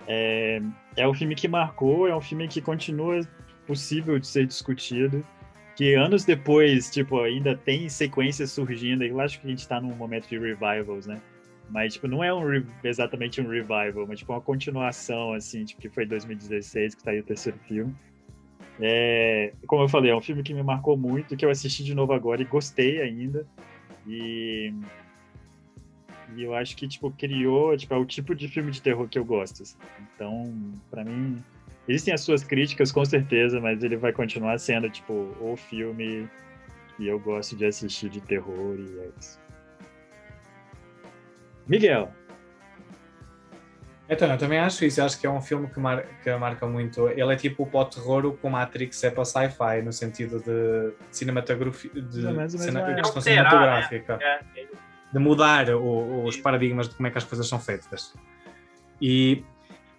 É, 0.07 0.61
é 0.97 1.09
um 1.09 1.15
filme 1.15 1.35
que 1.35 1.49
marcou, 1.49 2.09
é 2.09 2.17
um 2.17 2.21
filme 2.21 2.49
que 2.49 2.61
continua 2.61 3.21
possível 3.67 4.19
de 4.19 4.27
ser 4.27 4.47
discutido. 4.47 5.25
Que 5.77 5.95
anos 5.95 6.25
depois, 6.25 6.91
tipo, 6.91 7.21
ainda 7.21 7.57
tem 7.57 7.89
sequências 7.89 8.51
surgindo. 8.51 9.05
Eu 9.05 9.21
acho 9.21 9.41
que 9.41 9.47
a 9.47 9.51
gente 9.51 9.67
tá 9.67 9.81
num 9.81 9.95
momento 9.95 10.29
de 10.29 10.39
revivals, 10.39 11.07
né? 11.07 11.21
Mas, 11.71 11.95
tipo, 11.95 12.07
não 12.07 12.23
é 12.23 12.33
um 12.35 12.43
exatamente 12.85 13.41
um 13.41 13.49
revival, 13.49 14.07
mas, 14.07 14.19
tipo, 14.19 14.33
uma 14.33 14.41
continuação, 14.41 15.33
assim, 15.33 15.65
tipo, 15.65 15.81
que 15.81 15.89
foi 15.89 16.05
2016, 16.05 16.95
que 16.95 17.03
tá 17.03 17.13
aí 17.13 17.21
o 17.21 17.25
terceiro 17.25 17.59
filme. 17.67 17.95
É, 18.79 19.53
como 19.67 19.83
eu 19.83 19.89
falei, 19.89 20.11
é 20.11 20.17
um 20.17 20.21
filme 20.21 20.43
que 20.43 20.53
me 20.53 20.63
marcou 20.63 20.97
muito, 20.97 21.37
que 21.37 21.45
eu 21.45 21.51
assisti 21.51 21.83
de 21.83 21.95
novo 21.95 22.13
agora 22.13 22.43
e 22.43 22.45
gostei 22.45 23.01
ainda. 23.01 23.47
E, 24.07 24.75
e 26.37 26.43
eu 26.43 26.55
acho 26.55 26.77
que, 26.77 26.87
tipo, 26.89 27.11
criou, 27.13 27.77
tipo, 27.77 27.93
é 27.95 27.97
o 27.97 28.05
tipo 28.05 28.35
de 28.35 28.49
filme 28.49 28.71
de 28.71 28.81
terror 28.83 29.09
que 29.09 29.19
eu 29.19 29.25
gosto. 29.25 29.63
assim. 29.63 29.77
Então, 30.15 30.55
pra 30.91 31.05
mim, 31.05 31.43
existem 31.89 32.13
as 32.15 32.21
suas 32.23 32.43
críticas, 32.45 32.91
com 32.93 33.05
certeza, 33.05 33.61
mas 33.61 33.83
ele 33.83 33.97
vai 33.97 34.13
continuar 34.13 34.59
sendo, 34.59 34.89
tipo, 34.91 35.13
o 35.41 35.57
filme 35.57 36.29
que 36.97 37.07
eu 37.07 37.19
gosto 37.19 37.57
de 37.57 37.65
assistir 37.67 38.09
de 38.11 38.21
terror 38.21 38.77
e 38.79 38.99
é 39.01 39.11
isso. 39.19 39.41
Miguel, 41.67 42.11
Então, 44.09 44.31
eu 44.31 44.37
também 44.37 44.59
acho 44.59 44.85
isso. 44.85 45.01
Eu 45.01 45.07
acho 45.07 45.19
que 45.19 45.27
é 45.27 45.31
um 45.31 45.41
filme 45.41 45.69
que, 45.69 45.81
mar- 45.81 46.05
que 46.23 46.35
marca 46.37 46.67
muito. 46.67 47.09
Ele 47.09 47.33
é 47.33 47.37
tipo 47.37 47.65
para 47.65 47.81
o 47.81 47.85
terror 47.87 48.27
o 48.27 48.37
que 48.37 48.47
o 48.47 48.51
Matrix 48.51 49.03
é 49.05 49.11
para 49.11 49.23
o 49.23 49.25
sci-fi, 49.25 49.81
no 49.83 49.93
sentido 49.93 50.39
de 50.41 50.93
cinematografia, 51.11 51.91
de 51.91 52.27
É 52.27 52.31
menos 52.33 52.53
cena- 52.53 52.85
questão 52.95 53.17
Alterar, 53.17 53.23
cinematográfica. 53.23 54.19
É, 54.21 54.41
é, 54.61 54.67
de 55.13 55.19
mudar 55.19 55.69
o- 55.71 56.25
os 56.25 56.37
paradigmas 56.37 56.89
de 56.89 56.95
como 56.95 57.07
é 57.07 57.11
que 57.11 57.19
as 57.19 57.25
coisas 57.25 57.47
são 57.49 57.59
feitas. 57.61 58.15
E, 59.01 59.45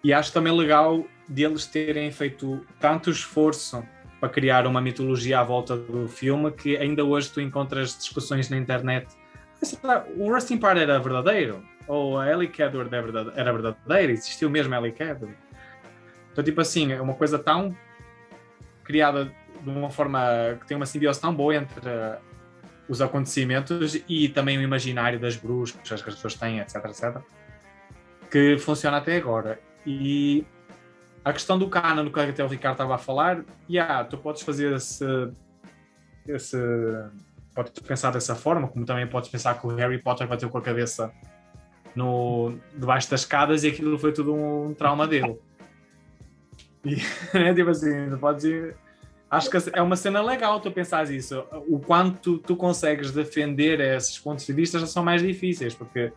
e 0.02 0.12
acho 0.12 0.32
também 0.32 0.52
legal 0.52 1.04
deles 1.28 1.66
terem 1.66 2.10
feito 2.10 2.64
tanto 2.80 3.10
esforço 3.10 3.82
para 4.20 4.28
criar 4.28 4.66
uma 4.66 4.80
mitologia 4.80 5.40
à 5.40 5.44
volta 5.44 5.76
do 5.76 6.08
filme 6.08 6.50
que 6.50 6.76
ainda 6.76 7.04
hoje 7.04 7.30
tu 7.30 7.40
encontras 7.40 7.96
discussões 7.96 8.48
na 8.48 8.56
internet. 8.56 9.06
O 10.16 10.32
Rustin 10.32 10.58
Parr 10.58 10.78
era 10.78 10.98
verdadeiro? 10.98 11.62
Ou 11.86 12.18
a 12.18 12.30
Ellie 12.30 12.48
Cadward 12.48 12.94
é 12.94 13.40
era 13.40 13.52
verdadeira? 13.52 14.12
Existiu 14.12 14.48
mesmo 14.50 14.74
a 14.74 14.78
Ellie 14.78 14.92
Cadward? 14.92 15.36
Então, 16.32 16.42
tipo 16.42 16.60
assim, 16.60 16.92
é 16.92 17.00
uma 17.00 17.14
coisa 17.14 17.38
tão 17.38 17.76
criada 18.82 19.32
de 19.62 19.70
uma 19.70 19.90
forma 19.90 20.20
que 20.60 20.66
tem 20.66 20.76
uma 20.76 20.86
simbiose 20.86 21.20
tão 21.20 21.34
boa 21.34 21.54
entre 21.54 21.88
os 22.88 23.00
acontecimentos 23.00 23.98
e 24.08 24.28
também 24.28 24.58
o 24.58 24.62
imaginário 24.62 25.18
das 25.18 25.36
bruxas 25.36 26.02
que 26.02 26.08
as 26.08 26.14
pessoas 26.14 26.34
têm, 26.34 26.60
etc, 26.60 26.76
etc, 26.84 27.22
que 28.30 28.58
funciona 28.58 28.98
até 28.98 29.16
agora. 29.16 29.58
E 29.86 30.44
a 31.24 31.32
questão 31.32 31.58
do 31.58 31.68
canon, 31.68 32.10
que 32.10 32.20
até 32.20 32.44
o 32.44 32.48
Ricardo 32.48 32.74
estava 32.74 32.94
a 32.94 32.98
falar, 32.98 33.44
yeah, 33.68 34.04
tu 34.04 34.18
podes 34.18 34.42
fazer 34.42 34.74
esse, 34.74 35.04
esse 36.26 36.58
podes 37.54 37.72
pensar 37.86 38.10
dessa 38.10 38.34
forma, 38.34 38.68
como 38.68 38.84
também 38.84 39.06
podes 39.06 39.30
pensar 39.30 39.58
que 39.58 39.66
o 39.66 39.74
Harry 39.76 40.02
Potter 40.02 40.26
bateu 40.26 40.50
com 40.50 40.58
a 40.58 40.62
cabeça 40.62 41.12
no, 41.94 42.58
debaixo 42.76 43.10
das 43.10 43.20
escadas 43.20 43.64
e 43.64 43.68
aquilo 43.68 43.98
foi 43.98 44.12
tudo 44.12 44.34
um 44.34 44.74
trauma 44.74 45.06
dele. 45.06 45.38
E 46.84 46.96
é 47.32 47.54
tipo 47.54 47.70
assim, 47.70 48.16
podes 48.18 48.44
ir, 48.44 48.76
Acho 49.34 49.50
que 49.50 49.56
é 49.72 49.82
uma 49.82 49.96
cena 49.96 50.22
legal 50.22 50.60
tu 50.60 50.70
pensares 50.70 51.10
isso. 51.10 51.44
O 51.68 51.78
quanto 51.78 52.38
tu 52.38 52.54
consegues 52.56 53.10
defender 53.10 53.80
esses 53.80 54.18
pontos 54.18 54.46
de 54.46 54.52
vista 54.52 54.78
já 54.78 54.86
são 54.86 55.02
mais 55.02 55.22
difíceis, 55.22 55.74
porque 55.74 56.12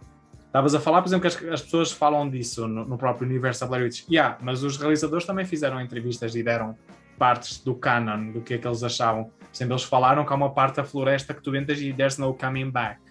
estavas 0.46 0.76
a 0.76 0.80
falar, 0.80 1.02
por 1.02 1.10
exemplo, 1.10 1.30
que 1.30 1.36
as, 1.36 1.54
as 1.54 1.62
pessoas 1.62 1.92
falam 1.92 2.30
disso 2.30 2.68
no, 2.68 2.86
no 2.86 2.98
próprio 2.98 3.28
universo 3.28 3.62
da 3.62 3.68
Blair 3.68 3.86
Witch. 3.86 4.04
Yeah, 4.10 4.38
mas 4.42 4.64
os 4.64 4.78
realizadores 4.78 5.26
também 5.26 5.46
fizeram 5.46 5.82
entrevistas 5.82 6.36
e 6.36 6.44
deram 6.44 6.78
partes 7.18 7.60
do 7.60 7.74
canon, 7.74 8.32
do 8.32 8.42
que 8.42 8.54
é 8.54 8.58
que 8.58 8.68
eles 8.68 8.84
achavam. 8.84 9.32
Exemplo, 9.54 9.74
eles 9.74 9.84
falaram 9.84 10.24
que 10.24 10.32
há 10.32 10.36
uma 10.36 10.54
parte 10.54 10.76
da 10.76 10.84
floresta 10.84 11.34
que 11.34 11.42
tu 11.42 11.56
entras 11.56 11.82
e 11.82 11.92
there's 11.92 12.18
no 12.18 12.34
coming 12.34 12.70
back. 12.70 13.02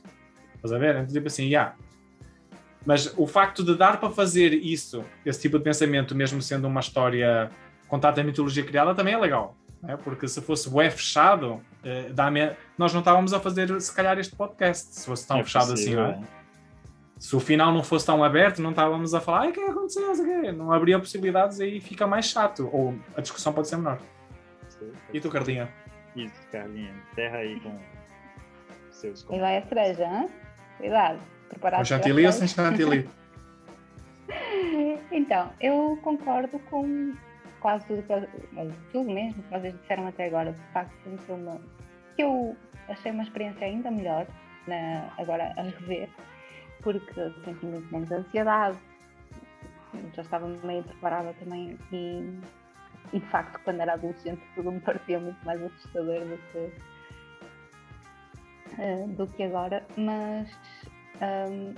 Estás 0.54 0.72
a 0.72 0.78
ver? 0.78 0.96
Então, 0.96 1.12
tipo 1.12 1.26
assim, 1.26 1.46
yeah. 1.46 1.74
Mas 2.84 3.12
o 3.16 3.26
facto 3.26 3.64
de 3.64 3.74
dar 3.74 3.98
para 3.98 4.10
fazer 4.10 4.54
isso, 4.54 5.04
esse 5.24 5.40
tipo 5.40 5.58
de 5.58 5.64
pensamento, 5.64 6.14
mesmo 6.14 6.40
sendo 6.40 6.68
uma 6.68 6.80
história 6.80 7.50
contada 7.88 8.20
a 8.20 8.24
mitologia 8.24 8.62
criada, 8.62 8.94
também 8.94 9.14
é 9.14 9.18
legal. 9.18 9.56
Né? 9.86 9.96
Porque 10.02 10.26
se 10.28 10.40
fosse 10.40 10.68
web 10.68 10.90
fechado, 10.94 11.62
eh, 11.84 12.10
dá-me- 12.12 12.56
nós 12.76 12.92
não 12.92 13.00
estávamos 13.00 13.32
a 13.32 13.40
fazer, 13.40 13.80
se 13.80 13.94
calhar, 13.94 14.18
este 14.18 14.34
podcast, 14.34 14.94
se 14.94 15.06
fosse 15.06 15.26
tão 15.26 15.38
É 15.38 15.44
fechado 15.44 15.70
possível, 15.70 16.04
assim, 16.04 16.20
não 16.20 16.22
é? 16.22 16.36
Se 17.18 17.34
o 17.34 17.40
final 17.40 17.72
não 17.72 17.82
fosse 17.82 18.04
tão 18.04 18.22
aberto, 18.22 18.60
não 18.60 18.70
estávamos 18.70 19.14
a 19.14 19.20
falar, 19.20 19.40
ai, 19.42 19.48
o 19.50 19.52
que 19.52 19.60
é 19.60 19.64
que 19.64 19.70
aconteceu? 19.70 20.06
Não 20.06 20.14
sei 20.14 20.24
o 20.38 20.42
quê." 20.42 20.52
Não 20.52 20.70
haveria 20.72 20.98
possibilidades 20.98 21.58
e 21.60 21.80
fica 21.80 22.06
mais 22.06 22.26
chato. 22.26 22.68
Ou 22.72 22.94
a 23.16 23.20
discussão 23.20 23.52
pode 23.54 23.68
ser 23.68 23.76
menor. 23.76 23.98
E 25.12 25.20
tu, 25.20 25.30
Carlinha? 25.30 25.70
Isso, 26.14 26.34
Carlinha. 26.52 26.94
Terra 27.14 27.38
aí 27.38 27.58
com 27.60 27.78
seus 28.90 29.26
E 29.30 29.38
vai 29.38 29.56
a 29.58 29.62
cereja, 29.66 30.04
hein? 30.04 30.28
Cuidado. 30.78 31.18
Preparado 31.48 31.78
Com 31.80 31.84
chantilly 31.84 32.26
ou 32.26 32.32
sem 32.32 32.48
chantilly? 32.48 33.08
Então, 35.12 35.52
eu 35.60 35.98
concordo 36.02 36.58
com 36.70 37.14
quase 37.66 37.84
tudo 37.86 38.00
que 38.04 38.28
mas 38.52 38.72
tudo 38.92 39.10
mesmo 39.10 39.42
que 39.42 39.50
vocês 39.50 39.74
disseram 39.80 40.06
até 40.06 40.26
agora. 40.26 40.52
De 40.52 40.62
facto, 40.72 40.92
foi 41.02 41.12
um 41.14 41.18
filme 41.18 41.60
que 42.14 42.22
eu 42.22 42.56
achei 42.88 43.10
uma 43.10 43.24
experiência 43.24 43.66
ainda 43.66 43.90
melhor 43.90 44.24
na- 44.68 45.10
agora 45.18 45.52
a 45.56 45.62
rever, 45.62 46.08
porque 46.80 47.12
senti 47.44 47.66
muito 47.66 47.92
menos 47.92 48.12
ansiedade, 48.12 48.78
já 50.14 50.22
estava 50.22 50.46
meio 50.46 50.84
preparada 50.84 51.34
também 51.40 51.76
e, 51.90 52.40
e 53.12 53.18
de 53.18 53.26
facto 53.26 53.60
quando 53.64 53.80
era 53.80 53.94
adolescente 53.94 54.40
tudo 54.54 54.70
me 54.70 54.78
parecia 54.78 55.18
muito 55.18 55.44
mais 55.44 55.60
assustador 55.60 56.20
do 56.20 56.38
que, 56.52 56.70
eh, 58.78 59.06
do 59.08 59.26
que 59.26 59.42
agora, 59.42 59.84
mas 59.96 60.56
hum, 61.50 61.74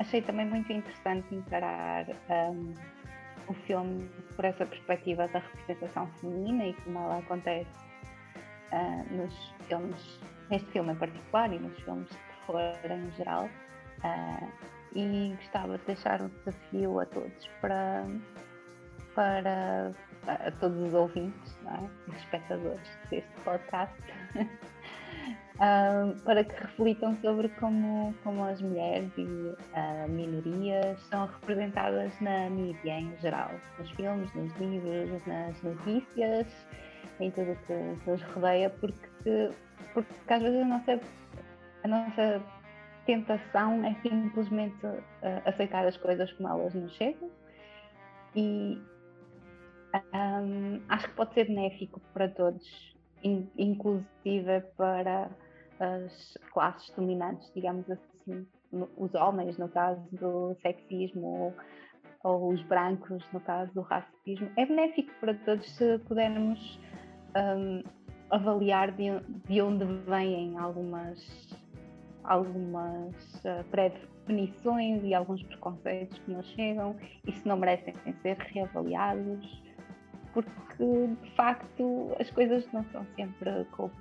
achei 0.00 0.20
também 0.20 0.46
muito 0.46 0.72
interessante 0.72 1.32
encarar 1.32 2.06
hum, 2.28 2.74
o 3.50 3.54
filme 3.66 4.08
por 4.36 4.44
essa 4.44 4.64
perspectiva 4.64 5.26
da 5.28 5.40
representação 5.40 6.06
feminina 6.20 6.66
e 6.66 6.74
como 6.74 6.98
ela 7.00 7.18
acontece 7.18 7.70
ah, 8.70 9.04
nos 9.10 9.54
filmes, 9.66 10.20
neste 10.48 10.70
filme 10.70 10.92
em 10.92 10.96
particular 10.96 11.52
e 11.52 11.58
nos 11.58 11.76
filmes 11.80 12.08
de 12.08 12.16
terror 12.16 12.92
em 12.92 13.10
geral. 13.12 13.48
Ah, 14.04 14.48
e 14.94 15.34
gostava 15.36 15.78
de 15.78 15.84
deixar 15.84 16.22
um 16.22 16.28
desafio 16.28 17.00
a 17.00 17.06
todos 17.06 17.46
para, 17.60 18.04
para 19.14 19.92
a 20.26 20.50
todos 20.52 20.78
os 20.88 20.94
ouvintes 20.94 21.58
não 21.62 21.74
é? 21.74 21.90
e 22.08 22.16
espectadores 22.16 22.98
deste 23.08 23.30
podcast 23.44 23.94
ah, 25.60 26.12
para 26.24 26.44
que 26.44 26.54
reflitam 26.60 27.16
sobre 27.16 27.48
como, 27.50 28.14
como 28.24 28.44
as 28.44 28.60
mulheres 28.62 29.10
e 29.18 29.26
ah, 29.74 30.06
minorias 30.08 31.00
são 31.08 31.26
representadas 31.26 32.18
na 32.20 32.50
mídia 32.50 32.98
em 33.00 33.16
geral, 33.18 33.50
nos 33.78 33.90
filmes, 33.92 34.32
nos 34.34 34.52
livros, 34.56 35.26
nas 35.26 35.62
notícias, 35.62 36.46
em 37.20 37.30
tudo 37.30 37.56
que, 37.66 38.04
que 38.04 38.10
os 38.10 38.22
rodeia, 38.22 38.70
porque, 38.70 39.50
porque 39.94 40.32
às 40.32 40.42
vezes 40.42 40.62
a 40.62 40.64
nossa, 40.64 41.00
a 41.84 41.88
nossa 41.88 42.42
tentação 43.06 43.84
é 43.84 43.94
simplesmente 44.02 44.86
ah, 45.22 45.42
aceitar 45.44 45.86
as 45.86 45.96
coisas 45.98 46.32
como 46.32 46.48
elas 46.48 46.74
nos 46.74 46.92
chegam 46.94 47.30
e 48.34 48.80
ahm, 50.12 50.80
acho 50.88 51.08
que 51.08 51.14
pode 51.14 51.34
ser 51.34 51.46
benéfico 51.46 52.00
para 52.12 52.28
todos, 52.28 52.64
in- 53.22 53.50
inclusive 53.56 54.60
para 54.76 55.30
as 55.80 56.38
classes 56.52 56.90
dominantes, 56.94 57.50
digamos 57.54 57.90
assim, 57.90 58.46
os 58.96 59.14
homens, 59.14 59.58
no 59.58 59.68
caso 59.68 60.00
do 60.12 60.54
sexismo, 60.60 61.26
ou, 61.26 61.54
ou 62.22 62.52
os 62.52 62.62
brancos, 62.64 63.24
no 63.32 63.40
caso 63.40 63.72
do 63.74 63.80
racismo. 63.80 64.50
É 64.56 64.66
benéfico 64.66 65.10
para 65.20 65.34
todos 65.34 65.68
se 65.76 65.98
pudermos 66.00 66.78
hum, 67.36 67.82
avaliar 68.30 68.92
de, 68.92 69.18
de 69.48 69.60
onde 69.60 69.84
vêm 69.84 70.56
algumas, 70.58 71.58
algumas 72.22 73.46
ah, 73.46 73.64
pré-definições 73.70 75.02
e 75.02 75.14
alguns 75.14 75.42
preconceitos 75.42 76.18
que 76.18 76.30
nos 76.30 76.46
chegam 76.48 76.96
e 77.26 77.32
se 77.32 77.48
não 77.48 77.56
merecem 77.56 77.94
ser 78.22 78.36
reavaliados 78.36 79.69
porque 80.32 81.08
de 81.22 81.30
facto 81.36 82.16
as 82.18 82.30
coisas 82.30 82.66
não 82.72 82.84
são 82.92 83.04
sempre 83.16 83.66
como 83.72 83.92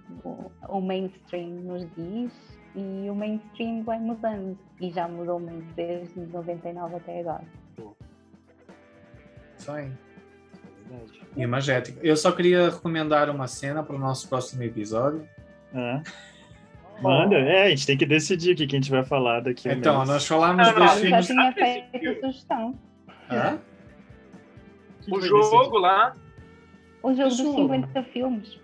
o 0.68 0.82
mainstream 0.82 1.50
nos 1.50 1.86
diz 1.96 2.32
e 2.76 3.10
o 3.10 3.16
mainstream 3.16 3.84
vai 3.84 4.00
mudando 4.00 4.58
e 4.80 4.90
já 4.92 5.08
mudou 5.08 5.40
muito 5.40 5.74
desde 5.74 6.20
99 6.20 6.96
até 6.96 7.20
agora. 7.22 7.44
Isso 9.58 9.72
aí. 9.72 9.92
Verdade. 10.88 11.22
Imagético. 11.38 12.00
Eu 12.02 12.16
só 12.16 12.32
queria 12.32 12.70
recomendar 12.70 13.30
uma 13.30 13.48
cena 13.48 13.84
para 13.84 13.96
o 13.96 14.00
nosso 14.00 14.28
próximo 14.30 14.64
episódio. 14.64 15.28
Ah. 15.74 16.02
Manda, 17.02 17.36
é, 17.38 17.64
a 17.64 17.70
gente 17.70 17.86
tem 17.86 17.98
que 17.98 18.06
decidir 18.06 18.54
o 18.54 18.56
que 18.56 18.64
a 18.64 18.68
gente 18.68 18.92
vai 18.92 19.04
falar 19.04 19.40
daqui 19.42 19.70
a 19.70 19.74
Então, 19.74 20.04
nós 20.06 20.26
falámos 20.28 20.68
Não, 20.68 20.74
dos 20.74 20.80
não, 20.80 20.86
Eu 20.86 20.90
já 20.90 21.02
filmes. 21.02 21.28
tinha 21.28 21.50
Ah, 21.50 21.54
feito 21.54 22.10
a 22.10 22.16
sugestão. 22.28 22.80
Hã? 23.30 23.60
Que 25.04 25.14
O 25.16 25.22
jogo 25.22 25.78
lá. 25.78 26.14
O 27.02 27.14
jogo 27.14 27.30
dos 27.30 27.38
Jogo. 27.38 27.56
50 27.58 28.04
filmes. 28.04 28.60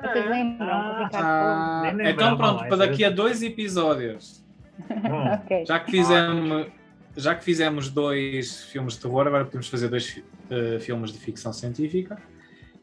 Vocês 0.00 0.26
É. 0.26 0.28
lembram? 0.28 0.68
Ah, 0.68 1.10
Ah, 1.14 1.92
então 2.10 2.36
pronto, 2.36 2.66
para 2.66 2.76
daqui 2.76 3.04
a 3.04 3.10
dois 3.10 3.42
episódios, 3.42 4.42
decidir. 4.78 5.08
Bom, 5.10 5.24
decidiu? 5.24 5.32
Ok. 5.44 5.64
já 5.66 5.80
que 5.80 5.90
fizemos, 5.90 6.66
já 7.16 7.34
que 7.34 7.44
fizemos 7.44 7.90
dois 7.90 8.64
filmes 8.64 8.94
de 8.94 9.00
terror, 9.00 9.26
agora 9.26 9.44
podemos 9.44 9.68
fazer 9.68 9.88
dois 9.88 10.22
eh, 10.50 10.78
filmes 10.80 11.12
de 11.12 11.18
ficção 11.18 11.52
científica. 11.52 12.18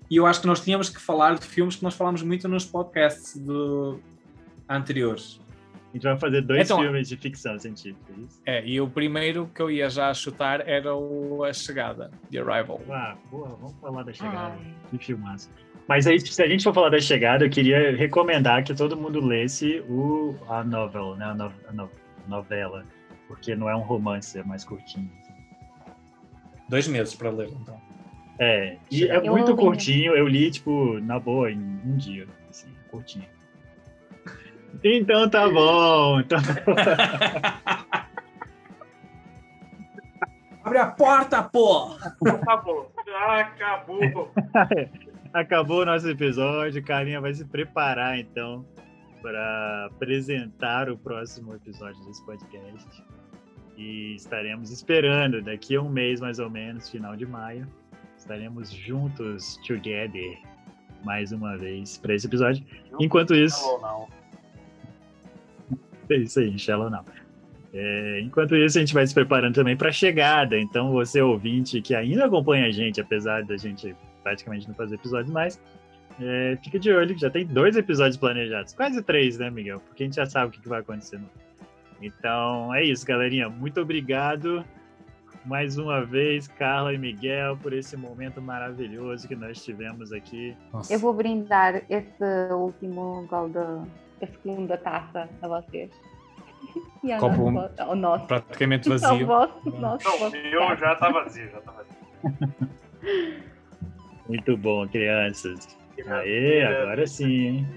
E 0.10 0.16
eu 0.18 0.26
acho 0.26 0.42
que 0.42 0.48
nós 0.48 0.60
tínhamos 0.62 0.90
que 0.90 1.00
falar 1.00 1.36
de 1.36 1.46
filmes 1.46 1.76
que 1.76 1.84
nós 1.84 1.94
falámos 1.94 2.24
muito 2.24 2.48
nos 2.48 2.66
podcasts 2.66 3.38
do... 3.38 4.00
anteriores. 4.68 5.40
A 5.90 5.94
gente 5.94 6.04
vai 6.04 6.18
fazer 6.20 6.42
dois 6.42 6.62
Então- 6.70 6.80
filmes 6.82 7.08
de 7.10 7.18
ficção 7.18 7.58
científica, 7.58 8.12
é 8.16 8.22
isso? 8.22 8.42
É, 8.46 8.66
e 8.66 8.80
o 8.80 8.88
primeiro 8.90 9.50
que 9.54 9.62
eu 9.62 9.72
ia 9.72 9.90
já 9.90 10.14
chutar 10.14 10.68
era 10.68 10.96
o 10.96 11.44
A 11.44 11.52
Chegada, 11.54 12.12
The 12.32 12.40
Arrival. 12.40 12.82
Ah, 12.90 13.16
boa, 13.32 13.50
vamos 13.60 13.76
falar 13.80 14.04
da 14.04 14.14
chegada. 14.14 14.56
Ai. 14.60 14.74
Que 14.92 14.98
filmaço. 15.06 15.50
Mas 15.88 16.06
aí, 16.06 16.20
se 16.20 16.42
a 16.44 16.48
gente 16.48 16.64
for 16.64 16.74
falar 16.74 16.90
da 16.90 17.00
chegada, 17.00 17.46
eu 17.46 17.50
queria 17.50 17.96
recomendar 17.96 18.64
que 18.64 18.76
todo 18.76 18.96
mundo 18.96 19.20
lesse 19.20 19.80
o, 19.90 20.36
a 20.48 20.64
novel, 20.64 21.16
né? 21.16 21.26
A, 21.26 21.34
no- 21.34 21.54
a 21.68 21.72
no- 21.74 21.90
novela. 22.28 22.86
Porque 23.28 23.56
não 23.56 23.68
é 23.70 23.76
um 23.76 23.82
romance, 23.82 24.38
é 24.38 24.44
mais 24.44 24.64
curtinho. 24.64 25.10
Dois 26.68 26.88
meses 26.88 27.16
para 27.16 27.30
ler, 27.32 27.50
então. 27.50 27.80
É, 28.38 28.78
e 28.92 29.06
é 29.06 29.18
Eu 29.18 29.32
muito 29.32 29.52
li. 29.52 29.58
curtinho. 29.58 30.16
Eu 30.16 30.28
li, 30.28 30.50
tipo, 30.52 31.00
na 31.00 31.20
boa, 31.20 31.52
em 31.52 31.58
um 31.60 31.98
dia. 31.98 32.28
Assim, 32.50 32.68
curtinho. 32.92 33.26
Então 34.84 35.30
tá 35.30 35.50
bom. 35.50 36.20
Então, 36.20 36.40
Abre 40.64 40.78
a 40.78 40.88
porta, 40.88 41.42
pô! 41.42 41.96
Acabou. 42.24 42.92
Acabou. 43.28 44.32
acabou 45.34 45.82
o 45.82 45.86
nosso 45.86 46.08
episódio. 46.08 46.84
Carinha 46.84 47.20
vai 47.20 47.34
se 47.34 47.44
preparar, 47.44 48.20
então, 48.20 48.64
para 49.22 49.88
apresentar 49.88 50.88
o 50.90 50.96
próximo 50.96 51.56
episódio 51.56 52.00
desse 52.06 52.24
podcast. 52.24 53.04
E 53.78 54.14
estaremos 54.16 54.70
esperando 54.70 55.42
daqui 55.42 55.76
a 55.76 55.82
um 55.82 55.90
mês, 55.90 56.20
mais 56.20 56.38
ou 56.38 56.50
menos, 56.52 56.88
final 56.90 57.16
de 57.16 57.26
maio. 57.26 57.68
Estaremos 58.16 58.70
juntos, 58.70 59.58
together, 59.66 60.38
mais 61.04 61.32
uma 61.32 61.58
vez, 61.58 61.98
para 61.98 62.14
esse 62.14 62.28
episódio. 62.28 62.64
Enquanto 63.00 63.34
isso. 63.34 63.66
Não, 63.66 63.82
não. 63.82 64.19
É 66.10 66.16
isso 66.16 66.40
aí, 66.40 66.58
Shallow 66.58 66.90
não. 66.90 67.04
É, 67.74 68.20
enquanto 68.22 68.56
isso, 68.56 68.78
a 68.78 68.82
gente 68.82 68.94
vai 68.94 69.06
se 69.06 69.14
preparando 69.14 69.56
também 69.56 69.78
para 69.78 69.90
a 69.90 69.92
chegada. 69.92 70.60
Então, 70.60 70.92
você 70.92 71.22
ouvinte 71.22 71.82
que 71.82 71.94
ainda 71.94 72.26
acompanha 72.26 72.66
a 72.66 72.72
gente, 72.72 73.00
apesar 73.00 73.44
da 73.44 73.58
gente 73.58 73.96
praticamente 74.24 74.68
não 74.68 74.76
fazer 74.76 74.96
episódios 74.96 75.32
mais, 75.32 75.62
é, 76.20 76.58
fica 76.64 76.80
de 76.80 76.92
olho, 76.92 77.18
já 77.18 77.30
tem 77.30 77.46
dois 77.46 77.76
episódios 77.78 78.18
planejados. 78.18 78.74
Quase 78.74 79.02
três, 79.04 79.38
né, 79.38 79.50
Miguel? 79.50 79.80
Porque 79.80 80.04
a 80.04 80.06
gente 80.06 80.16
já 80.16 80.26
sabe 80.26 80.48
o 80.48 80.52
que, 80.52 80.62
que 80.62 80.68
vai 80.68 80.82
acontecer. 80.82 81.20
Então, 82.02 82.74
é 82.74 82.84
isso, 82.84 83.06
galerinha. 83.06 83.50
Muito 83.50 83.80
obrigado 83.80 84.66
mais 85.46 85.78
uma 85.78 86.04
vez, 86.04 86.48
Carla 86.48 86.94
e 86.94 86.98
Miguel, 86.98 87.58
por 87.58 87.72
esse 87.72 87.96
momento 87.96 88.42
maravilhoso 88.42 89.28
que 89.28 89.36
nós 89.36 89.64
tivemos 89.64 90.12
aqui. 90.12 90.56
Nossa. 90.74 90.94
Eu 90.94 91.00
vou 91.00 91.14
brindar 91.14 91.84
esse 91.90 92.52
último 92.52 93.26
gol 93.30 93.50
da 93.50 93.84
esse 94.26 94.34
segunda 94.42 94.78
taça 94.78 95.30
a 95.42 95.48
vocês. 95.48 95.90
E 97.02 97.14
ao 97.14 97.20
Copo 97.22 97.50
nosso, 97.50 97.82
ao 97.82 97.96
nosso, 97.96 98.26
Praticamente 98.28 98.90
vazio. 98.90 99.26
vosso, 99.26 99.70
nosso, 99.80 100.06
Não, 100.06 100.16
o 100.16 100.20
vosso 100.20 100.36
meu 100.36 100.60
taça. 100.60 100.76
já 100.76 100.96
tá 100.96 101.10
vazio, 101.10 101.50
já 101.50 101.62
tá 101.62 101.72
vazio. 101.72 103.40
Muito 104.28 104.58
bom, 104.58 104.86
crianças. 104.88 105.78
Aê, 106.06 106.64
agora 106.64 107.08
sim, 107.08 107.48
hein? 107.48 107.68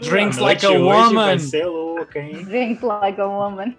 Drinks 0.00 0.38
A 0.38 0.42
like 0.42 0.64
a 0.66 0.70
woman. 0.70 1.14
Vai 1.26 1.38
ser 1.38 1.66
louca, 1.66 2.18
hein? 2.18 2.44
Drink 2.44 2.82
like 2.84 3.20
a 3.20 3.26
woman. 3.26 3.76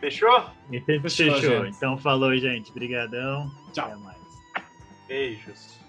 Fechou? 0.00 0.44
Fechou, 0.70 1.08
Fechou. 1.08 1.66
Então 1.66 1.96
falou, 1.98 2.36
gente. 2.36 2.70
Obrigadão. 2.70 3.50
Tchau. 3.72 3.86
Até 3.86 3.96
mais. 3.96 4.18
Beijos. 5.08 5.80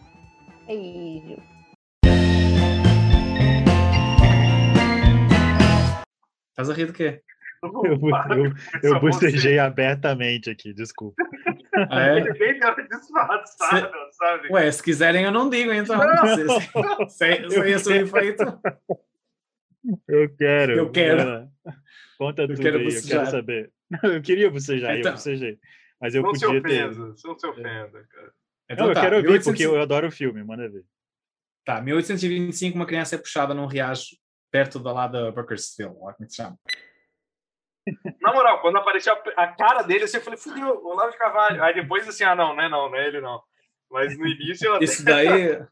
Beijo. 0.66 1.38
Estás 6.58 6.72
a 6.72 6.74
rir 6.74 6.88
de 6.88 6.94
quê? 6.94 7.22
Eu, 7.64 7.72
eu, 7.94 8.54
eu 8.84 9.00
bocejei 9.00 9.60
abertamente 9.60 10.50
aqui, 10.50 10.74
desculpa. 10.74 11.24
Ah, 11.92 12.02
é? 12.02 12.22
Deu 12.22 12.34
disfarçado, 13.00 13.92
sabe? 14.12 14.48
Ué, 14.52 14.72
se 14.72 14.82
quiserem 14.82 15.24
eu 15.26 15.32
não 15.32 15.50
digo, 15.50 15.72
então. 15.72 16.00
Se, 17.08 17.10
se, 17.10 17.50
se 17.50 17.60
esse 17.70 17.94
efeito. 17.94 18.44
Eu 20.08 20.36
quero. 20.36 20.74
Eu 20.74 20.92
quero. 20.92 21.48
Conta 22.18 22.42
Eu 22.44 22.48
tudo 22.48 22.62
quero 22.62 22.78
aí, 22.80 22.88
eu 22.88 23.04
quero 23.04 23.26
saber. 23.28 23.72
Eu 24.04 24.22
queria 24.22 24.50
bocejar, 24.50 24.98
Então. 24.98 25.12
eu 25.12 25.18
bocejei. 25.18 25.60
Mas 26.02 26.16
eu 26.16 26.24
Não 26.24 26.34
se 26.34 26.46
podia 26.46 26.62
ter. 26.62 26.86
ofenda, 26.90 27.08
não 27.08 27.16
se 27.16 27.48
ofenda, 27.48 28.08
cara. 28.10 28.32
Então 28.70 28.86
Não, 28.86 28.92
eu 28.92 28.96
tá, 28.96 29.02
quero 29.02 29.16
ouvir 29.18 29.28
1800 29.30 29.46
porque 29.46 29.66
eu 29.66 29.82
adoro 29.82 30.08
o 30.08 30.12
filme, 30.12 30.44
manda 30.44 30.68
ver. 30.68 30.84
Tá, 31.64 31.82
1825, 31.82 32.76
uma 32.76 32.86
criança 32.86 33.16
é 33.16 33.18
puxada 33.18 33.54
num 33.54 33.66
riacho 33.66 34.16
perto 34.58 34.80
da 34.80 34.92
lá 34.92 35.08
da 35.08 35.32
Bakersfield, 35.32 35.96
lá 36.00 36.14
como 36.14 36.26
é 36.26 36.30
se 36.30 36.38
chama. 36.38 36.60
Na 38.20 38.34
moral, 38.34 38.60
quando 38.62 38.78
apareceu 38.78 39.14
a, 39.14 39.44
a 39.44 39.56
cara 39.56 39.84
dele, 39.84 40.06
assim, 40.06 40.18
eu 40.18 40.24
falei, 40.24 40.40
fudeu, 40.40 40.84
Olavo 40.84 41.12
de 41.12 41.18
Carvalho. 41.18 41.64
Aí 41.64 41.76
depois, 41.76 42.08
assim, 42.08 42.24
ah, 42.24 42.36
não, 42.36 42.56
não 42.56 42.64
é 42.64 42.70
não, 42.70 42.90
não 42.90 42.98
é 42.98 43.08
ele 43.08 43.22
não. 43.22 43.42
Mas 43.90 44.18
no 44.18 44.26
início 44.26 44.74
até... 44.74 44.84
Isso 44.84 45.06
daí. 45.06 45.68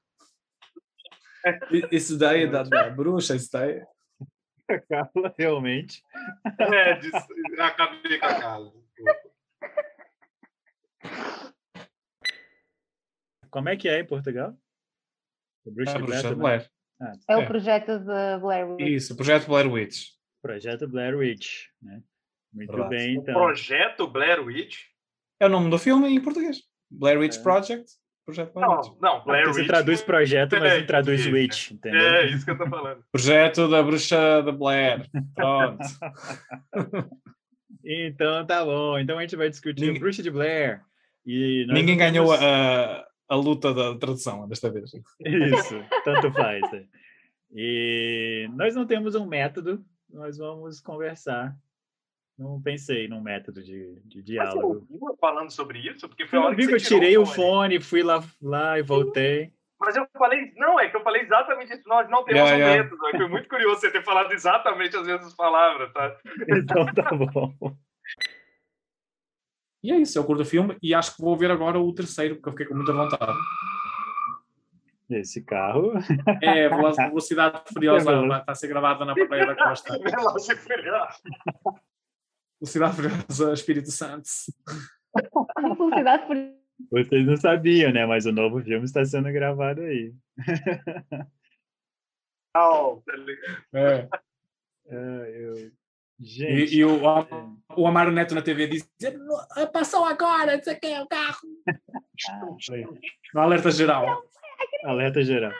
Isso 1.91 2.17
daí 2.17 2.49
da, 2.49 2.63
da 2.63 2.89
bruxa, 2.89 3.35
isso 3.35 3.51
daí. 3.51 3.83
A 4.67 4.79
Carla, 4.79 5.33
realmente. 5.37 6.01
É, 6.59 6.95
disse, 6.95 7.15
acabei 7.59 8.17
com 8.17 8.25
a 8.25 8.41
casa. 8.41 8.73
Como 13.51 13.69
é 13.69 13.77
que 13.77 13.87
é 13.87 13.99
em 13.99 14.07
Portugal? 14.07 14.57
O 15.65 15.71
Bruxa 15.71 15.91
A 15.91 15.97
de 15.97 16.03
bruxa 16.03 16.35
Blair? 16.35 16.37
Blair. 16.37 16.74
Ah, 17.01 17.11
É 17.29 17.37
o 17.37 17.41
É. 17.41 17.45
projeto 17.45 17.99
de 17.99 18.39
Blair 18.41 18.67
Witch. 18.69 18.87
Isso, 18.87 19.13
o 19.13 19.15
projeto 19.15 19.47
Blair 19.47 19.71
Witch. 19.71 20.07
Projeto 20.41 20.87
Blair 20.87 21.17
Witch, 21.17 21.65
né? 21.81 22.01
Muito 22.53 22.71
Verdade. 22.71 22.89
bem, 22.95 23.17
O 23.17 23.21
então. 23.21 23.33
projeto 23.33 24.07
Blair 24.07 24.41
Witch? 24.45 24.77
É 25.39 25.45
o 25.45 25.49
nome 25.49 25.69
do 25.69 25.77
filme 25.77 26.07
em 26.07 26.21
português. 26.21 26.61
Blair 26.89 27.19
Witch 27.19 27.37
É. 27.37 27.41
Project. 27.43 27.85
Projeto 28.25 28.53
Blair 28.53 28.69
Witch. 28.71 28.87
Não, 28.87 28.97
não, 29.17 29.23
Blair 29.25 29.45
Você 29.47 29.59
Witch. 29.59 29.67
traduz 29.67 30.01
projeto, 30.01 30.51
mas 30.59 30.71
É, 30.71 30.79
não 30.79 30.85
traduz 30.87 31.19
isso, 31.21 31.31
Witch, 31.31 31.71
entendeu? 31.71 31.99
É, 32.01 32.25
isso 32.27 32.45
que 32.45 32.51
eu 32.51 32.57
tô 32.57 32.67
falando. 32.69 33.03
Projeto 33.11 33.67
da 33.69 33.83
bruxa 33.83 34.41
de 34.41 34.51
Blair. 34.51 35.05
Pronto. 35.35 35.77
Então 37.87 38.45
tá 38.47 38.65
bom. 38.65 38.97
Então 38.97 39.17
a 39.17 39.21
gente 39.21 39.35
vai 39.35 39.49
discutir 39.49 39.81
Ninguém- 39.81 39.97
o 39.97 39.99
Bruxa 39.99 40.23
de 40.23 40.31
Blair. 40.31 40.81
E 41.25 41.65
Ninguém 41.67 41.95
não 41.95 41.97
ganhou 41.97 42.33
a, 42.33 43.05
a 43.27 43.35
luta 43.35 43.73
da 43.73 43.95
tradução 43.97 44.47
desta 44.47 44.71
vez. 44.71 44.91
Isso, 45.19 45.75
tanto 46.03 46.31
faz. 46.31 46.61
né? 46.71 46.85
E 47.53 48.47
nós 48.53 48.75
não 48.75 48.85
temos 48.85 49.15
um 49.15 49.25
método, 49.25 49.83
nós 50.09 50.37
vamos 50.37 50.79
conversar. 50.81 51.55
Não 52.37 52.61
pensei 52.61 53.07
num 53.07 53.21
método 53.21 53.63
de, 53.63 53.95
de 54.03 54.17
Mas 54.17 54.23
você 54.23 54.23
diálogo. 54.23 54.67
ouviu 54.91 55.09
eu 55.09 55.17
falando 55.17 55.49
sobre 55.51 55.79
isso? 55.79 56.07
Porque 56.09 56.27
foi 56.27 56.37
a 56.37 56.41
não 56.41 56.47
hora 56.49 56.57
que 56.57 56.63
eu 56.63 56.77
tirei 56.77 57.17
o 57.17 57.25
fone, 57.25 57.79
fui 57.79 58.03
lá, 58.03 58.21
lá 58.41 58.77
e 58.77 58.81
voltei. 58.81 59.53
Mas 59.79 59.95
eu 59.95 60.05
falei, 60.17 60.51
não, 60.57 60.79
é 60.79 60.89
que 60.89 60.97
eu 60.97 61.03
falei 61.03 61.21
exatamente 61.21 61.73
isso. 61.73 61.87
Nós 61.87 62.09
não 62.09 62.23
temos 62.25 62.41
Yeah, 62.41 62.55
um 62.55 62.59
yeah. 62.59 62.83
método. 62.83 63.17
Foi 63.17 63.29
muito 63.29 63.47
curioso 63.47 63.79
você 63.79 63.91
ter 63.91 64.03
falado 64.03 64.31
exatamente 64.33 64.95
as 64.97 65.07
mesmas 65.07 65.33
palavras, 65.33 65.91
tá? 65.93 66.17
Então 66.49 66.85
tá 66.93 67.09
bom. 67.13 67.53
E 69.85 69.91
é 69.91 69.97
isso, 69.97 70.17
eu 70.17 70.23
curto 70.23 70.41
o 70.41 70.45
filme 70.45 70.75
e 70.81 70.95
acho 70.95 71.15
que 71.15 71.21
vou 71.21 71.37
ver 71.37 71.51
agora 71.51 71.79
o 71.79 71.93
terceiro, 71.93 72.37
porque 72.37 72.49
eu 72.49 72.53
fiquei 72.53 72.65
com 72.65 72.73
muita 72.73 72.91
vontade. 72.91 73.37
Esse 75.07 75.43
carro. 75.43 75.93
É 76.41 76.67
Velo- 76.67 76.91
Velocidade 76.95 77.61
Furiosa, 77.71 78.11
É 78.11 78.25
está 78.39 78.43
a 78.47 78.55
ser 78.55 78.67
gravada 78.67 79.05
na 79.05 79.13
Praia 79.13 79.45
da 79.45 79.55
Costa. 79.55 79.93
Veloz 80.01 80.49
e 80.49 80.55
Furioso. 80.55 81.21
Velocidade 82.59 82.95
Furiosa, 82.95 83.53
Espírito 83.53 83.91
Santo. 83.91 84.27
Velocidade 85.55 86.25
por 86.25 86.35
Vocês 86.89 87.27
não 87.27 87.37
sabiam, 87.37 87.93
né? 87.93 88.07
Mas 88.07 88.25
o 88.25 88.31
novo 88.31 88.59
filme 88.63 88.85
está 88.85 89.05
sendo 89.05 89.31
gravado 89.31 89.81
aí. 89.81 90.15
Tá 93.05 93.15
ligado? 93.15 93.63
É. 93.75 94.09
Ah, 94.87 95.27
eu... 95.29 95.71
Gente, 96.19 96.75
E, 96.75 96.77
e 96.77 96.85
o, 96.85 96.99
o 97.75 97.87
Amaro 97.87 98.11
Neto 98.11 98.33
na 98.33 98.41
TV 98.41 98.69
"Ah, 99.55 99.67
passou 99.67 100.05
agora, 100.05 100.55
não 100.55 100.63
sei 100.63 100.73
o 100.75 100.79
que, 100.79 100.99
o 100.99 101.07
carro. 101.07 101.39
No 103.33 103.41
alerta 103.41 103.69
geral. 103.71 104.23
alerta 104.85 105.21
geral. 105.23 105.51